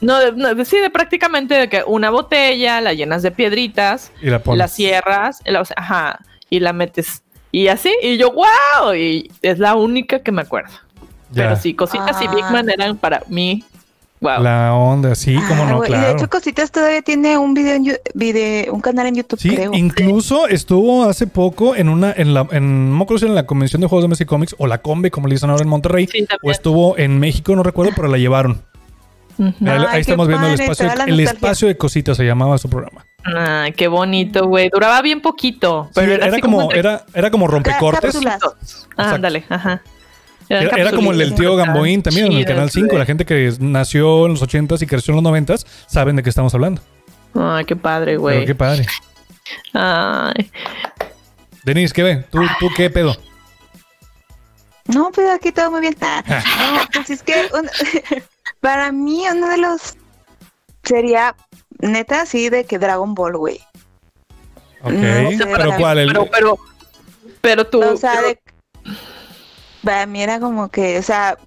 No, 0.00 0.30
no, 0.32 0.64
sí, 0.64 0.78
de 0.78 0.90
prácticamente 0.90 1.54
de 1.54 1.68
que 1.68 1.82
una 1.86 2.10
botella, 2.10 2.80
la 2.80 2.94
llenas 2.94 3.22
de 3.22 3.30
piedritas, 3.32 4.12
Y 4.22 4.26
la 4.30 4.38
pones. 4.40 4.58
la 4.58 4.68
cierras, 4.68 5.40
la- 5.44 5.60
o 5.60 5.64
sea, 5.64 5.74
ajá, 5.78 6.18
y 6.50 6.60
la 6.60 6.72
metes. 6.72 7.22
Y 7.50 7.68
así, 7.68 7.92
y 8.02 8.16
yo, 8.18 8.30
wow, 8.32 8.94
y 8.94 9.30
es 9.42 9.58
la 9.58 9.74
única 9.74 10.20
que 10.22 10.32
me 10.32 10.42
acuerdo. 10.42 10.72
Ya. 11.30 11.44
Pero 11.44 11.56
sí, 11.56 11.74
cositas 11.74 12.20
y 12.22 12.26
Ah. 12.26 12.34
Big 12.34 12.44
Man 12.44 12.68
eran 12.70 12.96
para 12.96 13.22
mí, 13.28 13.64
wow. 14.20 14.42
La 14.42 14.74
onda, 14.74 15.14
sí, 15.14 15.34
cómo 15.48 15.62
Ah, 15.64 15.70
no, 15.70 15.76
güey, 15.78 15.90
Y 15.90 15.92
de 15.94 15.98
claro. 15.98 16.16
hecho, 16.18 16.28
Cositas 16.28 16.70
todavía 16.70 17.00
tiene 17.02 17.38
un 17.38 17.54
video, 17.54 17.74
en 17.76 17.96
video 18.14 18.72
un 18.74 18.80
canal 18.80 19.06
en 19.06 19.14
YouTube, 19.16 19.38
Sí, 19.40 19.54
creo. 19.54 19.72
incluso 19.74 20.46
estuvo 20.48 21.04
hace 21.04 21.26
poco 21.26 21.74
en 21.76 21.88
una, 21.88 22.12
en 22.16 22.34
la, 22.34 22.46
en, 22.50 22.96
no 22.96 23.02
acuerdo 23.04 23.20
si 23.20 23.26
en 23.26 23.34
la 23.34 23.46
convención 23.46 23.80
de 23.80 23.88
juegos 23.88 24.04
de 24.04 24.08
Messi 24.08 24.24
Comics 24.26 24.54
o 24.58 24.66
la 24.66 24.78
Combe, 24.82 25.10
como 25.10 25.28
le 25.28 25.34
dicen 25.34 25.50
ahora 25.50 25.62
en 25.62 25.68
Monterrey, 25.68 26.06
Sí, 26.06 26.26
o 26.42 26.50
estuvo 26.50 26.98
en 26.98 27.18
México, 27.18 27.54
no 27.56 27.62
recuerdo, 27.62 27.92
pero 27.96 28.08
la 28.08 28.18
llevaron. 28.18 28.62
Mira, 29.38 29.74
ahí 29.80 29.86
Ay, 29.90 30.00
estamos 30.00 30.26
viendo 30.28 30.46
el 30.48 30.60
espacio, 30.60 30.90
el 31.06 31.20
espacio 31.20 31.68
de 31.68 31.76
cositas 31.76 32.16
se 32.16 32.24
llamaba 32.24 32.58
su 32.58 32.68
programa. 32.68 33.06
Ay, 33.24 33.72
qué 33.72 33.86
bonito, 33.88 34.46
güey. 34.46 34.68
Duraba 34.72 35.00
bien 35.02 35.20
poquito, 35.20 35.84
Sí, 35.86 35.92
pero 35.94 36.12
era, 36.14 36.26
era, 36.26 36.32
así 36.34 36.40
como, 36.42 36.62
entre- 36.62 36.78
era, 36.80 37.04
era 37.14 37.30
como 37.30 37.46
rompecortes. 37.46 38.18
Ah, 38.96 39.14
ándale, 39.14 39.44
ajá. 39.48 39.82
Era, 40.48 40.76
era 40.76 40.90
como 40.92 41.12
el 41.12 41.18
del 41.18 41.34
tío. 41.34 41.54
Gamboín 41.56 42.02
también 42.02 42.26
en 42.26 42.32
el 42.38 42.44
Canal 42.46 42.70
5. 42.70 42.86
güey. 42.86 42.98
La 42.98 43.04
gente 43.06 43.24
que 43.26 43.52
nació 43.60 44.24
en 44.26 44.32
los 44.32 44.42
80s 44.42 44.80
y 44.82 44.86
creció 44.86 45.12
en 45.16 45.22
los 45.22 45.32
90s 45.32 45.66
saben 45.86 46.16
de 46.16 46.22
qué 46.22 46.30
estamos 46.30 46.54
hablando. 46.54 46.80
Ay, 47.34 47.64
qué 47.66 47.76
padre, 47.76 48.12
Pero 48.12 48.20
güey. 48.22 48.46
qué 48.46 48.54
padre. 48.54 48.86
Ay. 49.74 50.50
Denise, 51.64 51.92
¿qué 51.92 52.02
ve? 52.02 52.24
¿Tú, 52.30 52.40
¿Tú 52.58 52.68
qué 52.74 52.88
pedo? 52.88 53.14
No, 54.86 55.10
pues 55.14 55.28
aquí 55.30 55.52
todo 55.52 55.70
muy 55.70 55.80
bien. 55.82 55.96
Ah, 56.00 56.22
no, 56.74 56.88
pues 56.94 57.10
es 57.10 57.22
que 57.22 57.34
un- 57.52 57.68
para 58.60 58.92
mí 58.92 59.24
uno 59.30 59.48
de 59.48 59.58
los 59.58 59.96
sería 60.84 61.34
neta 61.80 62.22
así 62.22 62.48
de 62.48 62.64
que 62.64 62.78
Dragon 62.78 63.14
Ball, 63.14 63.36
güey. 63.36 63.60
Ok. 64.82 64.92
No 64.92 65.30
sé, 65.32 65.46
¿Pero 65.46 65.76
cuál? 65.78 65.98
El- 65.98 66.08
Pero, 66.08 66.26
pero, 66.30 66.58
pero 67.40 67.66
tú. 67.66 67.82
O 67.82 67.96
sea, 67.96 68.14
pero- 68.16 68.28
de 68.28 68.38
para 69.84 70.06
mí 70.06 70.22
era 70.22 70.40
como 70.40 70.68
que, 70.70 70.98
o 70.98 71.02
sea, 71.02 71.38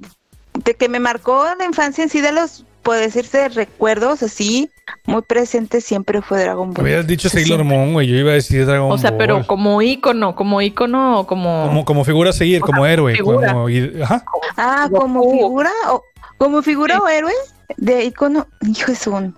de 0.54 0.74
que 0.76 0.90
me 0.90 1.00
marcó 1.00 1.46
la 1.58 1.66
infancia 1.66 2.04
en 2.04 2.10
sí 2.10 2.22
de 2.22 2.32
los, 2.32 2.66
puede 2.82 3.02
decirse, 3.02 3.50
recuerdos 3.50 4.24
así, 4.24 4.70
muy 5.06 5.22
presentes 5.22 5.84
siempre 5.86 6.22
fue 6.22 6.42
Dragon 6.42 6.74
Ball. 6.74 6.86
Habías 6.86 7.08
dicho 7.08 7.30
Sailor. 7.30 7.64
Moon, 7.64 7.94
güey. 7.94 8.08
Yo 8.08 8.16
iba 8.16 8.32
a 8.32 8.36
decir 8.36 8.66
Dragon 8.66 8.92
o 8.92 8.98
sea, 8.98 9.12
Ball. 9.12 9.18
pero 9.20 9.48
como 9.48 9.82
ícono, 9.82 10.36
como 10.36 10.62
ícono, 10.62 11.20
o 11.20 11.28
como. 11.28 11.68
Como, 11.68 11.86
como 11.86 12.04
figura 12.06 12.32
a 12.32 12.34
seguir, 12.34 12.62
O 12.64 12.66
como 12.66 12.84
sea, 12.84 12.94
héroe. 12.94 13.16
figura. 13.16 13.54
Como, 13.54 13.68
ajá. 14.04 14.24
Ah, 14.58 14.90
como 14.92 15.30
figura 15.32 15.72
o 15.90 16.02
como 16.42 16.64
figura 16.64 16.96
Sí. 16.96 17.02
o 17.04 17.08
héroe 17.08 17.34
de 17.78 18.06
icono, 18.06 18.48
hijo 18.62 18.92
es 18.92 19.06
un. 19.06 19.38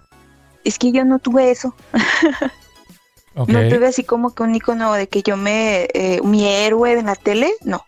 Es 0.63 0.79
que 0.79 0.93
yo 0.93 1.03
no 1.03 1.19
tuve 1.19 1.51
eso. 1.51 1.75
No 3.35 3.45
tuve 3.67 3.87
así 3.87 4.03
como 4.03 4.35
que 4.35 4.43
un 4.43 4.53
icono 4.53 4.93
de 4.93 5.07
que 5.07 5.23
yo 5.23 5.37
me 5.37 5.87
eh, 5.95 6.21
mi 6.23 6.45
héroe 6.47 6.93
en 6.99 7.07
la 7.07 7.15
tele, 7.15 7.51
no. 7.63 7.83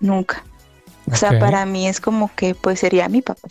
Nunca. 0.00 0.42
O 1.12 1.14
sea, 1.14 1.38
para 1.38 1.66
mí 1.66 1.86
es 1.86 2.00
como 2.00 2.34
que 2.34 2.54
pues 2.54 2.80
sería 2.80 3.10
mi 3.10 3.20
papá. 3.20 3.46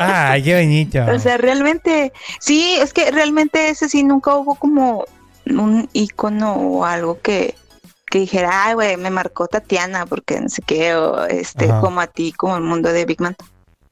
Ah, 0.00 0.36
qué 0.42 0.60
bonito. 0.60 0.98
O 1.14 1.20
sea, 1.20 1.38
realmente, 1.38 2.12
sí, 2.40 2.76
es 2.80 2.92
que 2.92 3.12
realmente 3.12 3.68
ese 3.70 3.88
sí 3.88 4.02
nunca 4.02 4.34
hubo 4.34 4.56
como 4.56 5.04
un 5.46 5.88
icono 5.92 6.54
o 6.54 6.84
algo 6.84 7.20
que, 7.20 7.54
que 8.10 8.18
dijera, 8.18 8.64
ay, 8.64 8.74
güey, 8.74 8.96
me 8.96 9.10
marcó 9.10 9.46
Tatiana 9.46 10.04
porque 10.04 10.40
no 10.40 10.48
sé 10.48 10.62
qué, 10.62 10.96
o 10.96 11.26
este, 11.26 11.66
Ajá. 11.66 11.80
como 11.80 12.00
a 12.00 12.08
ti, 12.08 12.32
como 12.32 12.56
el 12.56 12.64
mundo 12.64 12.92
de 12.92 13.04
Big 13.04 13.20
Man. 13.20 13.36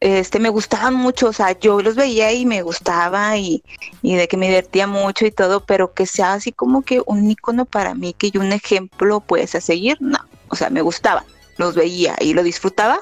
Este, 0.01 0.39
me 0.39 0.49
gustaban 0.49 0.95
mucho, 0.95 1.29
o 1.29 1.33
sea, 1.33 1.59
yo 1.59 1.83
los 1.83 1.97
veía 1.97 2.33
y 2.33 2.47
me 2.47 2.63
gustaba 2.63 3.37
y, 3.37 3.65
y 4.01 4.15
de 4.15 4.29
que 4.29 4.37
me 4.37 4.47
divertía 4.47 4.87
mucho 4.87 5.27
y 5.27 5.33
todo, 5.33 5.65
pero 5.67 5.93
que 5.93 6.07
sea 6.07 6.35
así 6.35 6.53
como 6.53 6.83
que 6.83 7.03
un 7.07 7.29
icono 7.29 7.65
para 7.65 7.95
mí, 7.95 8.13
que 8.13 8.31
yo 8.31 8.41
un 8.41 8.53
ejemplo 8.53 9.21
pues 9.21 9.57
a 9.57 9.61
seguir, 9.61 9.97
no, 10.01 10.19
o 10.51 10.55
sea, 10.57 10.71
me 10.71 10.83
gustaba, 10.83 11.25
los 11.57 11.75
veía 11.75 12.15
y 12.21 12.35
lo 12.35 12.45
disfrutaba, 12.45 13.01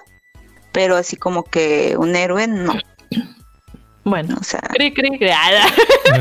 pero 0.72 0.97
así 0.97 1.16
como 1.16 1.44
que 1.44 1.97
un 1.99 2.16
héroe, 2.16 2.47
no, 2.47 2.72
Bueno, 4.09 4.36
o 4.40 4.44
sea, 4.44 4.61
cri, 4.61 4.94
cri, 4.94 5.18
cri. 5.18 5.28
Ah, 5.30 5.66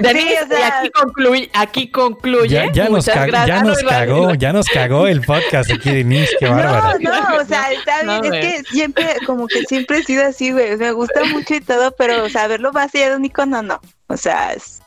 Denise, 0.00 0.28
Sí, 0.28 0.34
o 0.44 0.46
sea- 0.46 0.60
y 0.60 0.62
aquí 0.62 0.90
concluye, 0.92 1.50
aquí 1.52 1.88
concluye. 1.90 2.48
Ya, 2.48 2.70
ya 2.72 2.84
nos, 2.84 3.06
Muchas 3.06 3.16
cag- 3.16 3.26
gracias. 3.26 3.48
ya 3.48 3.64
nos 3.64 3.82
cagó, 3.82 4.34
ya 4.34 4.52
nos 4.52 4.68
cagó 4.68 5.06
el 5.08 5.20
podcast 5.22 5.70
aquí, 5.72 5.90
Denise, 5.90 6.30
qué 6.38 6.46
bárbara. 6.46 6.94
No, 7.00 7.30
no, 7.30 7.36
o 7.42 7.44
sea, 7.44 7.72
está 7.72 8.04
bien, 8.04 8.32
es 8.34 8.40
que 8.40 8.62
siempre, 8.70 9.06
como 9.26 9.48
que 9.48 9.62
siempre 9.64 9.98
he 9.98 10.02
sido 10.04 10.24
así, 10.24 10.52
güey, 10.52 10.76
me 10.76 10.92
gusta 10.92 11.24
mucho 11.24 11.56
y 11.56 11.60
todo, 11.60 11.92
pero, 11.98 12.22
o 12.24 12.28
sea, 12.28 12.46
verlo 12.46 12.72
más 12.72 12.94
allá 12.94 13.10
de 13.10 13.16
un 13.16 13.24
icono, 13.24 13.62
no, 13.62 13.80
o 14.06 14.16
sea, 14.16 14.52
es- 14.52 14.80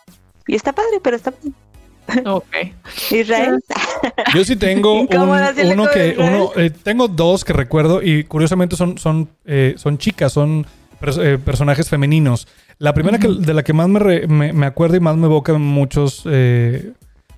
y 0.47 0.55
está 0.55 0.71
padre, 0.71 0.99
pero 1.03 1.17
está 1.17 1.31
padre. 1.31 1.51
Ok. 2.25 2.45
Israel, 3.11 3.59
Yo 4.33 4.45
sí 4.45 4.55
tengo 4.55 4.93
un- 5.01 5.09
uno 5.11 5.89
que, 5.91 6.15
uno, 6.17 6.51
eh, 6.55 6.69
tengo 6.69 7.07
dos 7.09 7.43
que 7.43 7.51
recuerdo 7.51 8.01
y 8.01 8.23
curiosamente 8.23 8.75
son, 8.77 8.97
son, 8.99 9.27
eh, 9.43 9.73
son 9.77 9.97
chicas, 9.97 10.31
son 10.31 10.65
eh, 11.01 11.37
personajes 11.43 11.89
femeninos. 11.89 12.47
La 12.77 12.93
primera 12.93 13.17
que- 13.19 13.27
de 13.27 13.53
la 13.53 13.63
que 13.63 13.73
más 13.73 13.87
me, 13.87 13.99
re- 13.99 14.27
me, 14.27 14.53
me 14.53 14.65
acuerdo 14.65 14.97
y 14.97 14.99
más 14.99 15.15
me 15.17 15.25
evoca 15.27 15.53
muchos 15.57 16.23
eh, 16.29 16.91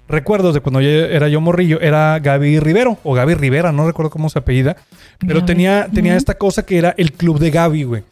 recuerdos 0.08 0.54
de 0.54 0.62
cuando 0.62 0.80
yo 0.82 0.90
era 0.90 1.28
yo 1.28 1.42
morrillo 1.42 1.80
era 1.82 2.18
Gaby 2.20 2.60
Rivero 2.60 2.98
o 3.04 3.14
Gaby 3.14 3.34
Rivera, 3.36 3.72
no 3.72 3.86
recuerdo 3.86 4.10
cómo 4.10 4.30
se 4.30 4.40
apellida, 4.40 4.78
pero 5.20 5.36
Gaby. 5.42 5.46
tenía, 5.46 5.88
tenía 5.94 6.16
esta 6.16 6.36
cosa 6.36 6.66
que 6.66 6.78
era 6.78 6.94
el 6.98 7.12
club 7.12 7.40
de 7.40 7.52
Gaby, 7.52 7.84
güey. 7.84 8.04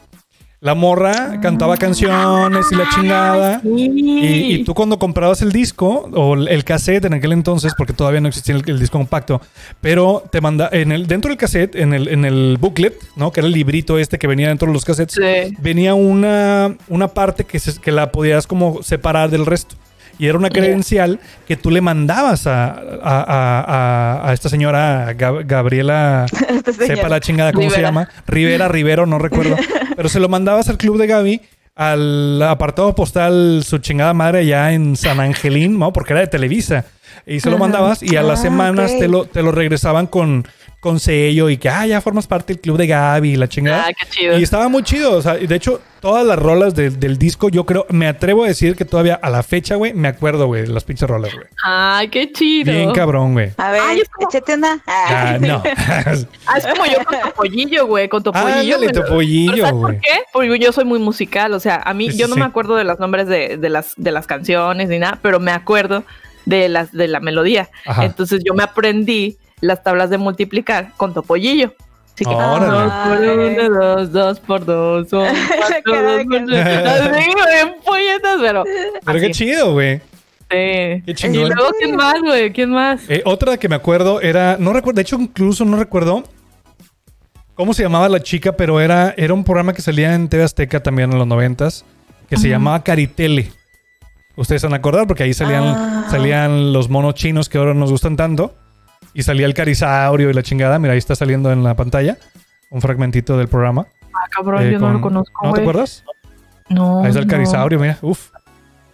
La 0.65 0.73
morra 0.73 1.39
cantaba 1.41 1.77
canciones 1.77 2.65
y 2.71 2.75
la 2.75 2.89
chingada. 2.89 3.61
Y, 3.63 4.55
y 4.55 4.63
tú 4.63 4.73
cuando 4.73 4.97
comprabas 4.97 5.43
el 5.43 5.51
disco 5.51 6.09
o 6.13 6.33
el 6.33 6.47
el 6.47 6.63
cassette 6.63 7.05
en 7.05 7.13
aquel 7.13 7.33
entonces, 7.33 7.73
porque 7.77 7.93
todavía 7.93 8.19
no 8.19 8.27
existía 8.29 8.55
el, 8.55 8.63
el 8.67 8.79
disco 8.79 8.97
compacto, 8.97 9.41
pero 9.79 10.23
te 10.31 10.41
manda 10.41 10.67
en 10.71 10.91
el 10.91 11.05
dentro 11.05 11.29
del 11.29 11.37
cassette, 11.37 11.75
en 11.75 11.93
el, 11.93 12.07
en 12.07 12.25
el 12.25 12.57
booklet, 12.59 12.95
¿no? 13.15 13.31
Que 13.31 13.41
era 13.41 13.47
el 13.47 13.53
librito 13.53 13.99
este 13.99 14.17
que 14.17 14.25
venía 14.25 14.47
dentro 14.47 14.67
de 14.67 14.73
los 14.73 14.83
cassettes, 14.85 15.15
Sí. 15.15 15.55
venía 15.59 15.93
una, 15.93 16.75
una 16.87 17.09
parte 17.09 17.43
que, 17.43 17.59
se- 17.59 17.79
que 17.79 17.91
la 17.91 18.11
podías 18.11 18.47
como 18.47 18.81
separar 18.81 19.29
del 19.29 19.45
resto. 19.45 19.75
Y 20.17 20.27
era 20.27 20.37
una 20.37 20.49
credencial 20.49 21.19
que 21.47 21.55
tú 21.57 21.69
le 21.71 21.81
mandabas 21.81 22.47
a, 22.47 22.71
a, 23.03 24.21
a- 24.29 24.33
esta 24.33 24.49
señora 24.49 25.13
Gab- 25.17 25.45
Gabriela 25.45 26.25
esta 26.49 26.71
señora. 26.73 26.95
sepa 26.95 27.09
la 27.09 27.19
chingada 27.19 27.51
cómo 27.53 27.69
se 27.69 27.81
llama. 27.81 28.09
Rivera, 28.27 28.67
Rivero, 28.67 29.05
no 29.05 29.19
recuerdo. 29.19 29.55
Pero 29.95 30.09
se 30.09 30.19
lo 30.19 30.29
mandabas 30.29 30.69
al 30.69 30.77
club 30.77 30.97
de 30.97 31.07
Gaby, 31.07 31.41
al 31.75 32.41
apartado 32.43 32.95
postal 32.95 33.61
su 33.65 33.77
chingada 33.79 34.13
madre 34.13 34.39
allá 34.39 34.71
en 34.73 34.95
San 34.95 35.19
Angelín, 35.19 35.77
¿no? 35.77 35.91
Porque 35.91 36.13
era 36.13 36.21
de 36.21 36.27
Televisa. 36.27 36.85
Y 37.25 37.39
se 37.39 37.49
lo 37.49 37.57
mandabas 37.57 38.01
y 38.03 38.15
a 38.15 38.21
las 38.23 38.39
Ah, 38.39 38.43
semanas 38.43 38.91
te, 38.97 39.07
lo, 39.07 39.25
te 39.25 39.41
lo 39.41 39.51
regresaban 39.51 40.07
con, 40.07 40.45
con 40.79 40.99
sello 40.99 41.49
y 41.49 41.57
que, 41.57 41.69
ah, 41.69 41.85
ya 41.87 42.01
formas 42.01 42.27
parte 42.27 42.53
del 42.53 42.61
club 42.61 42.77
de 42.77 42.87
Gaby 42.87 43.31
y 43.31 43.35
la 43.37 43.47
chingada. 43.47 43.85
Ah, 43.87 43.91
qué 43.93 44.07
chido. 44.09 44.37
Y 44.39 44.43
estaba 44.43 44.67
muy 44.67 44.83
chido. 44.83 45.13
O 45.13 45.21
sea, 45.21 45.33
de 45.35 45.55
hecho, 45.55 45.81
todas 45.99 46.23
las 46.25 46.37
rolas 46.37 46.75
del- 46.75 46.99
del 46.99 47.17
disco, 47.17 47.49
yo 47.49 47.65
creo, 47.65 47.87
me 47.89 48.07
atrevo 48.07 48.43
a 48.43 48.47
decir 48.47 48.75
que 48.75 48.85
todavía 48.85 49.15
a 49.15 49.29
la 49.31 49.41
fecha, 49.41 49.73
güey, 49.75 49.93
me 49.95 50.07
acuerdo, 50.07 50.45
güey, 50.45 50.61
de 50.63 50.67
las 50.67 50.83
pinches 50.83 51.09
rolas, 51.09 51.33
güey. 51.33 51.47
Ay, 51.63 52.09
qué 52.09 52.31
chido. 52.31 52.71
Bien 52.71 52.91
cabrón, 52.91 53.33
güey. 53.33 53.51
A 53.57 53.71
ver, 53.71 53.81
Ay, 53.83 54.01
como- 54.13 54.29
échate 54.29 54.53
una. 54.53 54.83
Ah, 54.85 55.37
no. 55.39 55.63
Ah, 56.47 56.57
es 56.57 56.67
como 56.67 56.85
yo 56.85 57.03
con 57.05 57.19
Topollillo, 57.19 57.87
güey, 57.87 58.07
con 58.07 58.21
Topollillo. 58.21 58.75
Ándale, 58.75 58.89
Topollillo, 58.93 59.51
¿Pero 59.53 59.65
¿Sabes 59.65 59.79
güey. 59.81 59.93
por 59.95 60.01
qué? 60.01 60.09
Porque 60.31 60.59
yo 60.59 60.71
soy 60.71 60.85
muy 60.85 60.99
musical, 60.99 61.53
o 61.53 61.59
sea, 61.59 61.81
a 61.83 61.93
mí 61.95 62.11
Sí, 62.11 62.17
yo 62.19 62.27
no 62.27 62.35
sí. 62.35 62.39
me 62.41 62.45
acuerdo 62.45 62.75
de 62.75 62.83
los 62.83 62.99
nombres 62.99 63.27
de, 63.27 63.57
de 63.57 63.69
las, 63.69 63.93
de 63.97 64.11
las 64.11 64.27
canciones 64.27 64.89
ni 64.89 64.99
nada, 64.99 65.17
pero 65.23 65.39
me 65.39 65.51
acuerdo 65.51 66.03
de, 66.45 66.69
las, 66.69 66.91
de 66.91 67.07
la 67.07 67.19
melodía. 67.19 67.69
Ajá. 67.85 68.05
Entonces 68.05 68.41
yo 68.45 68.53
me 68.53 68.63
aprendí 68.63 69.37
las 69.61 69.83
tablas 69.83 70.09
de 70.09 70.17
multiplicar 70.17 70.91
con 70.97 71.13
Topollillo. 71.13 71.73
Así 72.13 72.23
que 72.23 72.31
Órale. 72.33 72.65
dos 72.67 72.93
por 72.93 73.39
uno, 73.39 73.79
dos, 73.79 74.11
dos 74.11 74.39
por 74.39 74.65
dos, 74.65 75.09
son 75.09 75.27
cuatro, 75.83 76.01
dos 76.01 76.23
por 77.83 78.41
pero. 78.41 78.63
Pero 79.05 79.19
qué 79.19 79.31
chido, 79.31 79.73
güey. 79.73 79.97
Sí. 79.97 80.03
Qué 80.49 81.03
Y 81.07 81.13
chingón. 81.13 81.49
luego, 81.49 81.71
¿quién 81.79 81.95
más, 81.95 82.21
güey? 82.21 82.53
¿Quién 82.53 82.69
más? 82.69 83.01
Eh, 83.09 83.21
otra 83.25 83.57
que 83.57 83.67
me 83.67 83.75
acuerdo 83.75 84.21
era, 84.21 84.57
no 84.59 84.71
recuerdo, 84.73 84.95
de 84.97 85.01
hecho 85.01 85.17
incluso 85.19 85.65
no 85.65 85.75
recuerdo 85.75 86.23
cómo 87.55 87.73
se 87.73 87.83
llamaba 87.83 88.07
la 88.09 88.21
chica, 88.21 88.53
pero 88.53 88.79
era, 88.79 89.13
era 89.17 89.33
un 89.33 89.43
programa 89.43 89.73
que 89.73 89.81
salía 89.81 90.13
en 90.13 90.29
TV 90.29 90.43
Azteca 90.43 90.81
también 90.83 91.11
en 91.11 91.17
los 91.17 91.27
noventas, 91.27 91.83
que 92.29 92.37
se 92.37 92.47
llamaba 92.47 92.83
Caritele. 92.83 93.51
Ustedes 94.37 94.61
se 94.61 94.67
van 94.67 94.73
a 94.73 94.77
acordar 94.77 95.07
porque 95.07 95.23
ahí 95.23 95.33
salían, 95.33 95.63
Ah. 95.63 96.05
salían 96.09 96.73
los 96.73 96.89
monos 96.89 97.15
chinos 97.15 97.47
que 97.49 97.57
ahora 97.57 97.73
nos 97.73 97.91
gustan 97.91 98.15
tanto. 98.15 98.53
Y 99.13 99.23
salía 99.23 99.45
el 99.45 99.53
carisaurio 99.53 100.29
y 100.29 100.33
la 100.33 100.43
chingada. 100.43 100.77
Mira, 100.77 100.91
ahí 100.93 100.97
está 100.99 101.15
saliendo 101.15 101.51
en 101.51 101.63
la 101.63 101.73
pantalla 101.75 102.17
un 102.69 102.81
fragmentito 102.81 103.37
del 103.37 103.47
programa. 103.47 103.87
Ah, 104.13 104.27
cabrón, 104.29 104.63
Eh, 104.63 104.71
yo 104.73 104.79
no 104.79 104.85
con- 104.87 104.93
lo 104.93 105.01
conozco. 105.01 105.45
¿No 105.45 105.53
te 105.53 105.61
güey. 105.61 105.69
acuerdas? 105.69 106.03
No. 106.69 106.99
Ahí 107.01 107.07
está 107.09 107.19
el 107.19 107.27
no. 107.27 107.31
carisaurio, 107.31 107.79
mira. 107.79 107.97
Uf. 108.01 108.29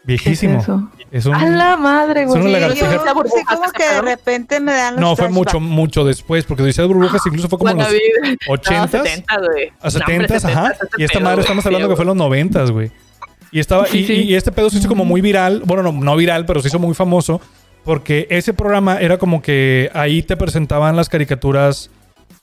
¿Qué 0.06 0.16
es 0.16 0.24
Viejísimo. 0.24 0.60
eso? 0.60 0.90
Es 1.12 1.26
un... 1.28 1.36
A 1.36 1.46
la 1.48 1.78
madre, 1.78 2.26
güey. 2.26 2.42
Sí, 2.42 2.52
lagartija. 2.52 2.86
yo 2.86 2.92
Esa 2.92 3.02
sí, 3.04 3.08
como 3.10 3.22
burbuja 3.24 3.72
que 3.78 3.84
de 3.84 4.02
repente 4.02 4.60
me 4.60 4.72
dan 4.74 4.96
los 4.96 5.02
No, 5.02 5.16
fue 5.16 5.30
mucho, 5.30 5.52
flashbacks. 5.52 5.72
mucho 5.76 6.06
después, 6.06 6.46
porque 6.46 6.64
Odisea 6.64 6.84
de 6.84 6.88
Burbujas 6.88 7.22
incluso 7.28 7.48
fue 7.50 7.60
como 7.60 7.70
en 7.72 7.78
los 7.78 7.90
vida. 7.92 8.02
80s. 8.48 8.98
No, 8.98 9.04
70, 9.06 9.38
güey. 9.38 9.68
A 9.68 9.90
No, 9.90 10.00
hombre, 10.00 10.28
70, 10.28 10.36
ajá. 10.36 10.64
70s, 10.70 10.72
ese 10.74 10.88
Y 10.98 11.04
esta 11.04 11.20
madre 11.20 11.42
estamos 11.42 11.66
hablando 11.68 11.88
que 11.90 11.96
fue 11.96 12.04
en 12.04 12.08
los 12.08 12.18
90, 12.18 12.64
güey. 12.72 12.92
Y 13.52 13.60
estaba 13.60 13.86
Sí, 13.86 14.00
y, 14.00 14.06
sí. 14.08 14.14
y 14.24 14.36
este 14.36 14.52
pedo 14.52 14.70
se 14.70 14.78
hizo 14.78 14.88
como 14.88 15.04
muy 15.06 15.22
viral, 15.22 15.62
bueno, 15.66 15.84
no, 15.84 15.92
no 15.92 16.16
viral, 16.16 16.46
pero 16.46 16.62
se 16.62 16.70
hizo 16.70 16.80
muy 16.80 16.94
famoso 16.96 17.42
porque 17.84 18.28
ese 18.30 18.54
programa 18.54 19.00
era 19.00 19.18
como 19.18 19.42
que 19.42 19.90
ahí 19.94 20.22
te 20.24 20.38
presentaban 20.38 20.96
las 20.96 21.10
caricaturas 21.10 21.90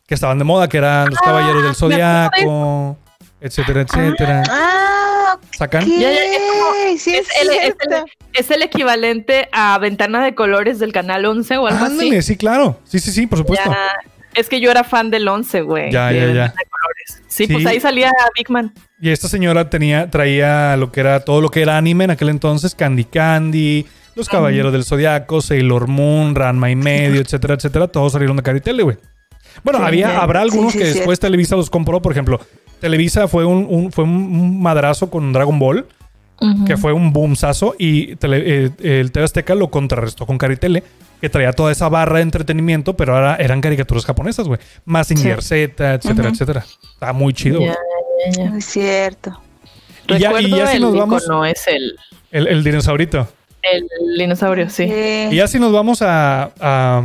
que 0.06 0.14
estaban 0.14 0.38
de 0.38 0.44
moda, 0.44 0.68
que 0.68 0.78
eran 0.78 1.08
los 1.10 1.18
Caballeros 1.18 1.62
del 1.62 2.00
Ah, 2.02 2.30
me 2.32 2.38
acuerdo 2.38 2.38
de 2.38 2.38
Zodiaco, 2.44 2.98
etcétera, 3.40 3.80
etcétera. 3.82 4.42
Ah, 4.50 5.38
¿Sacan? 5.56 5.86
Ya, 5.88 6.10
ya, 6.10 6.24
es 6.24 6.38
como- 6.38 6.98
sí, 6.98 7.14
es, 7.14 7.28
es, 7.28 7.42
el, 7.42 7.48
es, 7.50 7.60
cierto. 7.60 7.96
el, 7.96 8.04
es 8.32 8.50
el 8.50 8.62
equivalente 8.62 9.48
a 9.52 9.78
Ventana 9.78 10.24
de 10.24 10.34
Colores 10.34 10.78
del 10.78 10.92
Canal 10.92 11.24
11 11.26 11.56
o 11.58 11.66
algo 11.66 11.84
Ándale, 11.84 12.18
así. 12.18 12.22
sí, 12.32 12.36
claro. 12.36 12.78
Sí, 12.84 12.98
sí, 12.98 13.12
sí, 13.12 13.26
por 13.26 13.38
supuesto. 13.38 13.70
Ya, 13.70 13.76
es 14.34 14.48
que 14.48 14.60
yo 14.60 14.70
era 14.70 14.82
fan 14.84 15.10
del 15.10 15.28
11, 15.28 15.60
güey. 15.62 15.90
Ya, 15.92 16.08
de 16.08 16.20
ya, 16.20 16.32
ya. 16.32 16.54
Sí, 17.38 17.46
Sí. 17.46 17.52
pues 17.54 17.66
ahí 17.66 17.80
salía 17.80 18.10
Big 18.36 18.50
Man. 18.50 18.72
Y 19.00 19.10
esta 19.10 19.28
señora 19.28 19.70
tenía, 19.70 20.10
traía 20.10 20.76
lo 20.76 20.92
que 20.92 21.00
era 21.00 21.20
todo 21.20 21.40
lo 21.40 21.48
que 21.50 21.62
era 21.62 21.76
anime 21.78 22.04
en 22.04 22.10
aquel 22.10 22.28
entonces, 22.28 22.74
Candy 22.74 23.04
Candy, 23.04 23.86
Los 24.14 24.28
Caballeros 24.28 24.72
del 24.72 24.84
Zodiaco, 24.84 25.40
Sailor 25.40 25.86
Moon, 25.88 26.34
Ranma 26.34 26.70
y 26.70 26.76
medio, 26.76 27.20
etcétera, 27.20 27.54
etcétera. 27.54 27.86
Todos 27.88 28.12
salieron 28.12 28.36
de 28.36 28.42
Caritele, 28.42 28.82
güey. 28.82 28.96
Bueno, 29.62 29.78
Sí, 29.78 29.84
había, 29.86 30.18
habrá 30.20 30.40
algunos 30.40 30.72
sí, 30.72 30.78
que 30.78 30.84
después 30.86 31.18
Televisa 31.20 31.56
los 31.56 31.70
compró, 31.70 32.02
por 32.02 32.12
ejemplo. 32.12 32.40
Televisa 32.80 33.26
fue 33.28 33.44
un, 33.44 33.66
un- 33.68 33.90
fue 33.92 34.04
un 34.04 34.60
madrazo 34.62 35.10
con 35.10 35.32
Dragon 35.32 35.58
Ball, 35.58 35.86
que 36.66 36.76
fue 36.76 36.92
un 36.92 37.12
boomsazo, 37.12 37.74
y 37.78 38.16
tele- 38.16 38.42
eh, 38.46 39.00
el 39.00 39.10
TV 39.12 39.24
Azteca 39.24 39.54
lo 39.54 39.68
contrarrestó 39.70 40.24
con 40.26 40.38
Caritele, 40.38 40.82
que 41.20 41.28
traía 41.28 41.52
toda 41.52 41.72
esa 41.72 41.88
barra 41.88 42.16
de 42.16 42.22
entretenimiento, 42.22 42.96
pero 42.96 43.14
ahora 43.16 43.36
eran 43.36 43.60
caricaturas 43.60 44.04
japonesas, 44.04 44.46
güey. 44.46 44.60
Mazinger 44.84 45.42
Z, 45.42 45.94
etcétera, 45.94 46.28
etcétera. 46.28 46.64
Está 46.92 47.12
muy 47.12 47.32
chido, 47.34 47.58
güey. 47.60 47.72
Es 48.56 48.64
cierto. 48.66 49.40
Y 50.06 50.18
ya, 50.18 50.40
y 50.40 50.48
ya 50.50 50.68
si 50.68 50.76
el 50.76 50.82
nos 50.82 50.96
vamos... 50.96 51.24
icono, 51.24 51.44
es 51.44 51.66
el, 51.66 51.96
El, 52.30 52.46
el 52.46 52.64
dinosaurito. 52.64 53.28
el 53.62 53.86
dinosaurio, 54.16 54.70
sí. 54.70 54.84
Y 55.30 55.36
ya 55.36 55.46
si 55.48 55.58
nos 55.58 55.72
vamos 55.72 56.02
a... 56.02 56.50
a, 56.60 57.02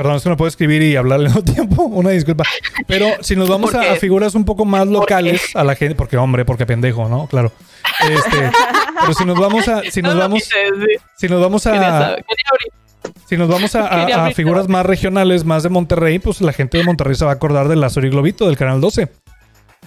Perdón, 0.00 0.16
es 0.16 0.22
que 0.22 0.28
no 0.30 0.36
puedo 0.38 0.48
escribir 0.48 0.80
y 0.80 0.96
hablar 0.96 1.18
al 1.18 1.26
mismo 1.26 1.42
tiempo. 1.44 1.82
Una 1.82 2.08
disculpa. 2.08 2.44
Pero 2.86 3.08
si 3.20 3.36
nos 3.36 3.50
vamos 3.50 3.70
¿Por 3.70 3.84
a, 3.84 3.92
a 3.92 3.96
figuras 3.96 4.34
un 4.34 4.46
poco 4.46 4.64
más 4.64 4.86
locales 4.88 5.54
a 5.54 5.62
la 5.62 5.74
gente, 5.74 5.94
porque 5.94 6.16
hombre, 6.16 6.46
porque 6.46 6.64
pendejo, 6.64 7.06
¿no? 7.06 7.26
Claro. 7.26 7.52
Este, 8.10 8.50
pero 8.98 9.12
si 9.12 9.26
nos 9.26 9.38
vamos 9.38 9.68
a, 9.68 9.82
si 9.90 10.00
nos 10.00 10.14
No 10.14 10.20
vamos, 10.20 10.48
si 11.18 11.28
nos 11.28 11.38
vamos 11.42 11.66
a, 11.66 12.16
si 13.26 13.36
nos 13.36 13.48
vamos 13.48 13.74
a, 13.74 13.86
a- 13.88 14.26
a 14.26 14.30
figuras 14.30 14.68
más 14.68 14.86
regionales, 14.86 15.44
más 15.44 15.64
de 15.64 15.68
Monterrey, 15.68 16.18
pues 16.18 16.40
la 16.40 16.54
gente 16.54 16.78
de 16.78 16.84
Monterrey 16.84 17.14
se 17.14 17.26
va 17.26 17.32
a 17.32 17.34
acordar 17.34 17.68
del 17.68 17.82
Lázaro 17.82 18.06
y 18.06 18.10
Globito 18.10 18.46
del 18.46 18.56
Canal 18.56 18.80
12. 18.80 19.08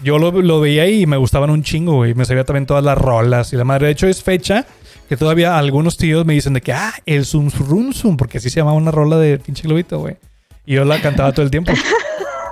Yo 0.03 0.19
lo, 0.19 0.29
lo 0.31 0.59
veía 0.61 0.87
y 0.87 1.07
me 1.07 1.17
gustaban 1.17 1.49
un 1.49 1.63
chingo, 1.63 1.93
güey. 1.95 2.13
Me 2.13 2.25
sabía 2.25 2.43
también 2.43 2.67
todas 2.67 2.83
las 2.83 2.97
rolas 2.99 3.51
y 3.51 3.55
la 3.55 3.63
madre. 3.63 3.87
De 3.87 3.93
hecho, 3.93 4.07
es 4.07 4.21
fecha 4.21 4.67
que 5.09 5.17
todavía 5.17 5.57
algunos 5.57 5.97
tíos 5.97 6.25
me 6.25 6.33
dicen 6.33 6.53
de 6.53 6.61
que, 6.61 6.73
ah, 6.73 6.93
el 7.05 7.25
Zum 7.25 7.49
Rum 7.49 7.93
Zum, 7.93 8.17
porque 8.17 8.37
así 8.37 8.49
se 8.49 8.59
llamaba 8.59 8.77
una 8.77 8.91
rola 8.91 9.17
de 9.17 9.37
pinche 9.39 9.63
Globito, 9.63 9.99
güey. 9.99 10.15
Y 10.65 10.75
yo 10.75 10.85
la 10.85 11.01
cantaba 11.01 11.31
todo 11.33 11.43
el 11.43 11.51
tiempo. 11.51 11.71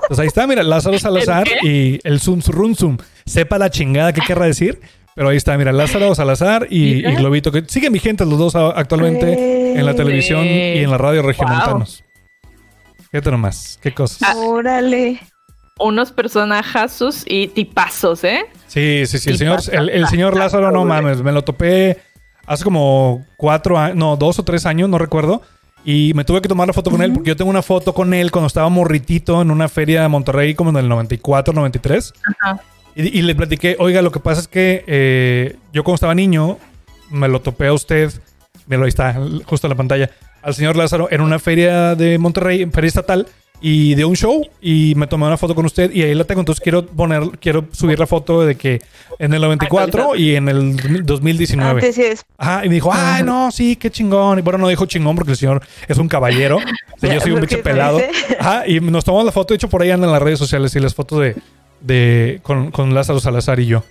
Entonces 0.03 0.19
ahí 0.19 0.27
está, 0.27 0.45
mira, 0.47 0.63
Lázaro 0.63 0.99
Salazar 0.99 1.47
¿El 1.61 1.67
y 1.67 1.99
el 2.03 2.19
Zum 2.19 2.41
Rum 2.45 2.75
Zum. 2.75 2.97
Sepa 3.25 3.57
la 3.57 3.69
chingada 3.69 4.13
qué 4.13 4.21
querrá 4.21 4.45
decir. 4.45 4.79
Pero 5.15 5.29
ahí 5.29 5.37
está, 5.37 5.57
mira, 5.57 5.71
Lázaro 5.71 6.15
Salazar 6.15 6.67
y, 6.69 7.05
y. 7.07 7.15
Globito, 7.15 7.51
que 7.51 7.63
siguen 7.67 7.91
vigentes 7.93 8.27
los 8.27 8.39
dos 8.39 8.55
actualmente 8.55 9.77
en 9.77 9.85
la 9.85 9.93
televisión 9.93 10.45
y 10.45 10.79
en 10.79 10.89
la 10.89 10.97
radio 10.97 11.21
regiomontanos. 11.21 12.03
Fíjate 13.11 13.31
nomás, 13.31 13.77
qué 13.81 13.93
cosas. 13.93 14.19
Ah. 14.23 14.35
Órale. 14.37 15.19
Unos 15.79 16.11
personajazos 16.11 17.23
y 17.27 17.47
tipazos, 17.47 18.23
¿eh? 18.23 18.45
Sí, 18.67 19.03
sí, 19.05 19.17
sí. 19.17 19.31
El 19.31 19.37
señor, 19.37 19.59
el, 19.71 19.89
el 19.89 20.07
señor 20.07 20.37
Lázaro, 20.37 20.71
no 20.71 20.85
mames, 20.85 21.21
me 21.21 21.31
lo 21.31 21.43
topé 21.43 21.97
hace 22.51 22.65
como 22.65 23.25
cuatro 23.37 23.77
años, 23.77 23.95
no, 23.95 24.17
dos 24.17 24.37
o 24.37 24.43
tres 24.43 24.65
años, 24.65 24.89
no 24.89 24.97
recuerdo. 24.97 25.41
Y 25.85 26.11
me 26.15 26.25
tuve 26.25 26.41
que 26.41 26.49
tomar 26.49 26.67
la 26.67 26.73
foto 26.73 26.91
con 26.91 27.01
él 27.01 27.13
porque 27.13 27.29
yo 27.29 27.35
tengo 27.35 27.49
una 27.49 27.63
foto 27.63 27.93
con 27.93 28.13
él 28.13 28.29
cuando 28.29 28.47
estaba 28.47 28.69
morritito 28.69 29.41
en 29.41 29.49
una 29.49 29.67
feria 29.67 30.01
de 30.01 30.09
Monterrey 30.09 30.53
como 30.53 30.69
en 30.69 30.75
el 30.75 30.89
94, 30.89 31.53
93. 31.53 32.13
Ajá. 32.41 32.61
Y, 32.93 33.19
y 33.19 33.21
le 33.21 33.35
platiqué, 33.35 33.77
oiga, 33.79 34.01
lo 34.01 34.11
que 34.11 34.19
pasa 34.19 34.41
es 34.41 34.47
que 34.47 34.83
eh, 34.85 35.55
yo 35.71 35.83
cuando 35.83 35.95
estaba 35.95 36.13
niño 36.13 36.57
me 37.09 37.29
lo 37.29 37.41
topé 37.41 37.67
a 37.67 37.73
usted, 37.73 38.11
me 38.67 38.77
lo 38.77 38.83
ahí 38.83 38.89
está, 38.89 39.15
justo 39.45 39.67
en 39.67 39.69
la 39.69 39.77
pantalla, 39.77 40.09
al 40.41 40.53
señor 40.53 40.75
Lázaro 40.75 41.07
en 41.09 41.21
una 41.21 41.39
feria 41.39 41.95
de 41.95 42.17
Monterrey, 42.17 42.65
feria 42.65 42.89
estatal, 42.89 43.27
y 43.61 43.93
de 43.95 44.05
un 44.05 44.15
show, 44.15 44.45
y 44.59 44.93
me 44.95 45.05
tomé 45.05 45.27
una 45.27 45.37
foto 45.37 45.53
con 45.53 45.65
usted, 45.65 45.91
y 45.93 46.01
ahí 46.01 46.15
la 46.15 46.23
tengo, 46.23 46.41
entonces 46.41 46.61
quiero 46.61 46.85
poner, 46.85 47.21
quiero 47.39 47.65
subir 47.71 47.99
la 47.99 48.07
foto 48.07 48.43
de 48.43 48.55
que 48.55 48.81
en 49.19 49.33
el 49.33 49.41
94 49.41 50.15
y 50.15 50.35
en 50.35 50.49
el 50.49 51.05
2019. 51.05 51.69
Antes 51.69 51.97
y 51.97 52.01
después. 52.01 52.25
Ajá, 52.37 52.65
y 52.65 52.69
me 52.69 52.75
dijo, 52.75 52.91
ay, 52.91 53.23
no, 53.23 53.51
sí, 53.51 53.75
qué 53.75 53.91
chingón. 53.91 54.39
Y 54.39 54.41
bueno, 54.41 54.57
no 54.57 54.67
dijo 54.67 54.87
chingón 54.87 55.15
porque 55.15 55.31
el 55.31 55.37
señor 55.37 55.61
es 55.87 55.97
un 55.97 56.07
caballero. 56.07 56.57
O 56.93 56.99
sea, 57.01 57.15
yo 57.15 57.19
soy 57.19 57.31
un 57.31 57.41
bicho 57.41 57.63
pelado. 57.63 57.99
Ajá, 58.39 58.67
y 58.67 58.79
nos 58.79 59.03
tomamos 59.03 59.25
la 59.25 59.31
foto. 59.31 59.53
De 59.53 59.55
hecho, 59.55 59.69
por 59.69 59.81
ahí 59.81 59.89
andan 59.89 60.11
las 60.11 60.21
redes 60.21 60.37
sociales 60.37 60.75
y 60.75 60.79
las 60.79 60.93
fotos 60.93 61.19
de, 61.19 61.35
de 61.79 62.39
con, 62.43 62.69
con 62.69 62.93
Lázaro 62.93 63.19
Salazar 63.19 63.59
y 63.59 63.65
yo. 63.65 63.83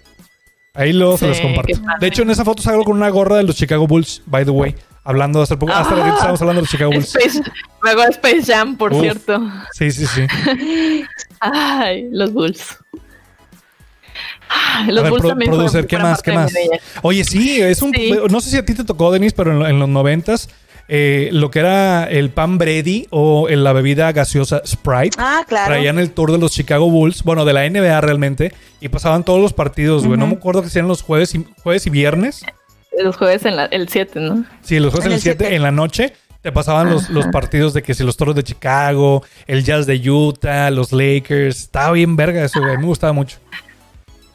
Ahí 0.75 0.93
luego 0.93 1.18
se 1.18 1.27
las 1.27 1.41
comparto. 1.41 1.73
De 2.01 2.07
hecho, 2.07 2.23
en 2.23 2.31
esa 2.31 2.45
foto 2.45 2.62
salgo 2.62 2.85
con 2.85 2.97
una 2.97 3.09
gorra 3.09 3.37
de 3.37 3.43
los 3.43 3.57
Chicago 3.57 3.89
Bulls, 3.89 4.23
by 4.27 4.45
the 4.45 4.53
way. 4.53 4.77
Hablando 5.03 5.40
hasta, 5.42 5.55
el 5.55 5.59
poco, 5.59 5.72
hasta 5.72 5.94
Ah. 5.94 6.14
estamos 6.14 6.40
hablando 6.42 6.61
de 6.61 6.62
los 6.62 6.70
Chicago 6.70 6.90
Bulls. 6.92 7.14
Space, 7.16 7.42
luego 7.82 8.02
Space 8.05 8.43
Jam, 8.52 8.77
por 8.77 8.93
Uf. 8.93 9.01
cierto. 9.01 9.40
Sí, 9.72 9.90
sí, 9.90 10.06
sí. 10.06 10.27
Ay, 11.40 12.09
los 12.12 12.32
Bulls. 12.32 12.77
Ay, 14.48 14.89
los 14.89 14.98
A 14.98 15.02
ver, 15.02 15.10
Bulls 15.10 15.20
pro- 15.22 15.28
también 15.31 15.51
producer, 15.51 15.86
¿qué 15.86 15.97
más? 15.98 16.22
¿Qué 16.22 16.32
más? 16.32 16.52
Oye, 17.02 17.24
sí, 17.24 17.60
es 17.60 17.81
un. 17.82 17.93
Sí. 17.94 18.12
No 18.31 18.40
sé 18.40 18.51
si 18.51 18.56
a 18.56 18.64
ti 18.64 18.74
te 18.74 18.85
tocó, 18.85 19.10
Denis, 19.12 19.32
pero 19.32 19.52
en, 19.52 19.59
lo- 19.60 19.66
en 19.68 19.78
los 19.78 19.89
noventas, 19.89 20.48
eh, 20.89 21.28
lo 21.32 21.51
que 21.51 21.60
era 21.60 22.05
el 22.05 22.31
pan 22.31 22.59
Brady 22.59 23.06
o 23.10 23.48
en 23.48 23.62
la 23.64 23.72
bebida 23.72 24.10
gaseosa 24.12 24.60
Sprite. 24.66 25.16
Ah, 25.18 25.44
claro. 25.47 25.66
Traían 25.72 25.98
el 25.98 26.10
tour 26.10 26.32
de 26.32 26.39
los 26.39 26.51
Chicago 26.52 26.90
Bulls, 26.90 27.22
bueno, 27.22 27.44
de 27.44 27.52
la 27.52 27.64
NBA 27.68 28.01
realmente, 28.01 28.52
y 28.81 28.89
pasaban 28.89 29.24
todos 29.24 29.40
los 29.40 29.52
partidos, 29.52 30.05
güey. 30.06 30.18
No 30.18 30.27
me 30.27 30.35
acuerdo 30.35 30.62
que 30.62 30.68
sean 30.68 30.89
los 30.89 31.02
jueves 31.02 31.35
y, 31.35 31.47
jueves 31.62 31.86
y 31.86 31.90
viernes. 31.90 32.43
Los 33.02 33.16
jueves 33.16 33.44
en 33.44 33.56
la, 33.56 33.64
el 33.66 33.89
7, 33.89 34.20
¿no? 34.20 34.44
Sí, 34.62 34.78
los 34.81 34.93
jueves 34.93 35.06
en 35.06 35.12
En 35.12 35.12
el 35.12 35.16
el 35.18 35.22
7 35.22 35.39
siete. 35.39 35.56
en 35.56 35.62
la 35.62 35.70
noche. 35.70 36.12
Te 36.43 36.52
pasaban 36.52 36.89
los, 36.89 37.10
los 37.10 37.27
partidos 37.27 37.74
de 37.74 37.82
que 37.82 37.93
si 37.93 38.02
los 38.02 38.16
toros 38.16 38.35
de 38.35 38.43
Chicago, 38.43 39.22
el 39.47 39.62
Jazz 39.62 39.85
de 39.86 39.97
Utah, 40.10 40.70
los 40.70 40.90
Lakers. 40.93 41.60
Estaba 41.60 41.93
bien 41.93 42.16
verga 42.16 42.43
eso, 42.44 42.60
güey. 42.60 42.78
Me 42.78 42.86
gustaba 42.86 43.12
mucho. 43.12 43.36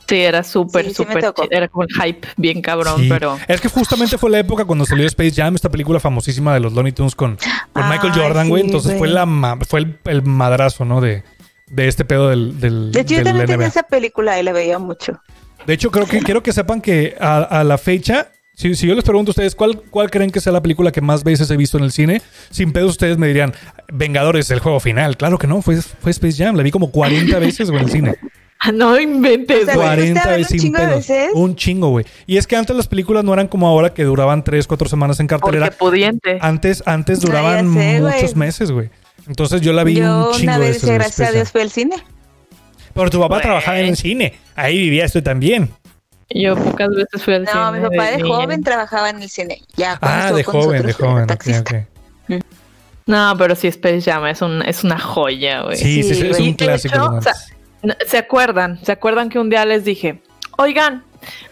Sí, 0.07 0.17
era 0.17 0.43
súper, 0.43 0.85
Sí, 0.85 0.93
sí 0.93 1.03
me 1.05 1.19
súper. 1.19 1.47
era 1.49 1.67
como 1.67 1.83
el 1.83 1.89
hype 1.89 2.27
bien 2.37 2.61
cabrón, 2.61 3.01
Sí. 3.01 3.07
pero. 3.09 3.39
Es 3.47 3.59
que 3.59 3.69
justamente 3.69 4.19
fue 4.19 4.29
la 4.29 4.37
época 4.37 4.63
cuando 4.65 4.85
salió 4.85 5.07
Space 5.07 5.31
Jam, 5.31 5.55
esta 5.55 5.69
película 5.69 5.99
famosísima 5.99 6.53
de 6.53 6.59
los 6.59 6.73
Looney 6.73 6.91
Tunes 6.91 7.15
con, 7.15 7.39
con 7.73 7.89
Michael 7.89 8.11
Ay, 8.13 8.19
Jordan, 8.21 8.49
güey. 8.49 8.63
Entonces 8.63 8.95
fue 8.99 9.07
la 9.07 9.25
ma- 9.25 9.57
fue 9.67 9.79
el, 9.79 9.97
el 10.05 10.21
madrazo, 10.21 10.85
¿no? 10.85 11.01
De, 11.01 11.23
de 11.71 11.87
este 11.87 12.05
pedo 12.05 12.29
del, 12.29 12.59
del, 12.59 12.91
De 12.91 12.99
hecho, 12.99 13.13
yo 13.13 13.15
del 13.17 13.25
también 13.25 13.45
tenía 13.47 13.57
NBA. 13.65 13.67
esa 13.67 13.81
película 13.83 14.39
y 14.39 14.43
la 14.43 14.51
veía 14.53 14.77
mucho. 14.77 15.19
De 15.65 15.73
hecho, 15.73 15.89
creo 15.89 16.05
que 16.05 16.19
quiero 16.19 16.43
que 16.43 16.53
sepan 16.53 16.81
que 16.81 17.15
a, 17.19 17.37
a 17.41 17.63
la 17.63 17.79
fecha, 17.79 18.27
si, 18.55 18.73
si 18.75 18.87
yo 18.87 18.95
les 18.95 19.03
pregunto 19.03 19.29
a 19.29 19.33
ustedes 19.33 19.53
cuál, 19.55 19.81
cuál 19.89 20.09
creen 20.09 20.31
que 20.31 20.39
sea 20.41 20.53
la 20.53 20.61
película 20.61 20.91
que 20.91 21.01
más 21.01 21.23
veces 21.23 21.49
he 21.51 21.57
visto 21.57 21.77
en 21.77 21.83
el 21.83 21.91
cine, 21.91 22.21
sin 22.49 22.71
pedo 22.71 22.87
ustedes 22.87 23.17
me 23.17 23.27
dirían, 23.27 23.53
Vengadores, 23.93 24.49
el 24.51 24.59
juego 24.59 24.79
final. 24.79 25.17
Claro 25.17 25.37
que 25.37 25.45
no, 25.47 25.61
fue, 25.61 25.77
fue 25.81 26.11
Space 26.11 26.43
Jam. 26.43 26.55
La 26.55 26.63
vi 26.63 26.71
como 26.71 26.89
40 26.91 27.37
veces 27.39 27.69
güey, 27.69 27.81
en 27.81 27.85
el 27.87 27.91
cine. 27.91 28.15
Ah, 28.59 28.71
no 28.71 28.99
inventes, 28.99 29.63
O 29.63 29.65
sea, 29.65 29.75
güey. 29.75 29.87
¿fuiste 29.97 30.19
a 30.19 30.23
40 30.23 30.29
verlo 30.29 30.37
veces 30.37 30.51
un 30.53 30.59
sin 30.59 30.59
chingo 30.61 30.79
de 30.79 30.85
pedos. 30.87 31.07
veces? 31.07 31.29
Un 31.35 31.55
chingo, 31.55 31.89
güey. 31.89 32.05
Y 32.25 32.37
es 32.37 32.47
que 32.47 32.55
antes 32.55 32.75
las 32.75 32.87
películas 32.87 33.23
no 33.23 33.33
eran 33.33 33.47
como 33.47 33.67
ahora 33.67 33.93
que 33.93 34.03
duraban 34.03 34.43
3, 34.43 34.65
4 34.65 34.89
semanas 34.89 35.19
en 35.19 35.27
Porque 35.27 35.41
cartelera. 35.43 35.71
pudiente. 35.71 36.37
Antes, 36.41 36.81
antes 36.85 37.19
duraban 37.21 37.71
sé, 37.73 38.01
muchos 38.01 38.35
meses, 38.35 38.71
güey. 38.71 38.89
Entonces 39.27 39.61
yo 39.61 39.73
la 39.73 39.83
vi 39.83 39.95
Yo 39.95 40.29
un 40.29 40.33
chingo 40.35 40.43
una 40.53 40.53
de 40.59 40.59
vez, 40.59 40.69
veces. 40.75 40.83
güey, 40.85 40.95
gracias 40.97 41.29
a 41.29 41.31
Dios, 41.33 41.51
fue 41.51 41.61
al 41.61 41.69
cine. 41.69 41.95
Pero 42.93 43.09
tu 43.09 43.19
papá 43.19 43.41
trabajaba 43.41 43.79
en 43.79 43.87
el 43.87 43.97
cine. 43.97 44.33
Ahí 44.55 44.77
vivías 44.79 45.11
tú 45.11 45.21
también. 45.21 45.69
Yo 46.29 46.55
pocas 46.55 46.89
veces 46.89 47.23
fui 47.23 47.33
al 47.35 47.47
cine. 47.47 47.59
No, 47.61 47.71
mi 47.71 47.79
papá 47.81 48.11
de 48.11 48.21
joven 48.23 48.63
trabajaba 48.63 49.09
en 49.09 49.21
el 49.21 49.29
cine. 49.29 49.61
Ya, 49.75 49.97
cuando 49.97 50.17
Ah, 50.17 50.21
estuvo 50.25 50.37
de 50.37 50.43
con 50.43 50.61
joven, 50.61 50.85
de 50.85 50.93
joven. 50.93 51.27
taxista. 51.27 51.87
ok. 52.29 52.41
No, 53.07 53.35
pero 53.37 53.53
sí, 53.55 53.67
Space 53.67 54.01
Jam 54.01 54.25
es, 54.25 54.41
un, 54.41 54.63
es 54.63 54.83
una 54.83 54.97
joya, 54.97 55.61
güey. 55.61 55.77
Sí, 55.77 56.01
sí, 56.01 56.15
Sí, 56.15 56.27
es 56.27 56.39
un 56.39 56.53
clásico. 56.55 56.95
hecho, 56.95 57.11
no 57.11 57.17
o 57.17 57.21
sea, 57.21 57.33
manches. 57.33 57.55
No, 57.83 57.93
¿Se 58.07 58.17
acuerdan? 58.17 58.83
¿Se 58.83 58.91
acuerdan 58.91 59.29
que 59.29 59.37
un 59.37 59.51
día 59.51 59.63
les 59.63 59.85
dije, 59.85 60.23
oigan, 60.57 61.03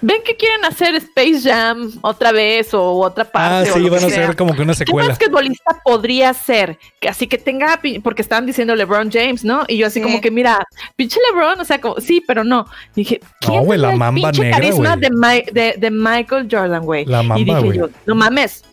ven 0.01 0.21
que 0.23 0.35
quieren 0.35 0.63
hacer 0.65 0.95
Space 0.95 1.41
Jam 1.43 1.91
otra 2.01 2.31
vez 2.31 2.73
o 2.73 2.99
otra 2.99 3.23
Ah, 3.25 3.31
parte? 3.31 3.71
o 3.71 3.73
sí, 3.75 3.89
van 3.89 4.03
a 4.03 4.09
sea? 4.09 4.27
ser 4.27 4.35
como 4.35 4.55
que 4.55 4.61
una 4.61 4.73
¿Qué 4.73 4.77
secuela. 4.79 5.09
basquetbolista 5.09 5.81
podría 5.83 6.33
ser? 6.33 6.77
Que 6.99 7.09
Así 7.09 7.27
que 7.27 7.37
tenga, 7.37 7.79
porque 8.03 8.21
estaban 8.21 8.45
diciendo 8.45 8.75
LeBron 8.75 9.11
James, 9.11 9.43
¿no? 9.43 9.63
Y 9.67 9.77
yo 9.77 9.87
así 9.87 9.99
Sí. 9.99 10.03
como 10.05 10.19
que, 10.21 10.31
mira, 10.31 10.65
pinche 10.95 11.19
LeBron, 11.31 11.59
o 11.59 11.65
sea, 11.65 11.79
como, 11.79 11.99
sí, 11.99 12.23
pero 12.25 12.43
no. 12.43 12.65
Dije, 12.95 13.19
¿quién 13.39 13.55
No, 13.57 13.63
güey, 13.65 13.79
la 13.79 13.91
el 13.91 13.97
mamba 13.97 14.31
pinche 14.31 14.41
negra, 14.43 14.57
carisma 14.59 14.97
de, 14.97 15.09
de, 15.51 15.75
de 15.77 15.91
Michael 15.91 16.47
Jordan, 16.51 16.83
güey? 16.83 17.05
La 17.05 17.21
mamba, 17.23 17.39
y 17.39 17.43
dije 17.45 17.59
güey. 17.59 17.77
yo, 17.77 17.89
no 18.05 18.15
mames, 18.15 18.63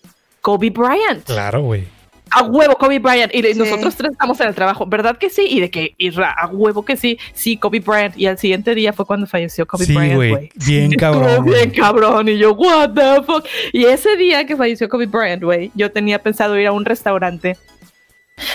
Kobe 0.40 0.70
Bryant. 0.70 1.24
Claro, 1.26 1.62
güey. 1.62 1.86
A 2.32 2.42
huevo, 2.42 2.76
Kobe 2.76 2.98
Bryant. 2.98 3.34
Y 3.34 3.42
Sí. 3.42 3.58
nosotros 3.58 3.96
tres 3.96 4.12
estamos 4.12 4.40
en 4.40 4.48
el 4.48 4.54
trabajo. 4.54 4.86
¿Verdad 4.86 5.16
que 5.18 5.30
sí? 5.30 5.46
Y 5.48 5.60
de 5.60 5.70
que, 5.70 5.94
Isra, 5.98 6.30
a 6.30 6.46
huevo 6.46 6.84
que 6.84 6.96
sí. 6.96 7.18
Sí, 7.34 7.56
Kobe 7.56 7.80
Bryant. 7.80 8.16
Y 8.16 8.26
al 8.26 8.38
siguiente 8.38 8.74
día 8.74 8.92
fue 8.92 9.04
cuando 9.06 9.26
falleció 9.26 9.66
Kobe 9.66 9.84
Sí, 9.84 9.94
Bryant, 9.94 10.14
güey. 10.16 10.50
Bien 10.66 10.90
cabrón. 10.98 11.44
Bien 11.44 11.70
cabrón. 11.70 12.28
Y 12.28 12.38
yo, 12.38 12.52
what 12.54 12.90
the 12.94 13.22
fuck. 13.24 13.44
Y 13.72 13.84
ese 13.84 14.16
día 14.16 14.46
que 14.46 14.56
falleció 14.56 14.88
Kobe 14.88 15.06
Bryant, 15.06 15.42
güey, 15.42 15.70
yo 15.74 15.90
tenía 15.90 16.22
pensado 16.22 16.58
ir 16.58 16.66
a 16.66 16.72
un 16.72 16.84
restaurante 16.84 17.56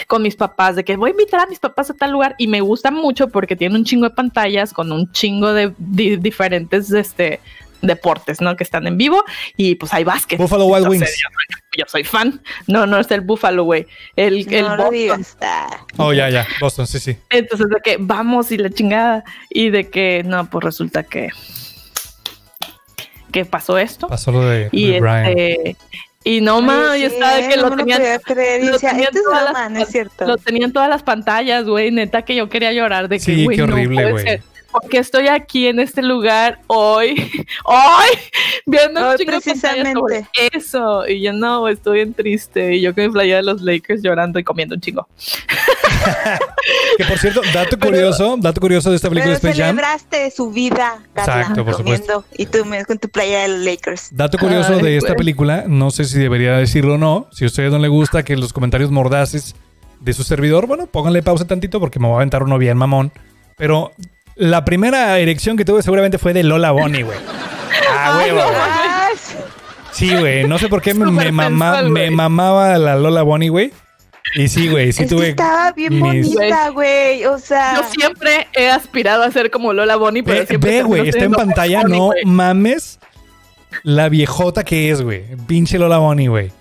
con 0.08 0.24
mis 0.24 0.36
papás, 0.36 0.76
de 0.76 0.84
que 0.84 0.96
voy 0.96 1.10
a 1.10 1.12
invitar 1.12 1.42
a 1.42 1.46
mis 1.46 1.60
papás 1.60 1.92
a 1.92 1.94
tal 1.94 2.12
lugar 2.12 2.34
y 2.40 2.48
me 2.48 2.60
gusta 2.62 2.90
mucho 2.90 3.28
porque 3.28 3.56
tiene 3.56 3.76
un 3.76 3.86
chingo 3.86 4.10
de 4.10 4.16
pantallas 4.16 4.74
con 4.74 4.92
un 4.92 5.12
chingo 5.12 5.54
de 5.54 5.74
di- 5.78 6.16
diferentes 6.18 6.92
este, 6.92 7.40
deportes, 7.84 8.42
¿no? 8.42 8.56
Que 8.56 8.64
están 8.64 8.88
en 8.88 8.98
vivo 8.98 9.24
y 9.58 9.76
pues 9.76 9.94
hay 9.94 10.04
básquet. 10.04 10.40
Buffalo 10.40 10.66
Wild 10.66 10.86
Entonces, 10.86 11.02
Wings. 11.10 11.22
Yo, 11.22 11.30
yo 11.78 11.86
soy 11.88 12.04
fan. 12.04 12.42
No, 12.68 12.86
no 12.86 13.00
es 13.00 13.10
el 13.12 13.22
Buffalo, 13.22 13.64
güey. 13.64 13.88
El, 14.16 14.52
el 14.54 14.64
No 14.66 14.78
Boston. 14.92 15.26
Ah. 15.42 15.78
Oh, 15.98 16.14
ya, 16.14 16.30
ya. 16.30 16.48
Boston, 16.60 16.88
sí, 16.88 17.00
sí. 17.00 17.18
Entonces, 17.30 17.68
de 17.70 17.78
que 17.84 17.98
vamos 18.00 18.52
y 18.52 18.58
la 18.58 18.70
chingada. 18.70 19.24
Y 19.50 19.70
de 19.70 19.90
que, 19.90 20.24
no, 20.26 20.50
pues 20.50 20.64
resulta 20.64 21.04
que. 21.04 21.30
que 23.32 23.46
pasó 23.46 23.78
esto. 23.78 24.08
Pasó 24.08 24.32
lo 24.32 24.42
de, 24.42 24.70
y 24.72 24.92
de 24.92 25.02
Brian. 25.02 25.26
este. 25.26 25.76
Y 26.28 26.42
no 26.42 26.60
más, 26.60 26.90
Oye, 26.92 27.04
yo 27.04 27.10
sí, 27.10 27.16
estaba 27.16 27.36
de 27.36 27.48
que 27.50 27.56
no 27.58 27.70
lo 27.70 27.76
tenían. 27.76 28.02
creer. 28.24 28.64
Y 28.64 28.66
lo 28.66 28.72
decía, 28.74 28.90
tenían 28.92 29.10
esto 29.10 29.20
es 29.20 29.24
todas 29.26 29.54
las- 29.54 29.72
no 29.72 29.80
es 29.80 29.90
cierto. 29.90 30.26
Lo 30.26 30.38
tenían 30.38 30.74
todas 30.74 30.90
las 30.90 31.04
pantallas, 31.04 31.66
güey. 31.66 31.92
Neta 31.92 32.24
que 32.24 32.36
yo 32.36 32.50
quería 32.50 32.72
llorar 32.74 33.08
de 33.10 33.18
que, 33.18 33.24
Sí, 33.24 33.44
güey, 33.44 33.58
qué 33.58 33.68
no 33.68 33.74
horrible, 33.74 34.12
güey. 34.12 34.24
ser. 34.24 34.44
Porque 34.82 34.98
estoy 34.98 35.28
aquí 35.28 35.68
en 35.68 35.80
este 35.80 36.02
lugar 36.02 36.60
hoy, 36.68 37.16
hoy, 37.66 38.18
viendo 38.66 39.00
un 39.00 39.06
Hoy, 39.08 39.18
chingo 39.18 39.32
de 39.32 39.40
pantallas 39.42 39.94
sobre 39.94 40.22
precisamente. 40.22 40.30
eso. 40.58 41.08
Y 41.08 41.22
yo 41.22 41.32
no, 41.34 41.68
estoy 41.70 41.96
bien 42.00 42.14
triste. 42.14 42.76
Y 42.76 42.82
yo 42.82 42.94
que 42.94 43.08
me 43.08 43.12
playé 43.14 43.36
de 43.36 43.44
los 43.44 43.62
Lakers 43.62 44.02
llorando 44.04 44.38
y 44.40 44.44
comiendo 44.44 44.76
un 44.76 44.82
chingo. 44.82 45.08
Que 46.98 47.06
por 47.06 47.18
cierto, 47.18 47.42
dato 47.54 47.78
curioso, 47.80 48.38
dato 48.40 48.62
curioso 48.62 48.90
de 48.90 48.96
esta 48.96 49.10
película 49.10 49.34
de 49.34 49.40
Pero 49.40 49.52
Space 49.52 49.62
Jam. 49.64 49.76
celebraste 49.76 50.32
su 50.32 50.50
vida, 50.52 51.00
Carla, 51.14 51.42
Exacto, 51.42 51.66
por 51.66 51.76
comiendo, 51.78 52.26
Y 52.38 52.46
tú 52.46 52.64
me- 52.66 52.86
con 52.86 52.98
tu 53.00 53.10
playa 53.10 53.42
de 53.42 53.48
los 53.50 53.60
Lakers. 53.60 54.10
Dato 54.12 54.38
curioso 54.38 54.74
Ay, 54.76 54.82
de 54.82 54.98
esta 54.98 55.16
película, 55.16 55.66
no 55.68 55.92
sé 55.92 56.06
si 56.06 56.18
debería 56.20 56.54
decirlo 56.58 56.96
o 56.96 56.98
no. 56.98 57.28
Si 57.32 57.44
a 57.44 57.48
ustedes 57.48 57.72
no 57.72 57.80
les 57.80 57.90
gusta 57.90 58.24
que 58.24 58.36
los 58.38 58.54
comentarios 58.54 58.92
mordaces 58.92 59.56
de 60.00 60.14
su 60.14 60.24
servidor, 60.24 60.68
bueno, 60.68 60.88
pónganle 60.88 61.22
pausa 61.22 61.46
tantito 61.46 61.80
porque 61.80 62.00
me 62.00 62.08
voy 62.08 62.16
a 62.16 62.18
aventar 62.18 62.44
uno 62.44 62.58
bien 62.58 62.78
mamón. 62.78 63.12
Pero 63.58 63.92
la 64.36 64.66
primera 64.66 65.18
erección 65.20 65.57
que 65.57 65.66
tuve 65.66 65.82
seguramente 65.82 66.18
fue 66.18 66.34
de 66.34 66.44
Lola 66.44 66.72
Bonnie, 66.72 67.03
güey. 67.03 67.18
Ah, 67.98 68.18
huevo, 68.18 68.38
no. 68.40 68.45
güey. 68.45 68.57
Ah, 68.60 69.10
Sí, 69.91 70.14
güey. 70.16 70.45
No 70.48 70.57
sé 70.57 70.68
por 70.68 70.82
qué 70.82 70.94
me, 70.95 71.06
me 71.12 71.32
mama- 71.32 71.72
sensual, 71.76 71.90
me 71.91 72.12
mamaba 72.12 72.78
la 72.78 72.95
Lola 72.95 73.22
Bonnie, 73.24 73.49
güey. 73.49 73.72
Y 74.36 74.48
sí, 74.49 74.68
güey. 74.70 74.91
Sí 74.91 75.03
es 75.03 75.10
que 75.10 75.16
tuve. 75.16 75.30
estaba 75.30 75.72
bien 75.72 76.02
mis- 76.02 76.34
bonita, 76.34 76.70
güey. 76.70 77.26
O 77.26 77.38
sea, 77.38 77.76
Yo 77.76 77.84
siempre 77.90 78.48
he 78.53 78.70
aspirado 78.70 79.24
a 79.24 79.32
ser 79.32 79.49
como 79.52 79.72
Lola 79.72 79.95
Bonnie, 79.95 80.24
pero 80.24 80.40
Ve, 80.41 80.45
siempre 80.48 80.70
ve, 80.72 80.76
termino 80.78 80.98
güey. 80.98 81.10
Está 81.10 81.24
en 81.26 81.32
pantalla. 81.32 81.82
Bonnie, 81.84 81.98
No 81.98 82.12
mames 82.32 82.99
la 83.84 84.10
viejota 84.10 84.64
que 84.64 84.90
es, 84.91 85.02
güey. 85.02 85.24
Pinche 85.48 85.78
Lola 85.80 85.98
Bonnie, 85.99 86.28
güey. 86.28 86.52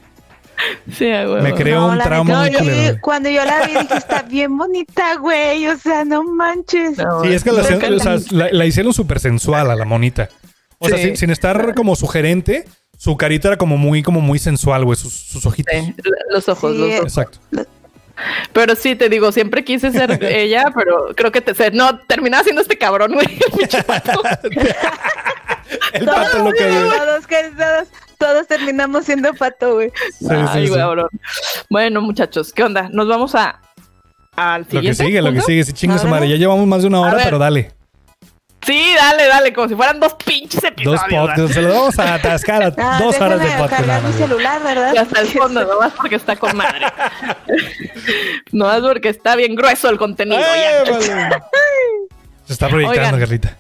Sí, 0.97 1.05
huevo. 1.07 1.41
Me 1.41 1.55
creó 1.55 1.81
no, 1.81 1.89
un 1.89 1.99
trauma 1.99 2.41
muy 2.41 2.53
culero, 2.53 2.65
güey. 2.91 3.01
Cuando 3.01 3.29
yo 3.29 3.45
la 3.45 3.67
vi 3.67 3.73
dije, 3.73 3.97
está 3.97 4.23
bien 4.23 4.57
bonita, 4.57 5.17
güey. 5.17 5.67
O 5.69 5.77
sea, 5.79 6.05
no 6.05 6.23
manches. 6.23 6.97
No, 6.99 7.23
Sí, 7.23 7.33
es 7.35 7.43
que 7.45 7.53
la, 7.53 7.63
o 7.63 7.99
sea, 7.99 8.17
la- 8.31 8.49
la 8.53 8.65
hicieron 8.67 8.93
súper 8.95 9.21
sensual 9.21 9.71
a 9.71 9.75
la 9.75 9.85
monita. 9.85 10.29
O 10.79 10.89
sea, 10.89 10.99
sin, 10.99 11.17
sin 11.17 11.31
estar 11.31 11.75
como 11.75 11.97
sugerente, 11.97 12.67
su 12.99 13.17
carita 13.17 13.49
era 13.49 13.57
como 13.57 13.77
muy, 13.77 14.03
como 14.03 14.21
muy 14.21 14.39
sensual, 14.39 14.85
güey, 14.85 14.97
sus, 14.99 15.13
sus 15.15 15.45
ojitos. 15.47 15.75
Sí, 15.75 15.95
los 16.31 16.49
ojos, 16.49 16.73
Sí, 16.73 16.79
los 16.79 16.89
ojos. 16.91 17.05
Exacto. 17.07 17.39
Pero 18.53 18.77
sí, 18.77 18.95
te 18.95 19.09
digo, 19.09 19.33
siempre 19.33 19.65
quise 19.65 19.91
ser 19.91 20.23
ella, 20.25 20.67
pero 20.75 21.09
creo 21.17 21.33
que 21.33 21.41
te 21.41 21.55
sé. 21.55 21.71
No, 21.73 21.99
terminaba 22.01 22.45
siendo 22.45 22.63
este 22.63 22.79
cabrón, 22.79 23.13
güey. 23.15 23.27
el 23.61 23.85
pato. 23.87 24.23
El 25.93 26.05
pato 26.07 26.39
lo 26.45 26.53
que 26.53 26.65
Todos, 26.65 27.27
que 27.27 27.51
todos, 27.57 27.89
todos 28.19 28.47
terminamos 28.47 29.05
siendo 29.05 29.33
pato, 29.35 29.75
güey. 29.75 29.91
Sí, 30.19 30.27
sí, 30.27 30.35
Ay, 30.49 30.67
sí. 30.69 30.75
cabrón. 30.75 31.09
Bueno, 31.71 32.01
muchachos, 32.01 32.53
¿qué 32.53 32.63
onda? 32.65 32.89
Nos 32.93 33.09
vamos 33.09 33.35
a 33.35 33.61
al 34.37 34.67
Lo 34.71 34.81
que 34.81 34.95
sigue, 34.95 35.23
lo 35.23 35.33
que 35.33 35.41
sigue. 35.43 35.65
Sí, 35.65 35.73
chingue 35.73 35.99
su 35.99 36.09
madre. 36.09 36.29
Ya 36.29 36.37
llevamos 36.37 36.67
más 36.67 36.83
de 36.83 36.89
una 36.89 37.01
hora, 37.01 37.19
pero 37.23 37.39
dale. 37.39 37.73
Sí, 38.67 38.95
dale, 38.97 39.27
dale, 39.29 39.53
como 39.53 39.69
si 39.69 39.75
fueran 39.75 40.01
dos 40.01 40.15
pinches 40.15 40.63
Dos 40.63 40.71
episodios. 40.71 41.01
podcasts. 41.11 41.53
Se 41.55 41.61
lo 41.61 41.69
vamos 41.69 41.99
a 41.99 42.15
atascar 42.15 42.63
a 42.63 42.67
Ah, 42.79 42.99
dos 42.99 43.21
horas 43.21 43.39
de 43.39 43.47
podcast. 43.49 43.71
cargar 43.71 44.03
nada 44.03 44.09
mi 44.09 44.15
celular, 44.15 44.63
¿verdad? 44.63 44.95
Y 44.95 44.97
hasta 44.97 45.21
el 45.21 45.27
fondo, 45.29 45.65
nomás 45.67 45.93
porque 45.93 46.15
está 46.17 46.35
con 46.37 46.57
madre. 46.57 46.87
nomás 48.53 48.81
porque 48.81 49.11
está 49.11 49.37
bien 49.37 49.55
grueso 49.55 49.91
el 49.91 49.99
contenido. 49.99 50.41
¡Eh, 50.41 50.83
ya. 50.87 50.93
vale! 50.93 51.43
Se 52.47 52.53
está 52.55 52.69
proyectando, 52.69 53.03
Oigan. 53.07 53.21
Carlita. 53.21 53.57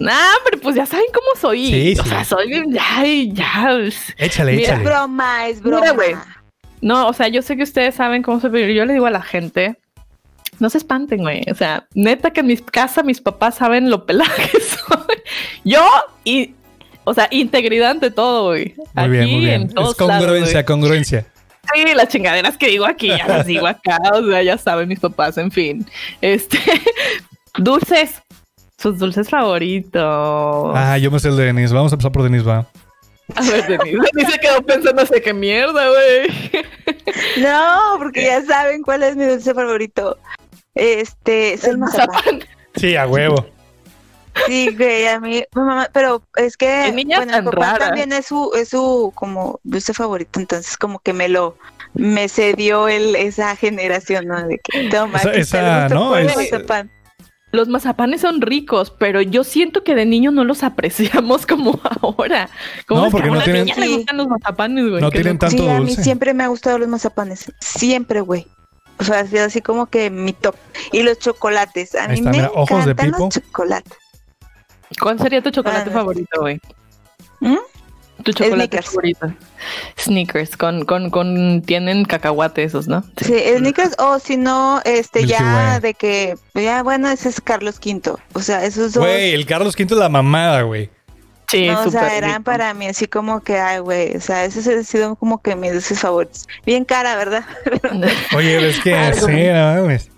Nah, 0.00 0.34
pero 0.44 0.60
pues 0.60 0.76
ya 0.76 0.86
saben 0.86 1.06
cómo 1.12 1.26
soy. 1.40 1.66
Sí, 1.66 1.96
o 1.98 2.02
sí. 2.02 2.08
sea, 2.08 2.24
soy 2.24 2.48
bien, 2.48 2.72
ya, 2.72 3.02
ya. 3.32 3.78
Échale, 4.16 4.52
Mira, 4.52 4.62
Es 4.62 4.68
échale. 4.80 4.84
broma, 4.84 5.48
es 5.48 5.62
Mira, 5.62 5.78
broma. 5.78 5.92
güey. 5.92 6.14
No, 6.80 7.08
o 7.08 7.12
sea, 7.12 7.28
yo 7.28 7.42
sé 7.42 7.56
que 7.56 7.62
ustedes 7.64 7.94
saben 7.96 8.22
cómo 8.22 8.40
soy, 8.40 8.50
pero 8.50 8.72
yo 8.72 8.84
le 8.84 8.92
digo 8.92 9.06
a 9.06 9.10
la 9.10 9.22
gente, 9.22 9.76
no 10.60 10.70
se 10.70 10.78
espanten, 10.78 11.20
güey. 11.22 11.42
O 11.50 11.54
sea, 11.54 11.86
neta 11.94 12.30
que 12.30 12.40
en 12.40 12.46
mi 12.46 12.56
casa 12.56 13.02
mis 13.02 13.20
papás 13.20 13.56
saben 13.56 13.90
lo 13.90 14.06
pelada 14.06 14.32
que 14.36 14.60
soy. 14.60 15.16
Yo 15.64 15.84
y, 16.24 16.54
o 17.04 17.14
sea, 17.14 17.26
integridad 17.32 17.90
ante 17.90 18.10
todo, 18.10 18.48
güey. 18.50 18.74
Muy 18.94 19.08
bien, 19.08 19.22
Aquí 19.24 19.32
muy 19.32 19.44
bien. 19.44 19.62
en 19.62 19.68
Es 19.68 19.74
lados, 19.74 19.96
congruencia, 19.96 20.52
güey. 20.52 20.64
congruencia. 20.64 21.26
Sí, 21.74 21.84
las 21.94 22.08
chingaderas 22.08 22.56
que 22.56 22.68
digo 22.68 22.86
aquí, 22.86 23.08
ya 23.08 23.26
las 23.26 23.44
digo 23.46 23.66
acá, 23.66 23.98
o 24.14 24.24
sea, 24.26 24.42
ya 24.42 24.56
saben 24.56 24.88
mis 24.88 25.00
papás, 25.00 25.36
en 25.36 25.50
fin. 25.50 25.84
Este, 26.22 26.58
dulces, 27.58 28.22
sus 28.78 28.98
dulces 28.98 29.28
favoritos. 29.28 30.72
Ah, 30.74 30.96
yo 30.98 31.10
me 31.10 31.18
sé 31.20 31.28
el 31.28 31.36
de 31.36 31.44
Denis. 31.46 31.72
Vamos 31.72 31.92
a 31.92 31.96
empezar 31.96 32.12
por 32.12 32.22
Denis, 32.22 32.46
va. 32.46 32.66
A 33.34 33.42
ver, 33.42 33.66
Denise, 33.66 33.98
Denise 34.14 34.32
se 34.32 34.38
quedó 34.38 34.62
pensando, 34.62 35.04
sé 35.04 35.20
qué 35.20 35.34
mierda, 35.34 35.88
güey. 35.88 36.64
No, 37.38 37.96
porque 37.98 38.24
ya 38.24 38.42
saben 38.44 38.82
cuál 38.82 39.02
es 39.02 39.16
mi 39.16 39.24
dulce 39.24 39.52
favorito. 39.54 40.18
Este, 40.74 41.54
es 41.54 41.64
el 41.64 41.78
mazapán. 41.78 42.08
Mazapán. 42.14 42.40
Sí, 42.76 42.96
a 42.96 43.06
huevo. 43.06 43.46
Sí, 44.46 44.74
güey, 44.76 45.06
a 45.08 45.18
mí, 45.18 45.42
mamá, 45.52 45.88
pero 45.92 46.22
es 46.36 46.56
que, 46.56 46.92
niña 46.92 47.16
bueno, 47.18 47.32
tan 47.32 47.44
mi 47.44 47.50
papá 47.50 47.66
rara. 47.72 47.86
también 47.86 48.12
es 48.12 48.26
su, 48.26 48.52
es 48.54 48.68
su, 48.68 49.10
como, 49.16 49.58
dulce 49.64 49.92
favorito, 49.92 50.38
entonces 50.38 50.76
como 50.76 51.00
que 51.00 51.12
me 51.12 51.28
lo, 51.28 51.56
me 51.94 52.28
cedió 52.28 52.86
el, 52.88 53.16
esa 53.16 53.56
generación, 53.56 54.26
¿no? 54.28 54.46
De 54.46 54.60
que 54.62 54.88
toma, 54.90 55.18
Esa- 55.18 55.32
está 55.32 55.58
esa, 55.58 55.86
el 55.86 55.92
gusto 55.92 55.94
¿no? 56.04 56.16
el 56.16 56.26
Es- 56.28 56.36
mazapán. 56.36 56.90
Los 57.52 57.68
mazapanes 57.68 58.20
son 58.20 58.40
ricos, 58.40 58.90
pero 58.90 59.22
yo 59.22 59.42
siento 59.44 59.82
que 59.84 59.94
de 59.94 60.04
niño 60.06 60.30
no 60.30 60.44
los 60.44 60.62
apreciamos 60.62 61.46
como 61.46 61.80
ahora. 62.00 62.50
Como 62.86 63.00
No, 63.02 63.06
es 63.06 63.10
que 63.10 63.12
porque 63.12 63.28
a 63.28 63.30
no 63.32 63.36
una 63.36 63.44
tienen- 63.44 63.64
niña 63.64 63.76
le 63.78 63.86
Sí. 63.86 63.96
gustan 63.96 64.16
los 64.18 64.28
mazapanes, 64.28 64.88
güey. 64.88 65.00
No 65.00 65.10
tienen 65.10 65.38
tanto 65.38 65.56
sí, 65.62 65.68
a 65.68 65.80
mí 65.80 65.86
dulce. 65.86 66.02
siempre 66.04 66.34
me 66.34 66.44
ha 66.44 66.48
gustado 66.48 66.78
los 66.78 66.88
mazapanes. 66.88 67.52
Siempre, 67.60 68.20
güey. 68.20 68.46
O 69.00 69.04
sea, 69.04 69.20
ha 69.20 69.26
sido 69.26 69.44
así 69.44 69.62
como 69.62 69.86
que 69.86 70.10
mi 70.10 70.32
top. 70.32 70.56
Y 70.92 71.02
los 71.04 71.18
chocolates. 71.18 71.94
A 71.94 72.02
Ahí 72.04 72.08
mí 72.08 72.14
está, 72.16 72.30
me 72.30 72.36
mira, 72.38 72.50
ojos 72.54 72.84
de 72.84 72.90
encantan 72.92 73.06
pipo. 73.12 73.18
los 73.24 73.28
chocolates. 73.34 73.92
¿Cuál 75.00 75.18
sería 75.18 75.42
tu 75.42 75.50
chocolate 75.50 75.90
Ah, 75.90 75.92
favorito, 75.92 76.40
güey? 76.40 76.60
¿Mm? 77.40 77.56
Tu 78.24 78.32
chocolate 78.32 78.56
Snickers. 78.56 78.86
favorito. 78.86 79.32
Sneakers, 79.98 80.56
con, 80.56 80.84
con, 80.84 81.10
con, 81.10 81.62
tienen 81.62 82.04
cacahuate 82.04 82.64
esos, 82.64 82.88
¿no? 82.88 83.04
Sí, 83.22 83.34
sneakers 83.56 83.94
o 83.98 84.18
si 84.18 84.36
no, 84.36 84.80
este 84.84 85.20
Milky 85.20 85.32
ya 85.32 85.70
Way. 85.72 85.80
de 85.80 85.94
que, 85.94 86.34
ya 86.54 86.82
bueno, 86.82 87.08
ese 87.08 87.28
es 87.28 87.40
Carlos 87.40 87.78
V. 87.84 88.16
O 88.32 88.40
sea, 88.40 88.64
esos 88.64 88.92
dos. 88.94 89.04
Güey, 89.04 89.32
el 89.34 89.46
Carlos 89.46 89.74
V 89.78 89.84
es 89.84 89.90
la 89.92 90.08
mamada, 90.08 90.62
güey. 90.62 90.90
Sí, 91.50 91.66
no, 91.66 91.82
o 91.82 91.90
sea, 91.90 92.14
eran 92.14 92.30
rico. 92.30 92.42
para 92.44 92.74
mí 92.74 92.88
así 92.88 93.06
como 93.06 93.40
que, 93.40 93.58
ay, 93.58 93.78
güey, 93.78 94.14
o 94.16 94.20
sea, 94.20 94.44
esos 94.44 94.66
han 94.66 94.84
sido 94.84 95.16
como 95.16 95.40
que 95.40 95.56
mis 95.56 95.72
dulces 95.72 96.00
favoritos. 96.00 96.46
Bien 96.66 96.84
cara, 96.84 97.16
¿verdad? 97.16 97.44
Oye, 98.36 98.68
es 98.68 98.80
que 98.80 99.12
sí, 99.14 99.26
no 99.26 99.82
mames. 99.82 100.10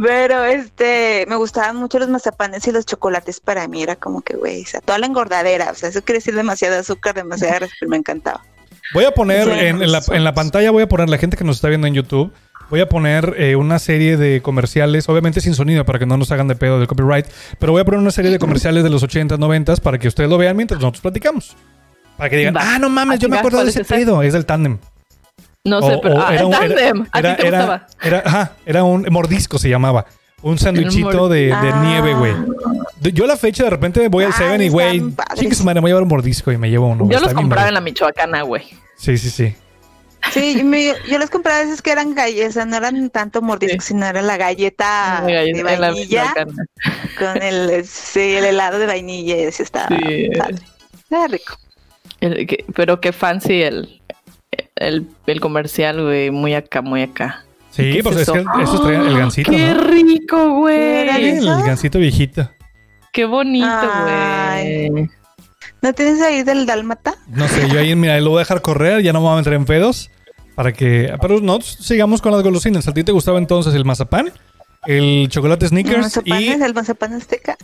Pero 0.00 0.44
este, 0.44 1.24
me 1.28 1.34
gustaban 1.36 1.76
mucho 1.76 1.98
los 1.98 2.08
mazapanes 2.08 2.66
y 2.68 2.72
los 2.72 2.86
chocolates 2.86 3.40
para 3.40 3.66
mí, 3.66 3.82
era 3.82 3.96
como 3.96 4.22
que, 4.22 4.36
güey, 4.36 4.62
o 4.62 4.66
sea, 4.66 4.80
toda 4.80 4.98
la 4.98 5.06
engordadera, 5.06 5.70
o 5.72 5.74
sea, 5.74 5.88
eso 5.88 6.02
quiere 6.02 6.18
decir 6.18 6.34
demasiado 6.36 6.78
azúcar, 6.78 7.14
demasiada 7.14 7.66
pero 7.80 7.90
me 7.90 7.96
encantaba. 7.96 8.44
Voy 8.94 9.04
a 9.04 9.10
poner 9.10 9.44
Sí. 9.44 9.50
en, 9.66 9.82
en 9.82 9.92
la, 9.92 10.00
en 10.10 10.24
la 10.24 10.34
pantalla, 10.34 10.70
voy 10.70 10.84
a 10.84 10.88
poner 10.88 11.08
la 11.08 11.18
gente 11.18 11.36
que 11.36 11.44
nos 11.44 11.56
está 11.56 11.68
viendo 11.68 11.86
en 11.88 11.94
YouTube. 11.94 12.32
Voy 12.70 12.80
a 12.80 12.88
poner 12.88 13.34
eh, 13.38 13.56
una 13.56 13.78
serie 13.78 14.16
de 14.18 14.40
comerciales, 14.42 15.08
obviamente 15.08 15.40
sin 15.40 15.54
sonido 15.54 15.84
para 15.84 15.98
que 15.98 16.06
no 16.06 16.16
nos 16.16 16.30
hagan 16.30 16.48
de 16.48 16.54
pedo 16.54 16.78
del 16.78 16.86
copyright, 16.86 17.26
pero 17.58 17.72
voy 17.72 17.80
a 17.80 17.84
poner 17.84 17.98
una 17.98 18.10
serie 18.10 18.30
de 18.30 18.38
comerciales 18.38 18.84
de 18.84 18.90
los 18.90 19.02
80, 19.02 19.36
90 19.38 19.76
para 19.76 19.98
que 19.98 20.06
ustedes 20.06 20.28
lo 20.30 20.36
vean 20.38 20.56
mientras 20.56 20.78
nosotros 20.80 21.00
platicamos. 21.00 21.56
Para 22.18 22.30
que 22.30 22.36
digan, 22.36 22.54
Va. 22.54 22.60
ah, 22.74 22.78
no 22.78 22.88
mames, 22.90 23.18
yo 23.20 23.28
me 23.28 23.38
acuerdo 23.38 23.58
de 23.58 23.62
¿cuál 23.64 23.68
ese 23.70 23.80
es 23.82 23.90
ese? 23.90 23.94
pedo, 24.04 24.22
es 24.22 24.34
el 24.34 24.44
tándem. 24.46 24.78
No 25.68 25.78
O- 25.78 25.90
sé, 25.90 25.98
pero. 26.02 26.16
o 26.16 26.20
Ah, 26.20 26.34
era 26.34 26.42
era-. 26.64 26.92
¿A 27.12 27.18
Era, 27.18 27.36
ti 27.36 27.42
te 27.42 27.48
era, 27.48 27.58
gustaba? 27.58 27.86
era, 28.02 28.22
ajá, 28.24 28.52
era 28.66 28.84
un 28.84 29.06
mordisco 29.10 29.58
se 29.58 29.68
llamaba. 29.68 30.06
Un 30.40 30.56
sándwichito 30.56 31.28
de, 31.28 31.46
de 31.46 31.52
Ah. 31.52 31.82
nieve, 31.84 32.14
güey. 32.14 32.32
De- 33.00 33.12
Yo 33.12 33.24
a 33.24 33.26
la 33.26 33.36
fecha 33.36 33.64
de 33.64 33.70
repente 33.70 34.06
voy 34.08 34.24
al 34.24 34.30
Ay, 34.32 34.38
Seven 34.38 34.62
y, 34.62 34.68
güey, 34.68 35.02
chicas, 35.34 35.62
madre, 35.64 35.76
me 35.76 35.80
voy 35.82 35.88
a 35.88 35.92
llevar 35.92 36.02
un 36.04 36.08
mordisco 36.10 36.52
y 36.52 36.56
me 36.58 36.70
llevo 36.70 36.86
uno. 36.86 37.04
Yo 37.04 37.10
está 37.16 37.20
los 37.20 37.28
bien 37.34 37.36
compraba 37.36 37.68
en 37.68 37.74
la 37.74 37.80
Michoacana, 37.80 38.42
güey. 38.42 38.62
Sí, 38.96 39.18
sí, 39.18 39.30
sí. 39.30 39.54
Sí, 40.32 40.62
me- 40.64 40.94
yo 41.08 41.18
les 41.18 41.30
compraba 41.30 41.60
veces 41.60 41.80
que 41.80 41.90
eran 41.90 42.14
galletas, 42.14 42.66
no 42.66 42.76
eran 42.76 43.08
tanto 43.10 43.40
mordiscos, 43.40 43.84
sino 43.84 44.04
era 44.06 44.20
la 44.22 44.36
galleta 44.36 45.24
Ay, 45.24 45.52
de 45.52 45.60
en 45.60 45.64
la 45.80 45.90
vainilla 45.90 46.34
con 47.18 47.42
el, 47.42 47.84
sí, 47.86 48.34
el 48.36 48.44
helado 48.44 48.78
de 48.78 48.86
vainilla 48.86 49.36
y 49.36 49.44
así 49.46 49.62
estaba 49.62 49.88
Sí. 49.88 50.28
padre. 50.38 50.56
Estaba 50.96 51.26
rico. 51.28 51.56
El 52.20 52.46
que- 52.46 52.64
pero 52.74 53.00
qué 53.00 53.12
fancy 53.12 53.62
el, 53.62 53.97
el, 54.78 55.06
el 55.26 55.40
comercial, 55.40 56.02
güey. 56.02 56.30
Muy 56.30 56.54
acá, 56.54 56.82
muy 56.82 57.02
acá. 57.02 57.44
Sí, 57.70 57.92
¿Qué 57.92 58.02
pues 58.02 58.16
es 58.16 58.22
es 58.22 58.32
que 58.32 58.40
eso? 58.40 58.50
eso 58.60 58.80
traía 58.82 59.00
el 59.00 59.18
gancito, 59.18 59.50
¡Qué 59.50 59.74
¿no? 59.74 59.80
rico, 59.84 60.50
güey! 60.60 60.76
¿Era 60.78 61.16
Sí, 61.16 61.22
el 61.22 61.62
gancito 61.62 61.98
viejito. 61.98 62.50
¡Qué 63.12 63.24
bonito, 63.24 63.68
güey! 64.04 64.90
¿No 65.80 65.92
tienes 65.92 66.20
ahí 66.22 66.42
del 66.42 66.66
dálmata? 66.66 67.14
No 67.28 67.46
sé, 67.46 67.68
yo 67.68 67.78
ahí, 67.78 67.94
mira, 67.94 68.18
lo 68.20 68.30
voy 68.30 68.38
a 68.38 68.40
dejar 68.40 68.62
correr, 68.62 69.02
ya 69.02 69.12
no 69.12 69.20
me 69.20 69.26
voy 69.26 69.34
a 69.34 69.38
meter 69.38 69.52
en 69.52 69.64
pedos. 69.64 70.10
Para 70.56 70.72
que. 70.72 71.14
Pero 71.20 71.40
no, 71.40 71.60
sigamos 71.60 72.20
con 72.20 72.32
las 72.32 72.42
golosinas. 72.42 72.88
¿A 72.88 72.92
ti 72.94 73.04
te 73.04 73.12
gustaba 73.12 73.38
entonces 73.38 73.74
el 73.74 73.84
mazapán? 73.84 74.32
El 74.86 75.28
chocolate 75.28 75.66
El 75.66 75.68
Snickers 75.70 76.00
mazapán, 76.00 76.40
y 76.42 76.48
el 76.48 76.74
mazapán 76.74 77.12
azteca. 77.14 77.56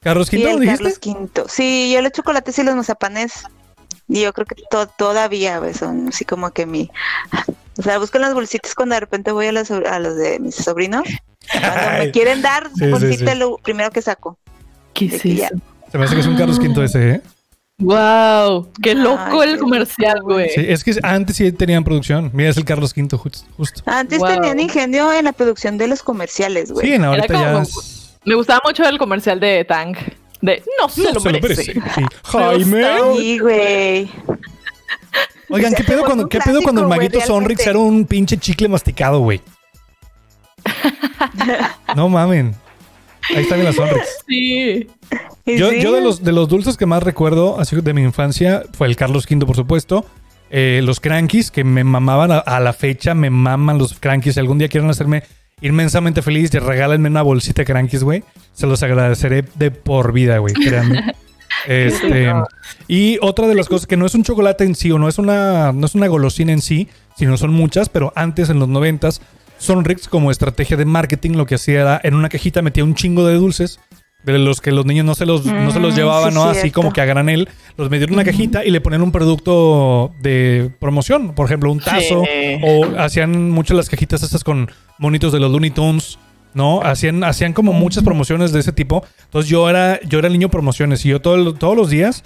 Carlos 0.00 0.28
Quinto, 0.28 0.50
el 0.50 0.60
¿dijiste? 0.60 0.82
Carlos 0.82 0.98
Quinto. 0.98 1.46
Sí, 1.48 1.90
yo 1.94 2.02
los 2.02 2.12
chocolates 2.12 2.58
y 2.58 2.62
los 2.64 2.74
mazapanes. 2.74 3.44
Y 4.08 4.20
yo 4.22 4.32
creo 4.32 4.46
que 4.46 4.56
to- 4.70 4.86
todavía 4.86 5.58
güey, 5.58 5.72
son 5.74 6.08
así 6.08 6.24
como 6.24 6.50
que 6.50 6.66
mi. 6.66 6.90
O 7.78 7.82
sea, 7.82 7.98
busco 7.98 8.18
en 8.18 8.22
las 8.22 8.34
bolsitas 8.34 8.74
cuando 8.74 8.94
de 8.94 9.00
repente 9.00 9.32
voy 9.32 9.46
a 9.46 9.52
los, 9.52 9.70
a 9.70 9.98
los 9.98 10.16
de 10.16 10.38
mis 10.38 10.54
sobrinos. 10.54 11.02
Cuando 11.50 11.98
me 12.04 12.10
quieren 12.10 12.40
dar 12.42 12.70
Sí, 12.76 12.86
bolsita, 12.90 13.32
sí. 13.32 13.38
lo 13.38 13.56
primero 13.58 13.90
que 13.90 14.00
saco. 14.02 14.38
¿Qué 14.92 15.06
es 15.06 15.22
ya- 15.22 15.46
eso? 15.46 15.56
Se 15.90 15.98
me 15.98 16.04
hace 16.04 16.14
que 16.14 16.20
es 16.20 16.26
un 16.26 16.36
Carlos 16.36 16.58
Quinto 16.60 16.82
ese, 16.82 17.10
¿eh? 17.10 17.20
¡Wow! 17.78 18.70
¡Qué 18.82 18.90
Ay, 18.90 18.96
loco 18.96 19.40
qué 19.40 19.44
el 19.44 19.58
comercial, 19.58 20.22
güey! 20.22 20.48
Sí, 20.50 20.64
es 20.68 20.84
que 20.84 20.94
antes 21.02 21.36
sí 21.36 21.50
tenían 21.52 21.82
producción. 21.82 22.30
Mira, 22.32 22.50
es 22.50 22.56
el 22.56 22.64
Carlos 22.64 22.94
Quinto, 22.94 23.18
just- 23.18 23.46
justo. 23.56 23.82
Antes 23.86 24.20
Wow. 24.20 24.28
tenían 24.28 24.60
ingenio 24.60 25.12
en 25.12 25.24
la 25.24 25.32
producción 25.32 25.76
de 25.76 25.88
los 25.88 26.02
comerciales, 26.02 26.70
güey. 26.70 26.86
Sí, 26.86 26.92
en 26.94 27.04
ahorita 27.04 27.34
ya. 27.34 27.52
como- 27.52 27.62
es- 27.62 28.16
Me 28.24 28.34
gustaba 28.36 28.60
mucho 28.64 28.84
el 28.84 28.96
comercial 28.98 29.40
de 29.40 29.64
Tang. 29.64 29.96
De 30.44 30.62
no 30.78 30.90
se, 30.90 31.02
No 31.04 31.12
lo, 31.12 31.20
se 31.20 31.32
lo 31.32 31.40
merece. 31.40 31.74
merece. 31.74 31.94
Sí. 31.94 32.02
Jaime. 32.24 32.84
Sí, 33.16 33.38
güey. 33.38 34.10
Oigan, 35.48 35.72
¿qué 35.72 35.84
pedo 35.86 36.04
cuando, 36.04 36.28
¿qué 36.28 36.38
pedo 36.38 36.60
cuando 36.60 36.82
el 36.82 36.86
maguito 36.88 37.18
Sonrix 37.22 37.64
realmente. 37.64 37.70
era 37.70 37.78
un 37.78 38.04
pinche 38.04 38.36
chicle 38.36 38.68
masticado, 38.68 39.20
güey? 39.20 39.40
No 41.96 42.08
mamen. 42.10 42.54
Ahí 43.30 43.42
está 43.42 43.54
bien 43.54 43.64
la 43.66 43.72
Sonrix. 43.72 44.06
Sí. 44.28 44.86
Yo, 45.46 45.70
sí, 45.70 45.80
yo 45.80 45.92
de 45.92 46.02
los 46.02 46.22
de 46.22 46.32
los 46.32 46.48
dulces 46.48 46.76
que 46.76 46.84
más 46.84 47.02
recuerdo, 47.02 47.58
así 47.58 47.76
de 47.80 47.94
mi 47.94 48.02
infancia, 48.02 48.64
fue 48.72 48.86
el 48.86 48.96
Carlos 48.96 49.26
V, 49.30 49.46
por 49.46 49.56
supuesto. 49.56 50.04
Eh, 50.50 50.80
los 50.84 51.00
crankies, 51.00 51.50
que 51.50 51.64
me 51.64 51.84
mamaban 51.84 52.32
a, 52.32 52.38
a 52.38 52.60
la 52.60 52.74
fecha, 52.74 53.14
me 53.14 53.30
maman 53.30 53.78
los 53.78 53.98
crankies. 53.98 54.34
Si 54.34 54.40
algún 54.40 54.58
día 54.58 54.68
quieren 54.68 54.90
hacerme 54.90 55.22
inmensamente 55.64 56.22
feliz, 56.22 56.52
regálenme 56.52 57.08
una 57.08 57.22
bolsita 57.22 57.62
de 57.62 57.66
crankies, 57.66 58.04
güey. 58.04 58.22
Se 58.52 58.66
los 58.66 58.82
agradeceré 58.82 59.44
de 59.56 59.70
por 59.70 60.12
vida, 60.12 60.38
güey, 60.38 60.54
créanme. 60.54 61.12
Este, 61.66 62.30
y 62.88 63.16
otra 63.22 63.46
de 63.46 63.54
las 63.54 63.68
cosas 63.68 63.86
que 63.86 63.96
no 63.96 64.04
es 64.04 64.14
un 64.14 64.22
chocolate 64.22 64.64
en 64.64 64.74
sí, 64.74 64.90
o 64.92 64.98
no 64.98 65.08
es 65.08 65.18
una, 65.18 65.72
no 65.72 65.86
es 65.86 65.94
una 65.94 66.08
golosina 66.08 66.52
en 66.52 66.60
sí, 66.60 66.88
sino 67.16 67.38
son 67.38 67.52
muchas, 67.52 67.88
pero 67.88 68.12
antes 68.16 68.50
en 68.50 68.58
los 68.58 68.68
noventas, 68.68 69.22
Sonrix 69.56 70.08
como 70.08 70.30
estrategia 70.30 70.76
de 70.76 70.84
marketing 70.84 71.30
lo 71.32 71.46
que 71.46 71.54
hacía 71.54 71.80
era 71.80 72.00
en 72.02 72.14
una 72.14 72.28
cajita 72.28 72.60
metía 72.60 72.84
un 72.84 72.94
chingo 72.94 73.26
de 73.26 73.36
dulces 73.36 73.80
de 74.24 74.38
los 74.38 74.60
que 74.60 74.72
los 74.72 74.84
niños 74.84 75.06
no 75.06 75.14
se 75.14 75.26
los, 75.26 75.46
no 75.46 75.70
se 75.70 75.80
los 75.80 75.94
Mm, 75.94 75.96
llevaban, 75.96 76.30
sí, 76.32 76.34
¿no? 76.38 76.44
Así 76.44 76.70
como 76.70 76.92
que 76.92 77.00
a 77.00 77.04
granel, 77.04 77.48
los 77.76 77.88
metían 77.88 78.08
en 78.10 78.14
una 78.14 78.24
cajita 78.24 78.64
y 78.64 78.70
le 78.70 78.80
ponían 78.80 79.02
un 79.02 79.12
producto 79.12 80.12
de 80.20 80.70
promoción, 80.80 81.34
por 81.34 81.46
ejemplo, 81.46 81.70
un 81.70 81.78
tazo, 81.80 82.24
Sí. 82.24 82.60
o 82.62 82.98
hacían 82.98 83.50
muchas 83.50 83.76
las 83.76 83.88
cajitas 83.88 84.22
estas 84.22 84.42
con 84.42 84.70
monitos 84.98 85.32
de 85.32 85.40
los 85.40 85.50
Looney 85.50 85.70
Tunes, 85.70 86.18
¿no? 86.54 86.82
Hacían, 86.82 87.24
hacían 87.24 87.52
como 87.52 87.72
muchas 87.72 88.04
promociones 88.04 88.52
de 88.52 88.60
ese 88.60 88.72
tipo. 88.72 89.04
Entonces 89.24 89.50
yo 89.50 89.68
era, 89.68 90.00
yo 90.02 90.18
era 90.18 90.28
el 90.28 90.32
niño 90.32 90.48
promociones 90.48 91.04
y 91.04 91.08
yo 91.08 91.20
todo 91.20 91.54
todos 91.54 91.76
los 91.76 91.90
días, 91.90 92.22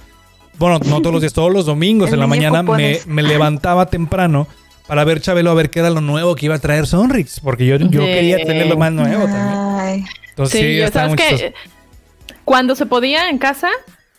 bueno, 0.59 0.79
no 0.87 1.01
todos 1.01 1.13
los 1.13 1.23
días, 1.23 1.33
todos 1.35 1.53
los 1.53 1.67
domingos 1.67 2.09
El 2.09 2.15
en 2.15 2.21
la 2.21 2.27
mañana 2.27 2.63
me, 2.63 3.23
levantaba 3.23 3.87
temprano 3.87 4.47
para 4.87 5.05
ver 5.05 5.21
Chabelo 5.21 5.51
a 5.51 5.55
ver 5.55 5.71
qué 5.71 5.81
era 5.81 5.91
lo 5.91 6.01
nuevo 6.01 6.35
que 6.35 6.47
iba 6.47 6.55
a 6.55 6.59
traer 6.59 6.87
Sonrix, 6.87 7.41
porque 7.41 7.67
yo, 7.67 7.77
yo 7.77 8.01
quería 8.01 8.39
tener 8.39 8.67
lo 8.67 8.77
más 8.77 8.93
nuevo 8.93 9.25
también. 9.25 9.59
Ay, 9.79 10.05
Entonces 10.31 10.61
Sí, 10.61 10.67
sí, 10.67 10.77
yo- 10.79 10.91
¿sabes 10.91 11.17
chistoso. 11.17 11.53
Cuando 12.45 12.75
se 12.75 12.87
podía 12.87 13.29
en 13.29 13.37
casa, 13.37 13.69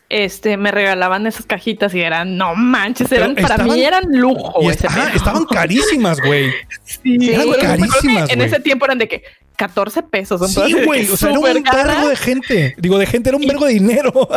este, 0.09 0.57
me 0.57 0.71
regalaban 0.71 1.27
esas 1.27 1.45
cajitas 1.45 1.93
y 1.93 2.01
eran, 2.01 2.35
no 2.35 2.55
manches, 2.55 3.07
Pero 3.09 3.25
eran, 3.25 3.35
para 3.35 3.55
estaban- 3.55 3.75
mí 3.75 3.83
eran 3.83 4.03
lujo. 4.09 4.55
Y 4.61 4.65
ese 4.65 4.73
est- 4.73 4.85
ajá, 4.85 5.05
pedo. 5.07 5.15
estaban 5.17 5.45
carísimas, 5.45 6.19
güey. 6.19 6.51
Sí, 6.83 7.31
eran 7.31 7.51
carísimas, 7.53 8.29
En 8.31 8.41
ese 8.41 8.59
tiempo 8.59 8.85
eran 8.85 8.97
de 8.97 9.07
que 9.07 9.23
14 9.55 10.01
pesos. 10.03 10.51
Sí, 10.51 10.73
güey. 10.85 11.07
O 11.09 11.17
sea, 11.17 11.29
era 11.29 11.39
un 11.39 11.45
vergo 11.63 12.07
de 12.09 12.15
gente. 12.15 12.75
Digo, 12.77 12.97
de 12.97 13.05
gente, 13.05 13.29
era 13.29 13.37
un 13.37 13.45
vergo 13.45 13.65
de 13.65 13.73
dinero. 13.73 14.11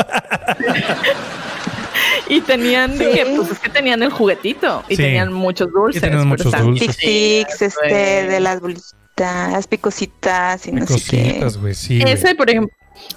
Y 2.29 2.41
tenían, 2.41 2.97
Sí. 2.97 3.05
que, 3.13 3.27
pues 3.37 3.51
es 3.51 3.59
que 3.59 3.69
tenían 3.69 4.03
el 4.03 4.11
juguetito 4.11 4.83
y 4.89 4.97
Sí. 4.97 5.03
tenían 5.03 5.33
muchos 5.33 5.71
dulces. 5.73 5.99
Y 5.99 6.01
tenían 6.01 6.31
pero 6.31 6.49
muchos 6.51 6.63
dulces. 6.65 6.97
Tics, 6.97 7.63
este, 7.63 7.95
de 8.27 8.41
las 8.41 8.61
bolitas, 8.61 9.67
picositas 9.67 10.67
y 10.67 10.73
no 10.73 10.87
sé 10.87 11.03
qué. 11.11 11.47
Güey. 11.61 11.75
Sí. 11.75 12.03
Ese, 12.07 12.35
por 12.35 12.49
ejemplo, 12.49 12.75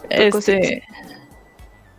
este. 0.09 0.83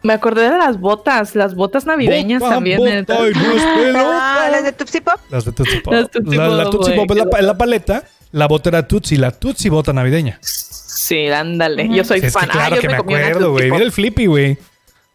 Me 0.06 0.12
acordé 0.12 0.48
de 0.50 0.56
las 0.56 0.78
botas, 0.78 1.34
las 1.34 1.54
botas 1.54 1.84
navideñas 1.84 2.40
Bota, 2.40 2.54
también. 2.54 2.78
bota 2.78 3.28
y 3.28 3.34
no 3.34 3.52
es. 3.52 3.62
Ah, 3.96 4.48
las 4.50 4.62
de 4.64 4.72
Tupsi 4.72 5.00
Pop. 5.00 5.16
Las 5.30 5.44
de 5.44 5.52
Tootsie 5.52 5.80
Pop. 5.80 5.92
Las 5.92 6.10
Tootsie 6.10 6.36
La, 6.38 6.48
la 6.48 6.64
güey, 6.70 6.96
Pop 6.96 7.10
es 7.10 7.16
la, 7.16 7.42
la 7.42 7.58
paleta. 7.58 8.04
La 8.32 8.46
bota 8.46 8.68
era 8.68 8.86
Tootsie, 8.86 9.18
la 9.18 9.30
Tootsie 9.32 9.70
bota 9.70 9.92
navideña. 9.92 10.38
Sí, 10.42 11.26
ándale. 11.28 11.88
Yo 11.88 12.04
soy 12.04 12.20
Sí, 12.20 12.26
es 12.26 12.32
que 12.34 12.38
fan. 12.40 12.48
Ah, 12.50 12.52
claro 12.52 12.76
yo 12.76 12.80
que 12.82 12.88
me 12.88 12.94
una 12.94 13.02
acuerdo, 13.02 13.52
güey. 13.52 13.70
Mira 13.70 13.84
el 13.84 13.92
Flippy, 13.92 14.26
güey. 14.26 14.58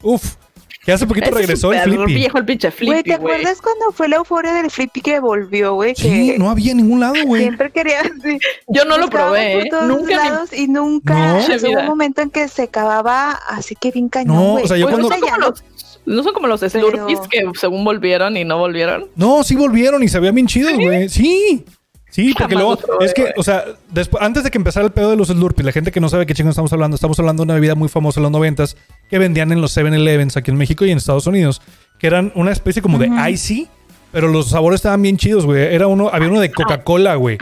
Uf. 0.03 0.35
Que 0.84 0.91
hace 0.91 1.06
poquito 1.06 1.30
regresó 1.30 1.72
el 1.74 1.82
Flippy. 1.82 2.14
viejo 2.16 2.38
el 2.40 2.45
pinche 2.45 2.70
Güey, 2.70 2.78
Flippy, 3.03 3.03
¿te 3.12 3.18
güey. 3.18 3.36
acuerdas 3.36 3.62
cuando 3.62 3.91
fue 3.94 4.08
la 4.10 4.16
euforia 4.16 4.52
del 4.53 4.72
Flippy 4.72 5.02
que 5.02 5.20
volvió, 5.20 5.76
güey? 5.76 5.94
Sí, 5.95 6.32
que 6.32 6.40
no 6.40 6.49
había 6.49 6.72
en 6.72 6.78
ningún 6.78 6.99
lado, 7.02 7.14
güey. 7.26 7.44
siempre 7.44 7.70
quería. 7.72 8.02
sí, 8.24 8.40
Yo 8.68 8.86
no 8.86 8.98
lo 8.98 9.08
probé, 9.10 9.53
por 9.53 9.66
¿eh? 9.66 9.70
todos 9.70 9.88
Nunca 9.88 10.44
y 10.56 10.68
nunca. 10.68 11.14
No. 11.14 11.38
hubo 11.70 11.80
un 11.82 11.86
momento 11.86 12.22
en 12.22 12.32
que 12.32 12.48
se 12.48 12.64
acababa, 12.64 13.32
así 13.48 13.76
que 13.76 13.91
bien 13.91 14.10
cañón. 14.10 14.36
No, 14.36 14.53
o 14.56 14.68
sea, 14.68 14.76
yo 14.78 14.86
Pues 14.90 14.95
cuando- 15.06 15.10
no, 15.10 15.28
son 15.30 15.40
los, 15.41 15.64
no 16.06 16.24
son 16.24 16.34
como 16.34 16.48
los 16.48 16.60
Pero- 16.62 16.72
Slurpees 16.90 17.20
que 17.30 17.44
según 17.60 17.84
volvieron 17.86 18.36
y 18.36 18.44
no 18.44 18.58
volvieron. 18.58 19.08
No, 19.16 19.44
sí 19.44 19.56
volvieron 19.56 20.02
y 20.02 20.08
se 20.08 20.20
veían 20.20 20.34
bien 20.34 20.48
chidos, 20.48 20.74
güey. 20.74 21.10
Sí. 21.10 21.22
Sí, 21.22 21.66
porque 22.38 22.55
Jamás 22.55 22.79
luego, 22.88 23.01
es 23.03 23.13
que, 23.13 23.33
o 23.38 23.43
sea, 23.43 23.63
después, 23.89 24.21
antes 24.21 24.43
de 24.43 24.51
que 24.51 24.57
empezara 24.57 24.85
el 24.85 24.91
pedo 24.91 25.09
de 25.11 25.15
los 25.15 25.29
Slurpees, 25.29 25.65
la 25.65 25.71
gente 25.71 25.91
que 25.91 25.99
no 26.01 26.09
sabe 26.09 26.25
qué 26.25 26.33
chingos 26.33 26.51
estamos 26.51 26.73
hablando, 26.73 26.95
estamos 26.95 27.17
hablando 27.19 27.41
de 27.41 27.45
una 27.45 27.53
bebida 27.53 27.75
muy 27.75 27.88
famosa 27.89 28.19
en 28.19 28.23
los 28.23 28.31
noventas 28.31 28.75
que 29.09 29.17
vendían 29.17 29.51
en 29.51 29.61
los 29.61 29.75
7-Elevens 29.77 30.35
aquí 30.38 30.51
en 30.51 30.57
México 30.57 30.85
y 30.85 30.91
en 30.91 30.97
Estados 30.97 31.25
Unidos, 31.27 31.61
que 31.99 32.07
eran 32.07 32.31
una 32.35 32.51
especie 32.51 32.81
como 32.81 32.97
de 32.99 33.09
icy, 33.31 33.67
pero 34.11 34.27
los 34.27 34.49
sabores 34.49 34.79
estaban 34.79 35.01
bien 35.01 35.15
chidos, 35.17 35.45
güey. 35.45 35.73
Era 35.73 35.88
uno, 35.88 36.09
había 36.11 36.27
uno 36.27 36.41
de 36.41 36.51
Coca-Cola, 36.51 37.15
güey. 37.15 37.38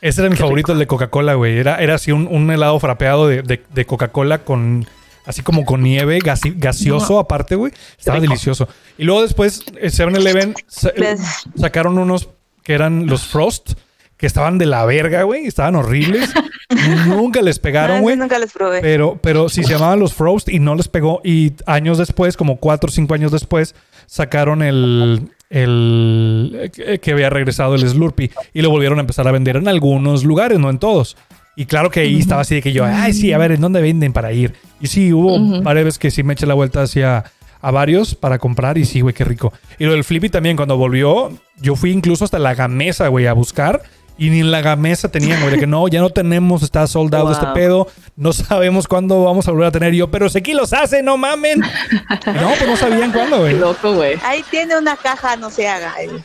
Ese 0.00 0.22
era 0.22 0.30
mi 0.30 0.36
favorito, 0.36 0.72
el 0.72 0.78
de 0.78 0.86
Coca-Cola, 0.86 1.34
güey. 1.34 1.58
Era, 1.58 1.76
era 1.76 1.96
así 1.96 2.10
un, 2.12 2.26
un 2.30 2.50
helado 2.50 2.78
frapeado 2.80 3.28
de, 3.28 3.42
de- 3.42 3.62
de 3.72 3.84
Coca-Cola 3.84 4.38
con. 4.44 4.86
Así 5.26 5.42
como 5.42 5.66
con 5.66 5.82
nieve, 5.82 6.18
gaseoso 6.56 7.18
aparte, 7.18 7.54
güey. 7.54 7.72
Estaba 7.98 8.18
delicioso. 8.20 8.66
Y 8.96 9.04
luego 9.04 9.20
después, 9.20 9.62
el 9.78 9.92
7-Eleven 9.92 10.54
sa- 10.66 10.92
Les- 10.96 11.44
sacaron 11.56 11.98
unos 11.98 12.30
que 12.62 12.72
eran 12.74 13.06
los 13.06 13.22
Frost, 13.26 13.72
que 14.16 14.26
estaban 14.26 14.58
de 14.58 14.66
la 14.66 14.84
verga, 14.84 15.22
güey. 15.22 15.46
Estaban 15.46 15.74
horribles. 15.76 16.30
Nunca 17.06 17.42
les 17.42 17.58
pegaron, 17.58 17.96
No, 17.96 18.02
güey. 18.02 18.16
nunca 18.16 18.38
los 18.38 18.52
probé. 18.52 18.80
Pero, 18.80 19.18
pero 19.20 19.48
sí 19.48 19.64
se 19.64 19.72
llamaban 19.72 19.98
los 19.98 20.14
Frost 20.14 20.48
y 20.48 20.58
no 20.60 20.74
les 20.76 20.88
pegó. 20.88 21.20
Y 21.24 21.52
años 21.66 21.98
después, 21.98 22.36
como 22.36 22.56
cuatro 22.56 22.88
o 22.88 22.92
cinco 22.92 23.14
años 23.14 23.32
después, 23.32 23.74
sacaron 24.06 24.62
el, 24.62 25.30
el 25.48 26.70
eh, 26.76 26.98
que 26.98 27.10
había 27.12 27.28
regresado 27.30 27.74
el 27.74 27.88
Slurpee 27.88 28.30
y 28.54 28.62
lo 28.62 28.70
volvieron 28.70 28.98
a 28.98 29.00
empezar 29.00 29.26
a 29.26 29.32
vender 29.32 29.56
en 29.56 29.68
algunos 29.68 30.24
lugares, 30.24 30.58
no 30.58 30.70
en 30.70 30.78
todos. 30.78 31.16
Y 31.56 31.66
claro 31.66 31.90
que 31.90 32.00
ahí 32.00 32.20
estaba 32.20 32.42
así 32.42 32.54
de 32.54 32.62
que 32.62 32.72
yo, 32.72 32.84
ay, 32.84 33.12
sí, 33.12 33.32
a 33.32 33.38
ver, 33.38 33.52
¿en 33.52 33.60
dónde 33.60 33.82
venden 33.82 34.12
para 34.12 34.32
ir? 34.32 34.54
Y 34.80 34.86
sí, 34.86 35.12
hubo 35.12 35.34
Ujú. 35.36 35.62
varias 35.62 35.84
veces 35.86 35.98
que 35.98 36.10
sí 36.10 36.22
me 36.22 36.32
eché 36.34 36.46
la 36.46 36.54
vuelta 36.54 36.82
hacia 36.82 37.24
a 37.62 37.70
varios 37.70 38.14
para 38.14 38.38
comprar 38.38 38.78
y 38.78 38.84
sí, 38.84 39.00
güey, 39.00 39.14
qué 39.14 39.24
rico. 39.24 39.52
Y 39.78 39.84
lo 39.84 39.92
del 39.92 40.04
Flippy 40.04 40.28
también, 40.30 40.56
cuando 40.56 40.76
volvió, 40.76 41.30
yo 41.60 41.76
fui 41.76 41.90
incluso 41.90 42.24
hasta 42.24 42.38
la 42.38 42.54
gamesa, 42.54 43.08
güey, 43.08 43.26
a 43.26 43.32
buscar. 43.32 43.82
Y 44.18 44.28
ni 44.28 44.40
en 44.40 44.50
la 44.50 44.60
gamesa 44.60 45.10
tenían, 45.10 45.40
güey, 45.40 45.54
de 45.54 45.58
que 45.60 45.66
no, 45.66 45.88
ya 45.88 46.00
no 46.00 46.10
tenemos, 46.10 46.62
está 46.62 46.86
sold 46.86 47.14
out 47.14 47.32
este 47.32 47.46
pedo, 47.54 47.86
no 48.16 48.34
sabemos 48.34 48.86
cuándo 48.86 49.24
vamos 49.24 49.48
a 49.48 49.50
volver 49.50 49.68
a 49.68 49.70
tener. 49.70 49.94
Y 49.94 49.98
yo, 49.98 50.10
pero 50.10 50.28
sé 50.28 50.42
que 50.42 50.52
los 50.52 50.74
hace, 50.74 51.02
no 51.02 51.16
mamen. 51.16 51.60
no, 51.60 52.48
pues 52.58 52.66
no 52.66 52.76
sabían 52.76 53.12
cuándo, 53.12 53.36
Qué 53.36 53.42
güey. 53.42 53.58
loco, 53.58 53.94
güey. 53.94 54.18
Ahí 54.22 54.44
tiene 54.50 54.76
una 54.76 54.96
caja, 54.96 55.36
no 55.36 55.48
se 55.50 55.66
haga. 55.68 55.94
Pues 55.96 56.22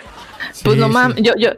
Sí, 0.51 0.67
no 0.77 0.87
sí. 0.87 0.93
mames, 0.93 1.17
yo, 1.21 1.31
yo, 1.37 1.51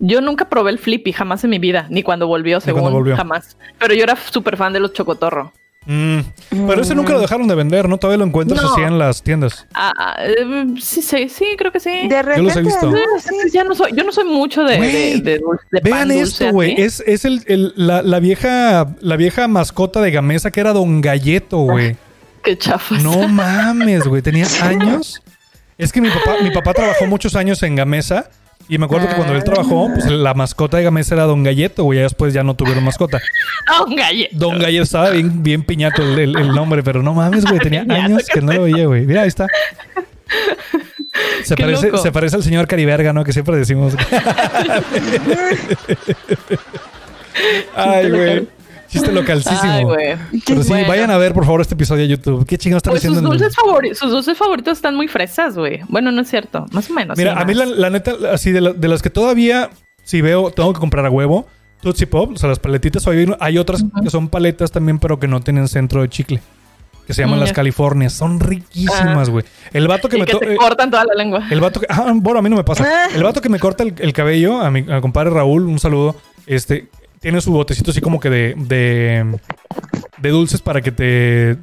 yo 0.00 0.20
nunca 0.20 0.48
probé 0.48 0.72
el 0.72 0.80
flippy, 0.80 1.12
jamás 1.12 1.44
en 1.44 1.50
mi 1.50 1.60
vida, 1.60 1.86
ni 1.90 2.02
cuando 2.02 2.26
volvió, 2.26 2.60
según 2.60 2.80
cuando 2.80 2.98
volvió. 2.98 3.16
jamás. 3.16 3.56
Pero 3.78 3.94
yo 3.94 4.02
era 4.02 4.16
súper 4.16 4.56
fan 4.56 4.72
de 4.72 4.80
los 4.80 4.92
chocotorro. 4.94 5.52
Mm, 5.86 6.20
Pero 6.66 6.80
ese 6.80 6.94
nunca 6.94 7.12
lo 7.12 7.20
dejaron 7.20 7.46
de 7.46 7.54
vender, 7.54 7.88
¿no? 7.88 7.98
Todavía 7.98 8.18
lo 8.18 8.24
encuentras 8.24 8.62
No. 8.62 8.72
así 8.72 8.80
en 8.82 8.98
las 8.98 9.22
tiendas. 9.22 9.66
Ah, 9.74 9.92
ah, 9.98 10.14
eh, 10.24 10.66
sí, 10.80 11.02
sí, 11.02 11.28
sí, 11.28 11.44
creo 11.58 11.70
que 11.72 11.80
sí. 11.80 12.08
De 12.08 12.22
repente. 12.22 12.42
los 12.42 12.56
he 12.56 12.62
visto. 12.62 12.92
Sí. 13.20 13.34
ya 13.52 13.64
no 13.64 13.74
soy, 13.74 13.92
yo 13.94 14.02
no 14.04 14.10
soy 14.12 14.24
mucho 14.24 14.64
de, 14.64 14.78
de 15.20 15.40
Vean 15.82 16.08
pan 16.08 16.10
esto, 16.10 16.50
güey. 16.52 16.80
Es, 16.80 17.02
es 17.06 17.24
el, 17.26 17.42
el- 17.46 17.72
la, 17.76 18.00
la 18.02 18.18
vieja 18.20 18.94
la 19.00 19.16
vieja 19.16 19.46
mascota 19.46 20.00
de 20.00 20.10
Gamesa 20.10 20.50
que 20.50 20.60
era 20.60 20.72
Don 20.72 21.00
Galleto, 21.02 21.58
güey. 21.58 21.96
Qué 22.42 22.56
chafas. 22.58 23.02
No 23.02 23.26
mames, 23.28 24.04
güey. 24.06 24.22
Tenía 24.22 24.46
años. 24.62 25.22
Es 25.76 25.92
que 25.92 26.00
mi 26.00 26.08
papá, 26.08 26.36
mi 26.42 26.50
papá 26.50 26.72
trabajó 26.72 27.06
muchos 27.06 27.34
años 27.36 27.62
en 27.62 27.74
Gamesa. 27.76 28.30
Y 28.68 28.78
me 28.78 28.86
acuerdo 28.86 29.08
que 29.08 29.14
cuando 29.14 29.34
él 29.34 29.44
trabajó, 29.44 29.90
pues 29.92 30.06
la 30.10 30.32
mascota 30.34 30.78
de 30.78 30.84
Gamesa 30.84 31.14
era 31.14 31.24
Don 31.24 31.42
Galleto, 31.42 31.84
güey. 31.84 31.98
Ya 31.98 32.04
después 32.04 32.32
ya 32.32 32.42
no 32.42 32.54
tuvieron 32.56 32.82
mascota. 32.84 33.20
Ah, 33.66 33.82
un 33.84 33.96
galleto. 33.96 34.36
Don 34.36 34.58
Galleto 34.58 34.82
estaba 34.82 35.08
bien, 35.10 35.42
bien 35.42 35.62
piñato 35.62 36.02
el, 36.02 36.18
el- 36.18 36.36
el 36.36 36.48
nombre, 36.48 36.82
pero 36.82 37.02
no 37.02 37.14
mames, 37.14 37.44
güey. 37.46 37.58
Tenía 37.60 37.80
años 37.88 38.24
que 38.32 38.40
no 38.42 38.52
lo 38.52 38.62
veía, 38.64 38.86
güey. 38.86 39.06
Mira, 39.06 39.22
ahí 39.22 39.28
está. 39.28 39.46
Se 41.44 41.56
parece, 41.56 41.96
se 41.98 42.10
parece 42.12 42.36
al 42.36 42.42
señor 42.42 42.66
Cariberga, 42.66 43.12
¿no? 43.12 43.22
Que 43.22 43.32
siempre 43.32 43.56
decimos. 43.56 43.94
Ay, 47.76 48.10
güey. 48.10 48.48
Chiste 48.94 49.12
localísimo. 49.12 49.58
Ay, 49.62 49.84
güey. 49.84 50.16
Pero 50.46 50.62
sí, 50.62 50.68
Bueno. 50.70 50.88
vayan 50.88 51.10
a 51.10 51.18
ver, 51.18 51.34
por 51.34 51.44
favor, 51.44 51.60
este 51.60 51.74
episodio 51.74 52.02
de 52.02 52.08
YouTube. 52.08 52.46
¿Qué 52.46 52.56
chingados 52.58 52.80
están 52.80 52.92
Pues 52.92 53.00
haciendo? 53.00 53.20
sus, 53.20 53.26
en 53.28 53.32
el- 53.34 53.38
dulces 53.40 53.56
favori- 53.56 53.94
sus 53.94 54.10
dulces 54.10 54.38
favoritos 54.38 54.78
están 54.78 54.94
muy 54.94 55.08
fresas, 55.08 55.56
güey. 55.56 55.80
Bueno, 55.88 56.12
no 56.12 56.22
es 56.22 56.28
cierto. 56.30 56.66
Más 56.72 56.88
o 56.90 56.94
menos. 56.94 57.18
Mira, 57.18 57.34
a 57.40 57.44
mí 57.44 57.54
la, 57.54 57.90
neta, 57.90 58.12
así 58.32 58.52
de, 58.52 58.60
la- 58.60 58.72
de 58.72 58.88
las 58.88 59.02
que 59.02 59.10
todavía, 59.10 59.70
si 60.04 60.20
veo, 60.20 60.50
tengo 60.50 60.72
que 60.72 60.80
comprar 60.80 61.04
a 61.06 61.10
huevo, 61.10 61.46
Tootsie 61.82 62.06
Pop, 62.06 62.30
o 62.34 62.36
sea, 62.36 62.48
las 62.48 62.58
paletitas, 62.60 63.06
hay, 63.08 63.26
hay 63.40 63.58
otras 63.58 63.84
que 64.02 64.08
son 64.10 64.28
paletas 64.28 64.70
también, 64.72 64.98
pero 64.98 65.18
que 65.20 65.28
no 65.28 65.40
tienen 65.40 65.68
centro 65.68 66.00
de 66.02 66.08
chicle. 66.08 66.40
Que 67.06 67.12
se 67.12 67.20
llaman 67.20 67.38
Mm, 67.38 67.42
las. 67.42 67.52
Californias. 67.52 68.14
Son 68.14 68.40
riquísimas, 68.40 69.28
güey. 69.28 69.44
El 69.74 69.86
vato 69.88 70.08
que 70.08 70.16
Y 70.16 70.20
me... 70.20 70.24
que 70.26 70.32
to- 70.32 70.38
te 70.38 70.54
eh, 70.54 70.56
cortan 70.56 70.90
toda 70.90 71.04
la 71.04 71.12
lengua. 71.14 71.46
El 71.50 71.60
vato 71.60 71.78
que. 71.80 71.86
Ah, 71.90 72.10
bueno, 72.14 72.38
a 72.38 72.42
mí 72.42 72.48
no 72.48 72.56
me 72.56 72.64
pasa. 72.64 73.08
El 73.14 73.22
vato 73.22 73.42
que 73.42 73.50
me 73.50 73.58
corta 73.58 73.82
el, 73.82 73.92
el 73.98 74.14
cabello, 74.14 74.62
a 74.62 74.70
mi, 74.70 74.86
al 74.90 75.02
compadre 75.02 75.28
Raúl, 75.28 75.66
un 75.66 75.78
saludo. 75.78 76.16
Este. 76.46 76.88
Tiene 77.24 77.40
su 77.40 77.52
botecito 77.52 77.90
así 77.90 78.02
como 78.02 78.20
que 78.20 78.28
de. 78.28 78.54
de. 78.54 79.38
de 80.18 80.28
dulces 80.28 80.60
para 80.60 80.82
que 80.82 80.92
te 80.92 81.56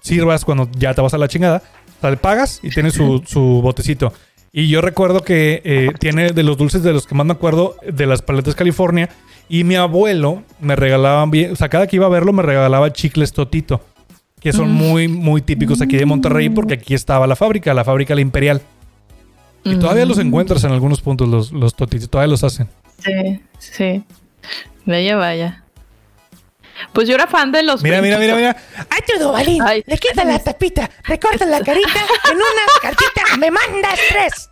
sirvas 0.00 0.42
cuando 0.42 0.70
ya 0.74 0.94
te 0.94 1.02
vas 1.02 1.12
a 1.12 1.18
la 1.18 1.28
chingada. 1.28 1.62
O 1.98 2.00
sea, 2.00 2.08
le 2.08 2.16
pagas 2.16 2.60
y 2.62 2.70
tiene 2.70 2.90
su, 2.90 3.22
su 3.26 3.60
botecito. 3.62 4.14
Y 4.54 4.68
yo 4.68 4.80
recuerdo 4.80 5.20
que 5.20 5.60
eh, 5.66 5.90
tiene 5.98 6.30
de 6.30 6.42
los 6.42 6.56
dulces 6.56 6.82
de 6.82 6.94
los 6.94 7.06
que 7.06 7.14
más 7.14 7.26
me 7.26 7.34
acuerdo, 7.34 7.76
de 7.86 8.06
las 8.06 8.22
paletas 8.22 8.54
California. 8.54 9.10
Y 9.50 9.64
mi 9.64 9.74
abuelo 9.74 10.44
me 10.60 10.76
regalaban 10.76 11.30
bien. 11.30 11.52
O 11.52 11.56
sea, 11.56 11.68
cada 11.68 11.86
que 11.86 11.96
iba 11.96 12.06
a 12.06 12.08
verlo 12.08 12.32
me 12.32 12.42
regalaba 12.42 12.90
chicles 12.90 13.34
Totito. 13.34 13.82
Que 14.40 14.54
son 14.54 14.70
muy, 14.70 15.08
muy 15.08 15.42
típicos 15.42 15.82
aquí 15.82 15.98
de 15.98 16.06
Monterrey 16.06 16.48
porque 16.48 16.72
aquí 16.72 16.94
estaba 16.94 17.26
la 17.26 17.36
fábrica, 17.36 17.74
la 17.74 17.84
fábrica 17.84 18.14
La 18.14 18.22
Imperial. 18.22 18.62
Y 19.62 19.76
todavía 19.76 20.06
los 20.06 20.16
encuentras 20.16 20.64
en 20.64 20.72
algunos 20.72 21.02
puntos, 21.02 21.28
los, 21.28 21.52
los 21.52 21.74
totitos. 21.74 22.08
Todavía 22.08 22.30
los 22.30 22.44
hacen. 22.44 22.66
Sí, 23.04 23.42
sí. 23.58 24.02
Vaya, 24.84 25.16
vaya. 25.16 25.62
Pues 26.92 27.08
yo 27.08 27.14
era 27.14 27.26
fan 27.26 27.52
de 27.52 27.62
los. 27.62 27.82
Mira, 27.82 28.02
mira, 28.02 28.18
mira, 28.18 28.34
mira. 28.34 28.56
Ay, 28.90 29.00
tu 29.06 29.18
Dubalín. 29.22 29.62
Ay. 29.62 29.82
Le 29.86 29.98
quitas 29.98 30.24
la 30.24 30.38
tapita, 30.38 30.90
le 31.08 31.18
cortas 31.18 31.48
la 31.48 31.60
carita, 31.60 32.00
en 32.30 32.36
una 32.36 32.80
cartita 32.82 33.36
me 33.38 33.50
mandas 33.50 33.98
tres. 34.08 34.50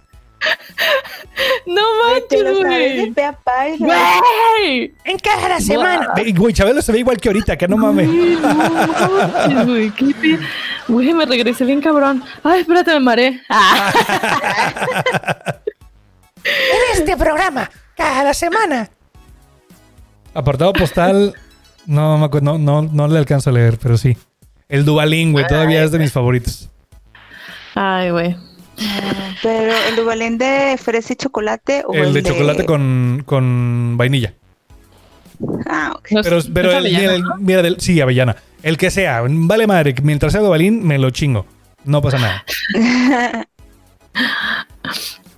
No 1.66 1.82
manches, 2.02 2.42
güey. 2.42 3.14
Güey. 3.78 4.94
En 5.04 5.18
cada 5.18 5.58
semana. 5.60 6.12
Güey, 6.34 6.52
Chabelo 6.52 6.82
se 6.82 6.92
ve 6.92 6.98
igual 6.98 7.16
que 7.18 7.30
ahorita, 7.30 7.56
que 7.56 7.66
no 7.66 7.76
mames. 7.78 8.08
No 8.08 9.66
güey. 9.66 9.92
Güey, 10.88 11.14
me 11.14 11.24
regresé 11.24 11.64
bien 11.64 11.80
cabrón. 11.80 12.22
Ay, 12.42 12.60
espérate, 12.60 12.92
me 12.92 13.00
mareé. 13.00 13.40
Ah. 13.48 13.90
En 16.44 16.98
este 16.98 17.16
programa, 17.16 17.70
cada 17.96 18.34
semana. 18.34 18.90
Apartado 20.34 20.72
postal. 20.72 21.34
No, 21.86 22.18
me 22.18 22.24
acuerdo, 22.26 22.58
no, 22.58 22.58
no, 22.58 22.82
no 22.90 23.08
le 23.08 23.18
alcanzo 23.18 23.50
a 23.50 23.52
leer, 23.52 23.78
pero 23.80 23.96
sí. 23.98 24.16
El 24.68 24.84
Dubalín, 24.84 25.32
güey, 25.32 25.46
todavía 25.46 25.82
es 25.84 25.90
de 25.92 25.98
mis 25.98 26.12
favoritos. 26.12 26.70
Ay, 27.74 28.10
güey. 28.10 28.36
Pero 29.42 29.72
el 29.88 29.96
Dubalín 29.96 30.38
de 30.38 30.76
fresa 30.82 31.12
y 31.12 31.16
chocolate 31.16 31.84
o 31.86 31.92
El 31.94 32.12
de 32.14 32.22
chocolate 32.22 32.64
con, 32.64 33.22
con 33.26 33.96
vainilla. 33.96 34.34
Ah, 35.66 35.92
ok. 35.96 36.08
No 36.12 36.20
es- 36.20 36.26
Pero, 36.26 36.40
pero 36.52 36.70
el, 36.70 36.76
avellana, 36.78 36.98
mira, 37.00 37.14
el- 37.14 37.22
¿no? 37.22 37.36
mira 37.38 37.62
del- 37.62 37.80
sí, 37.80 38.00
avellana. 38.00 38.36
El 38.62 38.76
que 38.78 38.90
sea, 38.90 39.22
vale 39.28 39.66
madre. 39.66 39.94
Mientras 40.02 40.32
sea 40.32 40.40
Dubalín, 40.40 40.84
me 40.86 40.98
lo 40.98 41.10
chingo. 41.10 41.46
No 41.84 42.00
pasa 42.00 42.18
nada. 42.18 42.44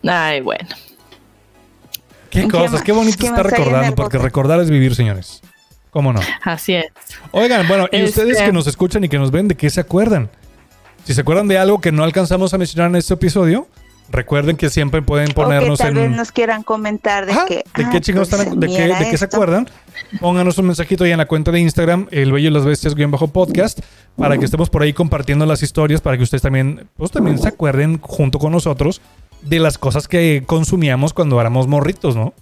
Ay, 0.09 0.41
bueno. 0.41 0.69
Qué 2.37 2.43
¿Qué 2.43 2.51
cosas, 2.51 2.73
más? 2.73 2.83
qué 2.83 2.93
bonito 2.93 3.17
¿Qué 3.19 3.27
está 3.27 3.43
recordando, 3.43 3.95
porque 3.95 4.19
recordar 4.19 4.61
es 4.61 4.69
vivir, 4.69 4.95
señores. 4.95 5.41
¿Cómo 5.91 6.13
no? 6.13 6.21
Así 6.45 6.75
es. 6.75 6.87
Oigan, 7.31 7.67
bueno, 7.67 7.89
y 7.91 7.97
Este- 7.97 8.21
ustedes 8.21 8.43
que 8.43 8.53
nos 8.53 8.67
escuchan 8.67 9.03
y 9.05 9.09
que 9.09 9.19
nos 9.19 9.31
ven, 9.31 9.49
¿de 9.49 9.55
qué 9.55 9.71
se 9.71 9.81
acuerdan? 9.81 10.29
Si 11.05 11.15
se 11.15 11.23
acuerdan 11.23 11.49
de 11.49 11.57
algo 11.57 11.81
que 11.81 11.93
no 11.93 12.05
alcanzamos 12.05 12.53
a 12.53 12.59
mencionar 12.59 12.91
en 12.91 12.97
este 12.97 13.15
episodio, 13.15 13.67
recuerden 14.11 14.59
que 14.59 14.69
siempre 14.69 15.01
pueden 15.01 15.29
O 15.29 15.29
que 15.29 15.35
ponernos 15.35 15.79
tal 15.79 15.95
vez 15.95 16.05
en... 16.05 16.17
nos 16.17 16.31
quieran 16.31 16.63
comentar 16.63 17.25
de 17.25 17.33
Ajá, 17.33 17.47
que. 17.47 17.65
¿De 17.75 17.85
ah, 17.85 17.89
qué 17.91 18.01
chingados 18.03 18.29
pues, 18.29 18.43
están, 18.43 18.61
de 18.61 18.67
qué, 18.67 18.87
de 18.87 19.11
qué 19.11 19.17
se 19.17 19.25
acuerdan? 19.25 19.71
Pónganos 20.21 20.59
un 20.59 20.67
mensajito 20.67 21.05
ahí 21.05 21.13
en 21.13 21.19
la 21.19 21.27
cuenta 21.27 21.51
de 21.53 21.61
Instagram, 21.61 22.07
el 22.11 22.33
bello 22.33 22.49
y 22.49 22.53
las 22.53 22.67
bestias 22.67 22.95
guion 22.95 23.11
bajo 23.11 23.29
podcast, 23.29 23.81
para 24.19 24.37
que 24.37 24.45
estemos 24.45 24.69
por 24.69 24.83
ahí 24.83 24.93
compartiendo 24.93 25.47
las 25.47 25.63
historias, 25.63 26.03
para 26.03 26.19
que 26.19 26.25
ustedes 26.25 26.43
también, 26.43 26.87
pues 26.99 27.11
también 27.11 27.39
se 27.39 27.49
acuerden 27.49 27.99
junto 28.03 28.39
con 28.39 28.53
nosotros 28.53 29.01
de 29.47 29.59
las 29.61 29.79
cosas 29.79 30.09
que 30.09 30.43
consumíamos 30.45 31.13
cuando 31.13 31.41
éramos 31.41 31.67
morritos, 31.69 32.17
¿no? 32.17 32.35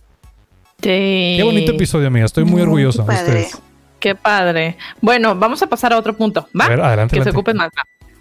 Sí. 0.82 1.34
Qué 1.36 1.42
bonito 1.44 1.72
episodio, 1.72 2.08
amiga. 2.08 2.26
Estoy 2.26 2.44
muy 2.44 2.62
orgulloso 2.62 3.02
de 3.04 3.14
ustedes. 3.14 3.58
Qué 4.00 4.14
padre. 4.14 4.76
Bueno, 5.00 5.34
vamos 5.34 5.62
a 5.62 5.66
pasar 5.66 5.92
a 5.92 5.98
otro 5.98 6.14
punto. 6.14 6.48
¿Va? 6.58 6.66
A 6.66 6.68
ver, 6.68 6.80
adelante, 6.80 7.16
que 7.16 7.24
se 7.24 7.30
ocupen 7.30 7.56
más. 7.56 7.70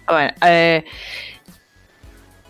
A 0.06 0.14
ver, 0.14 0.34
eh, 0.46 0.84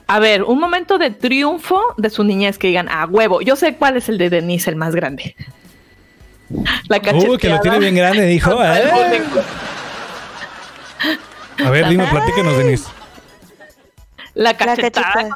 a 0.06 0.18
ver, 0.18 0.42
un 0.42 0.60
momento 0.60 0.98
de 0.98 1.10
triunfo 1.10 1.80
de 1.96 2.10
su 2.10 2.22
niñez 2.24 2.58
que 2.58 2.68
digan, 2.68 2.88
a 2.88 3.06
huevo. 3.06 3.40
Yo 3.40 3.56
sé 3.56 3.74
cuál 3.76 3.96
es 3.96 4.08
el 4.08 4.18
de 4.18 4.30
Denise, 4.30 4.70
el 4.70 4.76
más 4.76 4.94
grande. 4.94 5.34
La 6.88 7.00
cacheteada. 7.00 7.32
Uy, 7.32 7.38
que 7.38 7.48
lo 7.48 7.60
tiene 7.60 7.78
bien 7.78 7.94
grande, 7.94 8.26
dijo. 8.26 8.52
"Ah". 8.60 8.76
bullying. 8.92 9.22
A 11.64 11.70
ver, 11.70 11.88
dime, 11.88 12.06
platícanos, 12.06 12.56
Denise. 12.58 12.88
La 14.34 14.50
La 14.50 14.56
cachetada. 14.56 15.28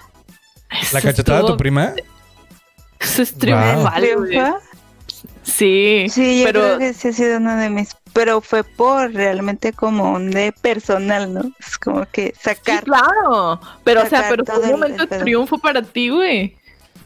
¿La 0.92 1.00
cachetada 1.00 1.40
de 1.42 1.46
tu 1.46 1.56
prima? 1.56 1.92
Ese 3.00 3.22
es 3.22 3.34
Wow. 3.38 3.82
güey. 3.90 4.30
¿Triunfa? 4.30 4.58
Sí, 5.42 6.06
Sí, 6.10 6.40
yo 6.40 6.44
pero 6.46 6.60
creo 6.60 6.78
que 6.78 6.92
sí 6.94 7.08
ha 7.08 7.12
sido 7.12 7.38
uno 7.38 7.56
de 7.56 7.70
mis, 7.70 7.96
pero 8.12 8.40
fue 8.42 8.64
por 8.64 9.12
realmente 9.12 9.72
como 9.72 10.12
un 10.12 10.30
de 10.30 10.52
personal, 10.52 11.32
¿no? 11.32 11.40
Es 11.58 11.78
como 11.78 12.04
que 12.12 12.34
sí, 12.36 12.40
sacar. 12.42 12.84
claro. 12.84 13.58
Pero, 13.82 14.02
o 14.02 14.06
sea, 14.06 14.26
pero 14.28 14.44
fue 14.44 14.58
un 14.58 14.70
momento 14.72 15.06
de 15.06 15.18
triunfo 15.18 15.58
para 15.58 15.80
ti, 15.82 16.10
güey. 16.10 16.56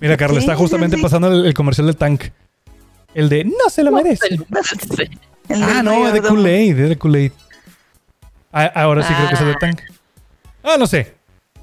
Mira, 0.01 0.17
Carla, 0.17 0.41
Sí, 0.41 0.47
está 0.47 0.57
justamente 0.57 0.97
sí. 0.97 1.03
pasando 1.03 1.29
el, 1.29 1.47
el 1.47 1.55
comercial 1.55 1.87
del 1.87 1.97
tank. 1.97 2.25
El 3.15 3.29
de 3.29 3.45
no 3.45 3.71
se 3.71 3.85
lo 3.85 3.93
merece. 3.93 4.37
Ah, 5.51 5.83
no, 5.85 6.07
es 6.09 6.15
de. 6.15 6.23
Kool-Aid, 6.23 6.79
es 6.81 6.89
de 6.89 6.99
Kool-Aid. 6.99 7.33
Ah, 8.53 8.71
ahora 8.75 9.03
sí 9.07 9.15
creo 9.15 9.29
que 9.29 9.35
es 9.35 9.41
el 9.41 9.47
de 9.49 9.53
Ah. 9.53 9.59
tank. 9.61 9.81
Ah, 10.65 10.77
no 10.79 10.87
sé. 10.87 11.15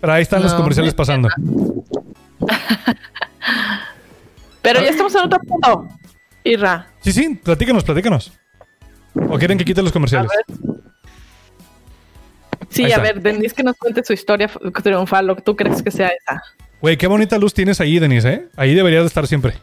Pero 0.01 0.13
ahí 0.13 0.21
están 0.21 0.41
los 0.43 0.53
comerciales 0.53 0.93
me- 0.93 0.97
pasando. 0.97 1.29
Pero 4.61 4.81
ya 4.81 4.89
estamos 4.89 5.13
en 5.15 5.21
otro 5.21 5.39
punto. 5.39 5.87
Irra. 6.43 6.87
Sí, 7.01 7.11
sí, 7.11 7.35
platícanos, 7.43 7.83
platícanos. 7.83 8.31
¿O 9.29 9.37
quieren 9.37 9.57
que 9.57 9.65
quite 9.65 9.81
los 9.81 9.91
comerciales? 9.91 10.29
Sí, 12.69 12.83
Ahí 12.85 12.91
a 12.91 12.95
está. 12.97 13.01
ver, 13.01 13.21
Denise 13.21 13.55
que 13.55 13.63
nos 13.63 13.75
cuente 13.77 14.03
su 14.03 14.13
historia 14.13 14.49
triunfal, 14.83 15.25
lo 15.27 15.35
que 15.35 15.41
tú 15.41 15.55
crees 15.55 15.81
que 15.81 15.91
sea 15.91 16.09
esa. 16.09 16.41
Güey, 16.81 16.97
qué 16.97 17.07
bonita 17.07 17.37
luz 17.37 17.53
tienes 17.53 17.81
ahí, 17.81 17.99
Denise, 17.99 18.29
¿eh? 18.29 18.47
Ahí 18.55 18.75
deberías 18.75 19.03
de 19.03 19.07
estar 19.07 19.27
siempre. 19.27 19.55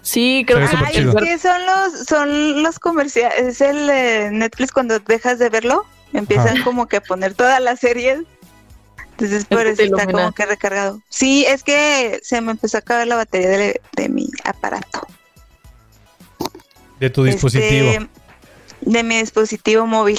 Sí, 0.00 0.44
creo 0.46 0.58
que 0.60 0.64
Ay, 0.64 0.96
es 0.96 1.14
que 1.14 1.38
son 1.38 1.66
los, 1.66 2.06
son 2.06 2.62
los 2.62 2.78
comerciales, 2.78 3.38
es 3.38 3.60
el 3.60 3.90
eh, 3.90 4.30
Netflix 4.32 4.72
cuando 4.72 4.98
dejas 5.00 5.38
de 5.38 5.50
verlo, 5.50 5.84
empiezan 6.14 6.56
Ajá. 6.56 6.64
como 6.64 6.86
que 6.86 6.98
a 6.98 7.00
poner 7.02 7.34
todas 7.34 7.60
las 7.60 7.80
series. 7.80 8.20
Entonces 9.16 9.44
por 9.44 9.66
eso 9.66 9.82
está 9.82 10.06
como 10.06 10.32
que 10.32 10.44
recargado. 10.46 11.00
Sí, 11.08 11.44
es 11.46 11.62
que 11.62 12.20
se 12.22 12.40
me 12.40 12.52
empezó 12.52 12.78
a 12.78 12.80
acabar 12.80 13.06
la 13.06 13.16
batería 13.16 13.48
de, 13.48 13.80
de 13.92 14.08
mi 14.08 14.28
aparato. 14.44 15.06
De 16.98 17.10
tu 17.10 17.24
dispositivo. 17.24 17.90
Este, 17.90 18.08
de 18.82 19.02
mi 19.02 19.18
dispositivo 19.18 19.86
móvil. 19.86 20.18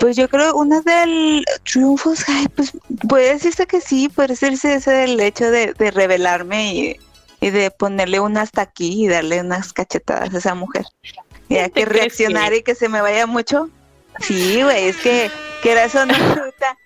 Pues 0.00 0.16
yo 0.16 0.28
creo 0.28 0.54
una 0.56 0.80
del 0.80 1.44
triunfos, 1.64 2.24
ay, 2.28 2.48
pues 2.48 2.72
puede 3.08 3.34
decirse 3.34 3.66
que 3.66 3.80
sí, 3.80 4.08
puede 4.08 4.28
decirse 4.28 4.74
ese 4.74 4.90
del 4.90 5.20
hecho 5.20 5.50
de, 5.50 5.72
de 5.72 5.90
revelarme 5.92 6.74
y, 6.74 6.96
y 7.40 7.50
de 7.50 7.70
ponerle 7.70 8.18
un 8.18 8.36
hasta 8.36 8.62
aquí 8.62 9.04
y 9.04 9.08
darle 9.08 9.40
unas 9.40 9.72
cachetadas 9.72 10.34
a 10.34 10.38
esa 10.38 10.54
mujer. 10.54 10.84
Y 11.48 11.56
hay 11.56 11.70
¿Te 11.70 11.80
que 11.80 11.86
reaccionar 11.86 12.50
que- 12.50 12.56
y 12.58 12.62
que 12.62 12.74
se 12.74 12.88
me 12.88 13.00
vaya 13.00 13.26
mucho. 13.26 13.70
Sí, 14.20 14.62
güey, 14.62 14.88
es 14.88 14.96
que, 14.96 15.30
que 15.62 15.72
era 15.72 15.84
eso 15.84 16.04
no 16.06 16.14
ahorita. 16.40 16.78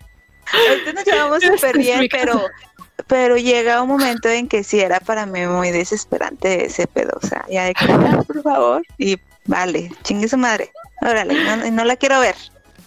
Ahorita 0.69 0.93
nos 0.93 1.05
llevamos 1.05 1.43
súper 1.43 1.79
bien, 1.79 2.09
pero 2.11 2.47
pero 3.07 3.37
llega 3.37 3.81
un 3.81 3.89
momento 3.89 4.29
en 4.29 4.49
que 4.49 4.63
sí 4.65 4.81
era 4.81 5.01
para 5.01 5.25
mí 5.25 5.47
muy 5.47 5.71
desesperante 5.71 6.67
ese 6.67 6.87
pedo, 6.87 7.19
o 7.23 7.27
sea, 7.27 7.45
ya 7.49 7.65
de 7.65 7.75
que, 7.75 7.85
"Ah, 7.91 8.23
por 8.27 8.43
favor, 8.43 8.83
y 8.99 9.17
vale, 9.47 9.91
chingue 10.03 10.29
su 10.29 10.37
madre, 10.37 10.71
órale, 11.01 11.35
no, 11.45 11.71
no 11.71 11.85
la 11.85 11.97
quiero 11.97 12.21
ver. 12.21 12.35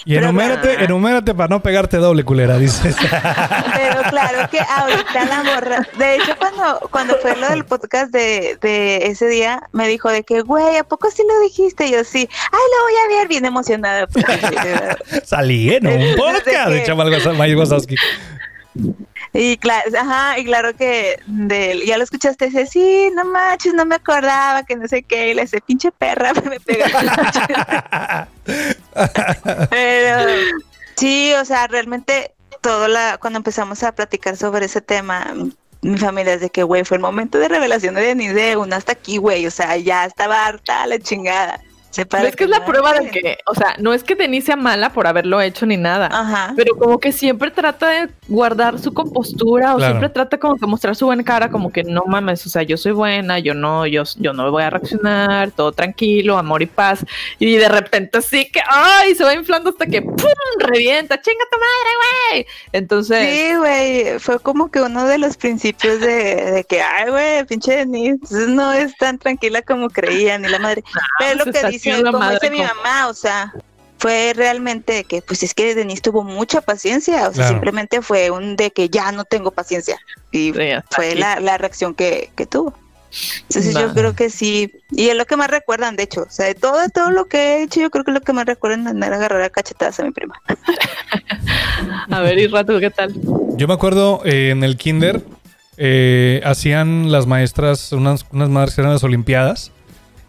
Y 0.06 0.16
enumérate, 0.16 0.84
enumérate 0.84 1.34
para 1.36 1.48
no 1.48 1.62
pegarte 1.62 1.98
doble, 1.98 2.24
culera, 2.24 2.58
dices. 2.58 2.96
Pero 3.76 4.02
claro 4.10 4.50
que 4.50 4.60
ahorita 4.60 5.26
la 5.26 5.44
morra, 5.44 5.88
de 5.98 6.16
hecho 6.16 6.36
cuando, 6.38 6.80
cuando 6.90 7.18
fue 7.18 7.36
lo 7.36 7.50
del 7.50 7.66
podcast 7.66 8.12
de, 8.12 8.58
de 8.62 9.08
ese 9.08 9.28
día, 9.28 9.62
me 9.74 9.88
dijo 9.88 10.10
de 10.10 10.24
que, 10.24 10.42
güey, 10.42 10.78
¿a 10.78 10.84
poco 10.84 11.10
sí 11.12 11.24
lo 11.28 11.40
dijiste? 11.42 11.88
Y 11.88 11.92
yo 11.92 12.04
sí, 12.04 12.28
ay, 12.52 12.52
lo 12.52 12.84
voy 12.84 12.94
a 12.94 13.18
ver, 13.20 13.28
bien 13.28 13.46
emocionada. 13.46 14.08
Salí 15.24 15.74
en 15.74 15.88
un 15.88 16.00
Desde 16.00 16.16
podcast 16.18 16.70
de 16.70 16.84
Chamal 16.84 17.56
Wazowski. 17.56 17.96
Y 19.34 19.58
claro, 19.58 19.90
ajá, 19.98 20.38
y 20.40 20.44
claro 20.44 20.76
que 20.76 21.20
de, 21.26 21.86
ya 21.86 21.98
lo 21.98 22.04
escuchaste, 22.04 22.48
dice, 22.48 22.66
sí, 22.66 23.10
no 23.16 23.24
manches, 23.24 23.74
no 23.74 23.86
me 23.86 23.96
acordaba, 23.96 24.64
que 24.64 24.76
no 24.76 24.88
sé 24.88 25.04
qué, 25.04 25.32
y 25.32 25.34
le 25.34 25.44
dice, 25.44 25.62
pinche 25.62 25.92
perra, 25.92 26.34
me 26.50 26.60
pegó. 26.60 26.84
Pero 29.70 30.32
sí, 30.98 31.34
o 31.34 31.46
sea, 31.46 31.68
realmente 31.68 32.34
todo 32.60 32.90
la, 32.90 33.18
cuando 33.20 33.38
empezamos 33.38 33.84
a 33.84 33.94
platicar 33.94 34.36
sobre 34.36 34.66
ese 34.66 34.82
tema, 34.82 35.34
mi 35.82 35.98
familia 35.98 36.34
es 36.34 36.42
de 36.42 36.50
que, 36.50 36.64
güey, 36.64 36.84
fue 36.84 36.98
el 36.98 37.02
momento 37.02 37.40
de 37.40 37.48
revelación 37.48 37.96
de 37.96 38.02
Denise 38.02 38.34
de 38.34 38.58
un 38.58 38.74
hasta 38.74 38.92
aquí, 38.92 39.16
güey, 39.16 39.48
o 39.48 39.52
sea, 39.52 39.78
ya 39.78 40.06
estaba 40.06 40.46
harta 40.46 40.86
la 40.88 41.00
chingada. 41.00 41.62
Se 41.92 42.06
para 42.06 42.22
Pero 42.24 42.30
es 42.30 42.36
que 42.36 42.44
es 42.46 42.50
la 42.50 42.60
no 42.60 42.66
prueba 42.66 42.94
de 42.94 43.10
que, 43.10 43.38
o 43.46 43.54
sea, 43.54 43.76
no 43.80 43.94
es 43.94 44.04
que 44.04 44.16
Denise 44.16 44.48
sea 44.48 44.56
mala 44.56 44.92
por 44.92 45.08
haberlo 45.08 45.40
hecho 45.42 45.66
ni 45.66 45.78
nada. 45.78 46.08
Ajá. 46.12 46.54
Pero 46.56 46.76
como 46.76 47.00
que 47.00 47.12
siempre 47.12 47.52
trata 47.52 47.90
de 47.90 48.10
guardar 48.28 48.80
su 48.80 48.94
compostura 48.94 49.74
o 49.76 49.78
Claro. 49.78 49.94
siempre 49.94 50.10
trata 50.10 50.38
como 50.38 50.56
que 50.58 50.66
mostrar 50.66 50.96
su 50.96 51.06
buena 51.06 51.24
cara, 51.24 51.50
como 51.50 51.72
que 51.72 51.84
no 51.84 52.04
mames, 52.08 52.46
o 52.46 52.50
sea, 52.50 52.64
yo 52.64 52.78
soy 52.78 52.94
buena, 52.94 53.40
yo 53.40 53.54
no, 53.54 53.86
yo, 53.86 54.04
yo 54.18 54.34
no 54.34 54.50
voy 54.52 54.64
a 54.64 54.70
reaccionar, 54.70 55.52
todo 55.52 55.72
tranquilo, 55.72 56.38
amor 56.38 56.62
y 56.62 56.66
paz. 56.68 57.06
Y 57.40 57.58
de 57.58 57.70
repente 57.70 58.18
así 58.20 58.50
que, 58.50 58.62
ay, 58.70 59.14
se 59.16 59.24
va 59.24 59.34
inflando 59.34 59.70
hasta 59.70 59.86
que, 59.86 60.02
¡pum! 60.02 60.18
revienta, 60.60 61.20
chinga 61.22 61.44
tu 61.52 61.58
madre, 61.60 61.90
güey. 62.32 62.46
Entonces, 62.72 63.30
Sí, 63.32 63.56
güey, 63.58 64.20
fue 64.20 64.40
como 64.40 64.72
que 64.72 64.82
uno 64.82 65.06
de 65.06 65.18
los 65.18 65.38
principios 65.38 66.00
de, 66.00 66.36
de 66.52 66.64
que, 66.64 66.82
ay, 66.82 67.10
güey, 67.10 67.46
pinche 67.46 67.76
Denise, 67.78 68.48
no 68.48 68.72
es 68.74 68.96
tan 68.98 69.18
tranquila 69.18 69.62
como 69.62 69.90
creía, 69.90 70.38
ni 70.38 70.48
la 70.48 70.60
madre. 70.60 70.84
Pero 71.20 71.32
es 71.32 71.38
lo 71.38 71.44
que 71.46 71.52
está 71.52 71.70
dice, 71.90 72.04
como 72.04 72.20
madre 72.20 72.38
dice 72.42 72.52
mi 72.52 72.62
mamá, 72.62 73.08
o 73.08 73.14
sea, 73.14 73.54
fue 73.98 74.34
realmente 74.36 75.04
que, 75.04 75.22
pues 75.22 75.44
es 75.44 75.54
que 75.54 75.76
Denise 75.76 76.02
tuvo 76.02 76.24
mucha 76.24 76.62
paciencia, 76.62 77.28
o 77.28 77.34
sea, 77.34 77.44
Claro. 77.44 77.50
simplemente 77.50 78.02
fue 78.02 78.32
un 78.32 78.56
de 78.56 78.72
que 78.72 78.90
ya 78.90 79.12
no 79.12 79.26
tengo 79.26 79.52
paciencia. 79.52 79.98
Y 80.32 80.54
Sí, 80.54 80.60
fue 80.90 81.16
la, 81.16 81.40
la 81.40 81.58
reacción 81.58 81.94
que, 81.94 82.32
que 82.36 82.46
tuvo. 82.46 82.74
Entonces 83.50 83.74
yo 83.74 83.94
creo 83.94 84.16
que 84.16 84.30
sí, 84.30 84.72
y 84.90 85.10
es 85.10 85.18
lo 85.18 85.26
que 85.26 85.36
más 85.36 85.50
recuerdan, 85.50 85.98
de 85.98 86.04
hecho, 86.04 86.22
o 86.22 86.30
sea, 86.32 86.46
de 86.46 86.56
todo, 86.56 86.78
todo 86.94 87.12
lo 87.12 87.26
que 87.26 87.38
he 87.58 87.64
hecho, 87.64 87.82
yo 87.82 87.90
creo 87.90 88.06
que 88.06 88.12
lo 88.14 88.22
que 88.22 88.32
más 88.32 88.46
recuerdan 88.46 88.82
es 88.82 88.88
andar 88.88 89.12
a 89.12 89.18
agarrar 89.18 89.42
a 89.42 89.50
cachetadas 89.50 90.00
a 90.00 90.04
mi 90.04 90.12
prima. 90.12 90.34
a 92.10 92.20
ver, 92.22 92.40
y 92.40 92.48
rato, 92.48 92.80
¿qué 92.80 92.90
tal? 92.90 93.14
Yo 93.58 93.68
me 93.68 93.74
acuerdo 93.74 94.22
eh, 94.24 94.50
en 94.52 94.64
el 94.64 94.78
kinder 94.78 95.22
eh, 95.78 96.42
hacían 96.46 97.12
las 97.12 97.28
maestras 97.28 97.92
unas, 97.92 98.26
unas 98.32 98.50
madres 98.50 98.76
que 98.76 98.82
eran 98.82 98.94
las 98.94 99.04
olimpiadas. 99.04 99.72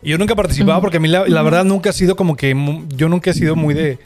Y 0.02 0.10
yo 0.10 0.18
nunca 0.18 0.34
participaba 0.34 0.80
porque 0.80 0.96
a 0.96 1.00
mí 1.00 1.08
la, 1.08 1.26
la 1.28 1.42
verdad 1.42 1.64
nunca 1.64 1.90
ha 1.90 1.92
sido 1.92 2.16
como 2.16 2.36
que 2.36 2.56
yo 2.88 3.08
nunca 3.08 3.30
he 3.30 3.34
sido 3.34 3.54
muy 3.54 3.74
de, 3.74 3.98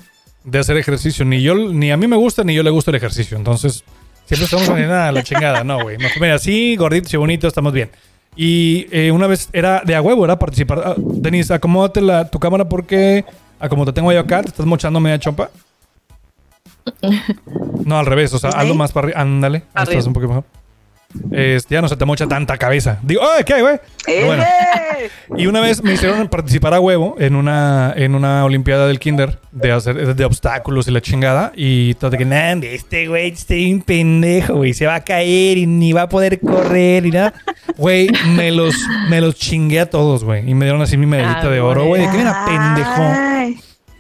de 0.45 0.59
hacer 0.59 0.77
ejercicio. 0.77 1.25
Ni 1.25 1.43
yo, 1.43 1.55
ni 1.55 1.91
a 1.91 1.97
mí 1.97 2.07
me 2.07 2.17
gusta, 2.17 2.45
ni 2.45 2.55
yo 2.55 2.63
le 2.63 2.71
gusta 2.71 2.91
el 2.91 2.97
ejercicio. 2.97 3.37
Entonces, 3.37 3.83
siempre 4.27 4.45
estamos 4.45 4.69
en 4.69 4.89
la 4.89 5.23
chingada. 5.23 5.65
No, 5.65 5.83
güey. 5.83 5.97
Mira, 6.21 6.35
así, 6.35 6.77
gorditos 6.77 7.13
y 7.15 7.17
bonitos, 7.17 7.49
estamos 7.49 7.73
bien. 7.73 7.91
Y 8.37 8.87
eh, 8.91 9.11
una 9.11 9.27
vez 9.27 9.49
era 9.53 9.83
de 9.85 9.95
a 9.95 10.03
huevo, 10.03 10.25
era 10.25 10.39
participar. 10.39 10.83
Ah, 10.85 10.95
Denise, 10.99 11.55
acomódate 11.55 12.03
la, 12.03 12.31
tu 12.31 12.39
cámara 12.39 12.69
porque 12.69 13.25
a 13.59 13.69
como 13.69 13.87
te 13.87 13.93
tengo 13.95 14.13
yo 14.13 14.21
acá, 14.21 14.43
te 14.43 14.49
estás 14.49 14.67
mochando 14.67 15.01
media 15.01 15.19
chompa. 15.19 15.51
No, 17.85 18.01
al 18.01 18.07
revés, 18.07 18.35
o 18.35 18.39
sea, 18.41 18.51
hazlo 18.51 18.75
más 18.75 18.91
para 18.91 19.07
arriba. 19.07 19.21
Ándale, 19.21 19.63
estás 19.77 20.07
un 20.07 20.13
poquito 20.13 20.29
mejor. 20.29 20.45
Este, 21.31 21.75
ya 21.75 21.83
no 21.83 21.89
se 21.89 21.97
te 21.97 22.05
mocha 22.05 22.27
tanta 22.27 22.57
cabeza. 22.57 22.99
Digo, 23.03 23.21
¡ay, 23.37 23.45
qué, 23.45 23.61
güey! 23.61 23.79
Bueno. 24.25 24.43
¡Eh! 24.43 25.11
Y 25.37 25.47
una 25.47 25.61
vez 25.61 25.83
me 25.83 25.93
hicieron 25.95 26.29
participar 26.29 26.73
a 26.75 26.81
huevo 26.81 27.17
en 27.19 27.35
una, 27.37 27.93
en 27.97 28.15
una 28.15 28.45
olimpiada 28.45 28.87
del 28.87 28.99
kinder 28.99 29.39
de 29.53 29.73
hacer 29.73 30.15
de 30.15 30.25
obstáculos 30.25 30.89
y 30.89 30.91
la 30.91 31.01
chingada. 31.01 31.53
Y 31.55 31.95
todo 31.95 32.11
de 32.11 32.19
que, 32.19 32.25
"Nah, 32.25 32.57
este 32.63 33.09
güey 33.09 33.29
está 33.33 33.55
un 33.55 33.83
pendejo, 33.83 34.55
güey. 34.55 34.73
Se 34.75 34.87
va 34.87 34.97
a 34.97 35.01
caer 35.05 35.59
y 35.59 35.67
ni 35.67 35.93
va 35.93 36.03
a 36.03 36.09
poder 36.09 36.41
correr 36.41 37.07
y 37.07 37.11
nada. 37.11 37.35
Güey, 37.77 38.09
me 38.37 38.51
los, 38.53 38.75
me 39.11 39.21
los 39.21 39.35
chingué 39.35 39.81
a 39.81 39.91
todos, 39.91 40.25
güey. 40.25 40.49
Y 40.49 40.55
me 40.55 40.65
dieron 40.65 40.81
así 40.83 40.97
mi 40.97 41.07
medallita 41.07 41.43
Ah, 41.43 41.51
de 41.51 41.61
oro, 41.61 41.85
güey. 41.87 42.03
De 42.03 42.11
que 42.11 42.17
mira, 42.19 42.45
pendejo. 42.47 43.36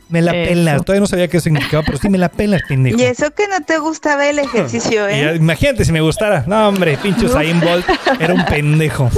Me 0.08 0.22
la 0.22 0.30
Eso. 0.32 0.48
pelas. 0.50 0.84
Todavía 0.84 1.00
no 1.00 1.06
sabía 1.06 1.26
qué 1.28 1.40
significaba, 1.40 1.82
pero 1.84 1.98
sí 1.98 2.08
me 2.08 2.16
la 2.18 2.28
pelas, 2.28 2.62
pendejo. 2.68 2.96
Y 2.98 3.02
eso 3.02 3.30
que 3.32 3.48
no 3.48 3.60
te 3.64 3.78
gustaba 3.78 4.28
el 4.28 4.38
ejercicio, 4.38 5.10
Y 5.10 5.14
¿eh? 5.14 5.34
imagínate 5.36 5.84
si 5.84 5.90
me 5.92 6.00
gustara. 6.00 6.44
No, 6.46 6.68
hombre, 6.68 6.96
pinche 7.02 7.26
Usain 7.26 7.58
Bolt 7.60 7.84
era 8.20 8.32
un 8.32 8.44
pendejo. 8.44 9.10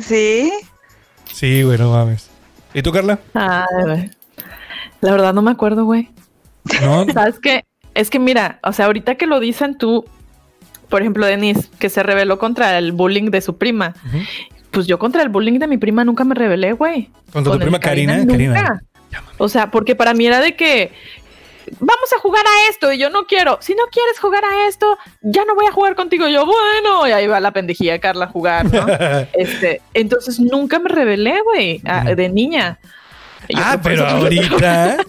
Sí. 0.00 0.52
Sí, 1.32 1.62
güey, 1.62 1.78
no 1.78 1.90
mames. 1.92 2.28
¿Y 2.74 2.82
tú, 2.82 2.92
Carla? 2.92 3.18
Güey. 3.84 4.10
La 5.00 5.12
verdad 5.12 5.34
no 5.34 5.42
me 5.42 5.50
acuerdo, 5.50 5.84
güey. 5.84 6.10
No. 6.80 7.04
¿Sabes 7.12 7.38
qué? 7.40 7.64
Es 7.94 8.08
que 8.10 8.18
mira, 8.18 8.58
o 8.62 8.72
sea, 8.72 8.86
ahorita 8.86 9.16
que 9.16 9.26
lo 9.26 9.40
dicen 9.40 9.76
tú, 9.76 10.04
por 10.88 11.02
ejemplo, 11.02 11.26
Denise, 11.26 11.68
que 11.78 11.88
se 11.88 12.02
rebeló 12.02 12.38
contra 12.38 12.78
el 12.78 12.92
bullying 12.92 13.30
de 13.30 13.40
su 13.40 13.56
prima. 13.58 13.94
Ujú. 14.06 14.18
Pues 14.72 14.86
yo 14.86 14.98
contra 14.98 15.22
el 15.22 15.28
bullying 15.28 15.58
de 15.58 15.68
mi 15.68 15.78
prima 15.78 16.04
nunca 16.04 16.24
me 16.24 16.34
rebelé, 16.34 16.72
güey. 16.72 17.10
Contra 17.32 17.42
tu 17.42 17.50
Con 17.50 17.60
el 17.60 17.66
prima 17.66 17.78
Karina, 17.78 18.16
nunca. 18.16 18.32
Karina. 18.32 18.82
O 19.38 19.48
sea, 19.48 19.70
porque 19.70 19.94
para 19.94 20.14
mí 20.14 20.26
era 20.26 20.40
de 20.40 20.56
que 20.56 20.92
vamos 21.78 22.12
a 22.16 22.20
jugar 22.20 22.44
a 22.46 22.70
esto 22.70 22.92
y 22.92 22.98
yo 22.98 23.10
no 23.10 23.26
quiero. 23.26 23.58
Si 23.60 23.74
no 23.74 23.84
quieres 23.90 24.18
jugar 24.18 24.44
a 24.44 24.66
esto, 24.66 24.98
ya 25.20 25.44
no 25.44 25.54
voy 25.54 25.66
a 25.66 25.72
jugar 25.72 25.94
contigo. 25.94 26.26
Y 26.28 26.32
yo, 26.32 26.46
bueno, 26.46 27.06
y 27.06 27.12
ahí 27.12 27.26
va 27.26 27.40
la 27.40 27.52
pendejilla 27.52 27.92
de 27.92 28.00
Carla 28.00 28.26
a 28.26 28.28
jugar, 28.28 28.72
¿no? 28.72 28.86
este, 29.34 29.80
entonces 29.94 30.40
nunca 30.40 30.78
me 30.78 30.88
rebelé, 30.88 31.40
güey, 31.42 31.82
de 32.16 32.28
niña. 32.28 32.78
Yo 33.48 33.58
ah, 33.62 33.78
pero 33.82 34.06
ahorita. 34.06 34.98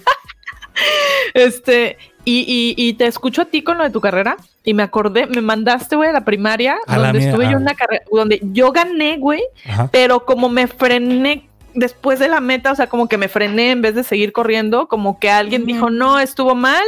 Este, 1.35 1.97
Y, 2.25 2.45
y, 2.47 2.75
y 2.77 2.93
te 2.93 3.05
escucho 3.05 3.41
a 3.41 3.45
ti 3.45 3.63
con 3.63 3.77
lo 3.77 3.83
de 3.83 3.89
tu 3.89 3.99
carrera 3.99 4.37
y 4.63 4.73
me 4.73 4.83
acordé, 4.83 5.27
me 5.27 5.41
mandaste, 5.41 5.95
güey, 5.95 6.09
a 6.09 6.13
la 6.13 6.23
primaria, 6.23 6.77
A 6.87 6.97
donde 6.97 7.19
estuve 7.19 7.45
ah. 7.45 7.51
yo 7.51 7.57
en 7.57 7.63
una 7.63 7.75
carrera, 7.75 8.03
donde 8.11 8.39
yo 8.53 8.71
gané, 8.71 9.17
güey, 9.17 9.43
pero 9.91 10.25
como 10.25 10.47
me 10.47 10.67
frené 10.67 11.49
después 11.73 12.19
de 12.19 12.27
la 12.27 12.39
meta, 12.39 12.71
o 12.71 12.75
sea, 12.75 12.87
como 12.87 13.07
que 13.07 13.17
me 13.17 13.27
frené 13.27 13.71
en 13.71 13.81
vez 13.81 13.95
de 13.95 14.03
seguir 14.03 14.31
corriendo, 14.31 14.87
como 14.87 15.19
que 15.19 15.29
alguien 15.29 15.65
dijo, 15.65 15.89
no, 15.89 16.19
estuvo 16.19 16.55
mal, 16.55 16.83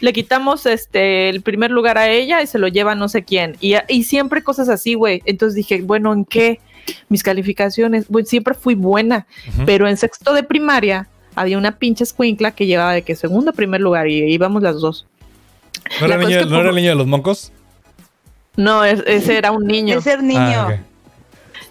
le 0.00 0.12
quitamos 0.12 0.66
este 0.66 1.28
el 1.28 1.42
primer 1.42 1.70
lugar 1.70 1.98
a 1.98 2.08
ella 2.08 2.42
y 2.42 2.46
se 2.46 2.58
lo 2.58 2.68
lleva 2.68 2.94
no 2.94 3.08
sé 3.08 3.24
quién. 3.24 3.56
Y, 3.60 3.74
y 3.88 4.04
siempre 4.04 4.42
cosas 4.42 4.68
así, 4.68 4.94
güey. 4.94 5.22
Entonces 5.24 5.54
dije, 5.54 5.82
bueno, 5.82 6.12
¿en 6.12 6.24
qué? 6.24 6.60
Mis 7.08 7.22
calificaciones, 7.22 8.08
bueno, 8.08 8.26
siempre 8.26 8.54
fui 8.54 8.74
buena, 8.74 9.26
Ujú. 9.48 9.64
pero 9.66 9.86
en 9.88 9.96
sexto 9.96 10.32
de 10.32 10.42
primaria 10.42 11.08
había 11.34 11.58
una 11.58 11.72
pinche 11.78 12.04
escuincla 12.04 12.52
que 12.52 12.66
llevaba 12.66 12.92
de 12.92 13.02
que 13.02 13.16
segundo 13.16 13.50
a 13.50 13.54
primer 13.54 13.80
lugar 13.80 14.08
y 14.08 14.32
íbamos 14.32 14.62
las 14.62 14.80
dos. 14.80 15.06
¿No 16.00 16.06
era, 16.06 16.16
la 16.16 16.22
el 16.22 16.28
niño, 16.28 16.38
es 16.40 16.44
que 16.44 16.50
¿no 16.50 16.56
era 16.56 16.64
el 16.64 16.68
por- 16.70 16.74
niño 16.76 16.88
de 16.90 16.96
los 16.96 17.06
moncos? 17.06 17.52
No, 18.56 18.84
es- 18.84 19.02
ese 19.06 19.36
era 19.38 19.50
un 19.50 19.64
niño. 19.66 19.98
Es 19.98 20.04
ser 20.04 20.22
niño. 20.22 20.40
Ah. 20.68 20.76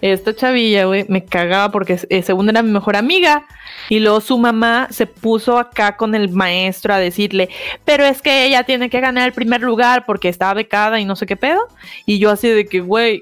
Esta 0.01 0.35
chavilla, 0.35 0.85
güey, 0.85 1.05
me 1.09 1.23
cagaba 1.23 1.71
porque 1.71 1.99
eh, 2.09 2.23
según 2.23 2.49
era 2.49 2.63
mi 2.63 2.71
mejor 2.71 2.95
amiga. 2.95 3.45
Y 3.87 3.99
luego 3.99 4.19
su 4.19 4.37
mamá 4.39 4.87
se 4.89 5.05
puso 5.05 5.59
acá 5.59 5.95
con 5.95 6.15
el 6.15 6.29
maestro 6.29 6.93
a 6.93 6.97
decirle, 6.97 7.49
pero 7.85 8.03
es 8.05 8.21
que 8.23 8.45
ella 8.45 8.63
tiene 8.63 8.89
que 8.89 8.99
ganar 8.99 9.27
el 9.27 9.33
primer 9.33 9.61
lugar 9.61 10.05
porque 10.07 10.27
estaba 10.29 10.55
becada 10.55 10.99
y 10.99 11.05
no 11.05 11.15
sé 11.15 11.27
qué 11.27 11.35
pedo. 11.35 11.59
Y 12.07 12.17
yo 12.17 12.31
así 12.31 12.47
de 12.49 12.65
que, 12.65 12.79
güey, 12.79 13.21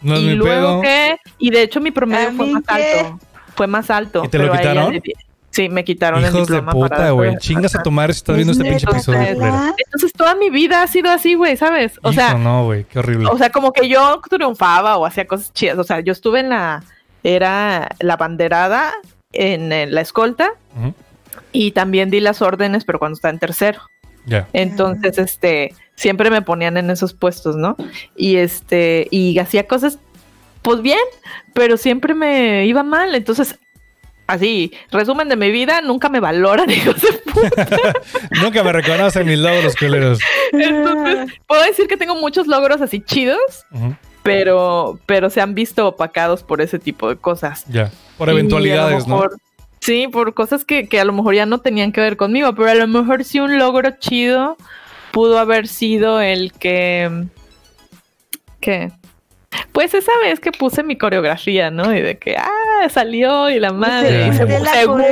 No 0.00 0.14
es 0.14 0.20
y 0.20 0.24
mi 0.24 0.34
luego 0.34 0.80
pedo. 0.80 0.82
qué. 0.82 1.16
Y 1.38 1.50
de 1.50 1.62
hecho 1.62 1.80
mi 1.80 1.92
promedio 1.92 2.30
¿A 2.30 2.32
fue 2.32 2.46
más 2.46 2.62
qué? 2.66 2.72
alto. 2.98 3.20
Fue 3.54 3.66
más 3.68 3.90
alto. 3.90 4.22
¿Y 4.24 4.28
te 4.28 4.38
lo 4.38 4.44
pero 4.50 4.54
ella 4.54 4.62
quitaron? 4.72 5.02
Sí, 5.50 5.68
me 5.68 5.82
quitaron 5.84 6.20
el 6.22 6.26
Hijos 6.30 6.46
de 6.46 6.54
diploma 6.56 6.72
puta, 6.72 6.96
para- 6.96 7.10
güey. 7.10 7.36
Chingas 7.38 7.74
a 7.74 7.82
tomar 7.82 8.12
si 8.14 8.18
estás 8.18 8.36
viendo 8.36 8.52
este 8.52 8.64
pinche 8.64 8.86
¿Neta? 8.86 8.96
episodio. 8.98 9.74
Entonces 9.84 10.12
toda 10.12 10.34
mi 10.36 10.48
vida 10.48 10.82
ha 10.82 10.86
sido 10.86 11.10
así, 11.10 11.34
güey, 11.34 11.56
¿sabes? 11.56 11.98
O 12.02 12.12
sea, 12.12 12.28
Hijo, 12.28 12.38
no, 12.38 12.64
güey. 12.66 12.84
Qué 12.84 13.00
horrible. 13.00 13.28
O 13.32 13.36
sea, 13.36 13.50
como 13.50 13.72
que 13.72 13.88
yo 13.88 14.20
triunfaba 14.30 14.96
o 14.96 15.04
hacía 15.06 15.26
cosas 15.26 15.52
chidas. 15.52 15.76
O 15.78 15.84
sea, 15.84 16.00
yo 16.00 16.12
estuve 16.12 16.40
en 16.40 16.50
la. 16.50 16.84
Era 17.24 17.88
la 17.98 18.16
banderada 18.16 18.92
en, 19.32 19.72
eh, 19.72 19.86
la 19.86 20.00
escolta 20.00 20.52
y 21.52 21.72
también 21.72 22.10
di 22.10 22.20
las 22.20 22.40
órdenes, 22.42 22.84
pero 22.84 22.98
cuando 22.98 23.16
estaba 23.16 23.32
en 23.32 23.40
tercero. 23.40 23.80
Ya. 24.26 24.46
Entonces, 24.52 25.18
este. 25.18 25.74
Siempre 25.96 26.30
me 26.30 26.40
ponían 26.40 26.76
en 26.78 26.88
esos 26.90 27.12
puestos, 27.12 27.56
¿no? 27.56 27.76
Y 28.16 28.36
este. 28.36 29.08
Y 29.10 29.38
hacía 29.38 29.66
cosas, 29.66 29.98
pues 30.62 30.80
bien, 30.80 30.98
pero 31.54 31.76
siempre 31.76 32.14
me 32.14 32.64
iba 32.66 32.82
mal. 32.84 33.14
Entonces. 33.16 33.58
Así, 34.30 34.72
resumen 34.92 35.28
de 35.28 35.34
mi 35.34 35.50
vida, 35.50 35.80
nunca 35.80 36.08
me 36.08 36.20
valoran, 36.20 36.70
hijos 36.70 37.02
de 37.02 37.12
puta. 37.32 37.68
Nunca 38.40 38.62
me 38.62 38.72
reconocen 38.72 39.26
mis 39.26 39.40
logros, 39.40 39.74
culeros. 39.74 40.20
Entonces, 40.52 41.36
puedo 41.48 41.64
decir 41.64 41.88
que 41.88 41.96
tengo 41.96 42.14
muchos 42.14 42.46
logros 42.46 42.80
así 42.80 43.00
chidos, 43.00 43.66
pero, 44.22 45.00
pero 45.06 45.30
se 45.30 45.40
han 45.40 45.56
visto 45.56 45.88
opacados 45.88 46.44
por 46.44 46.60
ese 46.60 46.78
tipo 46.78 47.08
de 47.08 47.16
cosas. 47.16 47.64
Ya. 47.66 47.90
Por 48.16 48.30
eventualidades, 48.30 49.08
¿no? 49.08 49.24
Sí, 49.80 50.06
por 50.06 50.32
cosas 50.32 50.64
que, 50.64 50.88
que 50.88 51.00
a 51.00 51.04
lo 51.04 51.12
mejor 51.12 51.34
ya 51.34 51.46
no 51.46 51.58
tenían 51.58 51.90
que 51.90 52.00
ver 52.00 52.16
conmigo, 52.16 52.54
pero 52.54 52.70
a 52.70 52.74
lo 52.74 52.86
mejor 52.86 53.24
sí 53.24 53.40
un 53.40 53.58
logro 53.58 53.90
chido 53.98 54.56
pudo 55.10 55.40
haber 55.40 55.66
sido 55.66 56.20
el 56.20 56.52
que... 56.52 57.26
¿Qué? 58.60 58.92
Pues 59.72 59.94
esa 59.94 60.12
vez 60.22 60.40
que 60.40 60.52
puse 60.52 60.82
mi 60.82 60.98
coreografía, 60.98 61.70
¿no? 61.70 61.94
Y 61.94 62.00
de 62.00 62.18
que, 62.18 62.36
ah, 62.36 62.88
salió 62.88 63.50
y 63.50 63.58
la 63.58 63.72
madre. 63.72 64.28
y 64.28 64.32
según, 64.32 64.62
la 64.62 64.72
según 64.72 65.02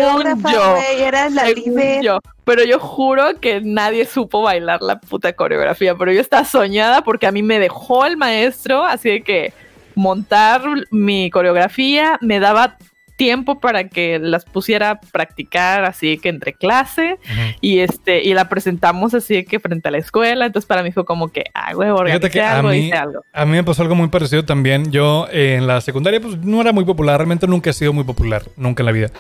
yo. 0.53 0.77
eras 0.77 1.33
la 1.33 1.47
según 1.47 2.03
yo. 2.03 2.19
Pero 2.45 2.65
yo 2.65 2.79
juro 2.79 3.41
que 3.41 3.61
nadie 3.61 4.05
supo 4.05 4.43
bailar 4.43 4.83
la 4.83 5.01
puta 5.01 5.33
coreografía, 5.33 5.95
pero 5.95 6.13
yo 6.13 6.21
estaba 6.21 6.45
soñada 6.45 7.03
porque 7.03 7.27
a 7.27 7.33
mí 7.33 7.43
me 7.43 7.59
dejó 7.59 8.07
el 8.07 8.17
maestro, 8.17 8.85
así 8.85 9.11
de 9.11 9.23
que 9.23 9.53
montar 9.95 10.63
mi 10.91 11.31
coreografía 11.31 12.19
me 12.21 12.41
daba 12.41 12.79
tiempo 13.19 13.61
para 13.61 13.89
que 13.89 14.19
las 14.19 14.47
pusiera 14.47 14.91
a 14.93 15.01
practicar 15.01 15.85
así 15.85 16.17
que 16.17 16.31
entre 16.31 16.55
clase 16.55 17.19
Ujú. 17.25 17.57
y 17.61 17.81
este 17.81 18.23
y 18.23 18.33
la 18.33 18.49
presentamos 18.49 19.13
así 19.13 19.45
que 19.45 19.61
frente 19.61 19.89
a 19.89 19.91
la 19.91 19.99
escuela 19.99 20.47
entonces 20.47 20.67
para 20.67 20.83
mí 20.83 20.93
fue 20.93 21.05
como 21.05 21.29
que 21.29 21.45
ah 21.53 21.75
güey 21.75 21.91
que 22.31 22.41
a 22.41 22.57
algo 22.59 22.71
mí, 22.71 22.87
hice 22.87 22.97
algo 22.97 23.25
a 23.33 23.45
mí 23.45 23.53
me 23.53 23.65
pasó 23.65 23.83
algo 23.83 23.95
muy 23.95 24.09
parecido 24.09 24.45
también. 24.45 24.91
Yo 24.91 25.27
eh, 25.31 25.57
en 25.59 25.67
la 25.67 25.81
secundaria 25.81 26.21
pues 26.21 26.39
no 26.39 26.61
era 26.61 26.73
muy 26.73 26.85
popular, 26.85 27.17
realmente 27.19 27.47
nunca 27.47 27.71
he 27.71 27.73
sido 27.73 27.93
muy 27.93 28.05
popular, 28.05 28.43
nunca 28.57 28.83
en 28.83 28.87
la 28.87 28.93
vida. 28.93 29.11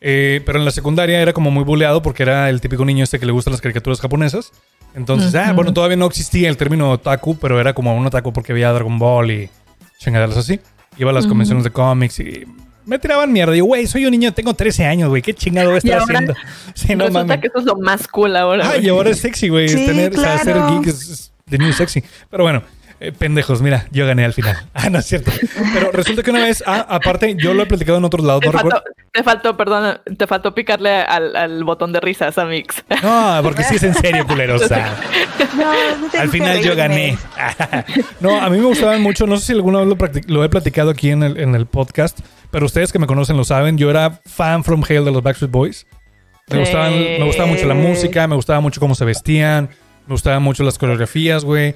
Eh, 0.00 0.40
pero 0.44 0.58
en 0.58 0.64
la 0.64 0.70
secundaria 0.72 1.20
era 1.20 1.32
como 1.32 1.50
muy 1.50 1.64
buleado 1.64 2.02
porque 2.02 2.24
era 2.24 2.48
el 2.48 2.60
típico 2.60 2.84
niño 2.84 3.04
este 3.04 3.20
que 3.20 3.26
le 3.26 3.32
gustan 3.32 3.52
las 3.52 3.60
caricaturas 3.60 4.00
japonesas. 4.00 4.50
Entonces, 4.94 5.34
ah, 5.34 5.46
Ujú. 5.46 5.54
bueno, 5.54 5.72
todavía 5.72 5.96
no 5.96 6.06
existía 6.06 6.48
el 6.48 6.56
término 6.56 6.90
otaku, 6.90 7.38
pero 7.38 7.60
era 7.60 7.72
como 7.72 7.96
un 7.96 8.04
otaku 8.06 8.32
porque 8.32 8.52
veía 8.52 8.72
Dragon 8.72 8.98
Ball 8.98 9.30
y 9.30 9.50
chingaderas 9.98 10.36
así. 10.36 10.60
Iba 10.98 11.10
a 11.10 11.14
las 11.14 11.24
Ujú. 11.24 11.30
convenciones 11.30 11.64
de 11.64 11.70
cómics 11.70 12.20
y 12.20 12.44
me 12.86 12.98
tiraban 12.98 13.32
mierda. 13.32 13.52
Digo, 13.52 13.66
güey, 13.66 13.86
soy 13.86 14.04
un 14.06 14.10
niño, 14.12 14.32
tengo 14.32 14.54
13 14.54 14.86
años, 14.86 15.08
güey, 15.08 15.22
qué 15.22 15.34
chingado 15.34 15.68
voy 15.70 15.76
a 15.76 15.80
Y 15.82 15.88
estar 15.88 16.00
ahora 16.00 16.14
haciendo. 16.18 16.34
Sí, 16.74 16.94
no 16.96 17.04
resulta 17.06 17.24
mames. 17.24 17.40
que 17.40 17.46
eso 17.48 17.58
es 17.58 17.64
lo 17.64 17.76
más 17.76 18.08
cool 18.08 18.36
ahora 18.36 18.68
Ay, 18.70 18.86
y 18.86 18.88
ahora 18.88 19.10
es 19.10 19.20
sexy, 19.20 19.48
güey. 19.48 19.68
Sí, 19.68 19.86
tener, 19.86 20.16
o 20.16 20.20
sea, 20.20 20.38
ser 20.38 20.54
claro. 20.54 20.80
geek 20.80 20.86
es, 20.88 21.08
es 21.08 21.32
the 21.50 21.58
new 21.58 21.72
sexy. 21.72 22.02
Pero 22.30 22.44
bueno, 22.44 22.62
eh, 23.00 23.12
pendejos, 23.12 23.60
mira, 23.62 23.86
yo 23.90 24.06
gané 24.06 24.24
al 24.24 24.32
final. 24.32 24.56
Ah, 24.74 24.88
no 24.90 24.98
es 25.00 25.06
cierto. 25.06 25.30
Pero 25.74 25.90
resulta 25.92 26.22
que 26.22 26.30
una 26.30 26.40
vez, 26.44 26.62
ah, 26.66 26.86
aparte, 26.88 27.34
yo 27.36 27.52
lo 27.54 27.62
he 27.62 27.66
platicado 27.66 27.98
en 27.98 28.04
otros 28.04 28.24
lados, 28.24 28.40
Te 28.40 28.46
no 28.46 28.52
faltó, 28.52 28.68
recuerdo. 28.76 28.84
te 29.12 29.22
faltó, 29.22 29.56
perdón, 29.56 30.00
te 30.16 30.26
faltó 30.26 30.54
picarle 30.54 30.90
al, 31.02 31.36
al 31.36 31.62
botón 31.64 31.92
de 31.92 32.00
risas 32.00 32.38
a 32.38 32.44
Mix. 32.46 32.82
No, 33.02 33.40
porque 33.42 33.64
sí 33.64 33.76
es 33.76 33.82
en 33.82 33.94
serio, 33.94 34.26
culero. 34.26 34.56
O 34.56 34.58
sea, 34.58 34.96
No, 35.56 35.64
no 36.14 36.20
al 36.20 36.28
final 36.30 36.60
yo 36.62 36.74
gané. 36.74 37.18
no, 38.20 38.40
a 38.40 38.48
mí 38.48 38.58
me 38.58 38.64
gustaban 38.64 39.02
mucho. 39.02 39.26
No 39.26 39.36
sé 39.36 39.46
si 39.46 39.52
alguna 39.52 39.80
vez 39.80 39.88
lo, 39.88 39.96
lo 40.34 40.44
he 40.44 40.48
platicado 40.48 40.90
aquí 40.90 41.10
en 41.10 41.22
el, 41.22 41.38
en 41.38 41.54
el 41.54 41.66
podcast, 41.66 42.18
pero 42.52 42.66
ustedes 42.66 42.92
que 42.92 43.00
me 43.00 43.08
conocen 43.08 43.36
lo 43.36 43.42
saben. 43.44 43.76
Yo 43.76 43.90
era 43.90 44.20
fan 44.24 44.62
from 44.62 44.84
hell 44.88 45.04
de 45.04 45.10
los 45.10 45.22
Backstreet 45.24 45.50
Boys. 45.50 45.86
Me, 46.48 46.54
Sí. 46.56 46.60
gustaban, 46.60 46.92
me 46.92 47.24
gustaba 47.24 47.48
mucho 47.48 47.66
la 47.66 47.74
música, 47.74 48.26
me 48.28 48.36
gustaba 48.36 48.60
mucho 48.60 48.78
cómo 48.80 48.94
se 48.94 49.04
vestían, 49.04 49.70
me 50.06 50.12
gustaban 50.14 50.42
mucho 50.42 50.62
las 50.62 50.78
coreografías, 50.78 51.44
güey. 51.44 51.74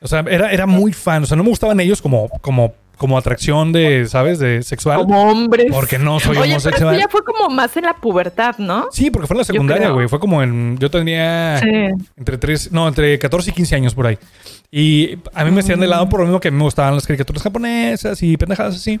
O 0.00 0.08
sea, 0.08 0.24
era, 0.28 0.50
era 0.50 0.66
muy 0.66 0.92
fan. 0.92 1.22
O 1.22 1.26
sea, 1.26 1.36
no 1.36 1.42
me 1.44 1.48
gustaban 1.50 1.78
ellos 1.80 2.00
como, 2.02 2.28
como, 2.40 2.74
como 2.96 3.18
atracción 3.18 3.72
de, 3.72 4.06
¿sabes? 4.06 4.38
De 4.38 4.62
sexual. 4.62 4.98
Como 5.00 5.30
hombres. 5.30 5.66
Porque 5.70 5.98
no 5.98 6.20
soy 6.20 6.36
Oye, 6.36 6.40
pero 6.42 6.52
homosexual. 6.52 6.98
ya 6.98 7.08
fue 7.08 7.24
como 7.24 7.48
más 7.48 7.76
en 7.76 7.84
la 7.84 7.94
pubertad, 7.94 8.56
¿no? 8.58 8.86
Sí, 8.92 9.10
porque 9.10 9.26
fue 9.26 9.34
en 9.34 9.38
la 9.38 9.44
secundaria, 9.44 9.88
güey. 9.90 10.06
Fue 10.08 10.20
como 10.20 10.42
en. 10.42 10.76
Yo 10.78 10.90
tenía 10.90 11.58
Sí. 11.60 11.68
entre 12.16 12.38
tres, 12.38 12.70
no, 12.70 12.86
entre 12.86 13.18
14 13.18 13.50
y 13.50 13.52
15 13.52 13.74
años 13.76 13.94
por 13.94 14.06
ahí. 14.06 14.18
Y 14.70 15.18
a 15.34 15.44
mí 15.44 15.50
me 15.50 15.60
hacían 15.60 15.80
de 15.80 15.86
lado 15.86 16.08
por 16.08 16.20
lo 16.20 16.26
mismo 16.26 16.40
que 16.40 16.50
me 16.50 16.62
gustaban 16.62 16.94
las 16.94 17.06
caricaturas 17.06 17.42
japonesas 17.42 18.22
y 18.22 18.36
pendejadas 18.36 18.76
así. 18.76 19.00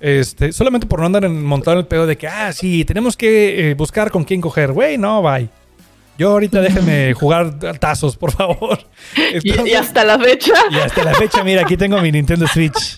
Este, 0.00 0.52
solamente 0.52 0.86
por 0.86 1.00
no 1.00 1.06
andar 1.06 1.24
en, 1.26 1.44
montado 1.44 1.74
en 1.76 1.80
el 1.80 1.86
pedo 1.86 2.06
de 2.06 2.16
que, 2.16 2.26
ah, 2.26 2.52
sí, 2.52 2.84
tenemos 2.86 3.16
que 3.16 3.70
eh, 3.70 3.74
buscar 3.74 4.10
con 4.10 4.24
quién 4.24 4.40
coger. 4.40 4.72
Güey, 4.72 4.96
no, 4.98 5.20
bye. 5.22 5.48
Yo 6.18 6.30
ahorita 6.32 6.60
déjenme 6.60 7.14
jugar 7.14 7.58
tazos, 7.78 8.16
por 8.16 8.32
favor. 8.32 8.78
Y, 9.42 9.50
Entonces- 9.50 9.66
y 9.66 9.74
hasta 9.74 10.04
la 10.04 10.18
fecha. 10.18 10.52
y 10.70 10.76
hasta 10.78 11.02
la 11.04 11.14
fecha, 11.14 11.42
mira, 11.44 11.62
aquí 11.62 11.76
tengo 11.76 11.98
mi 12.00 12.12
Nintendo 12.12 12.46
Switch. 12.46 12.96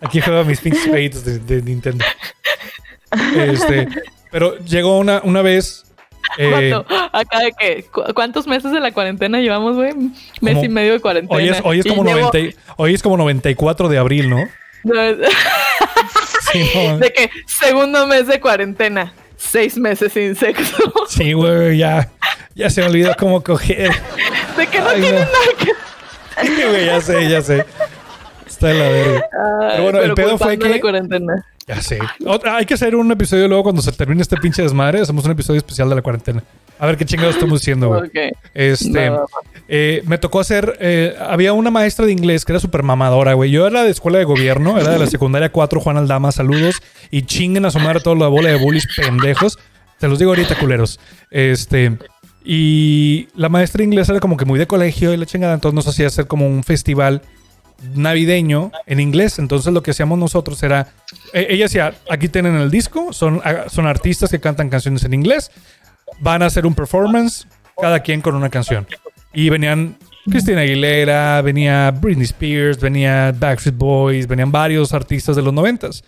Aquí 0.00 0.20
juego 0.20 0.44
mis 0.44 0.60
pinches 0.60 0.86
jueguitos 0.86 1.24
de, 1.24 1.38
de 1.38 1.62
Nintendo. 1.62 2.04
Este, 3.36 3.88
pero 4.30 4.58
llegó 4.58 4.98
una, 4.98 5.20
una 5.24 5.42
vez. 5.42 5.84
eh. 6.38 6.74
Acá 7.12 7.40
de 7.40 7.52
que, 7.52 7.84
¿cu- 7.92 8.02
¿cuántos 8.14 8.46
meses 8.46 8.72
de 8.72 8.80
la 8.80 8.92
cuarentena 8.92 9.40
llevamos, 9.40 9.76
güey? 9.76 9.92
Mes 9.94 10.54
Como- 10.54 10.64
y 10.64 10.68
medio 10.68 10.92
de 10.94 11.00
cuarentena. 11.00 11.36
hoy 11.36 11.48
es, 11.48 11.60
hoy 11.64 11.78
es 11.80 11.86
Y 11.86 11.88
como 11.90 12.04
llevo- 12.04 12.18
90, 12.32 12.38
y- 12.40 12.54
hoy 12.76 12.94
es 12.94 13.02
como 13.02 13.16
94 13.16 13.88
de 13.88 13.98
abril, 13.98 14.30
¿no? 14.30 14.48
Sí, 16.52 16.70
de 17.00 17.12
que 17.12 17.30
segundo 17.46 18.06
mes 18.06 18.26
de 18.26 18.38
cuarentena, 18.40 19.12
seis 19.36 19.76
meses 19.76 20.12
sin 20.12 20.36
sexo. 20.36 20.76
sí, 21.08 21.32
güey, 21.32 21.78
ya, 21.78 22.08
ya 22.54 22.70
se 22.70 22.80
me 22.82 22.88
olvidó 22.88 23.14
cómo 23.18 23.42
coger. 23.42 23.90
De 24.56 24.66
que 24.66 24.78
no 24.80 24.88
Ay, 24.88 25.00
tiene 25.00 25.18
no. 25.20 25.24
nada 25.24 25.34
que 25.58 26.46
Sí, 26.46 26.62
güey, 26.68 26.86
ya 26.86 27.00
sé, 27.00 27.28
ya 27.28 27.42
sé. 27.42 27.64
Está 28.46 28.70
en 28.70 28.78
la 28.78 28.88
verga. 28.88 29.28
Pero 29.70 29.82
bueno, 29.84 30.00
el 30.00 30.14
pedo 30.14 30.38
fue 30.38 30.58
que- 30.58 30.80
cuarentena. 30.80 31.44
Ya 31.66 31.80
sé. 31.80 31.98
Otra- 32.26 32.56
hay 32.56 32.66
que 32.66 32.74
hacer 32.74 32.94
un 32.94 33.10
episodio 33.10 33.48
luego 33.48 33.62
cuando 33.64 33.80
se 33.80 33.90
termine 33.92 34.20
este 34.20 34.36
pinche 34.36 34.60
desmadre. 34.62 35.00
Hacemos 35.00 35.24
un 35.24 35.30
episodio 35.30 35.58
especial 35.58 35.88
de 35.88 35.94
la 35.94 36.02
cuarentena. 36.02 36.42
A 36.78 36.86
ver 36.86 36.96
qué 36.98 37.06
chingados 37.06 37.36
estamos 37.36 37.60
haciendo, 37.62 37.88
güey. 37.88 38.02
Ok. 38.02 38.36
Este. 38.52 39.10
Eh, 39.66 40.02
me 40.06 40.18
tocó 40.18 40.40
hacer, 40.40 40.76
eh, 40.80 41.16
había 41.18 41.52
una 41.52 41.70
maestra 41.70 42.04
de 42.04 42.12
inglés 42.12 42.44
que 42.44 42.52
era 42.52 42.60
súper 42.60 42.82
mamadora, 42.82 43.34
güey. 43.34 43.50
Yo 43.50 43.66
era 43.66 43.82
de 43.82 43.90
escuela 43.90 44.18
de 44.18 44.24
gobierno, 44.24 44.78
era 44.78 44.90
de 44.90 44.98
la 44.98 45.06
secundaria 45.06 45.50
4, 45.50 45.80
Juan 45.80 45.96
Aldama, 45.96 46.32
saludos. 46.32 46.76
Y 47.10 47.22
chinguen 47.22 47.64
a 47.64 47.70
su 47.70 47.78
madre 47.78 48.00
toda 48.00 48.16
la 48.16 48.28
bola 48.28 48.50
de 48.50 48.56
bullies 48.56 48.86
pendejos. 48.96 49.58
Te 49.98 50.08
los 50.08 50.18
digo 50.18 50.32
ahorita, 50.32 50.58
culeros. 50.58 51.00
Este, 51.30 51.96
y 52.44 53.28
la 53.34 53.48
maestra 53.48 53.78
de 53.78 53.84
inglés 53.84 54.08
era 54.08 54.20
como 54.20 54.36
que 54.36 54.44
muy 54.44 54.58
de 54.58 54.66
colegio 54.66 55.14
y 55.14 55.16
la 55.16 55.24
chingada, 55.24 55.54
entonces 55.54 55.74
nos 55.74 55.88
hacía 55.88 56.08
hacer 56.08 56.26
como 56.26 56.46
un 56.46 56.62
festival 56.62 57.22
navideño 57.94 58.70
en 58.86 59.00
inglés. 59.00 59.38
Entonces 59.38 59.72
lo 59.72 59.82
que 59.82 59.92
hacíamos 59.92 60.18
nosotros 60.18 60.62
era, 60.62 60.88
eh, 61.32 61.46
ella 61.48 61.64
decía, 61.64 61.94
aquí 62.10 62.28
tienen 62.28 62.56
el 62.56 62.70
disco, 62.70 63.14
son, 63.14 63.40
ah, 63.44 63.64
son 63.68 63.86
artistas 63.86 64.30
que 64.30 64.40
cantan 64.40 64.68
canciones 64.68 65.04
en 65.04 65.14
inglés, 65.14 65.50
van 66.20 66.42
a 66.42 66.46
hacer 66.46 66.66
un 66.66 66.74
performance 66.74 67.46
cada 67.80 68.00
quien 68.00 68.20
con 68.20 68.34
una 68.34 68.50
canción. 68.50 68.86
Y 69.34 69.50
venían 69.50 69.96
Cristina 70.30 70.60
Aguilera, 70.60 71.42
venía 71.42 71.90
Britney 71.90 72.24
Spears, 72.24 72.80
venía 72.80 73.34
Backstreet 73.38 73.76
Boys, 73.76 74.26
venían 74.26 74.50
varios 74.50 74.92
artistas 74.94 75.36
de 75.36 75.42
los 75.42 75.52
noventas. 75.52 76.04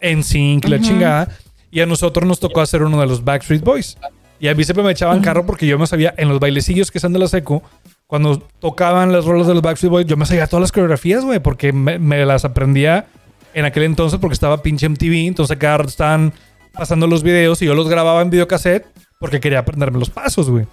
En 0.00 0.22
Sync, 0.22 0.66
la 0.66 0.80
chingada. 0.80 1.28
Y 1.70 1.80
a 1.80 1.86
nosotros 1.86 2.26
nos 2.28 2.40
tocó 2.40 2.60
hacer 2.60 2.82
uno 2.82 3.00
de 3.00 3.06
los 3.06 3.24
Backstreet 3.24 3.62
Boys. 3.62 3.96
Y 4.38 4.48
a 4.48 4.54
mí 4.54 4.64
siempre 4.64 4.84
me 4.84 4.92
echaban 4.92 5.22
carro 5.22 5.46
porque 5.46 5.66
yo 5.66 5.78
me 5.78 5.86
sabía 5.86 6.12
en 6.16 6.28
los 6.28 6.40
bailecillos 6.40 6.90
que 6.90 6.98
están 6.98 7.12
de 7.12 7.18
la 7.18 7.28
seco, 7.28 7.62
cuando 8.06 8.38
tocaban 8.60 9.12
las 9.12 9.24
rolas 9.24 9.46
de 9.46 9.54
los 9.54 9.62
Backstreet 9.62 9.90
Boys, 9.90 10.06
yo 10.06 10.16
me 10.16 10.26
sabía 10.26 10.46
todas 10.46 10.60
las 10.60 10.72
coreografías, 10.72 11.24
güey, 11.24 11.40
porque 11.40 11.72
me, 11.72 11.98
me 11.98 12.24
las 12.26 12.44
aprendía 12.44 13.06
en 13.54 13.64
aquel 13.64 13.84
entonces 13.84 14.18
porque 14.20 14.34
estaba 14.34 14.62
pinche 14.62 14.88
MTV, 14.88 15.26
entonces 15.26 15.58
rato 15.58 15.88
estaban 15.88 16.32
pasando 16.72 17.06
los 17.06 17.22
videos 17.22 17.62
y 17.62 17.66
yo 17.66 17.74
los 17.74 17.88
grababa 17.88 18.20
en 18.20 18.30
videocassette 18.30 18.86
porque 19.18 19.40
quería 19.40 19.60
aprenderme 19.60 19.98
los 19.98 20.10
pasos, 20.10 20.50
güey. 20.50 20.66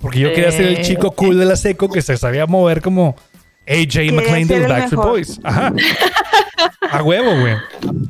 Porque 0.00 0.20
yo 0.20 0.32
quería 0.32 0.52
ser 0.52 0.66
el 0.66 0.76
Eh. 0.76 0.82
chico 0.82 1.10
cool 1.12 1.38
de 1.38 1.44
la 1.46 1.56
seco 1.56 1.90
que 1.90 2.02
se 2.02 2.16
sabía 2.16 2.46
mover 2.46 2.82
como 2.82 3.16
AJ 3.68 4.12
McLean 4.12 4.46
de 4.46 4.58
los 4.60 4.68
Backstreet. 4.68 5.02
Boys. 5.02 5.40
Ajá. 5.42 5.72
A 6.90 7.02
huevo, 7.02 7.38
güey. 7.40 7.54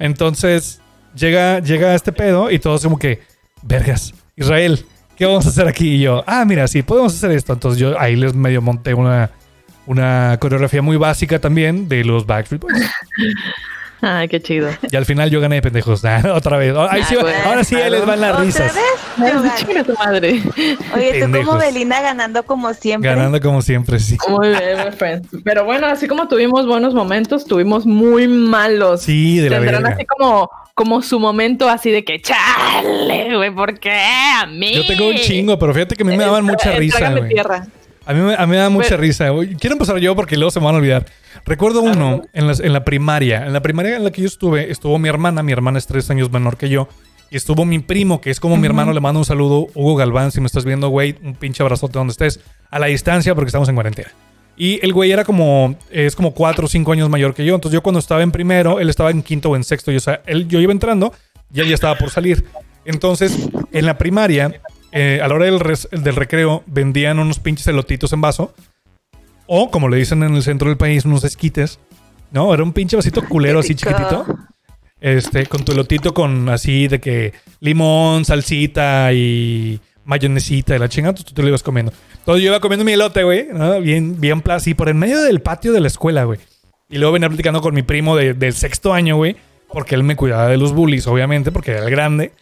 Entonces 0.00 0.80
llega, 1.14 1.60
llega 1.60 1.94
este 1.94 2.12
pedo 2.12 2.50
y 2.50 2.58
todos 2.58 2.82
como 2.82 2.98
que, 2.98 3.22
vergas, 3.62 4.12
Israel, 4.36 4.84
¿qué 5.16 5.24
vamos 5.24 5.46
a 5.46 5.48
hacer 5.48 5.66
aquí? 5.68 5.94
Y 5.94 6.00
yo, 6.00 6.22
ah, 6.26 6.44
mira, 6.44 6.68
sí, 6.68 6.82
podemos 6.82 7.14
hacer 7.14 7.30
esto. 7.30 7.52
Entonces 7.54 7.80
yo 7.80 7.98
ahí 7.98 8.16
les 8.16 8.34
medio 8.34 8.60
monté 8.60 8.92
una, 8.92 9.30
una 9.86 10.36
coreografía 10.40 10.82
muy 10.82 10.96
básica 10.96 11.38
también 11.38 11.88
de 11.88 12.04
los 12.04 12.26
Backstreet 12.26 12.60
Boys. 12.62 12.84
Ay, 14.02 14.28
qué 14.28 14.40
chido. 14.42 14.68
Y 14.90 14.96
al 14.96 15.04
final 15.06 15.30
yo 15.30 15.40
gané, 15.40 15.62
pendejos. 15.62 16.02
Ah, 16.04 16.22
Otra 16.34 16.58
vez. 16.58 16.74
Ahí 16.90 17.02
sí- 17.04 17.16
Ah, 17.18 17.48
ahora 17.48 17.64
sí 17.64 17.74
les 17.74 18.04
van 18.06 18.20
las 18.20 18.32
¿Otra 18.32 18.44
risas. 18.44 18.74
vez? 18.74 19.32
Yo. 19.32 19.42
Chinga 19.66 19.84
tu 19.84 19.94
madre. 19.94 20.42
Oye, 20.94 21.12
tú 21.14 21.20
Pendejos. 21.20 21.46
como 21.46 21.58
Belinda 21.58 22.00
ganando 22.02 22.42
como 22.44 22.72
siempre. 22.74 23.10
Ganando 23.10 23.40
como 23.40 23.62
siempre, 23.62 23.98
sí. 23.98 24.16
Muy 24.28 24.48
bien, 24.48 24.60
my 24.84 24.92
friend. 24.92 25.26
Pero 25.44 25.64
bueno, 25.64 25.86
así 25.86 26.06
como 26.06 26.28
tuvimos 26.28 26.66
buenos 26.66 26.92
momentos, 26.94 27.46
tuvimos 27.46 27.86
muy 27.86 28.28
malos. 28.28 29.02
Sí, 29.02 29.38
de 29.38 29.48
la 29.50 29.56
Tendrán 29.58 29.82
verga. 29.82 29.96
así 29.96 30.04
como, 30.06 30.50
como 30.74 31.00
su 31.02 31.18
momento 31.18 31.68
así 31.68 31.90
de 31.90 32.04
que, 32.04 32.20
chale, 32.20 33.34
güey, 33.36 33.50
¿por 33.50 33.78
qué 33.78 33.92
a 33.92 34.46
mí? 34.46 34.74
Yo 34.74 34.86
tengo 34.86 35.08
un 35.08 35.16
chingo, 35.16 35.58
pero 35.58 35.72
fíjate 35.72 35.96
que 35.96 36.02
a 36.02 36.06
mí 36.06 36.16
me 36.16 36.24
daban 36.24 36.44
mucha 36.44 36.72
risa, 36.72 36.98
trágame 36.98 37.20
güey. 37.20 37.32
tierra. 37.32 37.66
A 38.06 38.14
mí, 38.14 38.20
me- 38.20 38.34
a 38.34 38.46
mí 38.46 38.50
me 38.52 38.56
da 38.56 38.70
mucha 38.70 38.90
Pero- 38.90 39.02
risa. 39.02 39.28
güey. 39.30 39.54
Quiero 39.56 39.74
empezar 39.74 39.98
yo 39.98 40.14
porque 40.16 40.36
luego 40.36 40.50
se 40.50 40.60
me 40.60 40.66
van 40.66 40.76
a 40.76 40.78
olvidar. 40.78 41.06
Recuerdo 41.44 41.82
uno 41.82 42.22
en, 42.32 42.46
las- 42.46 42.60
en 42.60 42.72
la 42.72 42.84
primaria. 42.84 43.44
En 43.46 43.52
la 43.52 43.60
primaria 43.60 43.96
en 43.96 44.04
la 44.04 44.10
que 44.10 44.22
yo 44.22 44.28
estuve, 44.28 44.70
estuvo 44.70 44.98
mi 44.98 45.08
hermana. 45.08 45.42
Mi 45.42 45.52
hermana 45.52 45.78
es 45.78 45.86
tres 45.86 46.08
años 46.10 46.30
menor 46.30 46.56
que 46.56 46.68
yo. 46.68 46.88
Y 47.30 47.36
estuvo 47.36 47.64
mi 47.64 47.80
primo, 47.80 48.20
que 48.20 48.30
es 48.30 48.38
como 48.38 48.56
mi 48.56 48.66
hermano. 48.66 48.92
Le 48.92 49.00
mando 49.00 49.18
un 49.18 49.24
saludo, 49.24 49.66
Hugo 49.74 49.96
Galván. 49.96 50.30
Si 50.30 50.40
me 50.40 50.46
estás 50.46 50.64
viendo, 50.64 50.88
güey, 50.88 51.16
un 51.24 51.34
pinche 51.34 51.62
abrazote 51.62 51.98
donde 51.98 52.12
estés. 52.12 52.38
A 52.70 52.78
la 52.78 52.86
distancia 52.86 53.34
porque 53.34 53.48
estamos 53.48 53.68
en 53.68 53.74
cuarentena. 53.74 54.10
Y 54.56 54.78
el 54.82 54.92
güey 54.92 55.10
era 55.12 55.24
como, 55.24 55.76
es 55.90 56.14
como 56.16 56.32
cuatro 56.32 56.66
o 56.66 56.68
cinco 56.68 56.92
años 56.92 57.10
mayor 57.10 57.34
que 57.34 57.44
yo. 57.44 57.54
Entonces 57.56 57.74
yo 57.74 57.82
cuando 57.82 57.98
estaba 57.98 58.22
en 58.22 58.30
primero, 58.30 58.78
él 58.80 58.88
estaba 58.88 59.10
en 59.10 59.22
quinto 59.22 59.50
o 59.50 59.56
en 59.56 59.64
sexto. 59.64 59.90
Y, 59.92 59.96
o 59.96 60.00
sea, 60.00 60.22
él, 60.26 60.46
yo 60.48 60.60
iba 60.60 60.72
entrando 60.72 61.12
y 61.52 61.60
él 61.60 61.68
ya 61.68 61.74
estaba 61.74 61.96
por 61.98 62.10
salir. 62.10 62.44
Entonces, 62.84 63.36
en 63.72 63.84
la 63.84 63.98
primaria, 63.98 64.60
eh, 64.92 65.20
a 65.22 65.28
la 65.28 65.34
hora 65.34 65.44
del, 65.46 65.60
res- 65.60 65.88
del 65.90 66.16
recreo, 66.16 66.62
vendían 66.66 67.18
unos 67.18 67.38
pinches 67.38 67.66
elotitos 67.68 68.12
en 68.12 68.20
vaso. 68.20 68.54
O, 69.46 69.70
como 69.70 69.88
le 69.88 69.96
dicen 69.98 70.22
en 70.22 70.34
el 70.34 70.42
centro 70.42 70.68
del 70.68 70.76
país, 70.76 71.04
unos 71.04 71.24
esquites. 71.24 71.78
¿No? 72.32 72.52
Era 72.52 72.62
un 72.64 72.72
pinche 72.72 72.96
vasito 72.96 73.22
culero 73.28 73.60
así 73.60 73.74
chiquitito. 73.74 74.26
Este, 75.00 75.46
con 75.46 75.64
tu 75.64 75.72
elotito 75.72 76.12
con 76.14 76.48
así 76.48 76.88
de 76.88 77.00
que 77.00 77.32
limón, 77.60 78.24
salsita 78.24 79.12
y 79.12 79.78
mayonesita 80.04 80.74
y 80.74 80.78
la 80.78 80.88
chingada, 80.88 81.14
tú, 81.14 81.22
tú 81.22 81.34
te 81.34 81.42
lo 81.42 81.48
ibas 81.48 81.62
comiendo. 81.62 81.92
Entonces 82.18 82.42
yo 82.42 82.48
iba 82.50 82.60
comiendo 82.60 82.84
mi 82.84 82.92
elote, 82.92 83.22
güey, 83.22 83.48
¿no? 83.52 83.80
bien, 83.80 84.20
bien 84.20 84.42
así 84.48 84.74
por 84.74 84.88
en 84.88 84.98
medio 84.98 85.20
del 85.22 85.40
patio 85.40 85.72
de 85.72 85.80
la 85.80 85.86
escuela, 85.88 86.24
güey. 86.24 86.40
Y 86.88 86.98
luego 86.98 87.12
venía 87.12 87.28
platicando 87.28 87.60
con 87.60 87.74
mi 87.74 87.82
primo 87.82 88.16
de- 88.16 88.34
del 88.34 88.52
sexto 88.54 88.92
año, 88.92 89.16
güey, 89.16 89.36
porque 89.72 89.94
él 89.94 90.02
me 90.02 90.16
cuidaba 90.16 90.48
de 90.48 90.56
los 90.56 90.72
bullies, 90.72 91.06
obviamente, 91.06 91.52
porque 91.52 91.72
era 91.72 91.84
el 91.84 91.90
grande. 91.90 92.32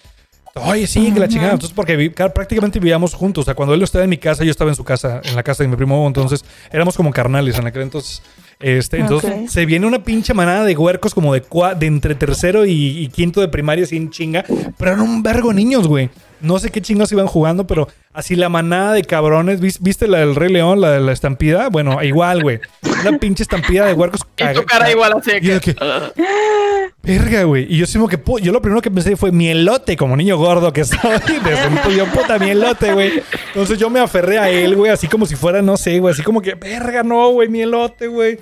Oye, 0.57 0.87
sí, 0.87 1.11
que 1.13 1.19
la 1.21 1.27
chingada. 1.29 1.53
Entonces, 1.55 1.75
porque 1.75 1.97
vi- 1.97 2.11
prácticamente 2.11 2.79
vivíamos 2.79 3.13
juntos. 3.15 3.43
O 3.43 3.45
sea, 3.45 3.55
cuando 3.55 3.75
él 3.75 3.83
estaba 3.83 4.05
en 4.05 4.11
mi 4.11 4.19
casa, 4.19 4.45
yo 4.45 4.51
estaba 4.53 4.71
en 4.71 4.77
su 4.77 4.85
casa, 4.85 5.21
en 5.25 5.35
la 5.35 5.43
casa 5.43 5.65
de 5.65 5.69
mi 5.69 5.77
primo. 5.77 6.07
Entonces, 6.07 6.45
éramos 6.71 6.97
como 6.97 7.11
carnales 7.11 7.59
en 7.59 7.67
aquel 7.67 7.83
entonces. 7.83 8.23
Este, 8.61 8.99
entonces, 9.01 9.51
se 9.53 9.67
viene 9.67 9.85
una 9.87 10.05
pinche 10.05 10.33
manada 10.33 10.65
de 10.65 10.77
huercos 10.77 11.13
como 11.13 11.35
de, 11.35 11.43
cua- 11.43 11.75
de 11.77 11.87
entre 11.87 12.15
tercero 12.15 12.65
y, 12.67 12.73
y 12.99 13.09
quinto 13.09 13.41
de 13.41 13.49
primaria, 13.49 13.85
sin 13.85 14.11
chinga. 14.11 14.45
Pero 14.79 14.93
eran 14.93 15.01
un 15.01 15.23
vergo 15.25 15.53
niños, 15.53 15.89
güey. 15.89 16.09
No 16.45 16.59
sé 16.59 16.71
qué 16.71 16.81
chingos 16.83 17.11
iban 17.13 17.27
jugando, 17.27 17.67
pero 17.67 17.89
así 18.13 18.37
la 18.37 18.49
manada 18.49 18.93
de 18.93 19.03
cabrones. 19.03 19.61
¿Vis- 19.61 19.81
¿Viste 19.81 20.07
la 20.09 20.19
del 20.19 20.35
Rey 20.37 20.53
León, 20.53 20.81
la 20.81 20.91
de 20.93 21.01
la 21.01 21.13
estampida? 21.13 21.69
Bueno, 21.71 22.03
igual, 22.03 22.43
güey. 22.43 22.61
Una 23.01 23.19
pinche 23.19 23.43
estampida 23.43 23.87
de 23.87 23.95
huercos. 23.95 24.21
Y 24.39 24.55
tu 24.55 24.65
cara 24.65 24.91
igual 24.91 25.15
así 25.19 25.41
que... 25.41 25.61
que- 25.61 25.77
Verga, 27.03 27.43
güey. 27.45 27.67
Y 27.73 27.77
yo 27.79 27.87
sí 27.87 27.99
como 27.99 28.09
que 28.09 28.19
yo 28.43 28.51
lo 28.53 28.63
primero 28.63 28.81
que 28.81 28.91
pensé 28.91 29.17
fue 29.17 29.31
mi 29.31 29.49
elote, 29.49 29.97
como 29.97 30.17
niño 30.17 30.39
gordo 30.39 30.73
que 30.73 30.83
estaba 30.83 31.15
ahí. 31.17 31.39
Desde 31.45 31.97
yo, 31.97 32.07
puta, 32.07 32.39
mi 32.39 32.51
elote, 32.51 32.93
güey. 32.95 33.23
Entonces 33.49 33.79
yo 33.79 33.91
me 33.91 34.01
aferré 34.01 34.39
a 34.39 34.49
él, 34.51 34.75
güey, 34.75 34.91
así 34.91 35.07
como 35.07 35.27
si 35.27 35.37
fuera, 35.37 35.61
no 35.61 35.77
sé, 35.77 35.99
güey, 35.99 36.15
así 36.15 36.23
como 36.23 36.41
que, 36.41 36.55
verga, 36.55 37.03
no, 37.03 37.31
güey, 37.31 37.49
mi 37.49 37.61
elote, 37.61 38.07
güey. 38.07 38.39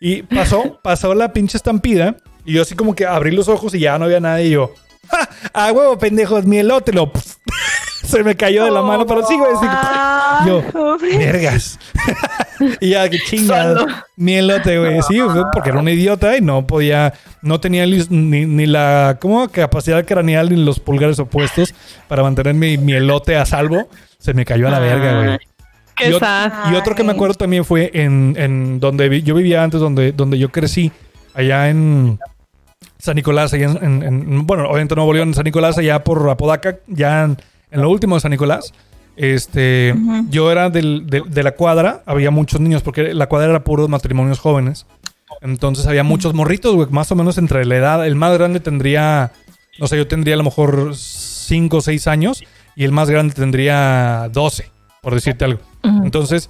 Y 0.00 0.22
pasó, 0.22 0.78
pasó 0.82 1.14
la 1.14 1.32
pinche 1.32 1.56
estampida. 1.56 2.16
Y 2.44 2.52
yo 2.52 2.62
así 2.62 2.74
como 2.76 2.94
que 2.94 3.06
abrí 3.06 3.30
los 3.30 3.48
ojos 3.48 3.74
y 3.74 3.80
ya 3.80 3.98
no 3.98 4.04
había 4.04 4.20
nada. 4.20 4.40
Y 4.42 4.50
yo, 4.50 4.72
¡Ah, 5.54 5.72
huevo, 5.72 5.98
pendejos! 5.98 6.44
Mi 6.46 6.58
elote 6.58 6.92
lo. 6.92 7.10
Se 8.04 8.22
me 8.22 8.36
cayó 8.36 8.64
de 8.64 8.70
la 8.70 8.82
mano, 8.82 9.06
pero 9.06 9.26
sí, 9.26 9.34
así 9.34 9.66
que- 9.66 9.72
Ay, 9.72 10.46
yo, 10.46 10.98
vergas. 11.18 11.78
y 12.80 12.90
ya, 12.90 13.08
que 13.08 13.18
chingada. 13.18 13.78
Solo. 13.80 13.92
Mi 14.16 14.34
elote, 14.34 14.78
güey. 14.78 15.00
Sí, 15.02 15.18
porque 15.52 15.70
era 15.70 15.78
un 15.78 15.88
idiota 15.88 16.36
y 16.36 16.42
no 16.42 16.66
podía, 16.66 17.14
no 17.40 17.60
tenía 17.60 17.86
ni, 17.86 18.44
ni 18.46 18.66
la, 18.66 19.16
¿cómo? 19.20 19.48
Capacidad 19.48 20.04
craneal 20.04 20.50
ni 20.50 20.62
los 20.62 20.80
pulgares 20.80 21.18
opuestos 21.18 21.74
para 22.06 22.22
mantener 22.22 22.54
mi, 22.54 22.76
mi 22.76 22.92
elote 22.92 23.36
a 23.36 23.46
salvo. 23.46 23.88
Se 24.18 24.34
me 24.34 24.44
cayó 24.44 24.68
a 24.68 24.70
la 24.70 24.80
verga, 24.80 25.16
güey. 25.22 25.38
Y, 26.00 26.12
ot- 26.12 26.20
sad. 26.20 26.72
y 26.72 26.74
otro 26.74 26.94
que 26.94 27.04
me 27.04 27.12
acuerdo 27.12 27.34
también 27.34 27.64
fue 27.64 27.90
en, 27.94 28.34
en 28.38 28.80
donde 28.80 29.08
vi- 29.08 29.22
yo 29.22 29.34
vivía 29.34 29.62
antes, 29.64 29.80
donde, 29.80 30.12
donde 30.12 30.38
yo 30.38 30.50
crecí, 30.50 30.92
allá 31.34 31.68
en 31.70 32.18
San 33.04 33.16
Nicolás, 33.16 33.52
allá 33.52 33.66
en, 33.66 33.84
en- 33.84 34.02
en- 34.02 34.46
bueno, 34.46 34.64
obviamente 34.68 34.94
Nuevo 34.94 35.12
León, 35.12 35.34
San 35.34 35.44
Nicolás, 35.44 35.76
allá 35.76 36.02
por 36.02 36.26
Apodaca, 36.30 36.78
ya 36.86 37.24
en, 37.24 37.36
en 37.70 37.82
lo 37.82 37.90
último 37.90 38.14
de 38.16 38.20
San 38.22 38.30
Nicolás. 38.30 38.72
Este, 39.16 39.94
yo 40.30 40.50
era 40.50 40.70
del- 40.70 41.06
de, 41.06 41.22
de 41.26 41.42
la 41.42 41.52
cuadra, 41.52 42.02
había 42.06 42.30
muchos 42.30 42.60
niños, 42.60 42.82
porque 42.82 43.12
la 43.14 43.26
cuadra 43.28 43.50
era 43.50 43.62
puros 43.62 43.88
matrimonios 43.90 44.38
jóvenes. 44.40 44.86
Entonces 45.42 45.86
había 45.86 46.02
muchos 46.02 46.32
morritos, 46.32 46.74
güey, 46.74 46.88
más 46.90 47.12
o 47.12 47.14
menos 47.14 47.36
entre 47.38 47.64
la 47.66 47.76
edad. 47.76 48.06
El 48.06 48.16
más 48.16 48.32
grande 48.38 48.60
tendría, 48.60 49.32
no 49.78 49.86
sé, 49.86 49.96
yo 49.98 50.06
tendría 50.08 50.34
a 50.34 50.38
lo 50.38 50.44
mejor 50.44 50.92
5 50.96 51.76
o 51.76 51.80
6 51.82 52.06
años 52.06 52.42
y 52.74 52.84
el 52.84 52.92
más 52.92 53.10
grande 53.10 53.34
tendría 53.34 54.30
12, 54.32 54.70
por 55.02 55.14
decirte 55.14 55.44
algo. 55.44 55.60
Entonces, 56.04 56.48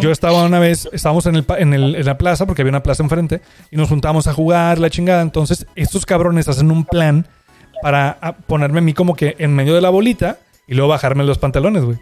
yo 0.00 0.10
estaba 0.10 0.44
una 0.44 0.58
vez, 0.58 0.88
estábamos 0.92 1.24
en, 1.26 1.36
el, 1.36 1.44
en, 1.58 1.72
el- 1.74 1.94
en 1.96 2.04
la 2.06 2.18
plaza, 2.18 2.46
porque 2.46 2.62
había 2.62 2.70
una 2.70 2.82
plaza 2.82 3.02
enfrente, 3.02 3.40
y 3.70 3.76
nos 3.76 3.88
juntamos 3.88 4.26
a 4.26 4.32
jugar 4.34 4.78
la 4.78 4.90
chingada. 4.90 5.22
Entonces, 5.22 5.66
estos 5.74 6.04
cabrones 6.06 6.48
hacen 6.48 6.70
un 6.70 6.84
plan 6.84 7.26
para 7.82 8.18
ah, 8.20 8.32
ponerme 8.32 8.78
a 8.78 8.82
mí 8.82 8.92
como 8.94 9.14
que 9.16 9.36
en 9.38 9.54
medio 9.54 9.74
de 9.74 9.80
la 9.80 9.90
bolita 9.90 10.38
y 10.66 10.74
luego 10.74 10.88
bajarme 10.90 11.24
los 11.24 11.38
pantalones, 11.38 11.84
güey. 11.84 11.98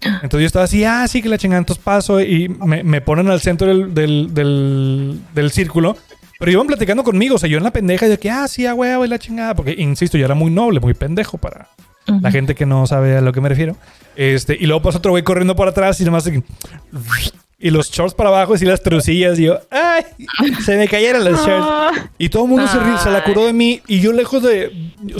Entonces 0.00 0.40
yo 0.40 0.46
estaba 0.46 0.64
así, 0.64 0.84
ah, 0.84 1.06
sí, 1.06 1.22
que 1.22 1.28
la 1.28 1.38
chingada, 1.38 1.58
entonces 1.60 1.82
paso 1.82 2.20
y 2.20 2.48
me, 2.48 2.82
me 2.82 3.00
ponen 3.00 3.30
al 3.30 3.40
centro 3.40 3.68
del, 3.68 3.94
del, 3.94 4.34
del, 4.34 5.20
del 5.34 5.50
círculo. 5.52 5.96
Pero 6.40 6.50
iban 6.50 6.66
platicando 6.66 7.04
conmigo, 7.04 7.36
o 7.36 7.38
sea, 7.38 7.48
yo 7.48 7.56
en 7.58 7.62
la 7.62 7.70
pendeja, 7.70 8.08
yo 8.08 8.18
que, 8.18 8.28
ah, 8.28 8.48
sí, 8.48 8.66
a 8.66 8.74
huevo 8.74 9.04
y 9.04 9.08
la 9.08 9.18
chingada. 9.20 9.54
Porque, 9.54 9.76
insisto, 9.78 10.18
yo 10.18 10.24
era 10.24 10.34
muy 10.34 10.50
noble, 10.50 10.80
muy 10.80 10.92
pendejo 10.92 11.38
para, 11.38 11.68
la 12.06 12.30
gente 12.30 12.54
que 12.54 12.66
no 12.66 12.86
sabe 12.86 13.16
a 13.16 13.20
lo 13.20 13.32
que 13.32 13.40
me 13.40 13.48
refiero. 13.48 13.76
Este, 14.16 14.56
y 14.58 14.66
luego 14.66 14.82
pasa 14.82 14.98
otro 14.98 15.12
güey 15.12 15.22
corriendo 15.22 15.56
por 15.56 15.68
atrás 15.68 16.00
y 16.00 16.04
nomás 16.04 16.28
y 17.62 17.70
los 17.70 17.90
shorts 17.92 18.14
para 18.14 18.28
abajo 18.28 18.54
y 18.60 18.64
las 18.64 18.82
trucillas 18.82 19.38
y 19.38 19.44
yo, 19.44 19.60
ay, 19.70 20.02
se 20.64 20.76
me 20.76 20.88
cayeron 20.88 21.24
los 21.24 21.46
shorts. 21.46 22.10
Y 22.18 22.28
todo 22.28 22.42
el 22.42 22.48
mundo 22.50 22.66
se, 22.66 23.04
se 23.04 23.10
la 23.10 23.22
curó 23.22 23.46
de 23.46 23.52
mí 23.52 23.80
y 23.86 24.00
yo 24.00 24.12
lejos 24.12 24.42
de, 24.42 24.72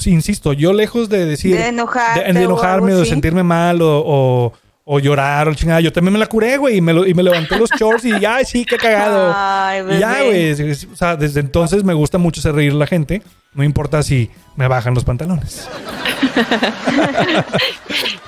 insisto, 0.06 0.52
yo 0.52 0.72
lejos 0.72 1.08
de 1.08 1.24
decir, 1.24 1.56
de 1.56 1.68
de, 1.68 2.32
de 2.32 2.40
o 2.40 2.42
enojarme 2.42 2.86
algo 2.86 2.94
o 2.94 2.96
de 2.96 3.02
así. 3.02 3.10
sentirme 3.10 3.44
mal 3.44 3.80
o, 3.80 4.02
o, 4.04 4.52
o 4.94 4.98
llorar 5.00 5.48
o 5.48 5.54
chingada, 5.54 5.80
yo 5.80 5.90
también 5.90 6.12
me 6.12 6.18
la 6.18 6.26
curé, 6.26 6.58
güey, 6.58 6.76
y 6.76 6.80
me, 6.82 6.92
lo- 6.92 7.06
y 7.06 7.14
me 7.14 7.22
levanté 7.22 7.56
los 7.58 7.70
shorts 7.70 8.04
y 8.04 8.24
ay, 8.26 8.44
sí, 8.44 8.64
qué 8.66 8.76
cagado. 8.76 9.32
Ay, 9.36 9.82
Y 9.90 9.98
ya, 9.98 10.22
güey. 10.22 10.52
O 10.52 10.96
sea, 10.96 11.16
desde 11.16 11.40
entonces 11.40 11.82
me 11.82 11.94
gusta 11.94 12.18
mucho 12.18 12.40
hacer 12.40 12.54
reír 12.54 12.72
a 12.72 12.74
la 12.74 12.86
gente. 12.86 13.22
No 13.54 13.64
importa 13.64 14.02
si 14.02 14.30
me 14.56 14.68
bajan 14.68 14.92
los 14.94 15.04
pantalones. 15.04 15.66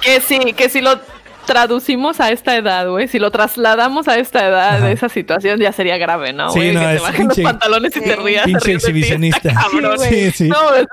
Que 0.00 0.20
sí, 0.20 0.38
que 0.54 0.68
si 0.68 0.80
lo 0.80 1.00
traducimos 1.46 2.20
a 2.20 2.30
esta 2.30 2.56
edad, 2.56 2.88
güey, 2.88 3.08
si 3.08 3.18
lo 3.18 3.30
trasladamos 3.30 4.08
a 4.08 4.16
esta 4.18 4.46
edad, 4.46 4.76
Ajá. 4.76 4.90
esa 4.90 5.08
situación 5.08 5.60
ya 5.60 5.72
sería 5.72 5.96
grave, 5.98 6.32
¿no? 6.32 6.50
Sí, 6.50 6.72
no, 6.72 6.80
que 6.80 6.86
te 6.96 6.98
bajen 7.00 7.28
los 7.28 7.36
pinche- 7.38 7.42
pantalones 7.42 7.96
y 7.96 8.00
te 8.00 8.14
Sí. 8.16 8.22
rías. 8.22 8.44
Pinche 8.44 8.64
ti, 8.66 8.72
exhibicionista. 8.72 9.52
cabrón. 9.70 9.98
Sí, 9.98 10.30
sí. 10.30 10.48
No, 10.48 10.74
eso- 10.74 10.88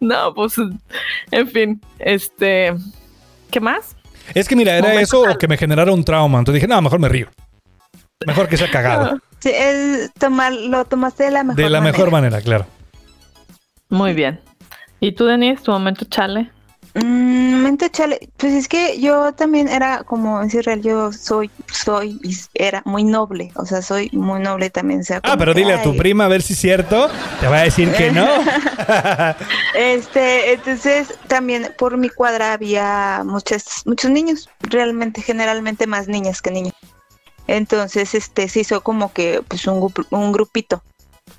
no, 0.00 0.34
pues, 0.34 0.54
en 1.30 1.48
fin, 1.48 1.80
este, 1.98 2.74
¿qué 3.50 3.60
más? 3.60 3.95
Es 4.34 4.48
que 4.48 4.56
mira, 4.56 4.76
era 4.76 4.94
eso 5.00 5.22
o 5.22 5.38
que 5.38 5.48
me 5.48 5.56
generara 5.56 5.92
un 5.92 6.04
trauma. 6.04 6.38
Entonces 6.38 6.62
dije, 6.62 6.68
no, 6.68 6.80
mejor 6.82 6.98
me 6.98 7.08
río. 7.08 7.28
Mejor 8.26 8.48
que 8.48 8.56
sea 8.56 8.70
cagado. 8.70 9.18
Sí, 9.40 9.50
es 9.54 10.10
tomar, 10.18 10.52
lo 10.52 10.84
tomaste 10.84 11.24
de 11.24 11.30
la 11.30 11.44
mejor 11.44 11.56
De 11.62 11.70
la 11.70 11.80
manera. 11.80 11.92
mejor 11.98 12.10
manera, 12.10 12.40
claro. 12.40 12.66
Muy 13.88 14.14
bien. 14.14 14.40
¿Y 15.00 15.12
tú, 15.12 15.26
Denise, 15.26 15.62
tu 15.62 15.70
momento 15.72 16.06
chale? 16.08 16.50
Mm, 16.96 17.56
momento 17.56 17.88
chale. 17.88 18.30
Pues 18.36 18.54
es 18.54 18.68
que 18.68 18.98
yo 18.98 19.32
también 19.34 19.68
era 19.68 20.02
como 20.04 20.40
en 20.40 20.48
Israel, 20.48 20.82
yo 20.82 21.12
soy, 21.12 21.50
soy, 21.70 22.18
era 22.54 22.82
muy 22.86 23.04
noble. 23.04 23.52
O 23.56 23.66
sea, 23.66 23.82
soy 23.82 24.08
muy 24.12 24.40
noble 24.40 24.70
también. 24.70 25.04
sea, 25.04 25.20
Ah, 25.22 25.36
pero 25.36 25.52
dile 25.52 25.74
a 25.74 25.82
tu 25.82 25.96
prima 25.96 26.24
a 26.24 26.28
ver 26.28 26.40
si 26.42 26.54
es 26.54 26.58
cierto. 26.58 27.10
Te 27.40 27.48
va 27.48 27.58
a 27.58 27.62
decir 27.62 27.92
que 27.92 28.10
no. 28.10 28.26
Este, 29.74 30.54
entonces 30.54 31.12
también 31.26 31.74
por 31.76 31.98
mi 31.98 32.08
cuadra 32.08 32.54
había 32.54 33.22
muchas, 33.24 33.82
muchos 33.84 34.10
niños, 34.10 34.48
realmente, 34.60 35.20
generalmente 35.20 35.86
más 35.86 36.08
niñas 36.08 36.40
que 36.40 36.50
niños. 36.50 36.72
Entonces, 37.46 38.14
este, 38.14 38.48
se 38.48 38.60
hizo 38.60 38.80
como 38.80 39.12
que, 39.12 39.42
pues, 39.46 39.66
un, 39.66 39.92
un 40.10 40.32
grupito. 40.32 40.82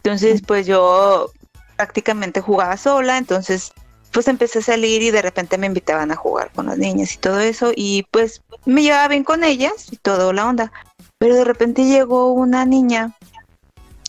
Entonces, 0.03 0.41
pues 0.45 0.67
yo 0.67 1.31
prácticamente 1.75 2.41
jugaba 2.41 2.77
sola, 2.77 3.17
entonces, 3.17 3.73
pues 4.11 4.27
empecé 4.27 4.59
a 4.59 4.63
salir 4.63 5.01
y 5.01 5.11
de 5.11 5.21
repente 5.21 5.57
me 5.57 5.67
invitaban 5.67 6.11
a 6.11 6.15
jugar 6.15 6.51
con 6.53 6.67
las 6.67 6.77
niñas 6.77 7.13
y 7.13 7.17
todo 7.17 7.39
eso, 7.39 7.71
y 7.75 8.03
pues 8.11 8.41
me 8.65 8.81
llevaba 8.83 9.07
bien 9.07 9.23
con 9.23 9.43
ellas 9.43 9.87
y 9.91 9.97
todo 9.97 10.33
la 10.33 10.47
onda. 10.47 10.71
Pero 11.17 11.35
de 11.35 11.43
repente 11.43 11.83
llegó 11.85 12.31
una 12.31 12.65
niña, 12.65 13.15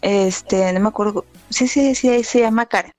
este, 0.03 0.73
no 0.73 0.81
me 0.81 0.89
acuerdo, 0.89 1.25
sí, 1.51 1.69
sí, 1.69 1.95
sí, 1.95 2.23
se 2.25 2.41
llama 2.41 2.67
Karen. 2.67 2.93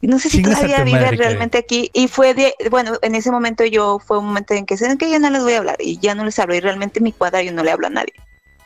Y 0.00 0.08
No 0.08 0.18
sé 0.18 0.28
si 0.28 0.42
todavía 0.42 0.84
vive 0.84 1.00
madre, 1.00 1.16
Karen. 1.16 1.18
realmente 1.18 1.58
aquí. 1.58 1.90
Y 1.94 2.08
fue 2.08 2.34
de, 2.34 2.54
bueno, 2.70 2.98
en 3.02 3.14
ese 3.14 3.30
momento 3.30 3.64
yo 3.64 3.98
fue 3.98 4.18
un 4.18 4.26
momento 4.26 4.54
en 4.54 4.66
que 4.66 4.76
saben 4.76 4.98
que 4.98 5.08
ya 5.08 5.18
no 5.18 5.30
les 5.30 5.42
voy 5.42 5.54
a 5.54 5.58
hablar 5.58 5.76
y 5.80 5.98
ya 5.98 6.14
no 6.14 6.24
les 6.24 6.38
hablo 6.38 6.54
y 6.54 6.60
realmente 6.60 6.98
en 6.98 7.04
mi 7.04 7.12
cuadra 7.12 7.42
yo 7.42 7.52
no 7.52 7.64
le 7.64 7.70
hablo 7.70 7.86
a 7.86 7.90
nadie. 7.90 8.12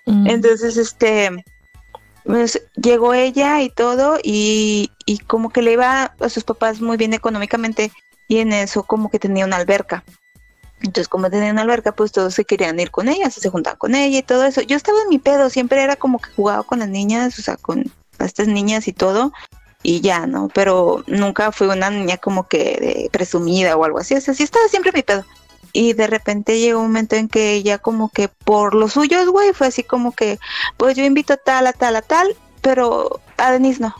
Mm. 0.06 0.28
Entonces, 0.28 0.76
este, 0.76 1.44
pues, 2.30 2.62
llegó 2.76 3.14
ella 3.14 3.60
y 3.62 3.70
todo 3.70 4.18
y, 4.22 4.90
y 5.06 5.18
como 5.18 5.50
que 5.50 5.62
le 5.62 5.72
iba 5.72 6.14
a 6.18 6.28
sus 6.28 6.44
papás 6.44 6.80
muy 6.80 6.96
bien 6.96 7.14
económicamente 7.14 7.92
y 8.28 8.38
en 8.38 8.52
eso 8.52 8.84
como 8.84 9.10
que 9.10 9.18
tenía 9.18 9.44
una 9.44 9.56
alberca. 9.56 10.04
Entonces, 10.80 11.08
como 11.08 11.28
tenía 11.28 11.50
una 11.50 11.62
alberca, 11.62 11.92
pues 11.92 12.12
todos 12.12 12.32
se 12.34 12.44
querían 12.44 12.80
ir 12.80 12.90
con 12.90 13.08
ella, 13.08 13.28
se 13.30 13.48
juntaban 13.50 13.78
con 13.78 13.94
ella 13.94 14.18
y 14.18 14.22
todo 14.22 14.44
eso. 14.44 14.62
Yo 14.62 14.76
estaba 14.76 15.02
en 15.02 15.08
mi 15.08 15.18
pedo, 15.18 15.50
siempre 15.50 15.82
era 15.82 15.96
como 15.96 16.18
que 16.18 16.30
jugaba 16.30 16.62
con 16.62 16.78
las 16.78 16.88
niñas, 16.88 17.38
o 17.38 17.42
sea, 17.42 17.56
con 17.56 17.84
estas 18.18 18.46
niñas 18.46 18.88
y 18.88 18.92
todo, 18.92 19.32
y 19.82 20.00
ya, 20.00 20.26
¿no? 20.26 20.48
Pero 20.54 21.04
nunca 21.06 21.52
fui 21.52 21.66
una 21.66 21.90
niña 21.90 22.16
como 22.16 22.48
que 22.48 22.58
de 22.58 23.08
presumida 23.12 23.76
o 23.76 23.84
algo 23.84 23.98
así, 23.98 24.14
o 24.14 24.20
sea, 24.20 24.32
sí 24.32 24.42
estaba 24.42 24.68
siempre 24.68 24.90
en 24.90 24.98
mi 24.98 25.02
pedo. 25.02 25.24
Y 25.72 25.92
de 25.92 26.06
repente 26.08 26.58
llegó 26.58 26.80
un 26.80 26.86
momento 26.88 27.14
en 27.16 27.28
que 27.28 27.52
ella 27.52 27.78
como 27.78 28.08
que 28.08 28.28
por 28.28 28.74
los 28.74 28.94
suyos, 28.94 29.28
güey, 29.28 29.52
fue 29.52 29.68
así 29.68 29.84
como 29.84 30.12
que, 30.12 30.38
pues 30.76 30.96
yo 30.96 31.04
invito 31.04 31.34
a 31.34 31.36
tal, 31.36 31.66
a 31.68 31.72
tal, 31.72 31.94
a 31.96 32.02
tal, 32.02 32.34
pero 32.60 33.20
a 33.36 33.52
Denise 33.52 33.80
no. 33.80 33.94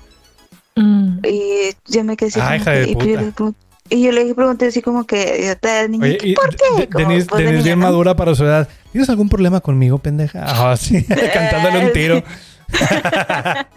Mm. 0.75 1.19
Y 1.25 1.77
yo 1.87 2.03
me 2.05 2.17
quedé 2.17 2.29
así 2.31 2.41
Ah, 2.41 2.45
como 2.47 2.57
hija 2.57 2.73
que- 2.73 2.79
de 2.81 2.91
y, 2.91 2.95
yo 3.39 3.55
y 3.89 4.03
yo 4.03 4.13
le 4.13 4.35
pregunté 4.35 4.67
así 4.67 4.83
como 4.83 5.05
que, 5.07 5.45
yo, 5.47 5.57
"Ta- 5.59 5.87
niña, 5.89 6.05
Oye, 6.05 6.19
y 6.23 6.35
¿por 6.35 6.51
qué? 6.57 6.89
Como, 6.89 7.09
Denise, 7.09 7.27
pues, 7.29 7.45
Denise 7.45 7.63
bien 7.65 7.79
¿no? 7.81 7.87
madura 7.87 8.15
para 8.17 8.35
su 8.35 8.45
edad. 8.45 8.69
¿Tienes 8.93 9.09
algún 9.11 9.29
problema 9.29 9.61
conmigo, 9.61 9.99
pendeja? 9.99 10.45
Ah, 10.47 10.77
sí, 10.81 11.05
cantándole 11.05 11.87
un 11.87 11.93
tiro. 11.93 12.23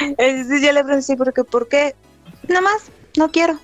Entonces 0.00 0.62
yo 0.62 0.72
le 0.72 0.82
pregunté, 0.84 1.02
sí, 1.02 1.16
porque, 1.16 1.44
¿por 1.44 1.68
qué? 1.68 1.94
Nada 2.48 2.60
más, 2.62 2.82
no 3.16 3.30
quiero. 3.30 3.58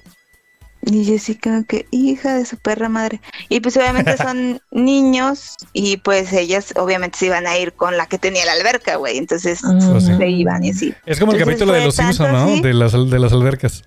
Y 0.88 1.04
yo 1.04 1.18
sí 1.18 1.34
como 1.34 1.64
que, 1.64 1.86
hija 1.90 2.36
de 2.36 2.44
su 2.46 2.56
perra 2.58 2.88
madre. 2.88 3.20
Y 3.48 3.60
pues 3.60 3.76
obviamente 3.76 4.16
son 4.16 4.60
niños 4.70 5.56
y 5.72 5.96
pues 5.96 6.32
ellas 6.32 6.72
obviamente 6.76 7.18
se 7.18 7.26
iban 7.26 7.46
a 7.46 7.58
ir 7.58 7.72
con 7.72 7.96
la 7.96 8.06
que 8.06 8.18
tenía 8.18 8.46
la 8.46 8.52
alberca, 8.52 8.94
güey. 8.96 9.18
Entonces 9.18 9.60
Pues 9.62 10.04
sí. 10.04 10.16
se 10.16 10.28
iban 10.28 10.64
y 10.64 10.70
así. 10.70 10.94
Es 11.04 11.18
como 11.18 11.32
el 11.32 11.38
Entonces 11.38 11.58
capítulo 11.58 11.72
de 11.72 11.84
los 11.84 11.96
Simpsons, 11.96 12.32
¿no? 12.32 12.60
De 12.62 12.72
las, 12.72 12.92
de 12.92 13.18
las 13.18 13.32
albercas. 13.32 13.82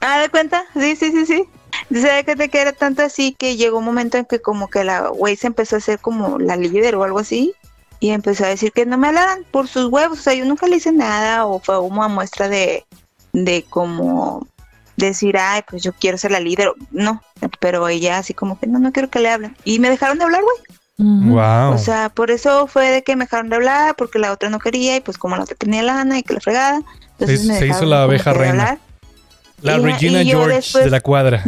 Ah, 0.00 0.18
¿de 0.18 0.28
cuenta? 0.28 0.64
Sí, 0.74 0.96
sí, 0.96 1.12
sí, 1.12 1.24
sí. 1.26 1.44
Da 1.90 2.24
cuenta 2.24 2.48
que 2.48 2.60
era 2.60 2.72
tanto 2.72 3.02
así 3.02 3.34
que 3.38 3.56
llegó 3.56 3.78
un 3.78 3.84
momento 3.84 4.18
en 4.18 4.24
que 4.24 4.40
como 4.40 4.68
que 4.68 4.84
la 4.84 5.08
güey 5.08 5.36
se 5.36 5.46
empezó 5.46 5.76
a 5.76 5.78
hacer 5.78 6.00
como 6.00 6.38
la 6.38 6.56
líder 6.56 6.96
o 6.96 7.04
algo 7.04 7.20
así 7.20 7.54
y 8.00 8.10
empezó 8.10 8.44
a 8.44 8.48
decir 8.48 8.72
que 8.72 8.84
no 8.84 8.98
me 8.98 9.08
hablaran 9.08 9.44
por 9.50 9.68
sus 9.68 9.86
huevos, 9.86 10.18
o 10.18 10.22
sea, 10.22 10.34
yo 10.34 10.44
nunca 10.44 10.66
le 10.66 10.76
hice 10.76 10.92
nada 10.92 11.46
o 11.46 11.58
fue 11.60 11.78
una 11.78 12.08
muestra 12.08 12.48
de, 12.48 12.84
de 13.32 13.64
como 13.68 14.46
decir, 14.96 15.36
ay, 15.38 15.62
pues 15.68 15.82
yo 15.82 15.92
quiero 15.92 16.18
ser 16.18 16.30
la 16.30 16.40
líder, 16.40 16.72
no, 16.90 17.22
pero 17.60 17.88
ella 17.88 18.18
así 18.18 18.34
como 18.34 18.58
que 18.58 18.66
no, 18.66 18.78
no 18.78 18.92
quiero 18.92 19.10
que 19.10 19.18
le 19.20 19.30
hablen. 19.30 19.56
Y 19.64 19.78
me 19.78 19.90
dejaron 19.90 20.18
de 20.18 20.24
hablar, 20.24 20.42
güey. 20.42 20.56
Wow. 20.96 21.72
O 21.74 21.78
sea, 21.78 22.08
por 22.08 22.30
eso 22.30 22.66
fue 22.68 22.90
de 22.90 23.02
que 23.02 23.16
me 23.16 23.24
dejaron 23.24 23.48
de 23.50 23.56
hablar, 23.56 23.96
porque 23.96 24.18
la 24.20 24.30
otra 24.32 24.48
no 24.50 24.58
quería 24.60 24.96
y 24.96 25.00
pues 25.00 25.18
como 25.18 25.36
la 25.36 25.42
otra 25.42 25.56
tenía 25.56 25.82
lana 25.82 26.18
y 26.18 26.22
que 26.22 26.34
la 26.34 26.40
fregada. 26.40 26.80
Entonces 27.12 27.40
Se- 27.40 27.46
me 27.48 27.58
se 27.58 27.66
hizo 27.66 27.80
dejaron 27.80 27.90
la 27.90 28.02
abeja 28.04 28.32
reina. 28.32 28.62
hablar. 28.62 28.78
la 29.62 29.76
y- 29.78 29.82
Regina 29.82 30.22
y 30.22 30.26
George 30.26 30.54
después- 30.56 30.84
de 30.84 30.90
la 30.90 31.00
cuadra. 31.00 31.42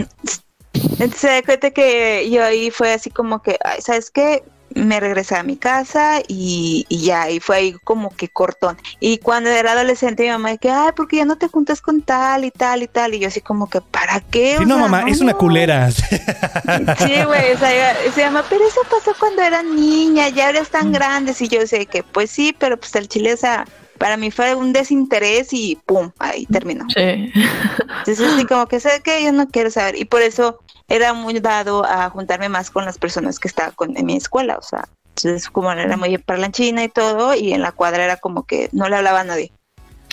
Entonces 0.72 1.14
se 1.20 1.28
da 1.28 1.42
cuenta 1.42 1.70
que 1.70 2.28
yo 2.30 2.42
ahí 2.44 2.70
fue 2.70 2.92
así 2.92 3.10
como 3.10 3.40
que, 3.42 3.58
ay, 3.64 3.80
¿sabes 3.82 4.10
qué? 4.10 4.42
Me 4.76 5.00
regresé 5.00 5.36
a 5.36 5.42
mi 5.42 5.56
casa 5.56 6.20
y, 6.28 6.84
y 6.88 6.98
ya, 7.04 7.30
y 7.30 7.40
fue 7.40 7.56
ahí 7.56 7.72
como 7.84 8.10
que 8.14 8.28
cortón. 8.28 8.76
Y 9.00 9.18
cuando 9.18 9.50
era 9.50 9.72
adolescente 9.72 10.22
mi 10.24 10.28
mamá 10.28 10.56
que, 10.58 10.70
ay, 10.70 10.90
porque 10.94 11.16
ya 11.16 11.24
no 11.24 11.36
te 11.36 11.48
juntas 11.48 11.80
con 11.80 12.02
tal 12.02 12.44
y 12.44 12.50
tal 12.50 12.82
y 12.82 12.86
tal. 12.88 13.14
Y 13.14 13.20
yo 13.20 13.28
así 13.28 13.40
como 13.40 13.68
que, 13.70 13.80
¿para 13.80 14.20
qué? 14.20 14.56
Sí, 14.58 14.66
no, 14.66 14.74
sea, 14.76 14.88
mamá, 14.88 15.08
es 15.10 15.20
una 15.20 15.34
culera. 15.34 15.90
Sí, 16.98 17.14
güey, 17.24 17.52
o 17.52 17.58
sea, 17.58 17.72
ella- 17.74 18.12
se 18.14 18.20
llama, 18.20 18.44
pero 18.48 18.66
eso 18.66 18.80
pasó 18.90 19.12
cuando 19.18 19.42
era 19.42 19.62
niña, 19.62 20.28
ya 20.28 20.46
ahora 20.46 20.60
están 20.60 20.92
grandes. 20.92 21.40
Y 21.40 21.48
yo 21.48 21.66
sé 21.66 21.86
que, 21.86 22.02
pues 22.02 22.30
sí, 22.30 22.54
pero 22.58 22.76
pues 22.78 22.94
el 22.96 23.08
chile, 23.08 23.32
o 23.34 23.36
sea, 23.36 23.66
para 23.98 24.16
mí 24.18 24.30
fue 24.30 24.54
un 24.54 24.72
desinterés 24.74 25.52
y 25.52 25.78
pum, 25.86 26.10
ahí 26.18 26.44
terminó. 26.46 26.84
Sí. 26.94 27.00
Entonces, 27.00 28.20
así 28.20 28.44
como 28.44 28.66
que 28.66 28.78
sé 28.78 29.00
que 29.02 29.24
yo 29.24 29.32
no 29.32 29.48
quiero 29.48 29.70
saber. 29.70 29.96
Y 29.98 30.04
por 30.04 30.20
eso 30.22 30.60
era 30.88 31.12
muy 31.12 31.40
dado 31.40 31.84
a 31.84 32.08
juntarme 32.10 32.48
más 32.48 32.70
con 32.70 32.84
las 32.84 32.98
personas 32.98 33.38
que 33.38 33.48
estaban 33.48 33.72
con, 33.72 33.96
en 33.96 34.06
mi 34.06 34.16
escuela. 34.16 34.56
O 34.56 34.62
sea, 34.62 34.88
entonces, 35.16 35.48
como 35.50 35.72
era 35.72 35.96
muy 35.96 36.18
parlanchina 36.18 36.84
y 36.84 36.88
todo, 36.88 37.34
y 37.34 37.52
en 37.52 37.62
la 37.62 37.72
cuadra 37.72 38.04
era 38.04 38.16
como 38.16 38.44
que 38.44 38.68
no 38.72 38.88
le 38.88 38.96
hablaba 38.96 39.20
a 39.20 39.24
nadie. 39.24 39.52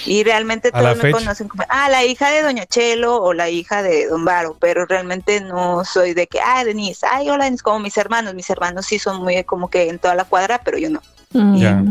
Y 0.05 0.23
realmente 0.23 0.69
A 0.73 0.79
todos 0.79 0.97
me 0.97 1.01
fecha. 1.03 1.17
conocen 1.17 1.47
como, 1.47 1.63
ah, 1.69 1.87
la 1.89 2.03
hija 2.03 2.29
de 2.29 2.41
Doña 2.41 2.65
Chelo 2.65 3.21
o 3.21 3.33
la 3.33 3.49
hija 3.49 3.83
de 3.83 4.07
Don 4.07 4.25
Varo, 4.25 4.57
pero 4.59 4.85
realmente 4.85 5.39
no 5.39 5.85
soy 5.85 6.13
de 6.13 6.27
que, 6.27 6.39
ah, 6.41 6.63
Denise, 6.65 7.05
ay, 7.09 7.29
hola, 7.29 7.45
Denise, 7.45 7.63
como 7.63 7.79
mis 7.79 7.97
hermanos. 7.97 8.33
Mis 8.33 8.49
hermanos 8.49 8.85
sí 8.85 8.99
son 8.99 9.23
muy 9.23 9.41
como 9.43 9.69
que 9.69 9.89
en 9.89 9.99
toda 9.99 10.15
la 10.15 10.25
cuadra, 10.25 10.61
pero 10.63 10.77
yo 10.77 10.89
no. 10.89 11.01
Mm. 11.31 11.57
Ya. 11.57 11.83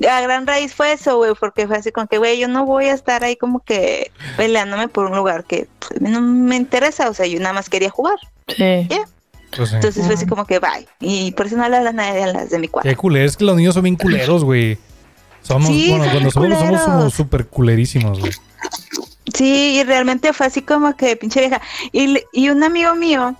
La 0.00 0.20
gran 0.22 0.46
raíz 0.46 0.74
fue 0.74 0.92
eso, 0.94 1.18
güey, 1.18 1.32
porque 1.38 1.66
fue 1.66 1.76
así 1.76 1.92
con 1.92 2.08
que, 2.08 2.18
güey, 2.18 2.38
yo 2.38 2.48
no 2.48 2.64
voy 2.64 2.86
a 2.86 2.94
estar 2.94 3.22
ahí 3.22 3.36
como 3.36 3.60
que 3.60 4.10
peleándome 4.36 4.88
por 4.88 5.04
un 5.06 5.14
lugar 5.16 5.44
que 5.44 5.68
pues, 5.78 6.00
no 6.00 6.20
me 6.22 6.56
interesa, 6.56 7.08
o 7.10 7.14
sea, 7.14 7.26
yo 7.26 7.38
nada 7.38 7.52
más 7.52 7.68
quería 7.68 7.90
jugar. 7.90 8.16
Sí. 8.48 8.88
Pues 9.54 9.68
sí. 9.68 9.74
Entonces 9.76 10.04
fue 10.06 10.14
así 10.14 10.26
como 10.26 10.46
que, 10.46 10.58
bye. 10.58 10.88
Y 11.00 11.32
por 11.32 11.46
eso 11.46 11.56
no 11.56 11.68
le 11.68 11.76
habla 11.76 11.90
a 11.90 11.92
nadie 11.92 12.22
a 12.24 12.26
las 12.32 12.50
de 12.50 12.58
mi 12.58 12.66
Qué 12.68 12.72
cuadra. 12.72 12.96
culero. 12.96 13.26
Es 13.26 13.36
que 13.36 13.44
los 13.44 13.56
niños 13.56 13.74
son 13.74 13.84
bien 13.84 13.96
culeros, 13.96 14.42
güey. 14.42 14.78
Somos, 15.42 15.68
Sí, 15.68 15.90
bueno, 15.90 16.04
cuando 16.10 16.30
somos, 16.30 16.48
somos, 16.48 16.58
culeros. 16.64 16.84
somos 16.84 17.14
súper 17.14 17.46
culerísimos, 17.46 18.20
güey. 18.20 18.32
Sí, 19.34 19.78
y 19.78 19.84
realmente 19.84 20.32
fue 20.32 20.46
así 20.46 20.62
como 20.62 20.96
que, 20.96 21.14
pinche 21.16 21.40
vieja. 21.40 21.60
Y, 21.92 22.20
y 22.32 22.48
un 22.48 22.62
amigo 22.64 22.94
mío 22.94 23.36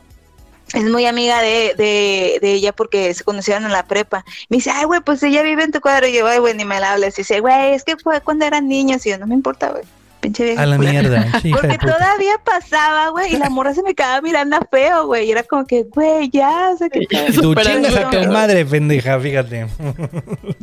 es 0.75 0.85
muy 0.85 1.07
amiga 1.07 1.41
de, 1.43 1.75
de, 1.77 2.39
de 2.41 2.53
ella 2.53 2.73
porque 2.73 3.13
se 3.15 3.25
conocieron 3.25 3.65
en 3.65 3.73
la 3.73 3.85
prepa. 3.85 4.25
Me 4.49 4.59
dice, 4.59 4.71
ay, 4.71 4.85
güey, 4.85 5.01
pues 5.01 5.23
ella 5.23 5.43
vive 5.43 5.65
en 5.65 5.73
tu 5.73 5.81
cuadro. 5.81 6.07
Y 6.07 6.13
yo, 6.13 6.27
ay, 6.27 6.39
güey, 6.39 6.55
ni 6.55 6.65
me 6.65 6.79
la 6.81 6.93
hables. 6.93 7.19
Y 7.19 7.23
dice, 7.23 7.41
güey, 7.41 7.75
es 7.75 7.85
que 7.85 7.97
fue 7.97 8.21
cuando 8.21 8.45
eran 8.45 8.69
niños. 8.69 9.05
Y 9.07 9.11
yo, 9.11 9.19
no 9.19 9.27
me 9.27 9.35
importa, 9.35 9.71
güey. 9.71 9.83
Pinche 10.21 10.45
vieja. 10.45 10.63
A 10.63 10.67
la 10.67 10.77
culera". 10.77 10.93
mierda. 10.93 11.27
Porque 11.61 11.79
todavía 11.79 12.39
pasaba, 12.45 13.09
güey, 13.09 13.35
y 13.35 13.39
la 13.39 13.49
morra 13.49 13.75
se 13.75 13.83
me 13.83 13.95
quedaba 13.95 14.21
mirando 14.21 14.59
feo, 14.71 15.07
güey. 15.07 15.27
Y 15.27 15.33
era 15.33 15.43
como 15.43 15.67
que, 15.67 15.85
güey, 15.85 16.29
ya, 16.31 16.71
o 16.73 16.77
sea, 16.77 16.89
que 16.89 17.01
Y 17.01 17.07
tú 17.33 17.55
chingas 17.55 17.97
a 17.97 18.11
tu 18.11 18.31
madre, 18.31 18.65
pendeja, 18.65 19.19
fíjate. 19.19 19.67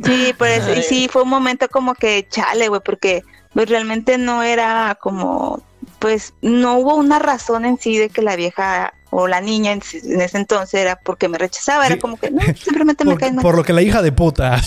Sí, 0.04 0.34
por 0.38 0.48
eso. 0.48 0.72
Y 0.74 0.82
sí, 0.82 1.08
fue 1.10 1.22
un 1.22 1.28
momento 1.28 1.68
como 1.68 1.94
que 1.94 2.26
chale, 2.30 2.68
güey, 2.68 2.80
porque 2.84 3.24
pues 3.52 3.68
realmente 3.68 4.18
no 4.18 4.42
era 4.42 4.96
como, 5.00 5.62
pues 5.98 6.34
no 6.42 6.78
hubo 6.78 6.94
una 6.94 7.18
razón 7.18 7.64
en 7.64 7.78
sí 7.78 7.96
de 7.98 8.08
que 8.08 8.22
la 8.22 8.36
vieja 8.36 8.94
o 9.10 9.26
la 9.28 9.40
niña 9.40 9.72
en, 9.72 9.82
sí- 9.82 10.00
en 10.04 10.20
ese 10.20 10.36
entonces 10.38 10.80
era 10.80 10.96
porque 10.96 11.28
me 11.28 11.38
rechazaba, 11.38 11.86
era 11.86 11.94
Sí. 11.96 12.00
como 12.00 12.18
que 12.18 12.30
no, 12.30 12.40
simplemente 12.62 13.04
me 13.04 13.10
Por, 13.12 13.20
caen 13.20 13.34
mal. 13.36 13.42
por 13.42 13.56
lo 13.56 13.64
que 13.64 13.72
la 13.72 13.82
hija 13.82 14.02
de 14.02 14.12
puta. 14.12 14.60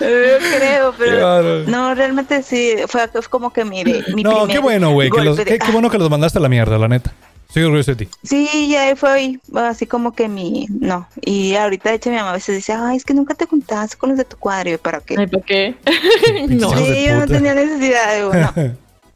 Yo 0.00 0.06
creo, 0.58 0.94
pero 0.98 1.18
Claro. 1.18 1.64
no, 1.66 1.94
realmente 1.94 2.42
sí, 2.42 2.74
fue, 2.88 3.08
fue 3.08 3.22
como 3.22 3.52
que 3.52 3.64
mi, 3.64 3.82
mi 3.84 4.22
No, 4.22 4.30
primer 4.30 4.48
qué 4.48 4.58
bueno, 4.58 4.92
güey. 4.92 5.08
que 5.08 5.16
golpe 5.16 5.24
los- 5.24 5.36
de- 5.38 5.44
Qué, 5.44 5.58
qué 5.58 5.72
bueno 5.72 5.90
que 5.90 5.98
los 5.98 6.10
mandaste 6.10 6.38
a 6.38 6.42
la 6.42 6.48
mierda, 6.48 6.78
la 6.78 6.88
neta. 6.88 7.12
Estoy 7.48 7.62
orgulloso 7.62 7.92
de 7.94 8.04
ti. 8.04 8.08
Sí, 8.24 8.68
ya 8.68 8.94
fue 8.96 9.10
ahí, 9.10 9.40
así 9.54 9.86
como 9.86 10.12
que 10.14 10.28
mi, 10.28 10.66
no. 10.68 11.08
Y 11.22 11.54
ahorita, 11.54 11.90
de 11.90 11.96
hecho, 11.96 12.10
mi 12.10 12.16
mamá 12.16 12.30
a 12.30 12.34
veces 12.34 12.56
dice, 12.56 12.72
ay, 12.74 12.96
es 12.98 13.04
que 13.04 13.14
nunca 13.14 13.34
te 13.34 13.46
juntabas 13.46 13.94
con 13.96 14.10
los 14.10 14.18
de 14.18 14.24
tu 14.24 14.36
cuadro, 14.36 14.70
¿y 14.72 14.76
para 14.76 15.00
qué? 15.00 15.14
¿por 15.28 15.42
qué? 15.44 15.74
no. 16.48 16.70
De 16.72 16.94
Sí, 16.94 17.06
yo 17.06 17.16
no 17.16 17.26
tenía 17.26 17.54
necesidad, 17.54 18.16
digo, 18.16 18.32
no. 18.34 18.52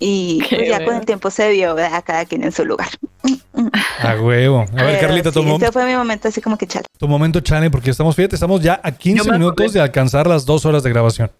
Y 0.02 0.42
pues, 0.50 0.68
ya 0.68 0.84
con 0.84 0.96
el 0.96 1.04
tiempo 1.06 1.30
se 1.30 1.50
vio 1.50 1.76
a 1.78 2.02
cada 2.02 2.24
quien 2.24 2.42
en 2.42 2.50
su 2.52 2.64
lugar. 2.64 2.88
A 4.02 4.16
huevo. 4.16 4.60
A 4.76 4.82
ver, 4.82 4.96
Pero 4.96 5.00
Carlita, 5.00 5.30
tu, 5.30 5.42
sí, 5.42 5.50
este 5.50 5.70
fue 5.72 5.84
mi 5.84 5.94
momento 5.94 6.28
así 6.28 6.40
como 6.40 6.56
que 6.56 6.66
chale. 6.66 6.86
tu 6.98 7.06
momento 7.06 7.40
chale, 7.40 7.70
porque 7.70 7.90
estamos, 7.90 8.16
fíjate, 8.16 8.34
estamos 8.36 8.62
ya 8.62 8.80
a 8.82 8.90
15 8.92 9.18
Yo 9.18 9.30
me 9.30 9.38
minutos 9.38 9.72
de 9.74 9.80
alcanzar 9.80 10.26
las 10.26 10.46
dos 10.46 10.64
horas 10.64 10.82
de 10.82 10.90
grabación. 10.90 11.30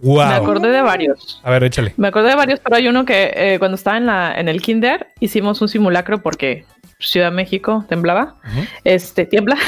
Me 0.00 0.08
Wow. 0.10 0.20
acordé 0.22 0.68
de 0.70 0.82
varios. 0.82 1.40
A 1.44 1.50
ver, 1.50 1.62
échale. 1.64 1.94
Me 1.96 2.08
acordé 2.08 2.30
de 2.30 2.34
varios, 2.34 2.58
pero 2.60 2.76
hay 2.76 2.88
uno 2.88 3.04
que 3.04 3.32
eh, 3.34 3.58
cuando 3.60 3.76
estaba 3.76 3.96
en, 3.96 4.06
la, 4.06 4.34
en 4.38 4.48
el 4.48 4.60
kinder 4.60 5.06
hicimos 5.20 5.62
un 5.62 5.68
simulacro 5.68 6.20
porque 6.20 6.64
Ciudad 6.98 7.30
de 7.30 7.36
México 7.36 7.84
temblaba. 7.88 8.36
Este, 8.84 9.26
tiembla. 9.26 9.56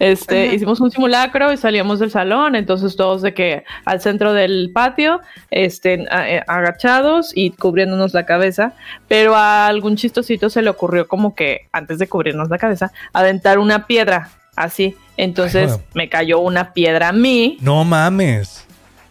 Este, 0.00 0.54
hicimos 0.54 0.80
un 0.80 0.92
simulacro 0.92 1.52
y 1.52 1.56
salíamos 1.56 1.98
del 1.98 2.12
salón, 2.12 2.54
entonces 2.54 2.94
todos 2.94 3.20
de 3.20 3.34
que 3.34 3.64
al 3.84 4.00
centro 4.00 4.32
del 4.32 4.70
patio, 4.72 5.20
este, 5.50 6.06
a- 6.12 6.30
eh, 6.30 6.44
agachados 6.46 7.32
y 7.34 7.50
cubriéndonos 7.50 8.14
la 8.14 8.24
cabeza, 8.24 8.74
pero 9.08 9.34
a 9.34 9.66
algún 9.66 9.96
chistosito 9.96 10.50
se 10.50 10.62
le 10.62 10.70
ocurrió 10.70 11.08
como 11.08 11.34
que 11.34 11.66
antes 11.72 11.98
de 11.98 12.06
cubrirnos 12.08 12.48
la 12.48 12.58
cabeza, 12.58 12.92
aventar 13.12 13.58
una 13.58 13.88
piedra, 13.88 14.30
así. 14.54 14.94
Entonces 15.16 15.72
Ay, 15.72 15.80
me 15.94 16.08
cayó 16.08 16.38
una 16.38 16.72
piedra 16.72 17.08
a 17.08 17.12
mí, 17.12 17.56
No 17.60 17.82
mames. 17.84 18.64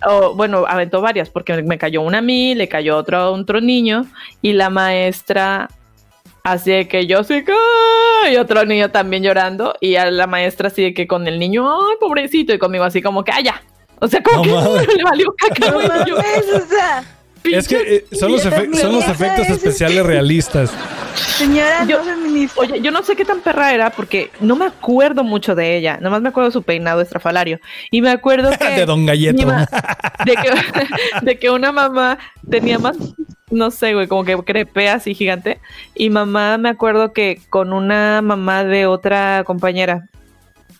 o 0.05 0.35
bueno, 0.35 0.63
aventó 0.69 1.01
varias, 1.01 1.29
porque 1.29 1.61
me 1.63 1.77
cayó 1.77 2.01
una 2.01 2.19
a 2.19 2.21
mí, 2.21 2.55
le 2.55 2.69
cayó 2.69 2.95
otro 2.95 3.17
a 3.17 3.29
otro 3.31 3.59
niño, 3.59 4.05
y 4.41 4.53
la 4.53 4.69
maestra, 4.69 5.67
así 6.51 6.71
de 6.71 6.87
que 6.87 7.07
yo 7.07 7.23
sí, 7.23 7.43
y 8.31 8.35
otro 8.37 8.65
niño 8.65 8.89
también 8.89 9.23
llorando, 9.23 9.75
y 9.81 9.95
a 9.95 10.09
la 10.11 10.27
maestra 10.27 10.67
así 10.67 10.83
de 10.83 10.93
que 10.93 11.07
con 11.07 11.27
el 11.27 11.39
niño, 11.39 11.67
ay, 11.69 11.95
pobrecito, 11.99 12.53
y 12.53 12.59
conmigo 12.59 12.83
así 12.83 13.01
como 13.01 13.23
que, 13.23 13.31
ah, 13.31 13.41
ya. 13.41 13.61
O 13.99 14.07
sea, 14.07 14.21
como 14.21 14.45
No 14.45 14.73
que 14.75 14.93
le 14.97 15.03
valió 15.03 15.33
caca, 15.37 15.71
No 15.71 15.79
mames, 15.79 16.53
o 16.53 16.67
sea, 16.67 17.03
Es 17.43 17.67
que 17.67 17.75
eh, 17.75 18.05
son, 18.17 18.31
los 18.31 18.41
son 18.41 18.93
los 18.93 19.07
efectos 19.07 19.49
especiales 19.49 20.05
realistas. 20.05 20.71
Señora 21.17 21.85
Yo- 21.85 21.97
no 21.99 22.03
feminista. 22.05 22.59
Oye, 22.61 22.81
yo 22.81 22.91
no 22.91 23.03
sé 23.03 23.15
qué 23.15 23.25
tan 23.25 23.39
perra 23.41 23.73
era 23.73 23.89
porque 23.89 24.31
no 24.39 24.55
me 24.55 24.65
acuerdo 24.65 25.23
mucho 25.23 25.55
de 25.55 25.75
ella. 25.77 25.97
Nomás 26.01 26.21
me 26.21 26.29
acuerdo 26.29 26.49
de 26.49 26.53
su 26.53 26.63
peinado 26.63 27.01
estrafalario. 27.01 27.59
Y 27.91 28.01
me 28.01 28.09
acuerdo 28.11 28.49
que. 28.59 28.69
De 28.69 28.85
Don 28.85 29.05
Galleto. 29.05 29.45
de, 30.25 30.35
que, 30.35 30.51
de 31.25 31.39
que 31.39 31.49
una 31.49 31.71
mamá 31.71 32.17
tenía 32.49 32.79
más. 32.79 32.97
No 33.49 33.71
sé, 33.71 33.93
güey, 33.93 34.07
como 34.07 34.25
que 34.25 34.35
crepe 34.37 34.89
así 34.89 35.13
gigante. 35.15 35.59
Y 35.95 36.09
mamá, 36.09 36.57
me 36.57 36.69
acuerdo 36.69 37.13
que 37.13 37.39
con 37.49 37.71
una 37.71 38.21
mamá 38.21 38.63
de 38.65 38.87
otra 38.87 39.43
compañera 39.45 40.09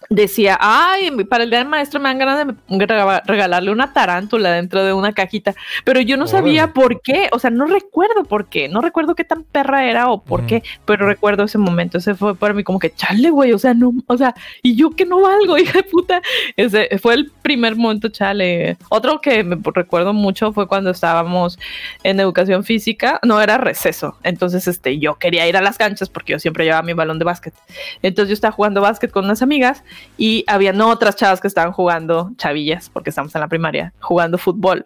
decía, 0.10 0.58
ay, 0.60 1.12
para 1.26 1.44
el 1.44 1.50
día 1.50 1.60
del 1.60 1.68
maestro 1.68 2.00
me 2.00 2.10
dan 2.10 2.18
ganas 2.18 2.48
de 2.48 3.22
regalarle 3.26 3.72
una 3.72 3.94
tarántula 3.94 4.52
dentro 4.52 4.84
de 4.84 4.94
una 4.94 5.14
cajita, 5.14 5.56
pero 5.84 6.02
yo 6.02 6.18
no 6.18 6.28
sabía 6.28 6.74
por 6.74 7.02
qué, 7.02 7.30
o 7.32 7.40
sea, 7.40 7.50
no 7.50 7.66
recuerdo 7.66 8.24
por 8.24 8.48
qué, 8.48 8.70
no 8.70 8.82
recuerdo 8.82 9.16
qué 9.16 9.24
tan 9.24 9.44
perra 9.44 9.86
era 9.86 10.10
o 10.10 10.24
por 10.24 10.46
qué, 10.46 10.64
pero 10.86 11.08
recuerdo 11.08 11.44
ese 11.44 11.58
momento, 11.58 11.98
ese 11.98 12.16
fue 12.16 12.36
para 12.36 12.54
mí 12.54 12.64
como 12.64 12.80
que 12.80 12.94
chale, 12.94 13.30
güey, 13.30 13.54
o 13.54 13.60
sea, 13.60 13.74
no, 13.74 13.94
o 14.08 14.18
sea, 14.18 14.34
y 14.62 14.76
yo 14.76 14.92
que 14.92 15.06
no 15.06 15.22
valgo, 15.22 15.58
hija 15.58 15.80
de 15.80 15.84
puta, 15.84 16.22
ese 16.56 16.98
fue 17.00 17.16
el 17.16 17.32
primer 17.42 17.76
momento 17.76 18.10
chale. 18.10 18.78
Otro 18.90 19.22
que 19.22 19.44
me 19.44 19.58
recuerdo 19.74 20.14
mucho 20.14 20.54
fue 20.54 20.68
cuando 20.68 20.90
estábamos 20.90 21.60
en 22.04 22.20
educación 22.20 22.64
física, 22.64 23.20
no 23.24 23.42
era 23.42 23.58
receso, 23.58 24.18
entonces 24.24 24.68
este, 24.68 25.00
yo 25.00 25.16
quería 25.16 25.48
ir 25.48 25.58
a 25.58 25.62
las 25.62 25.78
canchas 25.78 26.10
porque 26.10 26.34
yo 26.34 26.40
siempre 26.40 26.66
llevaba 26.66 26.84
mi 26.84 26.94
balón 26.94 27.20
de 27.20 27.26
básquet, 27.26 27.54
entonces 28.02 28.30
yo 28.30 28.34
estaba 28.34 28.52
jugando 28.52 28.82
básquet 28.82 29.12
con 29.12 29.26
unas 29.26 29.42
amigas 29.42 29.84
y 30.18 30.44
habían 30.48 30.80
otras 30.82 31.16
chavas 31.16 31.40
que 31.42 31.48
estaban 31.48 31.72
jugando, 31.72 32.32
chavillas, 32.38 32.90
porque 32.90 33.10
estamos 33.10 33.34
en 33.36 33.42
la 33.42 33.48
primaria, 33.48 33.94
jugando 34.00 34.38
fútbol. 34.38 34.86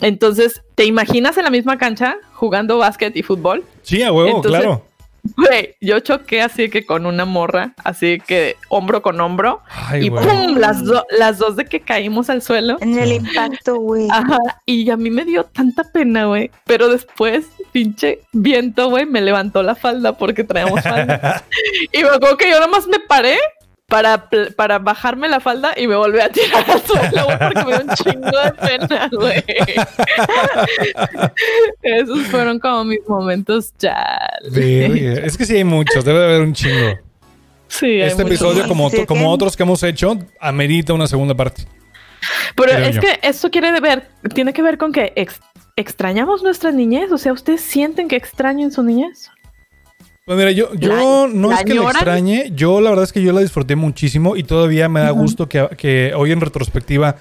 Entonces, 0.00 0.62
¿te 0.74 0.84
imaginas 0.84 1.36
en 1.38 1.44
la 1.44 1.50
misma 1.50 1.78
cancha 1.78 2.16
jugando 2.34 2.78
básquet 2.78 3.16
y 3.16 3.22
fútbol? 3.22 3.64
Sí, 3.82 4.02
a 4.02 4.12
huevo, 4.12 4.36
Entonces- 4.36 4.60
claro. 4.62 4.84
Güey, 5.36 5.74
yo 5.82 6.00
choqué 6.00 6.40
así 6.40 6.70
que 6.70 6.86
con 6.86 7.04
una 7.04 7.26
morra, 7.26 7.74
así 7.84 8.22
que 8.26 8.56
hombro 8.70 9.02
con 9.02 9.20
hombro, 9.20 9.60
Ay, 9.68 10.06
y 10.06 10.08
güey. 10.08 10.24
¡pum! 10.26 10.56
Las, 10.56 10.82
do- 10.82 11.04
las 11.10 11.36
dos 11.36 11.56
de 11.56 11.66
que 11.66 11.80
caímos 11.80 12.30
al 12.30 12.40
suelo. 12.40 12.78
En 12.80 12.98
el 12.98 13.12
impacto, 13.12 13.76
güey. 13.76 14.08
Ajá, 14.10 14.38
y 14.64 14.88
a 14.88 14.96
mí 14.96 15.10
me 15.10 15.26
dio 15.26 15.44
tanta 15.44 15.84
pena, 15.84 16.24
güey. 16.24 16.50
Pero 16.64 16.88
después, 16.88 17.48
pinche 17.70 18.20
viento, 18.32 18.88
güey, 18.88 19.04
me 19.04 19.20
levantó 19.20 19.62
la 19.62 19.74
falda 19.74 20.16
porque 20.16 20.42
traíamos 20.42 20.80
falda. 20.80 21.44
y 21.92 21.98
me 22.02 22.08
acuerdo 22.08 22.38
que 22.38 22.48
yo 22.48 22.58
nomás 22.58 22.86
me 22.86 22.98
paré 23.00 23.36
para, 23.90 24.30
para 24.56 24.78
bajarme 24.78 25.28
la 25.28 25.40
falda 25.40 25.72
y 25.76 25.86
me 25.86 25.96
volví 25.96 26.20
a 26.20 26.30
tirar 26.30 26.64
al 26.70 26.80
suelo, 26.82 27.26
porque 27.38 27.64
me 27.64 27.72
dio 27.76 27.84
un 27.84 27.94
chingo 27.96 28.38
de 28.42 28.52
pena, 28.52 29.10
güey. 29.12 29.44
Esos 31.82 32.20
fueron 32.28 32.58
como 32.58 32.84
mis 32.84 33.06
momentos 33.08 33.72
ya. 33.78 34.28
Verga. 34.50 35.26
Es 35.26 35.36
que 35.36 35.44
sí 35.44 35.56
hay 35.56 35.64
muchos, 35.64 36.04
debe 36.04 36.18
de 36.20 36.24
haber 36.24 36.40
un 36.42 36.52
chingo. 36.54 36.98
Sí, 37.68 38.00
Este 38.00 38.22
episodio, 38.22 38.66
como, 38.66 38.90
Sí, 38.90 39.04
como 39.06 39.20
que- 39.22 39.26
otros 39.26 39.56
que 39.56 39.62
hemos 39.62 39.82
hecho, 39.82 40.18
amerita 40.40 40.92
una 40.92 41.06
segunda 41.06 41.34
parte. 41.34 41.64
Pero 42.56 42.72
creo 42.72 42.84
es 42.86 42.94
yo. 42.96 43.00
que 43.00 43.18
esto 43.22 43.50
quiere 43.50 43.72
de 43.72 43.80
ver, 43.80 44.08
tiene 44.34 44.52
que 44.52 44.62
ver 44.62 44.76
con 44.76 44.92
que 44.92 45.12
ex- 45.16 45.40
extrañamos 45.76 46.42
nuestra 46.42 46.70
niñez. 46.72 47.10
O 47.12 47.18
sea, 47.18 47.32
¿ustedes 47.32 47.60
sienten 47.60 48.08
que 48.08 48.16
extrañan 48.16 48.72
su 48.72 48.82
niñez? 48.82 49.30
Pues 50.30 50.38
mira, 50.38 50.52
yo, 50.52 50.72
yo 50.74 50.90
La- 50.90 51.34
no 51.34 51.50
la 51.50 51.56
es 51.56 51.64
que 51.64 51.74
la 51.74 51.82
extrañe, 51.90 52.52
yo 52.54 52.80
la 52.80 52.90
verdad 52.90 53.02
es 53.02 53.12
que 53.12 53.20
yo 53.20 53.32
la 53.32 53.40
disfruté 53.40 53.74
muchísimo 53.74 54.36
y 54.36 54.44
todavía 54.44 54.88
me 54.88 55.00
da 55.00 55.10
gusto 55.10 55.48
que, 55.48 55.66
que 55.76 56.12
hoy 56.16 56.30
en 56.30 56.40
retrospectiva 56.40 57.16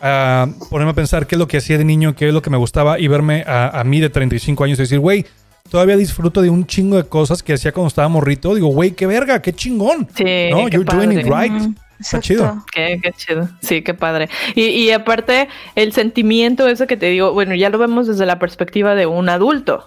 ah, 0.00 0.46
ponerme 0.70 0.92
a 0.92 0.94
pensar 0.94 1.26
qué 1.26 1.34
es 1.34 1.40
lo 1.40 1.48
que 1.48 1.56
hacía 1.56 1.76
de 1.76 1.84
niño, 1.84 2.14
qué 2.14 2.28
es 2.28 2.32
lo 2.32 2.40
que 2.40 2.50
me 2.50 2.56
gustaba 2.56 3.00
y 3.00 3.08
verme 3.08 3.42
a, 3.48 3.80
a 3.80 3.82
mí 3.82 3.98
de 3.98 4.10
35 4.10 4.62
años 4.62 4.78
y 4.78 4.82
decir, 4.82 5.00
güey, 5.00 5.26
todavía 5.72 5.96
disfruto 5.96 6.40
de 6.40 6.50
un 6.50 6.64
chingo 6.64 6.98
de 6.98 7.02
cosas 7.02 7.42
que 7.42 7.54
hacía 7.54 7.72
cuando 7.72 7.88
estaba 7.88 8.06
morrito. 8.06 8.54
Digo, 8.54 8.68
güey, 8.68 8.92
qué 8.92 9.08
verga, 9.08 9.42
qué 9.42 9.52
chingón. 9.52 10.06
Sí, 10.14 10.22
No, 10.52 10.68
you're 10.68 10.84
doing 10.84 11.18
it 11.18 11.26
right. 11.26 11.76
Está 12.02 12.20
chido. 12.20 12.64
Qué, 12.72 12.98
qué 13.02 13.12
chido. 13.12 13.48
Sí, 13.60 13.82
qué 13.82 13.94
padre. 13.94 14.28
Y, 14.54 14.64
y 14.64 14.90
aparte, 14.90 15.48
el 15.76 15.92
sentimiento 15.92 16.66
ese 16.68 16.86
que 16.86 16.96
te 16.96 17.06
digo, 17.06 17.32
bueno, 17.32 17.54
ya 17.54 17.70
lo 17.70 17.78
vemos 17.78 18.06
desde 18.06 18.26
la 18.26 18.38
perspectiva 18.38 18.94
de 18.94 19.06
un 19.06 19.28
adulto, 19.28 19.86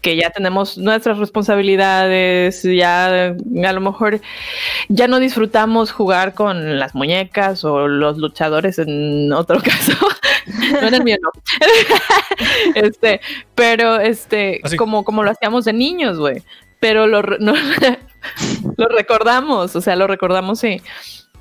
que 0.00 0.16
ya 0.16 0.30
tenemos 0.30 0.78
nuestras 0.78 1.18
responsabilidades, 1.18 2.62
ya 2.62 3.34
a 3.36 3.72
lo 3.72 3.80
mejor 3.80 4.20
ya 4.88 5.06
no 5.06 5.20
disfrutamos 5.20 5.92
jugar 5.92 6.34
con 6.34 6.78
las 6.78 6.94
muñecas 6.94 7.64
o 7.64 7.86
los 7.86 8.18
luchadores 8.18 8.78
en 8.78 9.32
otro 9.32 9.60
caso. 9.62 9.92
no 10.80 10.88
en 10.88 10.94
el 10.94 11.04
mío, 11.04 11.16
no. 11.22 11.30
este, 12.74 13.20
pero 13.54 14.00
este, 14.00 14.60
Así. 14.62 14.76
como, 14.76 15.04
como 15.04 15.22
lo 15.22 15.30
hacíamos 15.30 15.64
de 15.64 15.72
niños, 15.72 16.18
güey. 16.18 16.42
Pero 16.80 17.06
lo, 17.06 17.20
no- 17.40 17.54
lo 18.76 18.88
recordamos, 18.88 19.76
o 19.76 19.80
sea, 19.80 19.96
lo 19.96 20.06
recordamos 20.06 20.62
y, 20.64 20.80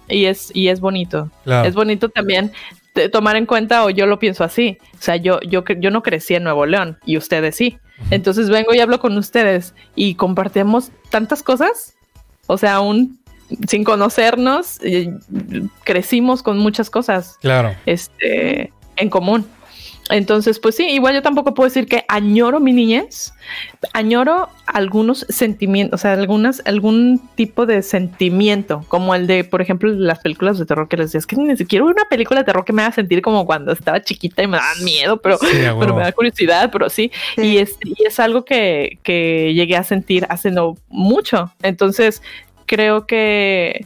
y 0.09 0.25
es, 0.25 0.51
y 0.53 0.67
es 0.69 0.79
bonito. 0.79 1.29
Claro. 1.43 1.67
Es 1.67 1.75
bonito 1.75 2.09
también 2.09 2.51
tomar 3.11 3.35
en 3.37 3.45
cuenta, 3.45 3.85
o 3.85 3.89
yo 3.89 4.05
lo 4.05 4.19
pienso 4.19 4.43
así. 4.43 4.77
O 4.97 5.01
sea, 5.01 5.15
yo, 5.15 5.39
yo, 5.41 5.63
yo 5.79 5.91
no 5.91 6.03
crecí 6.03 6.35
en 6.35 6.43
Nuevo 6.43 6.65
León 6.65 6.97
y 7.05 7.17
ustedes 7.17 7.55
sí. 7.55 7.77
Entonces 8.11 8.49
vengo 8.49 8.73
y 8.73 8.79
hablo 8.79 8.99
con 8.99 9.17
ustedes 9.17 9.73
y 9.95 10.15
compartimos 10.15 10.91
tantas 11.09 11.43
cosas. 11.43 11.95
O 12.47 12.57
sea, 12.57 12.75
aún 12.75 13.19
sin 13.67 13.83
conocernos, 13.83 14.79
eh, 14.83 15.13
crecimos 15.83 16.43
con 16.43 16.57
muchas 16.59 16.89
cosas 16.89 17.37
Claro. 17.41 17.75
este, 17.85 18.71
en 18.95 19.09
común. 19.09 19.45
Entonces, 20.09 20.59
pues 20.59 20.75
sí, 20.75 20.87
igual 20.89 21.13
yo 21.13 21.21
tampoco 21.21 21.53
puedo 21.53 21.69
decir 21.69 21.85
que 21.87 22.03
añoro 22.07 22.59
mi 22.59 22.73
niñez, 22.73 23.33
añoro 23.93 24.49
algunos 24.65 25.25
sentimientos, 25.29 25.99
o 25.99 26.01
sea, 26.01 26.13
algunas, 26.13 26.61
algún 26.65 27.21
tipo 27.35 27.65
de 27.65 27.83
sentimiento, 27.83 28.83
como 28.87 29.13
el 29.13 29.27
de, 29.27 29.43
por 29.43 29.61
ejemplo, 29.61 29.91
las 29.91 30.19
películas 30.19 30.57
de 30.57 30.65
terror 30.65 30.87
que 30.87 30.97
les 30.97 31.07
decía, 31.07 31.19
es 31.19 31.27
que 31.27 31.35
ni 31.35 31.55
siquiera 31.55 31.85
una 31.85 32.05
película 32.09 32.39
de 32.39 32.45
terror 32.45 32.65
que 32.65 32.73
me 32.73 32.81
haga 32.81 32.91
sentir 32.91 33.21
como 33.21 33.45
cuando 33.45 33.71
estaba 33.71 34.01
chiquita 34.01 34.41
y 34.41 34.47
me 34.47 34.57
daban 34.57 34.83
miedo, 34.83 35.17
pero, 35.21 35.37
Sí, 35.37 35.47
pero 35.79 35.95
me 35.95 36.01
da 36.01 36.11
curiosidad, 36.11 36.69
pero 36.71 36.89
sí, 36.89 37.11
Sí. 37.35 37.41
y 37.43 37.57
es, 37.59 37.77
y 37.83 38.03
es 38.05 38.19
algo 38.19 38.43
que, 38.45 38.97
que 39.03 39.53
llegué 39.53 39.75
a 39.75 39.83
sentir 39.83 40.25
hace 40.29 40.49
no 40.49 40.75
mucho. 40.89 41.51
Entonces, 41.61 42.21
creo 42.65 43.05
que, 43.05 43.85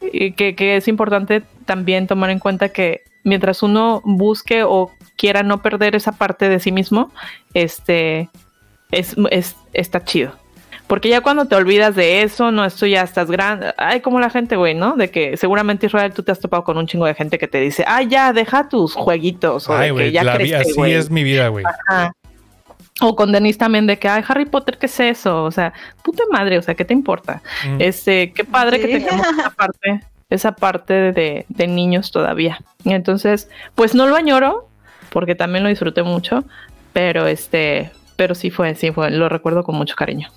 eh, 0.00 0.32
que, 0.34 0.54
que 0.54 0.76
es 0.76 0.86
importante 0.88 1.42
también 1.64 2.06
tomar 2.06 2.30
en 2.30 2.38
cuenta 2.38 2.68
que 2.70 3.02
mientras 3.24 3.62
uno 3.62 4.02
busque 4.04 4.64
o 4.64 4.90
quiera 5.22 5.44
no 5.44 5.62
perder 5.62 5.94
esa 5.94 6.10
parte 6.10 6.48
de 6.48 6.58
sí 6.58 6.72
mismo, 6.72 7.12
este 7.54 8.28
es, 8.90 9.14
es- 9.30 9.54
está 9.72 10.04
chido. 10.04 10.32
Porque 10.88 11.08
ya 11.08 11.20
cuando 11.20 11.46
te 11.46 11.54
olvidas 11.54 11.94
de 11.94 12.22
eso, 12.22 12.50
no, 12.50 12.64
esto 12.64 12.86
ya 12.86 13.02
estás 13.02 13.30
grande. 13.30 13.72
Ay, 13.78 14.00
como 14.00 14.18
la 14.18 14.30
gente, 14.30 14.56
güey, 14.56 14.74
¿no? 14.74 14.96
De 14.96 15.10
que 15.12 15.36
seguramente 15.36 15.86
Israel 15.86 16.12
tú 16.12 16.24
te 16.24 16.32
has 16.32 16.40
topado 16.40 16.64
con 16.64 16.76
un 16.76 16.88
chingo 16.88 17.06
de 17.06 17.14
gente 17.14 17.38
que 17.38 17.46
te 17.46 17.60
dice, 17.60 17.84
ay, 17.86 18.08
ya, 18.08 18.32
deja 18.32 18.68
tus 18.68 18.94
jueguitos. 18.94 19.68
O 19.68 19.72
Ay, 19.74 19.80
de 19.82 19.86
que 19.86 19.92
güey, 19.92 20.10
ya 20.12 20.24
la 20.24 20.32
así 20.32 20.80
es 20.90 21.08
mi 21.08 21.22
vida, 21.22 21.48
güey. 21.48 21.64
Ajá. 21.88 22.12
O 23.00 23.14
con 23.16 23.30
Denise 23.32 23.58
también 23.60 23.86
de 23.86 23.96
que, 23.98 24.08
ay, 24.08 24.22
Harry 24.26 24.44
Potter, 24.44 24.76
¿qué 24.76 24.86
es 24.86 24.98
eso? 25.00 25.44
O 25.44 25.50
sea, 25.52 25.72
puta 26.02 26.24
madre, 26.32 26.58
o 26.58 26.62
sea, 26.62 26.74
¿qué 26.74 26.84
te 26.84 26.92
importa? 26.92 27.40
Mm. 27.66 27.76
Este, 27.80 28.32
qué 28.32 28.44
padre 28.44 28.80
que 28.80 28.88
Sí. 28.88 28.92
tengamos 29.04 29.26
esa 29.38 29.50
parte, 29.50 30.00
esa 30.30 30.52
parte 30.52 31.12
de, 31.12 31.46
de 31.48 31.66
niños 31.68 32.10
todavía. 32.10 32.58
Entonces, 32.84 33.48
pues 33.74 33.94
no 33.94 34.06
lo 34.06 34.16
añoro, 34.16 34.68
porque 35.12 35.34
también 35.34 35.62
lo 35.62 35.70
disfruté 35.70 36.02
mucho, 36.02 36.44
pero 36.92 37.26
este, 37.26 37.92
pero 38.16 38.34
sí 38.34 38.50
fue, 38.50 38.74
sí 38.74 38.92
fue, 38.92 39.10
lo 39.10 39.28
recuerdo 39.28 39.62
con 39.62 39.76
mucho 39.76 39.94
cariño. 39.94 40.28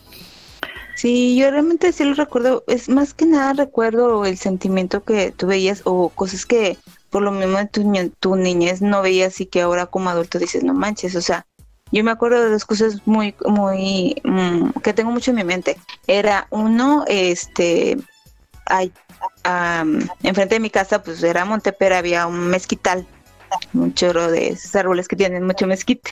Sí, 0.95 1.35
yo 1.35 1.51
realmente 1.51 1.91
sí 1.91 2.05
lo 2.05 2.13
recuerdo. 2.13 2.63
Es 2.67 2.87
más 2.87 3.13
que 3.13 3.25
nada 3.25 3.53
recuerdo 3.53 4.25
el 4.25 4.37
sentimiento 4.37 5.03
que 5.03 5.31
tú 5.31 5.47
veías 5.47 5.81
o 5.83 6.09
cosas 6.09 6.45
que 6.45 6.77
por 7.09 7.21
lo 7.21 7.31
mismo 7.31 7.57
de 7.57 7.67
tu, 7.67 8.11
tu 8.19 8.35
niñez 8.35 8.81
no 8.81 9.01
veías 9.01 9.39
y 9.41 9.45
que 9.45 9.61
ahora 9.61 9.85
como 9.87 10.09
adulto 10.09 10.39
dices, 10.39 10.63
no 10.63 10.73
manches, 10.73 11.15
o 11.15 11.21
sea, 11.21 11.45
yo 11.91 12.03
me 12.03 12.11
acuerdo 12.11 12.41
de 12.41 12.49
dos 12.49 12.65
cosas 12.65 13.05
muy, 13.05 13.35
muy, 13.45 14.21
mm, 14.23 14.69
que 14.83 14.93
tengo 14.93 15.11
mucho 15.11 15.31
en 15.31 15.37
mi 15.37 15.43
mente. 15.43 15.77
Era 16.07 16.47
uno, 16.49 17.05
este, 17.07 17.97
ay, 18.65 18.91
am, 19.43 20.07
enfrente 20.23 20.55
de 20.55 20.59
mi 20.59 20.69
casa, 20.69 21.03
pues 21.03 21.21
era 21.23 21.45
Montepera, 21.45 21.99
había 21.99 22.27
un 22.27 22.47
mezquital, 22.47 23.05
un 23.73 23.93
chorro 23.93 24.31
de 24.31 24.49
esos 24.49 24.75
árboles 24.75 25.07
que 25.07 25.15
tienen 25.15 25.45
mucho 25.45 25.67
mezquite. 25.67 26.11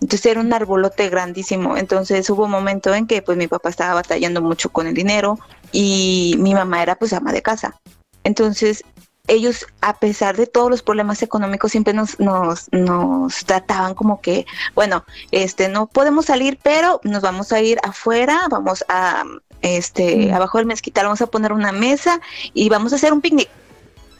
Entonces 0.00 0.26
era 0.26 0.40
un 0.40 0.52
arbolote 0.52 1.08
grandísimo. 1.08 1.76
Entonces 1.76 2.28
hubo 2.30 2.44
un 2.44 2.50
momento 2.50 2.94
en 2.94 3.06
que 3.06 3.22
pues 3.22 3.38
mi 3.38 3.46
papá 3.46 3.68
estaba 3.68 3.94
batallando 3.94 4.42
mucho 4.42 4.70
con 4.70 4.86
el 4.86 4.94
dinero 4.94 5.38
y 5.72 6.34
mi 6.38 6.54
mamá 6.54 6.82
era 6.82 6.96
pues 6.96 7.12
ama 7.12 7.32
de 7.32 7.42
casa. 7.42 7.78
Entonces 8.24 8.84
ellos, 9.28 9.66
a 9.80 9.98
pesar 9.98 10.36
de 10.36 10.46
todos 10.46 10.70
los 10.70 10.82
problemas 10.82 11.22
económicos, 11.22 11.72
siempre 11.72 11.92
nos, 11.92 12.18
nos, 12.20 12.68
nos 12.72 13.44
trataban 13.44 13.94
como 13.94 14.20
que, 14.20 14.46
bueno, 14.74 15.04
este, 15.32 15.68
no 15.68 15.86
podemos 15.86 16.26
salir, 16.26 16.58
pero 16.62 17.00
nos 17.02 17.22
vamos 17.22 17.52
a 17.52 17.60
ir 17.60 17.78
afuera, 17.82 18.42
vamos 18.50 18.84
a, 18.88 19.24
este, 19.62 20.28
Mm. 20.28 20.34
abajo 20.34 20.58
del 20.58 20.66
mezquital, 20.66 21.06
vamos 21.06 21.22
a 21.22 21.26
poner 21.26 21.52
una 21.52 21.72
mesa 21.72 22.20
y 22.54 22.68
vamos 22.68 22.92
a 22.92 22.96
hacer 22.96 23.12
un 23.12 23.20
picnic. 23.20 23.48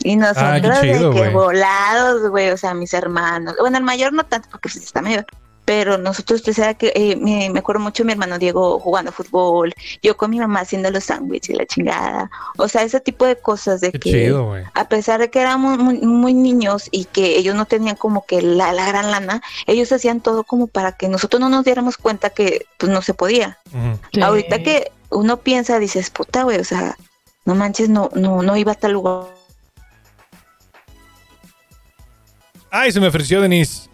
Y 0.06 0.14
nosotros 0.14 0.44
Ah, 0.46 0.60
qué 0.60 0.70
chido, 0.80 1.10
de 1.10 1.20
que 1.20 1.28
volados, 1.30 2.30
güey, 2.30 2.50
o 2.50 2.56
sea, 2.56 2.74
mis 2.74 2.94
hermanos. 2.94 3.56
Bueno, 3.58 3.76
el 3.76 3.82
mayor 3.82 4.12
no 4.12 4.24
tanto 4.24 4.48
porque 4.48 4.68
pues, 4.68 4.76
está 4.76 5.02
mayor. 5.02 5.26
Pero 5.64 5.98
nosotros, 5.98 6.42
pues, 6.42 6.60
era 6.60 6.74
que 6.74 6.92
eh, 6.94 7.16
me, 7.16 7.50
me 7.50 7.58
acuerdo 7.58 7.80
mucho 7.82 8.04
de 8.04 8.06
mi 8.06 8.12
hermano 8.12 8.38
Diego 8.38 8.78
jugando 8.78 9.10
fútbol, 9.10 9.74
yo 10.00 10.16
con 10.16 10.30
mi 10.30 10.38
mamá 10.38 10.60
haciendo 10.60 10.92
los 10.92 11.02
sándwiches 11.02 11.50
y 11.50 11.54
la 11.54 11.66
chingada. 11.66 12.30
O 12.56 12.68
sea, 12.68 12.84
ese 12.84 13.00
tipo 13.00 13.26
de 13.26 13.34
cosas 13.34 13.80
de 13.80 13.90
Qué 13.90 13.98
que 13.98 14.10
chido, 14.12 14.54
a 14.74 14.88
pesar 14.88 15.18
de 15.18 15.28
que 15.28 15.40
éramos 15.40 15.76
muy, 15.76 15.98
muy 15.98 16.34
niños 16.34 16.88
y 16.92 17.06
que 17.06 17.36
ellos 17.36 17.56
no 17.56 17.66
tenían 17.66 17.96
como 17.96 18.24
que 18.26 18.42
la, 18.42 18.72
la 18.72 18.86
gran 18.86 19.10
lana, 19.10 19.42
ellos 19.66 19.90
hacían 19.90 20.20
todo 20.20 20.44
como 20.44 20.68
para 20.68 20.92
que 20.92 21.08
nosotros 21.08 21.40
no 21.40 21.48
nos 21.48 21.64
diéramos 21.64 21.96
cuenta 21.96 22.30
que 22.30 22.66
pues 22.78 22.92
no 22.92 23.02
se 23.02 23.12
podía. 23.12 23.58
Ahorita 24.22 24.62
que 24.62 24.92
uno 25.10 25.38
piensa, 25.38 25.80
dices, 25.80 26.10
puta, 26.10 26.44
güey, 26.44 26.60
o 26.60 26.64
sea, 26.64 26.96
no 27.44 27.56
manches, 27.56 27.88
no, 27.88 28.08
no, 28.14 28.42
no 28.42 28.56
iba 28.56 28.70
a 28.70 28.76
tal 28.76 28.92
lugar. 28.92 29.35
Ay, 32.80 32.92
se 32.92 33.00
me 33.00 33.06
ofreció 33.08 33.40
Denise. 33.40 33.88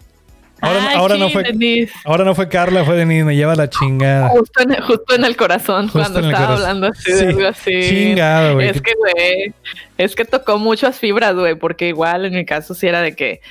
Ahora, 0.61 0.79
Ay, 0.89 0.95
ahora 0.95 1.17
no 1.17 1.29
fue. 1.29 1.43
Denise. 1.43 1.91
Ahora 2.05 2.23
no 2.23 2.35
fue 2.35 2.47
Carla, 2.47 2.85
fue 2.85 2.95
Denise, 2.95 3.25
me 3.25 3.35
lleva 3.35 3.53
la 3.55 3.69
chingada. 3.69 4.29
Justo 4.29 4.61
en, 4.61 4.81
justo 4.81 5.15
en 5.15 5.25
el 5.25 5.35
corazón 5.35 5.83
Justo 5.89 5.99
cuando 5.99 6.19
en 6.19 6.25
el 6.25 6.31
estaba 6.31 6.47
corazón. 6.47 6.65
hablando 6.69 6.87
así 6.87 7.03
Sí, 7.03 7.11
de 7.13 7.27
algo 7.27 7.47
así. 7.47 7.81
Chingada, 7.89 8.53
güey. 8.53 8.69
Es 8.69 8.81
que, 8.81 8.91
güey, 8.97 9.53
es 9.97 10.15
que 10.15 10.25
tocó 10.25 10.57
muchas 10.59 10.99
fibras, 10.99 11.35
güey, 11.35 11.55
porque 11.55 11.89
igual 11.89 12.25
en 12.25 12.33
mi 12.33 12.45
caso 12.45 12.73
sí 12.73 12.87
era 12.87 13.01
de 13.01 13.15
que, 13.15 13.41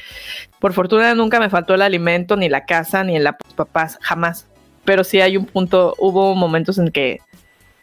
por 0.59 0.72
fortuna 0.72 1.14
nunca 1.14 1.38
me 1.38 1.50
faltó 1.50 1.74
el 1.74 1.82
alimento, 1.82 2.36
ni 2.36 2.48
la 2.48 2.64
casa, 2.64 3.04
ni 3.04 3.16
el 3.16 3.26
a 3.26 3.36
mis 3.44 3.54
papás, 3.54 3.98
jamás. 4.00 4.46
Pero 4.84 5.04
sí 5.04 5.20
hay 5.20 5.36
un 5.36 5.44
punto, 5.44 5.94
hubo 5.98 6.34
momentos 6.34 6.78
en 6.78 6.90
que, 6.90 7.20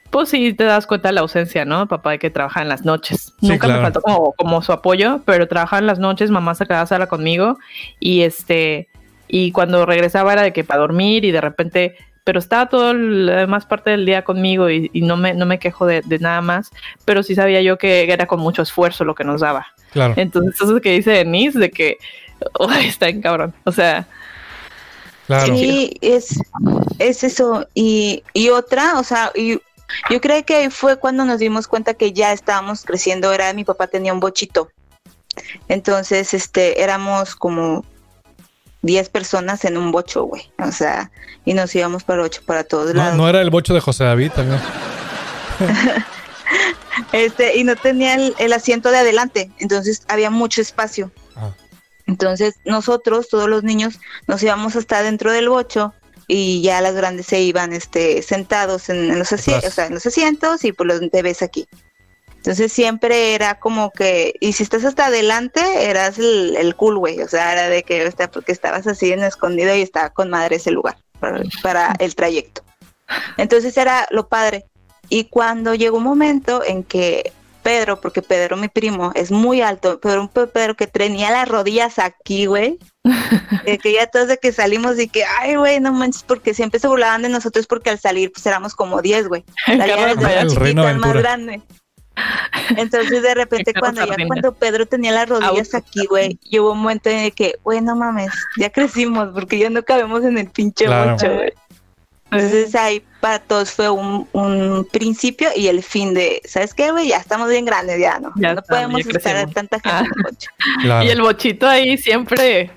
pues 0.09 0.29
sí 0.29 0.53
te 0.53 0.63
das 0.63 0.87
cuenta 0.87 1.09
de 1.09 1.13
la 1.13 1.21
ausencia, 1.21 1.65
¿no? 1.65 1.87
Papá 1.87 2.11
hay 2.11 2.19
que 2.19 2.29
trabajar 2.29 2.63
en 2.63 2.69
las 2.69 2.85
noches. 2.85 3.33
Sí, 3.39 3.47
nunca 3.47 3.67
claro. 3.67 3.81
me 3.81 3.85
faltó 3.85 4.01
como, 4.01 4.33
como 4.33 4.61
su 4.61 4.71
apoyo, 4.71 5.21
pero 5.25 5.47
trabajaba 5.47 5.79
en 5.79 5.87
las 5.87 5.99
noches, 5.99 6.31
mamá 6.31 6.55
se 6.55 6.65
quedaba 6.65 6.85
sola 6.85 7.07
conmigo 7.07 7.57
y 7.99 8.21
este, 8.21 8.87
y 9.27 9.51
cuando 9.51 9.85
regresaba 9.85 10.33
era 10.33 10.41
de 10.41 10.53
que 10.53 10.63
para 10.63 10.81
dormir 10.81 11.25
y 11.25 11.31
de 11.31 11.41
repente 11.41 11.95
pero 12.23 12.37
estaba 12.37 12.69
todo 12.69 12.93
la 12.93 13.37
demás 13.37 13.65
parte 13.65 13.89
del 13.89 14.05
día 14.05 14.23
conmigo 14.23 14.69
y, 14.69 14.91
y 14.93 15.01
no, 15.01 15.17
me, 15.17 15.33
no 15.33 15.47
me 15.47 15.57
quejo 15.57 15.87
de, 15.87 16.03
de 16.05 16.19
nada 16.19 16.41
más, 16.41 16.69
pero 17.03 17.23
sí 17.23 17.33
sabía 17.33 17.59
yo 17.63 17.79
que 17.79 18.11
era 18.11 18.27
con 18.27 18.39
mucho 18.39 18.61
esfuerzo 18.61 19.03
lo 19.03 19.15
que 19.15 19.23
nos 19.23 19.41
daba. 19.41 19.65
Claro. 19.91 20.13
Entonces 20.15 20.61
eso 20.61 20.79
que 20.79 20.91
dice 20.91 21.09
Denise 21.09 21.57
de 21.57 21.71
que 21.71 21.97
"Uy, 22.59 22.85
está 22.85 23.09
en 23.09 23.21
cabrón, 23.21 23.55
o 23.63 23.71
sea, 23.71 24.05
Claro. 25.29 25.55
Sí, 25.55 25.95
es, 26.01 26.39
es 26.97 27.23
eso. 27.23 27.67
Y, 27.75 28.23
y 28.33 28.49
otra, 28.49 28.97
o 28.97 29.03
sea, 29.03 29.31
y 29.35 29.59
yo 30.09 30.21
creo 30.21 30.43
que 30.45 30.55
ahí 30.55 30.69
fue 30.69 30.97
cuando 30.97 31.25
nos 31.25 31.39
dimos 31.39 31.67
cuenta 31.67 31.93
que 31.93 32.13
ya 32.13 32.31
estábamos 32.33 32.83
creciendo. 32.83 33.31
Era 33.33 33.53
mi 33.53 33.63
papá 33.63 33.87
tenía 33.87 34.13
un 34.13 34.19
bochito. 34.19 34.69
Entonces, 35.67 36.33
este, 36.33 36.81
éramos 36.81 37.35
como 37.35 37.85
10 38.81 39.09
personas 39.09 39.65
en 39.65 39.77
un 39.77 39.91
bocho, 39.91 40.23
güey. 40.23 40.51
O 40.59 40.71
sea, 40.71 41.11
y 41.45 41.53
nos 41.53 41.73
íbamos 41.75 42.03
para 42.03 42.23
ocho 42.23 42.41
para 42.45 42.63
todos 42.63 42.87
No, 42.93 43.01
lados. 43.01 43.17
no 43.17 43.29
era 43.29 43.41
el 43.41 43.49
bocho 43.49 43.73
de 43.73 43.79
José 43.81 44.03
David 44.05 44.31
también. 44.31 44.61
Este, 47.11 47.57
y 47.57 47.63
no 47.63 47.75
tenía 47.75 48.15
el, 48.15 48.35
el 48.39 48.53
asiento 48.53 48.91
de 48.91 48.97
adelante. 48.97 49.51
Entonces 49.59 50.03
había 50.07 50.29
mucho 50.29 50.61
espacio. 50.61 51.11
Ah. 51.35 51.51
Entonces 52.05 52.55
nosotros, 52.65 53.29
todos 53.29 53.47
los 53.47 53.63
niños, 53.63 53.99
nos 54.27 54.43
íbamos 54.43 54.75
hasta 54.75 55.01
dentro 55.01 55.31
del 55.31 55.49
bocho 55.49 55.93
y 56.31 56.61
ya 56.61 56.79
las 56.79 56.93
grandes 56.95 57.25
se 57.25 57.41
iban 57.41 57.73
este, 57.73 58.21
sentados 58.21 58.87
en, 58.89 59.09
en 59.11 59.17
los 59.19 59.33
asi- 59.33 59.51
Atrás. 59.51 59.71
o 59.73 59.75
sea, 59.75 59.85
en 59.87 59.95
los 59.95 60.05
asientos 60.05 60.63
y 60.63 60.71
pues 60.71 60.87
los 60.87 61.01
bebés 61.11 61.41
aquí. 61.41 61.67
Entonces 62.37 62.71
siempre 62.71 63.33
era 63.33 63.59
como 63.59 63.91
que, 63.91 64.35
y 64.39 64.53
si 64.53 64.63
estás 64.63 64.85
hasta 64.85 65.07
adelante, 65.07 65.59
eras 65.89 66.17
el, 66.19 66.55
el 66.55 66.75
cool, 66.75 66.97
güey. 66.99 67.19
O 67.21 67.27
sea, 67.27 67.51
era 67.51 67.67
de 67.67 67.83
que, 67.83 68.05
o 68.07 68.11
sea, 68.15 68.31
porque 68.31 68.51
estabas 68.53 68.87
así 68.87 69.11
en 69.11 69.23
escondido 69.23 69.75
y 69.75 69.81
estaba 69.81 70.11
con 70.11 70.29
madre 70.29 70.57
ese 70.57 70.71
lugar 70.71 70.97
para, 71.19 71.41
para 71.63 71.93
el 71.99 72.15
trayecto. 72.15 72.63
Entonces 73.37 73.75
era 73.75 74.07
lo 74.11 74.29
padre. 74.29 74.65
Y 75.09 75.25
cuando 75.25 75.73
llegó 75.73 75.97
un 75.97 76.03
momento 76.03 76.63
en 76.63 76.83
que 76.83 77.33
Pedro, 77.69 78.01
porque 78.01 78.23
Pedro, 78.23 78.57
mi 78.57 78.67
primo, 78.67 79.11
es 79.13 79.29
muy 79.31 79.61
alto, 79.61 79.99
pero 80.01 80.21
un 80.21 80.27
pe- 80.27 80.47
Pedro 80.47 80.73
que 80.75 80.87
tenía 80.87 81.29
las 81.29 81.47
rodillas 81.47 81.99
aquí, 81.99 82.47
güey. 82.47 82.79
eh, 83.65 83.77
que 83.77 83.93
ya 83.93 84.07
todos 84.07 84.27
de 84.27 84.37
que 84.39 84.51
salimos 84.51 84.99
y 84.99 85.07
que, 85.07 85.23
ay, 85.23 85.55
güey, 85.55 85.79
no 85.79 85.93
manches, 85.93 86.23
porque 86.23 86.55
siempre 86.55 86.79
se 86.79 86.87
burlaban 86.87 87.21
de 87.21 87.29
nosotros 87.29 87.67
porque 87.67 87.91
al 87.91 87.99
salir 87.99 88.31
pues 88.31 88.43
éramos 88.47 88.73
como 88.73 89.03
10, 89.03 89.27
güey. 89.27 89.43
El 89.67 90.55
Reino 90.55 90.83
más 90.83 91.13
grande. 91.13 91.61
Entonces 92.75 93.21
de 93.21 93.35
repente 93.35 93.71
cuando 93.79 94.03
ya 94.05 94.15
cuando 94.27 94.53
Pedro 94.53 94.85
tenía 94.87 95.11
las 95.11 95.29
rodillas 95.29 95.73
aquí, 95.75 96.05
güey, 96.07 96.39
y 96.43 96.57
hubo 96.59 96.71
un 96.73 96.79
momento 96.79 97.09
en 97.09 97.19
el 97.19 97.33
que, 97.33 97.53
güey, 97.63 97.81
no 97.81 97.95
mames, 97.95 98.31
ya 98.57 98.71
crecimos 98.71 99.29
porque 99.33 99.59
ya 99.59 99.69
no 99.69 99.83
cabemos 99.83 100.23
en 100.23 100.37
el 100.39 100.49
pinche 100.49 100.85
Claro. 100.85 101.15
güey. 101.19 101.53
Entonces 102.31 102.75
ahí 102.75 103.03
para 103.21 103.39
todos 103.39 103.71
fue 103.71 103.89
un, 103.89 104.27
un 104.33 104.87
principio 104.91 105.49
y 105.55 105.67
el 105.67 105.81
fin 105.83 106.13
de, 106.13 106.41
¿sabes 106.45 106.73
qué, 106.73 106.91
güey? 106.91 107.07
Ya 107.07 107.17
estamos 107.17 107.49
bien 107.49 107.65
grandes, 107.65 107.99
ya 107.99 108.19
no. 108.19 108.31
Ya 108.35 108.53
no 108.53 108.59
estamos, 108.61 108.67
podemos 108.67 109.03
ya 109.05 109.11
estar 109.17 109.31
crecimos. 109.33 109.53
tanta 109.55 109.79
gente 109.79 109.89
Ah. 109.91 109.99
en 109.99 110.05
el 110.05 110.23
bocho. 110.23 110.49
Claro. 110.83 111.05
y 111.05 111.09
el 111.09 111.21
bochito 111.21 111.67
ahí 111.67 111.97
siempre 111.97 112.71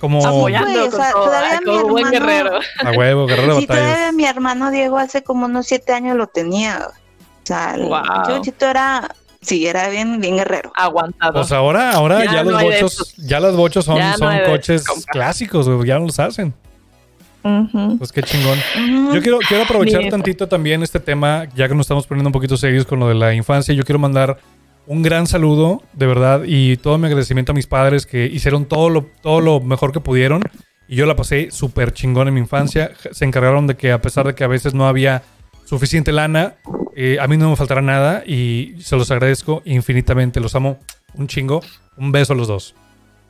Como 0.00 0.26
apoyando 0.26 0.88
o 0.88 0.90
sea, 0.90 1.12
todavía 1.12 1.58
a 1.58 1.60
todo 1.60 1.84
mi 1.84 1.90
buen 1.90 2.14
hermano- 2.14 2.26
guerrero. 2.26 2.60
a 2.84 2.90
huevo, 2.98 3.26
guerrero 3.26 3.60
Sí, 3.60 3.66
todavía 3.66 3.88
batallas. 3.90 4.14
mi 4.14 4.24
hermano 4.24 4.70
Diego 4.70 4.98
hace 4.98 5.22
como 5.22 5.46
unos 5.46 5.66
siete 5.66 5.92
años 5.92 6.16
lo 6.16 6.26
tenía. 6.26 6.88
O 6.88 7.46
sea, 7.46 7.74
el 7.74 7.82
Wow. 7.84 8.02
pinche 8.02 8.32
bochito 8.38 8.66
era, 8.66 9.08
sí, 9.40 9.66
era 9.66 9.88
bien, 9.88 10.20
bien 10.20 10.36
guerrero. 10.36 10.72
Aguantado. 10.74 11.32
Pues 11.34 11.52
ahora, 11.52 11.92
ahora 11.92 12.24
Ya 12.24 12.32
ya, 12.32 12.44
no 12.44 12.50
los 12.50 12.62
bochos, 12.62 13.14
ya 13.18 13.40
los 13.40 13.56
bochos 13.56 13.84
son, 13.84 13.98
no 13.98 14.16
son 14.18 14.36
coches 14.46 14.84
clásicos, 15.12 15.66
ya 15.86 15.98
no 15.98 16.06
los 16.06 16.18
hacen. 16.18 16.52
Pues 17.98 18.12
qué 18.12 18.22
chingón. 18.22 18.58
Yo 19.14 19.20
quiero, 19.22 19.38
quiero 19.46 19.64
aprovechar 19.64 20.00
Bien. 20.00 20.10
tantito 20.10 20.48
también 20.48 20.82
este 20.82 21.00
tema, 21.00 21.46
ya 21.54 21.68
que 21.68 21.74
nos 21.74 21.84
estamos 21.84 22.06
poniendo 22.06 22.28
un 22.28 22.32
poquito 22.32 22.56
serios 22.56 22.84
con 22.84 23.00
lo 23.00 23.08
de 23.08 23.14
la 23.14 23.34
infancia. 23.34 23.74
Yo 23.74 23.84
quiero 23.84 23.98
mandar 23.98 24.38
un 24.86 25.02
gran 25.02 25.26
saludo, 25.26 25.82
de 25.92 26.06
verdad, 26.06 26.42
y 26.46 26.76
todo 26.76 26.98
mi 26.98 27.06
agradecimiento 27.06 27.52
a 27.52 27.54
mis 27.54 27.66
padres 27.66 28.06
que 28.06 28.26
hicieron 28.26 28.66
todo 28.66 28.90
lo, 28.90 29.06
todo 29.22 29.40
lo 29.40 29.60
mejor 29.60 29.92
que 29.92 30.00
pudieron. 30.00 30.42
Y 30.88 30.96
yo 30.96 31.06
la 31.06 31.14
pasé 31.14 31.50
súper 31.52 31.92
chingón 31.92 32.28
en 32.28 32.34
mi 32.34 32.40
infancia. 32.40 32.90
Se 33.12 33.24
encargaron 33.24 33.66
de 33.66 33.76
que, 33.76 33.92
a 33.92 34.00
pesar 34.02 34.26
de 34.26 34.34
que 34.34 34.42
a 34.42 34.48
veces 34.48 34.74
no 34.74 34.88
había 34.88 35.22
suficiente 35.64 36.10
lana, 36.10 36.56
eh, 36.96 37.18
a 37.20 37.28
mí 37.28 37.36
no 37.36 37.48
me 37.48 37.56
faltará 37.56 37.80
nada 37.80 38.24
y 38.26 38.74
se 38.80 38.96
los 38.96 39.10
agradezco 39.12 39.62
infinitamente. 39.64 40.40
Los 40.40 40.56
amo 40.56 40.78
un 41.14 41.28
chingo. 41.28 41.60
Un 41.96 42.10
beso 42.10 42.32
a 42.32 42.36
los 42.36 42.48
dos. 42.48 42.74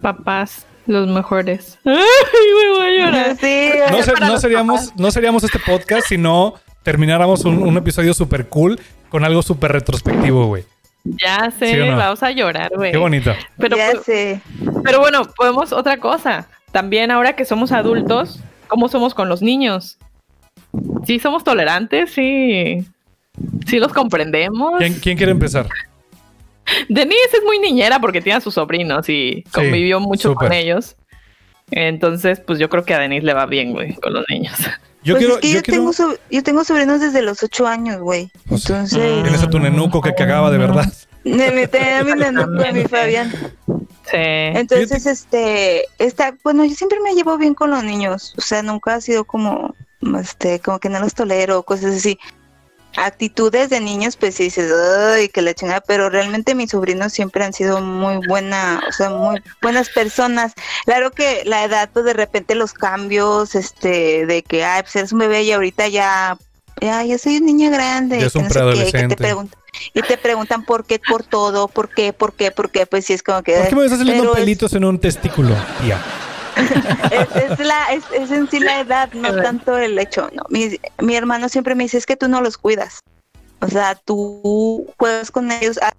Papás, 0.00 0.66
los 0.86 1.08
mejores. 1.08 1.78
Ay, 1.84 1.94
me 1.94 2.70
voy 2.70 2.86
a 2.86 3.04
llorar. 3.04 3.36
Sí, 3.36 3.70
No, 3.90 4.26
no 4.28 4.38
seríamos, 4.38 4.96
no 4.96 5.10
seríamos 5.10 5.44
este 5.44 5.58
podcast 5.58 6.08
si 6.08 6.18
no 6.18 6.54
termináramos 6.82 7.44
un, 7.44 7.62
un 7.62 7.76
episodio 7.76 8.14
súper 8.14 8.48
cool 8.48 8.80
con 9.08 9.24
algo 9.24 9.42
súper 9.42 9.72
retrospectivo, 9.72 10.46
güey. 10.46 10.64
Ya 11.04 11.50
sé, 11.58 11.74
¿Sí 11.74 11.80
o 11.80 11.86
no? 11.86 11.96
vamos 11.96 12.22
a 12.22 12.30
llorar, 12.30 12.70
güey. 12.74 12.92
Qué 12.92 12.98
bonito. 12.98 13.32
Pero, 13.58 13.76
ya 13.76 13.90
pues, 13.92 14.04
sé. 14.04 14.40
pero 14.84 15.00
bueno, 15.00 15.22
podemos 15.36 15.72
otra 15.72 15.98
cosa. 15.98 16.48
También 16.72 17.10
ahora 17.10 17.34
que 17.34 17.44
somos 17.44 17.72
adultos, 17.72 18.40
¿cómo 18.68 18.88
somos 18.88 19.14
con 19.14 19.28
los 19.28 19.42
niños? 19.42 19.98
Sí, 21.06 21.18
somos 21.18 21.42
tolerantes, 21.42 22.12
sí. 22.12 22.86
Sí 23.66 23.78
los 23.78 23.92
comprendemos. 23.92 24.74
¿Quién, 24.78 24.94
quién 24.94 25.16
quiere 25.16 25.32
empezar? 25.32 25.66
Denise 26.88 27.36
es 27.38 27.44
muy 27.44 27.58
niñera 27.58 28.00
porque 28.00 28.20
tiene 28.20 28.38
a 28.38 28.40
sus 28.40 28.54
sobrinos 28.54 29.08
y 29.08 29.44
convivió 29.52 30.00
mucho 30.00 30.34
con 30.34 30.52
ellos. 30.52 30.96
Entonces, 31.70 32.40
pues 32.40 32.58
yo 32.58 32.68
creo 32.68 32.84
que 32.84 32.94
a 32.94 32.98
Denise 32.98 33.24
le 33.24 33.34
va 33.34 33.46
bien, 33.46 33.72
güey, 33.72 33.94
con 33.96 34.12
los 34.12 34.24
niños. 34.28 34.54
Yo 35.02 35.14
Pues 35.14 35.18
quiero, 35.24 35.34
es 35.36 35.40
que 35.40 35.48
yo 35.48 35.54
yo, 35.54 35.62
quiero- 35.62 35.78
tengo 35.80 35.92
sob- 35.92 36.18
yo 36.30 36.42
tengo 36.42 36.64
sobrinos 36.64 37.00
desde 37.00 37.22
los 37.22 37.42
ocho 37.42 37.66
años, 37.66 38.00
güey. 38.00 38.30
Pues, 38.48 38.68
Entonces, 38.68 39.22
Tienes 39.22 39.42
a 39.42 39.48
tu 39.48 39.58
nenuco 39.58 40.00
que 40.02 40.14
cagaba 40.14 40.50
de 40.50 40.58
verdad. 40.58 40.92
me 41.24 41.50
metí 41.52 41.78
a 41.78 42.02
mi 42.04 42.12
nenuco, 42.12 42.62
a 42.62 42.72
mi 42.72 42.84
Fabián. 42.84 43.30
Sí. 44.10 44.16
Entonces, 44.16 45.06
este, 45.06 45.84
está, 45.98 46.34
bueno, 46.42 46.64
yo 46.64 46.74
siempre 46.74 46.98
me 47.00 47.14
llevo 47.14 47.38
bien 47.38 47.54
con 47.54 47.70
los 47.70 47.84
niños, 47.84 48.34
o 48.36 48.40
sea, 48.40 48.62
nunca 48.62 48.94
ha 48.96 49.00
sido 49.00 49.24
como, 49.24 49.74
este, 50.20 50.58
como 50.60 50.80
que 50.80 50.88
no 50.88 50.98
los 50.98 51.14
tolero, 51.14 51.62
cosas 51.62 51.94
así. 51.94 52.18
Actitudes 52.96 53.70
de 53.70 53.80
niños, 53.80 54.16
pues 54.16 54.34
sí 54.34 54.44
dices, 54.44 54.72
ay, 55.14 55.28
que 55.28 55.42
la 55.42 55.54
chingada, 55.54 55.80
pero 55.80 56.10
realmente 56.10 56.54
mis 56.54 56.70
sobrinos 56.72 57.12
siempre 57.12 57.44
han 57.44 57.52
sido 57.52 57.80
muy 57.80 58.26
buena, 58.26 58.82
o 58.88 58.92
sea, 58.92 59.10
muy 59.10 59.40
buenas 59.62 59.88
personas. 59.90 60.52
Claro 60.84 61.10
que 61.12 61.42
la 61.44 61.64
edad, 61.64 61.88
pues 61.92 62.04
de 62.04 62.12
repente 62.14 62.54
los 62.54 62.72
cambios, 62.72 63.54
este, 63.54 64.26
de 64.26 64.42
que, 64.42 64.64
ay, 64.64 64.82
pues 64.82 64.96
eres 64.96 65.12
un 65.12 65.20
bebé 65.20 65.42
y 65.44 65.52
ahorita 65.52 65.86
ya, 65.88 66.36
ya, 66.80 67.04
ya 67.04 67.16
soy 67.18 67.36
una 67.36 67.46
niña 67.46 67.70
grande, 67.70 68.18
Ya 68.20 68.26
es 68.26 68.32
que 68.32 68.38
un 68.38 68.44
no 68.48 68.50
qué, 68.72 68.88
y 68.88 68.92
que 68.92 69.08
te 69.08 69.16
preguntan, 69.16 69.60
y 69.94 70.02
te 70.02 70.18
preguntan 70.18 70.64
por 70.64 70.84
qué, 70.84 70.98
por 70.98 71.22
todo, 71.22 71.68
por 71.68 71.88
qué, 71.88 72.12
por 72.12 72.32
qué, 72.34 72.50
por 72.50 72.70
qué, 72.70 72.86
pues 72.86 73.06
sí 73.06 73.12
es 73.12 73.22
como 73.22 73.42
que... 73.42 73.56
¿Por 73.56 73.68
qué 73.68 73.76
me 73.76 73.84
estás 73.84 73.98
saliendo 73.98 74.22
pero 74.24 74.34
es- 74.34 74.40
pelitos 74.40 74.72
en 74.74 74.84
un 74.84 74.98
testículo, 74.98 75.54
tía? 75.80 76.02
es, 77.10 77.50
es 77.50 77.66
la, 77.66 77.92
es, 77.92 78.04
es 78.14 78.30
en 78.30 78.48
sí 78.48 78.60
la 78.60 78.80
edad, 78.80 79.12
no 79.12 79.34
tanto 79.42 79.76
el 79.78 79.98
hecho. 79.98 80.30
No. 80.34 80.42
Mi, 80.48 80.78
mi 80.98 81.16
hermano 81.16 81.48
siempre 81.48 81.74
me 81.74 81.84
dice, 81.84 81.98
es 81.98 82.06
que 82.06 82.16
tú 82.16 82.28
no 82.28 82.40
los 82.40 82.56
cuidas. 82.58 83.00
O 83.60 83.68
sea, 83.68 83.94
tú 83.94 84.86
juegas 84.98 85.30
con 85.30 85.50
ellos, 85.52 85.78
ha- 85.82 85.94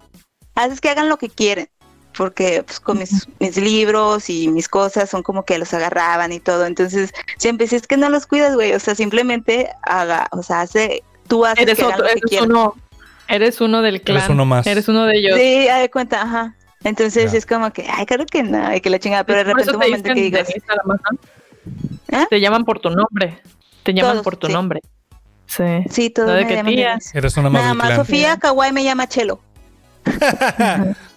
haces 0.54 0.80
que 0.80 0.88
hagan 0.90 1.08
lo 1.08 1.16
que 1.16 1.28
quieren. 1.28 1.68
Porque 2.14 2.62
pues 2.62 2.78
con 2.78 2.98
mis, 2.98 3.26
mis 3.40 3.56
libros 3.56 4.28
y 4.28 4.48
mis 4.48 4.68
cosas 4.68 5.08
son 5.08 5.22
como 5.22 5.46
que 5.46 5.56
los 5.56 5.72
agarraban 5.72 6.30
y 6.30 6.40
todo. 6.40 6.66
Entonces, 6.66 7.10
siempre 7.38 7.66
si 7.66 7.76
es 7.76 7.86
que 7.86 7.96
no 7.96 8.10
los 8.10 8.26
cuidas, 8.26 8.54
güey. 8.54 8.74
O 8.74 8.80
sea, 8.80 8.94
simplemente 8.94 9.70
haga, 9.82 10.28
o 10.32 10.42
sea, 10.42 10.60
hace, 10.60 11.02
tú 11.26 11.46
haces 11.46 11.62
Eres 11.62 11.78
que 11.78 11.84
hagan 11.84 11.98
lo 11.98 12.04
que 12.04 12.10
eres 12.10 12.22
quieran. 12.24 12.50
uno, 12.50 12.74
eres 13.28 13.60
uno 13.62 13.80
del 13.80 14.02
clan. 14.02 14.30
uno 14.30 14.44
más. 14.44 14.66
Eres 14.66 14.88
uno 14.88 15.06
de 15.06 15.16
ellos. 15.16 15.38
Sí, 15.38 15.66
de 15.66 15.90
cuenta, 15.90 16.20
ajá. 16.20 16.54
Entonces 16.84 17.32
Ya. 17.32 17.38
es 17.38 17.46
como 17.46 17.72
que, 17.72 17.86
ay, 17.88 18.06
claro 18.06 18.26
que 18.26 18.42
no, 18.42 18.74
y 18.74 18.80
que 18.80 18.90
la 18.90 18.98
chingada, 18.98 19.24
pero 19.24 19.38
de 19.38 19.44
repente 19.44 19.70
un 19.70 19.80
te 19.80 19.86
momento 19.86 20.14
que 20.14 20.20
digas, 20.20 20.48
¿no? 20.84 20.94
¿Eh? 22.08 22.26
Te 22.28 22.40
llaman 22.40 22.64
por 22.64 22.80
tu 22.80 22.90
nombre. 22.90 23.40
Te 23.82 23.94
llaman 23.94 24.12
Todos, 24.12 24.24
por 24.24 24.36
tu 24.36 24.46
sí. 24.48 24.52
nombre. 24.52 24.80
Sí. 25.46 25.64
sí, 25.90 26.10
todos 26.10 26.28
No 26.28 26.34
de 26.34 26.46
que. 26.46 26.98
Eres 27.14 27.36
una 27.36 27.50
Nada 27.50 27.74
más. 27.74 27.96
Sofía 27.96 28.38
Kawai 28.38 28.72
me 28.72 28.84
llama 28.84 29.06
Chelo. 29.06 29.40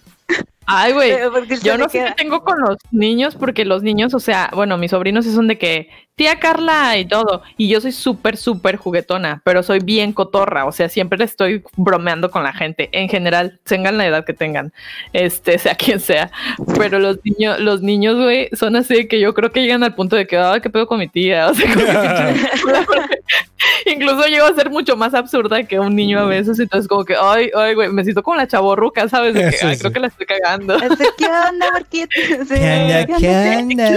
Ay, 0.66 0.92
güey. 0.92 1.12
Porque 1.32 1.58
Yo 1.58 1.78
no 1.78 1.88
sé 1.88 2.04
qué 2.04 2.14
tengo 2.16 2.42
con 2.42 2.60
los 2.60 2.76
niños, 2.90 3.36
porque 3.36 3.64
los 3.64 3.82
niños, 3.82 4.14
o 4.14 4.20
sea, 4.20 4.50
bueno, 4.52 4.76
mis 4.76 4.90
sobrinos 4.90 5.24
sí 5.24 5.32
son 5.32 5.46
de 5.46 5.58
que 5.58 5.88
tía 6.16 6.40
Carla 6.40 6.96
y 6.98 7.04
todo, 7.04 7.42
y 7.56 7.68
yo 7.68 7.80
soy 7.80 7.92
súper, 7.92 8.36
súper 8.36 8.76
juguetona, 8.76 9.42
pero 9.44 9.62
soy 9.62 9.80
bien 9.80 10.12
cotorra, 10.12 10.64
o 10.64 10.72
sea, 10.72 10.88
siempre 10.88 11.22
estoy 11.22 11.62
bromeando 11.76 12.30
con 12.30 12.42
la 12.42 12.54
gente, 12.54 12.88
en 12.92 13.08
general, 13.10 13.60
tengan 13.64 13.98
la 13.98 14.06
edad 14.06 14.24
que 14.24 14.32
tengan, 14.32 14.72
este, 15.12 15.58
sea 15.58 15.74
quien 15.74 16.00
sea, 16.00 16.30
pero 16.78 16.98
los 16.98 17.18
niños, 17.22 17.60
los 17.60 17.82
niños, 17.82 18.16
güey, 18.16 18.48
son 18.54 18.76
así 18.76 18.94
de 18.94 19.08
que 19.08 19.20
yo 19.20 19.34
creo 19.34 19.52
que 19.52 19.60
llegan 19.60 19.84
al 19.84 19.94
punto 19.94 20.16
de 20.16 20.26
que, 20.26 20.38
ay, 20.38 20.62
qué 20.62 20.70
pedo 20.70 20.86
con 20.86 20.98
mi 20.98 21.06
tía, 21.06 21.48
o 21.48 21.54
sea, 21.54 21.70
como 21.72 21.84
que- 21.84 21.86
incluso 23.92 24.26
llego 24.26 24.46
a 24.46 24.54
ser 24.54 24.70
mucho 24.70 24.96
más 24.96 25.14
absurda 25.14 25.62
que 25.64 25.78
un 25.78 25.94
niño 25.94 26.18
a 26.20 26.24
veces, 26.24 26.58
entonces 26.58 26.88
como 26.88 27.04
que, 27.04 27.14
ay, 27.20 27.50
ay, 27.56 27.74
güey, 27.74 27.88
me 27.90 28.02
siento 28.04 28.22
como 28.22 28.36
la 28.36 28.46
chaborruca, 28.46 29.08
¿sabes? 29.08 29.34
De 29.34 29.40
que, 29.42 29.52
Sí, 29.52 29.66
ay, 29.66 29.74
sí. 29.74 29.80
creo 29.80 29.92
que 29.92 30.00
la 30.00 30.06
estoy 30.08 30.26
cagando. 30.26 30.76
¿Qué 31.16 31.26
onda, 31.26 31.72
Marquito? 31.72 32.08
Sí, 32.46 32.54
¿Qué 32.54 32.76
onda, 32.78 33.06
qué 33.06 33.66
onda? 33.68 33.90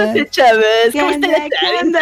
¿Qué 0.91 0.99
¿cómo 0.99 1.80
onda? 1.82 1.99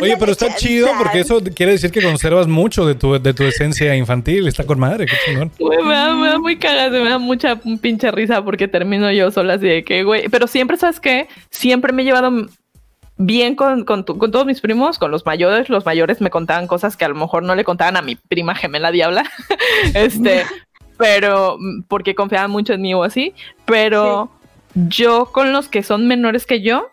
Oye, 0.00 0.16
pero 0.18 0.32
está 0.32 0.54
chido 0.54 0.88
porque 0.98 1.20
eso 1.20 1.40
quiere 1.54 1.72
decir 1.72 1.90
que 1.90 2.02
conservas 2.02 2.46
mucho 2.46 2.86
de 2.86 2.94
tu, 2.94 3.18
de 3.20 3.34
tu 3.34 3.44
esencia 3.44 3.94
infantil. 3.96 4.48
Está 4.48 4.64
con 4.64 4.78
madre, 4.78 5.06
qué 5.06 5.14
chingón. 5.26 5.50
Güey, 5.58 5.82
me 5.82 5.94
da, 5.94 6.14
me 6.14 6.28
da 6.28 6.38
muy 6.38 6.58
cagado, 6.58 7.02
me 7.02 7.08
da 7.10 7.18
mucha 7.18 7.56
pinche 7.80 8.10
risa 8.10 8.42
porque 8.44 8.68
termino 8.68 9.10
yo 9.12 9.30
sola 9.30 9.54
así 9.54 9.66
de 9.66 9.84
que, 9.84 10.02
güey, 10.02 10.28
pero 10.28 10.46
siempre, 10.46 10.76
¿sabes 10.76 11.00
qué? 11.00 11.28
Siempre 11.50 11.92
me 11.92 12.02
he 12.02 12.04
llevado 12.04 12.30
bien 13.18 13.54
con, 13.56 13.84
con, 13.84 14.04
tu- 14.04 14.16
con 14.16 14.30
todos 14.30 14.46
mis 14.46 14.60
primos, 14.60 14.98
con 14.98 15.10
los 15.10 15.26
mayores, 15.26 15.68
los 15.68 15.84
mayores 15.84 16.20
me 16.20 16.30
contaban 16.30 16.66
cosas 16.66 16.96
que 16.96 17.04
a 17.04 17.08
lo 17.08 17.14
mejor 17.16 17.42
no 17.42 17.54
le 17.54 17.64
contaban 17.64 17.96
a 17.96 18.02
mi 18.02 18.14
prima 18.16 18.54
gemela 18.54 18.90
diabla, 18.92 19.24
este, 19.94 20.44
pero 20.96 21.58
porque 21.88 22.14
confiaban 22.14 22.50
mucho 22.50 22.72
en 22.74 22.80
mí 22.82 22.94
o 22.94 23.02
así, 23.04 23.34
pero 23.64 24.30
yo 24.74 25.26
con 25.26 25.52
los 25.52 25.68
que 25.68 25.82
son 25.82 26.06
menores 26.06 26.46
que 26.46 26.62
yo, 26.62 26.88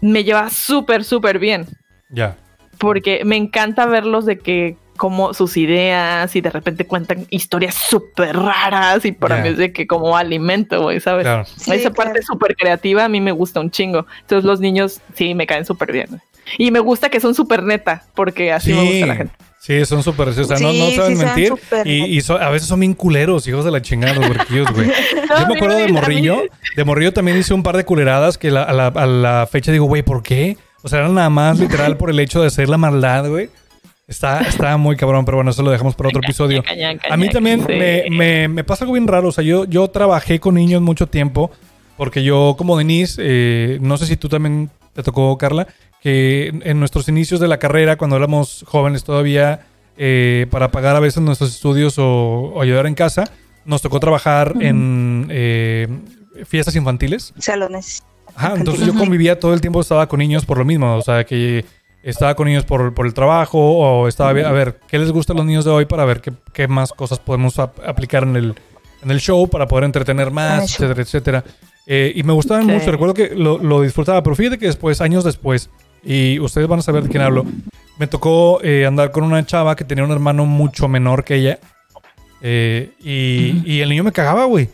me 0.00 0.24
lleva 0.24 0.50
súper, 0.50 1.02
súper 1.04 1.38
bien 1.38 1.66
Ya. 2.10 2.36
porque 2.78 3.24
me 3.24 3.36
encanta 3.36 3.86
verlos 3.86 4.24
de 4.26 4.38
que 4.38 4.76
como 4.96 5.32
sus 5.34 5.56
ideas 5.56 6.34
y 6.36 6.40
de 6.40 6.50
repente 6.50 6.86
cuentan 6.86 7.26
historias 7.30 7.74
súper 7.74 8.36
raras 8.36 9.04
y 9.04 9.12
para 9.12 9.38
mí 9.42 9.48
es 9.50 9.56
de 9.58 9.72
que 9.72 9.86
como 9.86 10.16
alimento, 10.16 10.82
güey, 10.82 11.00
¿sabes? 11.00 11.24
Claro. 11.24 11.44
Sí, 11.44 11.70
Esa 11.72 11.90
claro. 11.90 11.94
parte 11.94 12.22
súper 12.22 12.56
creativa 12.56 13.04
a 13.04 13.08
mí 13.08 13.20
me 13.20 13.32
gusta 13.32 13.60
un 13.60 13.70
chingo. 13.70 14.06
Entonces 14.22 14.44
los 14.44 14.60
niños 14.60 15.00
sí 15.14 15.34
me 15.34 15.46
caen 15.46 15.64
súper 15.64 15.92
bien. 15.92 16.20
Y 16.58 16.70
me 16.70 16.78
gusta 16.80 17.08
que 17.08 17.20
son 17.20 17.34
súper 17.34 17.62
neta, 17.64 18.04
porque 18.14 18.52
así 18.52 18.72
me 18.72 18.82
gusta 18.82 19.06
la 19.06 19.16
gente. 19.16 19.34
Sí, 19.60 19.84
son 19.84 20.02
súper, 20.04 20.28
o 20.28 20.32
sea, 20.32 20.44
no, 20.60 20.70
Sí, 20.70 20.78
no 20.78 20.90
saben 21.02 21.16
sí 21.18 21.24
mentir 21.24 21.52
y, 21.84 22.04
y 22.04 22.20
so- 22.20 22.38
a 22.40 22.50
veces 22.50 22.68
son 22.68 22.78
bien 22.78 22.94
culeros, 22.94 23.48
hijos 23.48 23.64
de 23.64 23.72
la 23.72 23.82
chingada 23.82 24.14
los 24.14 24.28
huerquillos, 24.30 24.70
güey. 24.72 24.86
Yo 25.40 25.46
me 25.48 25.54
acuerdo 25.56 25.76
de 25.76 25.88
Morrillo, 25.88 26.42
de 26.76 26.84
Morrillo 26.84 27.12
también 27.12 27.36
hice 27.36 27.52
un 27.52 27.64
par 27.64 27.76
de 27.76 27.84
culeradas 27.84 28.38
que 28.38 28.52
la- 28.52 28.62
a, 28.62 28.72
la, 28.72 28.86
a 28.88 29.06
la 29.06 29.48
fecha 29.50 29.72
digo, 29.72 29.86
güey, 29.86 30.02
¿por 30.04 30.22
qué? 30.22 30.56
O 30.82 30.88
sea, 30.88 31.00
era 31.00 31.08
nada 31.08 31.30
más 31.30 31.58
literal 31.58 31.96
por 31.96 32.10
el 32.10 32.20
hecho 32.20 32.40
de 32.40 32.46
hacer 32.46 32.68
la 32.68 32.76
maldad, 32.78 33.28
güey. 33.28 33.50
Está, 34.08 34.40
está 34.42 34.76
muy 34.76 34.96
cabrón, 34.96 35.24
pero 35.24 35.38
bueno, 35.38 35.50
eso 35.50 35.62
lo 35.62 35.70
dejamos 35.70 35.94
para 35.96 36.08
otro 36.10 36.20
episodio. 36.22 36.62
A 37.10 37.16
mí 37.16 37.28
también 37.28 37.64
me, 37.68 38.04
me- 38.10 38.48
me 38.48 38.64
pasa 38.64 38.84
algo 38.84 38.94
bien 38.94 39.08
raro. 39.08 39.28
O 39.28 39.32
sea, 39.32 39.42
yo, 39.42 39.64
yo 39.64 39.88
trabajé 39.88 40.38
con 40.38 40.54
niños 40.54 40.80
mucho 40.82 41.06
tiempo. 41.08 41.50
Porque 41.96 42.22
yo, 42.22 42.56
como 42.58 42.76
Denise, 42.76 43.20
eh, 43.24 43.78
no 43.80 43.96
sé 43.96 44.04
si 44.06 44.16
tú 44.18 44.28
también 44.28 44.68
te 44.92 45.02
tocó, 45.02 45.36
Carla, 45.38 45.66
que 46.02 46.52
en- 46.62 46.78
nuestros 46.78 47.08
inicios 47.08 47.40
de 47.40 47.48
la 47.48 47.58
carrera, 47.58 47.96
cuando 47.96 48.16
éramos 48.16 48.64
jóvenes 48.68 49.02
todavía, 49.02 49.60
eh, 49.96 50.46
para 50.50 50.70
pagar 50.70 50.94
a 50.94 51.00
veces 51.00 51.22
nuestros 51.22 51.54
estudios 51.54 51.98
o, 51.98 52.04
o 52.54 52.60
ayudar 52.62 52.86
en 52.86 52.94
casa, 52.94 53.24
nos 53.64 53.80
tocó 53.80 53.98
trabajar 53.98 54.52
en 54.60 55.26
eh, 55.30 55.88
fiestas 56.44 56.76
infantiles. 56.76 57.32
Salones. 57.38 58.04
Ajá, 58.34 58.54
entonces 58.56 58.86
yo 58.86 58.94
convivía 58.94 59.40
todo 59.40 59.54
el 59.54 59.62
tiempo, 59.62 59.80
estaba 59.80 60.06
con 60.06 60.18
niños 60.18 60.44
por 60.44 60.58
lo 60.58 60.64
mismo, 60.66 60.94
o 60.96 61.00
sea, 61.02 61.24
que 61.24 61.64
estaba 62.10 62.34
con 62.34 62.46
niños 62.46 62.64
por, 62.64 62.94
por 62.94 63.04
el 63.06 63.12
trabajo 63.14 63.58
o 63.58 64.08
estaba 64.08 64.30
a 64.30 64.52
ver 64.52 64.78
qué 64.88 64.98
les 64.98 65.10
gusta 65.12 65.32
a 65.32 65.36
los 65.36 65.44
niños 65.44 65.64
de 65.64 65.70
hoy 65.72 65.84
para 65.86 66.04
ver 66.04 66.20
qué, 66.20 66.32
qué 66.52 66.68
más 66.68 66.92
cosas 66.92 67.18
podemos 67.18 67.58
ap- 67.58 67.80
aplicar 67.86 68.22
en 68.22 68.36
el, 68.36 68.54
en 69.02 69.10
el 69.10 69.20
show 69.20 69.48
para 69.48 69.66
poder 69.66 69.84
entretener 69.84 70.28
En 70.28 70.34
más, 70.34 70.64
etcétera, 70.74 71.02
etcétera. 71.02 71.44
Eh, 71.86 72.12
y 72.16 72.22
me 72.22 72.32
gustaban 72.32 72.66
mucho, 72.66 72.90
recuerdo 72.92 73.14
que 73.14 73.34
lo, 73.34 73.58
lo 73.58 73.80
disfrutaba, 73.82 74.22
pero 74.22 74.34
fíjate 74.36 74.58
que 74.58 74.66
después, 74.66 75.00
años 75.00 75.24
después, 75.24 75.68
y 76.04 76.38
ustedes 76.40 76.66
van 76.68 76.78
a 76.78 76.82
saber 76.82 77.02
de 77.04 77.08
quién 77.08 77.22
hablo, 77.22 77.44
me 77.98 78.06
tocó 78.06 78.60
eh, 78.62 78.86
andar 78.86 79.10
con 79.10 79.24
una 79.24 79.44
chava 79.46 79.74
que 79.76 79.84
tenía 79.84 80.04
un 80.04 80.10
hermano 80.12 80.46
mucho 80.46 80.88
menor 80.88 81.24
que 81.24 81.34
ella. 81.36 81.58
eh, 82.42 82.90
y, 83.00 83.62
y 83.64 83.80
el 83.80 83.88
niño 83.88 84.04
me 84.04 84.12
cagaba, 84.12 84.44
güey. 84.44 84.68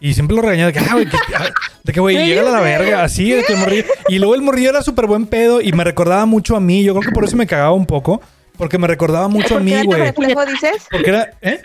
Y 0.00 0.12
siempre 0.14 0.36
lo 0.36 0.42
regañaba 0.42 0.66
de 0.70 0.72
que, 0.74 0.78
ah, 0.80 0.92
güey, 0.92 1.06
que- 1.06 1.16
ah, 1.36 1.46
de 1.84 1.92
que, 1.92 2.00
güey, 2.00 2.16
llega 2.26 2.42
a 2.42 2.52
la 2.52 2.60
verga, 2.60 3.02
así, 3.04 3.30
de 3.30 3.44
que 3.44 3.54
el 3.54 3.58
morrillo. 3.60 3.84
Y 4.08 4.18
luego 4.18 4.34
el 4.34 4.42
morrillo 4.42 4.70
era 4.70 4.82
súper 4.82 5.06
buen 5.06 5.26
pedo 5.26 5.60
y 5.60 5.72
me 5.72 5.84
recordaba 5.84 6.26
mucho 6.26 6.56
a 6.56 6.60
mí. 6.60 6.82
Yo 6.84 6.94
creo 6.94 7.08
que 7.08 7.14
por 7.14 7.24
eso 7.24 7.36
me 7.36 7.46
cagaba 7.46 7.72
un 7.72 7.86
poco, 7.86 8.20
porque 8.58 8.78
me 8.78 8.86
recordaba 8.86 9.28
mucho 9.28 9.54
a 9.54 9.58
¿Porque 9.58 9.64
mí, 9.64 9.72
era 9.72 9.82
tu 9.82 9.88
güey. 9.88 10.00
reflejo, 10.02 10.46
dices? 10.46 10.86
Porque 10.90 11.10
era, 11.10 11.30
¿eh? 11.40 11.60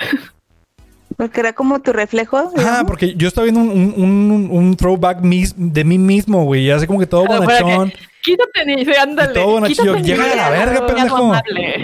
Porque 1.18 1.42
era 1.42 1.54
como 1.54 1.80
tu 1.82 1.92
reflejo. 1.94 2.38
Ajá, 2.38 2.52
digamos. 2.58 2.84
porque 2.88 3.14
yo 3.16 3.28
estaba 3.28 3.44
viendo 3.46 3.60
un, 3.62 3.70
un, 3.70 4.32
un- 4.32 4.50
un 4.50 4.76
throwback 4.78 5.20
mis- 5.22 5.54
de 5.56 5.84
mí 5.84 5.98
mismo, 5.98 6.46
güey. 6.46 6.66
Ya 6.66 6.80
sé 6.80 6.88
como 6.88 7.00
que 7.00 7.06
todo 7.06 7.26
Ah, 7.30 7.38
bonachón. 7.40 7.94
Quítate, 8.24 8.66
ni 8.66 8.86
ándale. 8.96 9.34
Todo 9.34 9.48
bonachillo. 9.48 9.96
quítate, 9.96 10.04
Llega 10.04 10.32
a 10.32 10.36
la 10.36 10.50
verga, 10.52 10.86
pendejo. 10.88 11.34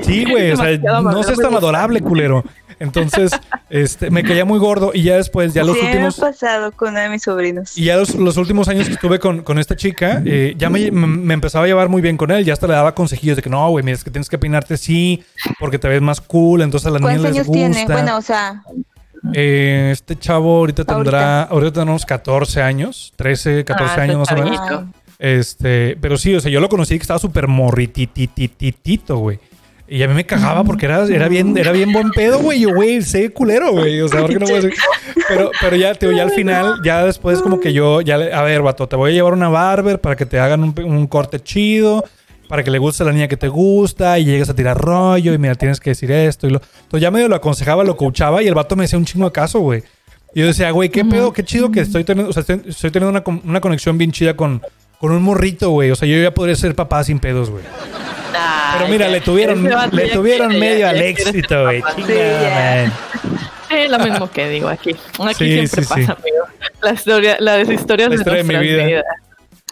Sí, 0.02 0.24
güey. 0.30 0.52
O 0.52 0.58
sea, 0.58 0.78
no 0.78 1.24
seas 1.24 1.38
tan 1.40 1.54
adorable, 1.54 2.00
culero. 2.02 2.44
Entonces, 2.80 3.32
este, 3.70 4.12
me 4.12 4.24
caía 4.24 4.46
muy 4.46 4.60
gordo. 4.60 4.92
Y 4.94 5.04
ya 5.04 5.16
después, 5.16 5.54
ya 5.54 5.64
los 5.64 5.76
sí, 5.78 5.86
últimos. 5.86 6.20
me 6.20 6.28
ha 6.28 6.30
pasado 6.32 6.72
con 6.72 6.90
uno 6.90 7.00
de 7.00 7.10
mis 7.10 7.24
sobrinos. 7.24 7.78
Y 7.78 7.86
ya 7.86 7.98
los, 7.98 8.14
los 8.16 8.38
últimos 8.38 8.68
años 8.68 8.88
que 8.88 8.94
estuve 8.94 9.20
con, 9.20 9.42
con 9.42 9.58
esta 9.60 9.76
chica, 9.76 10.22
eh, 10.26 10.54
ya 10.58 10.70
me, 10.70 10.92
me- 10.92 11.34
empezaba 11.34 11.66
a 11.66 11.68
llevar 11.68 11.90
muy 11.90 12.02
bien 12.02 12.18
con 12.18 12.30
él. 12.32 12.46
Ya 12.46 12.54
hasta 12.54 12.68
le 12.68 12.74
daba 12.74 12.94
consejillos 12.94 13.36
de 13.36 13.42
que 13.42 13.50
no, 13.50 13.70
güey, 13.70 13.84
mira, 13.84 13.96
es 13.96 14.04
que 14.04 14.12
tienes 14.12 14.30
que 14.30 14.38
peinarte 14.38 14.76
así, 14.76 15.24
porque 15.60 15.80
te 15.80 15.88
ves 15.88 16.02
más 16.02 16.22
cool. 16.22 16.62
Entonces 16.62 16.88
a 16.88 16.92
las 16.92 17.02
niñas 17.02 17.16
¿Cuántos 17.22 17.32
les 17.32 17.36
años 17.36 17.48
gusta. 17.48 17.82
tiene? 17.82 17.94
Bueno, 17.94 18.18
o 18.18 18.22
sea, 18.22 18.62
Eh, 19.34 19.90
este 19.92 20.16
chavo 20.18 20.58
ahorita 20.60 20.86
tendrá, 20.86 21.44
ahorita 21.44 21.80
tenemos 21.82 22.06
14 22.06 22.62
años, 22.62 23.12
13, 23.16 23.66
14 23.66 23.94
Ah, 24.00 24.04
años 24.04 24.18
más 24.20 24.32
o 24.32 24.36
menos. 24.36 24.60
Este, 25.20 25.98
pero 26.00 26.18
sí, 26.20 26.36
o 26.36 26.40
sea, 26.40 26.52
yo 26.52 26.60
lo 26.62 26.70
conocí 26.70 26.96
que 26.96 27.02
estaba 27.02 27.18
súper 27.20 27.48
morrititititito, 27.48 29.18
güey. 29.18 29.40
Y 29.90 30.04
a 30.04 30.08
mí 30.08 30.14
me 30.14 30.26
cagaba 30.26 30.66
porque 30.66 30.86
era, 30.86 31.06
era, 31.06 31.30
bien, 31.30 31.58
era 31.58 31.72
bien 31.72 31.94
buen 31.94 32.12
pedo, 32.12 32.40
güey. 32.40 32.60
Yo, 32.60 32.74
güey, 32.74 33.02
sé 33.02 33.32
culero, 33.32 33.72
güey. 33.72 34.02
O 34.02 34.10
sea, 34.10 34.22
¿por 34.22 34.30
qué 34.32 34.40
no 34.40 34.46
voy 34.46 34.56
a 34.56 34.62
decir? 34.62 34.74
Pero, 35.30 35.52
pero 35.62 35.76
ya, 35.78 35.96
tío, 35.96 36.12
ya 36.12 36.24
al 36.24 36.32
final, 36.32 36.82
ya 36.84 37.06
después 37.06 37.42
como 37.42 37.60
que 37.60 37.72
yo, 37.72 38.02
ya, 38.02 38.16
a 38.16 38.44
ver, 38.44 38.62
vato, 38.62 38.88
te 38.88 38.98
voy 38.98 39.12
a 39.12 39.14
llevar 39.14 39.34
una 39.34 39.48
barber 39.48 40.02
para 40.02 40.16
que 40.18 40.26
te 40.26 40.40
hagan 40.40 40.64
un, 40.64 40.74
un 40.84 41.08
corte 41.08 41.40
chido, 41.40 42.04
para 42.50 42.64
que 42.64 42.72
le 42.72 42.80
guste 42.80 43.04
a 43.04 43.06
la 43.06 43.14
niña 43.14 43.30
que 43.30 43.38
te 43.38 43.48
gusta 43.48 44.20
y 44.20 44.26
llegues 44.26 44.50
a 44.50 44.56
tirar 44.56 44.78
rollo 44.78 45.34
y 45.34 45.38
mira, 45.38 45.56
tienes 45.56 45.80
que 45.80 45.92
decir 45.92 46.12
esto 46.12 46.48
y 46.48 46.52
lo... 46.52 46.62
Entonces 46.84 47.02
ya 47.02 47.12
medio 47.12 47.30
lo 47.30 47.36
aconsejaba, 47.36 47.84
lo 47.84 47.96
coachaba 47.96 48.44
y 48.44 48.48
el 48.48 48.54
vato 48.54 48.76
me 48.76 48.84
decía 48.84 49.00
un 49.00 49.06
chingo 49.06 49.26
de 49.26 49.32
caso, 49.32 49.60
güey. 49.60 49.84
Y 50.34 50.42
yo 50.42 50.48
decía, 50.48 50.72
güey, 50.72 50.90
qué 50.90 51.06
pedo, 51.06 51.32
qué 51.32 51.44
chido 51.44 51.72
que 51.72 51.80
estoy 51.80 52.04
teniendo, 52.04 52.30
o 52.30 52.34
sea, 52.34 52.42
estoy, 52.42 52.62
estoy 52.68 52.92
teniendo 52.92 53.20
una, 53.20 53.42
una 53.44 53.62
conexión 53.62 53.98
bien 53.98 54.12
chida 54.12 54.36
con, 54.36 54.62
con 55.00 55.12
un 55.12 55.24
morrito, 55.24 55.70
güey. 55.70 55.92
O 55.92 55.96
sea, 55.96 56.08
yo 56.08 56.22
ya 56.22 56.34
podría 56.34 56.56
ser 56.56 56.76
papá 56.76 57.04
sin 57.04 57.20
pedos, 57.20 57.50
güey. 57.50 57.64
Pero 58.78 58.90
mira, 58.90 59.08
le 59.08 59.22
tuvieron, 59.22 59.64
le 59.92 60.10
tuvieron 60.10 60.60
medio 60.60 60.80
ya- 60.80 60.90
al 60.90 61.02
éxito, 61.02 61.64
güey. 61.64 61.82
Sí. 61.96 62.92
Sí, 63.70 63.88
lo 63.90 64.00
mismo 64.00 64.32
que 64.32 64.48
digo 64.50 64.70
aquí. 64.70 64.96
Aquí 65.20 65.34
Sí, 65.36 65.68
siempre 65.68 65.68
sí, 65.68 65.82
sí. 65.84 65.88
pasa, 66.08 66.18
amigo. 66.22 66.46
La 66.82 66.92
historia, 66.94 67.38
las 67.40 67.70
historias 67.70 68.10
La 68.10 68.16
historia 68.16 68.38
de 68.38 68.44
mi 68.44 68.58
vida. 68.58 68.86
vidas. 68.86 69.04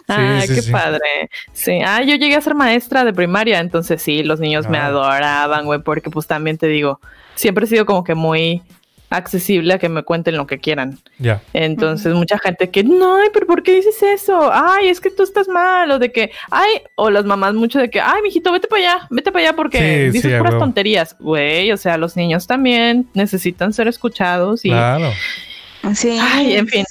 Ah, 0.08 0.38
Sí, 0.42 0.48
sí, 0.48 0.54
qué 0.54 0.62
sí. 0.62 0.70
padre. 0.70 1.00
Sí. 1.52 1.80
Ah, 1.84 2.02
yo 2.02 2.14
llegué 2.16 2.36
a 2.36 2.40
ser 2.40 2.54
maestra 2.54 3.04
de 3.04 3.12
primaria, 3.12 3.58
entonces 3.58 4.00
sí, 4.02 4.22
los 4.22 4.38
niños 4.38 4.68
me 4.68 4.78
Ah. 4.78 4.86
adoraban, 4.86 5.64
güey, 5.64 5.80
porque 5.80 6.10
pues 6.10 6.26
también 6.26 6.58
te 6.58 6.66
digo, 6.68 7.00
siempre 7.34 7.64
he 7.64 7.68
sido 7.68 7.86
como 7.86 8.04
que 8.04 8.14
muy 8.14 8.62
accesible 9.10 9.74
a 9.74 9.78
que 9.78 9.88
me 9.88 10.02
cuenten 10.02 10.36
lo 10.36 10.46
que 10.46 10.58
quieran. 10.58 10.98
Ya. 11.18 11.40
Entonces, 11.52 12.14
mucha 12.14 12.38
gente 12.38 12.70
que, 12.70 12.82
no, 12.84 13.18
pero 13.32 13.46
¿por 13.46 13.62
qué 13.62 13.74
dices 13.74 14.02
eso? 14.02 14.50
Ay, 14.52 14.88
es 14.88 15.00
que 15.00 15.10
tú 15.10 15.22
estás 15.22 15.48
mal, 15.48 15.90
o 15.90 15.98
de 15.98 16.10
que, 16.12 16.30
ay, 16.50 16.82
o 16.96 17.10
las 17.10 17.24
mamás 17.24 17.54
mucho 17.54 17.78
de 17.78 17.90
que, 17.90 18.00
ay, 18.00 18.22
mijito, 18.22 18.52
vete 18.52 18.68
para 18.68 18.82
allá, 18.82 19.06
vete 19.10 19.32
para 19.32 19.46
allá 19.48 19.56
porque 19.56 19.78
Sí, 19.78 20.10
dices 20.12 20.32
sí, 20.32 20.38
puras 20.38 20.58
tonterías. 20.58 21.16
Güey, 21.18 21.72
o 21.72 21.76
sea, 21.76 21.96
los 21.98 22.16
niños 22.16 22.46
también 22.46 23.06
necesitan 23.14 23.72
ser 23.72 23.88
escuchados 23.88 24.64
y, 24.64 24.70
Claro. 24.70 25.10
Sí. 25.94 26.18
Ay, 26.20 26.56
en 26.56 26.66
fin. 26.66 26.84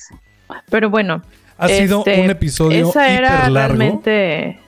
pero 0.70 0.90
bueno. 0.90 1.22
Ha 1.58 1.70
sido 1.70 2.00
este, 2.00 2.22
un 2.22 2.30
episodio 2.30 2.90
Esa 2.90 3.10
era 3.10 3.28
hiper 3.40 3.52
largo 3.52 3.76
realmente, 3.78 4.60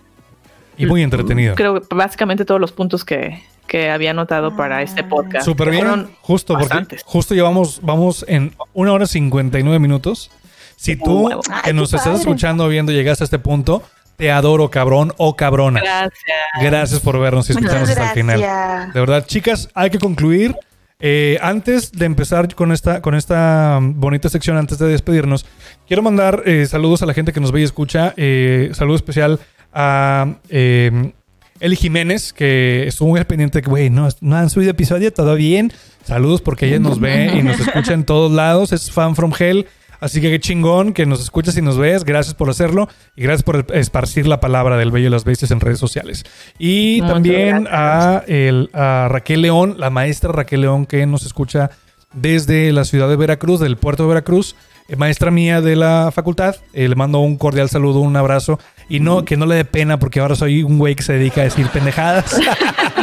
y 0.78 0.86
muy 0.86 1.04
entretenido. 1.04 1.56
creo, 1.56 1.82
que 1.82 1.96
básicamente 1.96 2.46
todos 2.46 2.62
los 2.62 2.72
puntos 2.72 3.04
que, 3.04 3.44
que 3.68 3.90
había 3.90 4.12
anotado 4.12 4.56
para 4.56 4.82
este 4.82 5.04
podcast. 5.04 5.46
Súper 5.46 5.70
bien. 5.70 5.84
fueron 5.84 6.12
Justo, 6.22 6.54
porque 6.54 6.70
bastantes. 6.70 7.04
justo 7.06 7.36
llevamos, 7.36 7.80
vamos 7.82 8.26
en 8.28 8.54
una 8.74 8.94
hora 8.94 9.06
59 9.06 9.80
minutos. 9.80 10.32
Si 10.76 10.96
tú 10.96 11.28
huevo. 11.28 11.42
que 11.42 11.52
Ay, 11.64 11.74
nos 11.74 11.94
estás 11.94 12.20
escuchando 12.20 12.68
viendo 12.68 12.92
llegaste 12.92 13.24
a 13.24 13.26
este 13.26 13.40
punto, 13.40 13.84
te 14.16 14.32
adoro, 14.32 14.70
cabrón 14.70 15.14
o 15.18 15.36
cabrona. 15.36 15.82
Gracias. 15.82 16.38
Gracias 16.62 17.00
por 17.00 17.20
vernos 17.20 17.50
y 17.50 17.54
escucharnos 17.54 17.90
hasta 17.90 18.10
el 18.10 18.14
final. 18.14 18.40
gracias. 18.40 18.94
De 18.94 19.00
verdad, 19.00 19.26
chicas, 19.26 19.70
hay 19.74 19.90
que 19.90 20.00
concluir. 20.00 20.56
Eh, 21.00 21.38
antes 21.44 21.92
de 21.92 22.08
empezar 22.08 22.54
con 22.56 22.72
esta, 22.72 23.04
con 23.04 23.14
esta 23.14 23.78
um, 23.80 24.00
bonita 24.00 24.30
sección, 24.30 24.58
antes 24.58 24.80
de 24.80 24.88
despedirnos, 24.88 25.46
quiero 25.88 26.02
mandar 26.02 26.42
eh, 26.48 26.66
saludos 26.66 27.04
a 27.04 27.06
la 27.06 27.14
gente 27.14 27.34
que 27.34 27.40
nos 27.40 27.52
ve 27.52 27.62
y 27.62 27.64
escucha. 27.64 28.14
Eh, 28.18 28.72
saludo 28.74 28.96
especial 28.96 29.40
a 29.80 30.38
eh, 30.50 31.12
Eli 31.60 31.76
Jiménez, 31.76 32.34
que 32.34 32.88
estuvo 32.88 33.10
muy 33.10 33.20
al 33.20 33.26
pendiente 33.28 33.62
que, 33.62 33.70
güey, 33.70 33.90
no, 33.92 34.08
no 34.22 34.36
han 34.36 34.50
subido 34.50 34.72
episodio, 34.72 35.14
todo 35.14 35.36
bien. 35.36 35.72
Saludos 36.04 36.42
porque 36.42 36.66
ella 36.68 36.80
nos 36.80 37.00
ve 37.00 37.32
y 37.38 37.44
nos 37.44 37.60
escucha 37.60 37.94
en 37.94 38.04
todos 38.04 38.32
lados. 38.32 38.72
Es 38.74 38.90
fan 38.92 39.16
from 39.16 39.32
hell. 39.38 39.68
Así 40.00 40.22
que 40.22 40.30
qué 40.30 40.40
chingón 40.40 40.94
que 40.94 41.06
nos 41.08 41.22
escuchas 41.22 41.58
y 41.58 41.62
nos 41.62 41.78
ves. 41.78 42.04
Gracias 42.04 42.36
por 42.36 42.50
hacerlo 42.50 42.88
y 43.16 43.24
gracias 43.24 43.44
por 43.44 43.66
esparcir 43.74 44.28
la 44.28 44.40
palabra 44.40 44.78
del 44.78 44.92
Bello 44.92 45.08
y 45.08 45.10
las 45.12 45.24
Bestias 45.26 45.50
en 45.52 45.60
redes 45.60 45.80
sociales. 45.80 46.24
Y 46.60 46.98
Muchas 47.02 47.14
también 47.14 47.68
a, 47.70 48.24
el- 48.28 48.70
a 48.74 49.08
Raquel 49.10 49.42
León, 49.42 49.76
la 49.78 49.90
maestra 49.90 50.32
Raquel 50.32 50.62
León, 50.62 50.86
que 50.86 51.06
nos 51.08 51.26
escucha 51.26 51.72
desde 52.14 52.72
la 52.72 52.86
ciudad 52.86 53.10
de 53.10 53.16
Veracruz, 53.16 53.60
del 53.60 53.78
puerto 53.78 54.04
de 54.04 54.10
Veracruz. 54.10 54.56
Eh, 54.88 54.96
maestra 54.96 55.32
mía 55.32 55.62
de 55.62 55.76
la 55.76 56.12
facultad. 56.14 56.56
Eh, 56.74 56.88
le 56.88 56.96
mando 56.96 57.20
un 57.20 57.38
cordial 57.38 57.70
saludo, 57.70 58.00
un 58.00 58.16
abrazo. 58.16 58.60
Y 58.90 59.00
no, 59.00 59.26
que 59.26 59.36
no 59.36 59.46
le 59.46 59.56
dé 59.56 59.66
pena 59.66 60.00
porque 60.00 60.20
ahora 60.20 60.36
soy 60.36 60.64
un 60.64 60.78
güey 60.80 60.96
que 60.96 61.04
se 61.04 61.14
dedica 61.14 61.42
a 61.42 61.44
decir 61.46 61.68
pendejadas. 61.68 62.40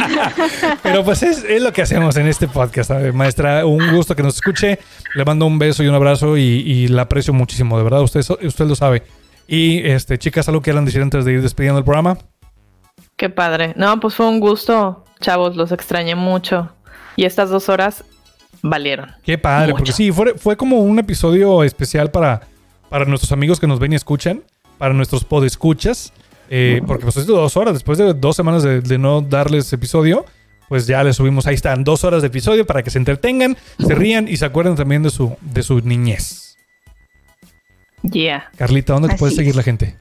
Pero 0.83 1.03
pues 1.03 1.21
es, 1.21 1.43
es 1.43 1.61
lo 1.61 1.71
que 1.71 1.83
hacemos 1.83 2.17
en 2.17 2.27
este 2.27 2.47
podcast. 2.47 2.91
Maestra, 3.13 3.65
un 3.65 3.95
gusto 3.95 4.15
que 4.15 4.23
nos 4.23 4.35
escuche. 4.35 4.79
Le 5.13 5.25
mando 5.25 5.45
un 5.45 5.59
beso 5.59 5.83
y 5.83 5.87
un 5.87 5.95
abrazo 5.95 6.37
y, 6.37 6.41
y 6.41 6.87
la 6.87 7.03
aprecio 7.03 7.33
muchísimo, 7.33 7.77
de 7.77 7.83
verdad. 7.83 8.01
Usted, 8.01 8.21
usted 8.43 8.65
lo 8.65 8.75
sabe. 8.75 9.03
Y 9.47 9.87
este, 9.87 10.17
chicas, 10.17 10.47
algo 10.47 10.61
que 10.61 10.65
quieran 10.65 10.85
decir 10.85 11.01
antes 11.01 11.23
de 11.25 11.33
ir 11.33 11.41
despidiendo 11.41 11.77
el 11.77 11.85
programa. 11.85 12.17
Qué 13.15 13.29
padre. 13.29 13.73
No, 13.77 13.99
pues 13.99 14.15
fue 14.15 14.27
un 14.27 14.39
gusto, 14.39 15.05
chavos, 15.21 15.55
los 15.55 15.71
extrañé 15.71 16.15
mucho. 16.15 16.71
Y 17.15 17.25
estas 17.25 17.49
dos 17.49 17.69
horas 17.69 18.03
valieron. 18.69 19.11
Qué 19.23 19.37
padre, 19.37 19.67
Mucho. 19.67 19.77
porque 19.77 19.91
sí, 19.91 20.11
fue, 20.11 20.33
fue 20.35 20.57
como 20.57 20.79
un 20.79 20.99
episodio 20.99 21.63
especial 21.63 22.11
para, 22.11 22.41
para 22.89 23.05
nuestros 23.05 23.31
amigos 23.31 23.59
que 23.59 23.67
nos 23.67 23.79
ven 23.79 23.93
y 23.93 23.95
escuchan, 23.95 24.43
para 24.77 24.93
nuestros 24.93 25.23
podescuchas, 25.23 26.11
eh, 26.49 26.81
porque 26.85 27.03
pues 27.03 27.17
es 27.17 27.27
de 27.27 27.33
dos 27.33 27.55
horas, 27.57 27.73
después 27.73 27.97
de 27.97 28.13
dos 28.13 28.35
semanas 28.35 28.63
de, 28.63 28.81
de 28.81 28.97
no 28.97 29.21
darles 29.21 29.71
episodio, 29.73 30.25
pues 30.67 30.87
ya 30.87 31.03
les 31.03 31.15
subimos, 31.15 31.45
ahí 31.47 31.55
están, 31.55 31.83
dos 31.83 32.03
horas 32.03 32.21
de 32.21 32.27
episodio 32.27 32.65
para 32.65 32.81
que 32.83 32.89
se 32.89 32.97
entretengan, 32.97 33.55
se 33.79 33.93
rían 33.95 34.27
y 34.27 34.37
se 34.37 34.45
acuerden 34.45 34.75
también 34.75 35.03
de 35.03 35.09
su, 35.11 35.35
de 35.41 35.63
su 35.63 35.79
niñez. 35.81 36.57
Yeah. 38.03 38.49
Carlita, 38.57 38.93
¿dónde 38.93 39.09
te 39.09 39.13
Así 39.13 39.19
puedes 39.19 39.35
seguir 39.35 39.51
es. 39.51 39.55
la 39.55 39.63
gente? 39.63 39.97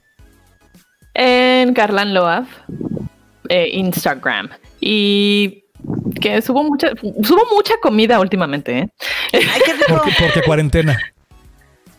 En 1.15 1.73
Carlan 1.74 2.12
Loaf, 2.12 2.49
eh, 3.49 3.69
Instagram. 3.73 4.51
Y 4.81 5.64
que 6.20 6.41
subo 6.43 6.62
mucha, 6.65 6.89
subo 7.23 7.43
mucha 7.55 7.74
comida 7.82 8.19
últimamente, 8.20 8.78
¿eh? 8.78 8.89
Ay, 9.32 9.61
qué 9.65 9.73
rico. 9.73 9.86
Porque, 9.89 10.12
porque 10.20 10.43
cuarentena. 10.43 10.99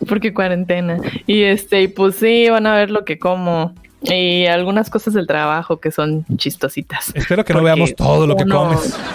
Porque 0.07 0.33
cuarentena. 0.33 0.97
Y 1.25 1.43
este, 1.43 1.81
y 1.83 1.87
pues 1.87 2.15
sí, 2.17 2.49
van 2.49 2.67
a 2.67 2.75
ver 2.75 2.91
lo 2.91 3.05
que 3.05 3.17
como. 3.19 3.73
Y 4.01 4.45
algunas 4.45 4.89
cosas 4.89 5.13
del 5.15 5.25
trabajo 5.25 5.79
que 5.79 5.89
son 5.91 6.25
chistositas. 6.37 7.11
Espero 7.15 7.43
que 7.43 7.53
no 7.53 7.63
veamos 7.63 7.95
todo 7.95 8.27
lo 8.27 8.35
que 8.35 8.43
uno- 8.43 8.55
comes. 8.69 8.95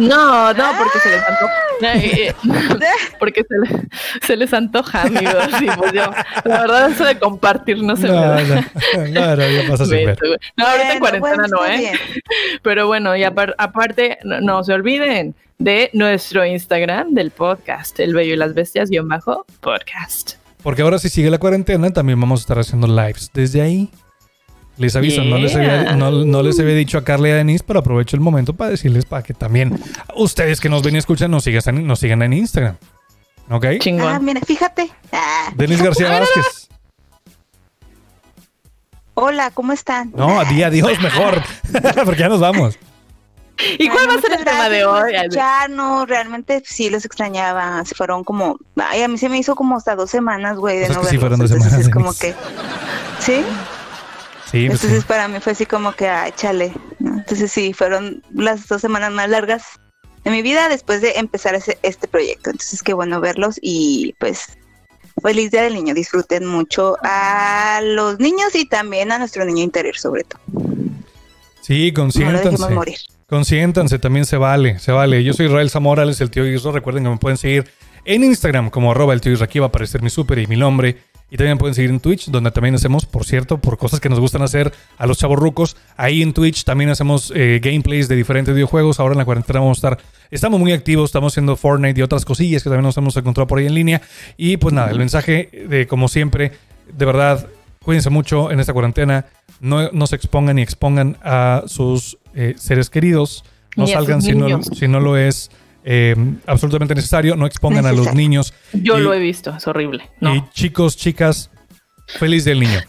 No, 0.00 0.52
no, 0.52 0.64
porque 0.76 0.98
se 0.98 1.08
les 1.10 1.20
antoja. 1.22 1.52
Porque 3.18 3.42
se, 3.48 3.58
le- 3.58 3.88
se 4.26 4.36
les 4.36 4.52
antoja, 4.52 5.02
amigos. 5.02 5.48
Y 5.60 5.66
pues 5.66 5.92
yo, 5.92 6.10
la 6.44 6.60
verdad, 6.60 6.90
eso 6.90 7.04
de 7.04 7.18
compartir 7.18 7.82
no 7.82 7.96
se 7.96 8.04
me 8.04 8.08
No, 8.08 8.20
da. 8.20 8.42
no, 9.08 9.36
no, 9.36 9.70
pasa 9.70 9.84
sin 9.84 10.06
ver. 10.06 10.18
No, 10.56 10.66
ahorita 10.66 10.92
en 10.94 10.98
cuarentena 11.00 11.46
no, 11.48 11.64
¿eh? 11.66 11.76
bien. 11.78 11.94
Pero 12.62 12.86
bueno, 12.86 13.16
y 13.16 13.22
apar- 13.22 13.54
aparte, 13.58 14.18
no, 14.24 14.40
no 14.40 14.64
se 14.64 14.72
olviden 14.72 15.34
de 15.58 15.90
nuestro 15.94 16.44
Instagram 16.44 17.14
del 17.14 17.30
podcast, 17.30 17.98
El 18.00 18.14
Bello 18.14 18.34
y 18.34 18.36
las 18.36 18.54
Bestias, 18.54 18.90
guion 18.90 19.08
bajo, 19.08 19.46
podcast. 19.60 20.32
Porque 20.62 20.82
ahora 20.82 20.98
si 20.98 21.08
sigue 21.08 21.30
la 21.30 21.38
cuarentena, 21.38 21.90
también 21.90 22.20
vamos 22.20 22.40
a 22.40 22.42
estar 22.42 22.58
haciendo 22.58 22.86
lives 22.88 23.30
desde 23.32 23.62
ahí. 23.62 23.90
Les 24.78 24.94
aviso, 24.94 25.24
no, 25.24 25.38
les 25.38 25.54
había, 25.56 25.94
no, 25.96 26.10
no 26.10 26.42
les 26.42 26.60
había 26.60 26.74
dicho 26.74 26.98
a 26.98 27.04
Carla 27.04 27.28
y 27.28 27.30
a 27.30 27.36
Denise, 27.36 27.64
pero 27.66 27.78
aprovecho 27.80 28.14
el 28.16 28.20
momento 28.20 28.52
para 28.54 28.70
decirles 28.70 29.06
para 29.06 29.22
que 29.22 29.32
también 29.32 29.80
ustedes 30.14 30.60
que 30.60 30.68
nos 30.68 30.82
ven 30.82 30.96
y 30.96 30.98
escuchan 30.98 31.30
nos 31.30 31.44
sigan, 31.44 31.86
nos 31.86 31.98
sigan 31.98 32.20
en 32.22 32.34
Instagram. 32.34 32.76
¿Ok? 33.48 33.64
Ah, 33.64 33.78
Chingón. 33.78 34.24
mira, 34.24 34.40
fíjate. 34.42 34.90
Ah, 35.12 35.50
Denise 35.54 35.82
García 35.82 36.08
Vázquez. 36.20 36.68
hola, 39.14 39.50
¿cómo 39.52 39.72
están? 39.72 40.12
No, 40.14 40.44
di 40.44 40.62
adiós 40.62 41.00
mejor. 41.00 41.42
Porque 42.04 42.20
ya 42.20 42.28
nos 42.28 42.40
vamos. 42.40 42.78
¿Y 43.78 43.88
cuál 43.88 44.00
Ay, 44.02 44.06
va 44.08 44.14
a 44.18 44.20
ser 44.20 44.32
el 44.38 44.44
tema 44.44 44.68
de 44.68 44.84
hoy? 44.84 45.12
Ay, 45.14 45.26
escucharnos. 45.28 46.06
realmente 46.06 46.62
sí 46.66 46.90
los 46.90 47.06
extrañaba. 47.06 47.82
Se 47.86 47.94
Fueron 47.94 48.22
como, 48.24 48.58
ay, 48.76 49.00
a 49.02 49.08
mí 49.08 49.16
se 49.16 49.30
me 49.30 49.38
hizo 49.38 49.54
como 49.54 49.76
hasta 49.78 49.96
dos 49.96 50.10
semanas, 50.10 50.58
güey, 50.58 50.80
de 50.80 50.86
Pues 50.86 50.90
es 50.90 50.96
no 50.96 51.02
que 51.02 51.08
sí 51.08 51.16
verlos. 51.16 51.20
fueron 51.20 51.38
dos 51.40 51.50
semanas, 51.50 51.80
es 51.86 51.88
como 51.90 52.12
que, 52.12 52.34
sí. 53.20 53.42
Sí, 54.50 54.66
pues. 54.68 54.82
Entonces 54.82 55.04
para 55.04 55.28
mí 55.28 55.40
fue 55.40 55.52
así 55.52 55.66
como 55.66 55.92
que, 55.92 56.08
ay, 56.08 56.32
chale. 56.36 56.72
¿no? 57.00 57.18
Entonces 57.18 57.50
sí, 57.52 57.72
fueron 57.72 58.22
las 58.32 58.68
dos 58.68 58.80
semanas 58.80 59.12
más 59.12 59.28
largas 59.28 59.64
de 60.24 60.30
mi 60.30 60.42
vida 60.42 60.68
después 60.68 61.00
de 61.02 61.12
empezar 61.16 61.54
ese- 61.54 61.78
este 61.82 62.08
proyecto. 62.08 62.50
Entonces 62.50 62.82
qué 62.82 62.92
bueno 62.94 63.20
verlos 63.20 63.58
y 63.60 64.14
pues 64.18 64.56
feliz 65.22 65.50
día 65.50 65.62
del 65.62 65.74
niño. 65.74 65.94
Disfruten 65.94 66.46
mucho 66.46 66.96
a 67.02 67.80
los 67.82 68.18
niños 68.20 68.54
y 68.54 68.68
también 68.68 69.10
a 69.12 69.18
nuestro 69.18 69.44
niño 69.44 69.62
interior 69.62 69.96
sobre 69.96 70.24
todo. 70.24 70.40
Sí, 71.60 71.90
No 71.90 72.02
consiéntanse. 72.02 72.68
morir. 72.74 72.98
Consiéntanse, 73.28 73.98
también 73.98 74.24
se 74.24 74.36
vale, 74.36 74.78
se 74.78 74.92
vale. 74.92 75.24
Yo 75.24 75.32
soy 75.32 75.46
Israel 75.46 75.68
Zamora, 75.68 76.04
él 76.04 76.10
es 76.10 76.20
el 76.20 76.30
tío 76.30 76.46
Isra. 76.46 76.70
Recuerden 76.70 77.02
que 77.02 77.10
me 77.10 77.16
pueden 77.16 77.36
seguir 77.36 77.68
en 78.04 78.22
Instagram 78.22 78.70
como 78.70 78.92
arroba 78.92 79.12
el 79.14 79.20
tío 79.20 79.32
Isra. 79.32 79.46
Aquí 79.46 79.58
va 79.58 79.66
a 79.66 79.68
aparecer 79.70 80.00
mi 80.00 80.10
súper 80.10 80.38
y 80.38 80.46
mi 80.46 80.56
nombre. 80.56 80.98
Y 81.28 81.36
también 81.36 81.58
pueden 81.58 81.74
seguir 81.74 81.90
en 81.90 81.98
Twitch, 81.98 82.30
donde 82.30 82.52
también 82.52 82.76
hacemos, 82.76 83.04
por 83.04 83.24
cierto, 83.24 83.58
por 83.58 83.78
cosas 83.78 83.98
que 83.98 84.08
nos 84.08 84.20
gustan 84.20 84.42
hacer 84.42 84.72
a 84.96 85.06
los 85.06 85.18
chavos 85.18 85.38
rucos. 85.38 85.76
Ahí 85.96 86.22
en 86.22 86.32
Twitch 86.32 86.62
también 86.62 86.88
hacemos 86.88 87.32
eh, 87.34 87.60
gameplays 87.60 88.06
de 88.06 88.14
diferentes 88.14 88.54
videojuegos. 88.54 89.00
Ahora 89.00 89.14
en 89.14 89.18
la 89.18 89.24
cuarentena 89.24 89.58
vamos 89.58 89.78
a 89.78 89.88
estar, 89.88 90.04
estamos 90.30 90.60
muy 90.60 90.72
activos, 90.72 91.08
estamos 91.08 91.32
haciendo 91.32 91.56
Fortnite 91.56 91.98
y 91.98 92.02
otras 92.02 92.24
cosillas 92.24 92.62
que 92.62 92.68
también 92.68 92.84
nos 92.84 92.96
hemos 92.96 93.16
encontrado 93.16 93.48
por 93.48 93.58
ahí 93.58 93.66
en 93.66 93.74
línea. 93.74 94.02
Y 94.36 94.56
pues 94.58 94.72
nada, 94.72 94.90
el 94.90 94.98
mensaje 94.98 95.66
de 95.68 95.88
como 95.88 96.06
siempre, 96.06 96.52
de 96.96 97.04
verdad, 97.04 97.48
cuídense 97.82 98.10
mucho 98.10 98.52
en 98.52 98.60
esta 98.60 98.72
cuarentena. 98.72 99.26
No, 99.60 99.90
no 99.90 100.06
se 100.06 100.14
expongan 100.14 100.56
ni 100.56 100.62
expongan 100.62 101.16
a 101.24 101.64
sus 101.66 102.18
eh, 102.34 102.54
seres 102.56 102.88
queridos. 102.88 103.44
No 103.74 103.88
salgan 103.88 104.22
si 104.22 104.32
no, 104.32 104.46
niños. 104.46 104.70
si 104.74 104.86
no 104.86 105.00
lo 105.00 105.16
es 105.16 105.50
eh, 105.86 106.14
absolutamente 106.46 106.94
necesario. 106.94 107.36
No 107.36 107.46
expongan 107.46 107.86
a 107.86 107.92
los 107.92 108.12
niños. 108.12 108.52
Yo 108.74 108.98
Y- 108.98 109.02
lo 109.02 109.14
he 109.14 109.18
visto, 109.20 109.54
es 109.56 109.66
horrible. 109.66 110.10
No. 110.20 110.34
Y 110.34 110.44
chicos, 110.50 110.96
chicas, 110.96 111.50
feliz 112.18 112.44
del 112.44 112.60
niño. 112.60 112.80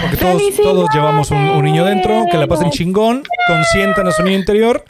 Porque 0.00 0.16
todos, 0.16 0.42
todos 0.56 0.88
llevamos 0.94 1.30
un, 1.30 1.38
un 1.38 1.64
niño 1.64 1.84
dentro, 1.84 2.24
que 2.30 2.36
la 2.38 2.46
pasen 2.46 2.70
chingón, 2.70 3.22
consientan 3.46 4.06
a 4.08 4.12
su 4.12 4.22
niño 4.22 4.38
interior. 4.38 4.84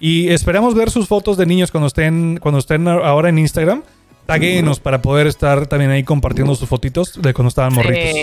Y 0.00 0.28
esperamos 0.30 0.74
ver 0.74 0.90
sus 0.90 1.06
fotos 1.08 1.36
de 1.36 1.44
niños 1.46 1.70
cuando 1.70 1.86
estén, 1.88 2.38
cuando 2.40 2.58
estén 2.58 2.88
ahora 2.88 3.28
en 3.28 3.38
Instagram. 3.38 3.82
Taguenos 4.26 4.78
para 4.80 5.02
poder 5.02 5.26
estar 5.26 5.66
también 5.66 5.90
ahí 5.90 6.04
compartiendo 6.04 6.54
sus 6.54 6.68
fotitos 6.68 7.20
de 7.20 7.34
cuando 7.34 7.48
estaban 7.48 7.74
morritos. 7.74 8.16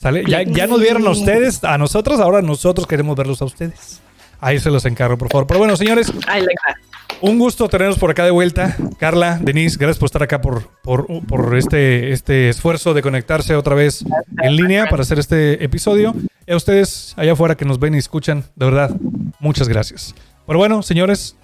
¿Sale? 0.00 0.24
Ya, 0.26 0.42
ya 0.42 0.66
nos 0.66 0.80
vieron 0.80 1.06
a 1.06 1.10
ustedes, 1.10 1.62
a 1.64 1.76
nosotros, 1.78 2.18
ahora 2.20 2.40
nosotros 2.42 2.86
queremos 2.86 3.16
verlos 3.16 3.40
a 3.42 3.44
ustedes. 3.44 4.00
Ahí 4.46 4.60
se 4.60 4.70
los 4.70 4.84
encargo, 4.84 5.18
por 5.18 5.28
favor. 5.28 5.48
Pero 5.48 5.58
bueno, 5.58 5.76
señores, 5.76 6.08
I 6.08 6.38
like 6.38 6.54
that. 6.64 6.76
un 7.20 7.36
gusto 7.36 7.68
tenerlos 7.68 7.98
por 7.98 8.12
acá 8.12 8.24
de 8.24 8.30
vuelta. 8.30 8.76
Carla, 8.96 9.40
Denise, 9.42 9.76
gracias 9.76 9.98
por 9.98 10.06
estar 10.06 10.22
acá 10.22 10.40
por, 10.40 10.68
por, 10.84 11.08
por 11.26 11.56
este, 11.56 12.12
este 12.12 12.48
esfuerzo 12.48 12.94
de 12.94 13.02
conectarse 13.02 13.56
otra 13.56 13.74
vez 13.74 14.04
en 14.40 14.54
línea 14.54 14.86
para 14.86 15.02
hacer 15.02 15.18
este 15.18 15.64
episodio. 15.64 16.14
Y 16.46 16.52
a 16.52 16.56
ustedes 16.56 17.12
allá 17.16 17.32
afuera 17.32 17.56
que 17.56 17.64
nos 17.64 17.80
ven 17.80 17.96
y 17.96 17.98
escuchan, 17.98 18.44
de 18.54 18.66
verdad, 18.66 18.94
muchas 19.40 19.66
gracias. 19.68 20.14
Pero 20.46 20.60
bueno, 20.60 20.80
señores, 20.84 21.34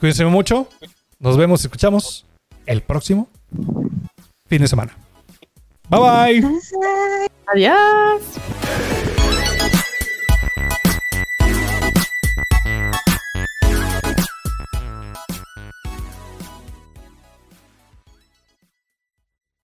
cuídense 0.00 0.24
mucho. 0.24 0.68
Nos 1.20 1.36
vemos 1.36 1.62
y 1.62 1.68
escuchamos 1.68 2.26
el 2.66 2.82
próximo 2.82 3.28
fin 4.48 4.60
de 4.60 4.66
semana. 4.66 4.96
Bye 5.88 6.00
bye. 6.00 6.58
Adiós. 7.46 8.22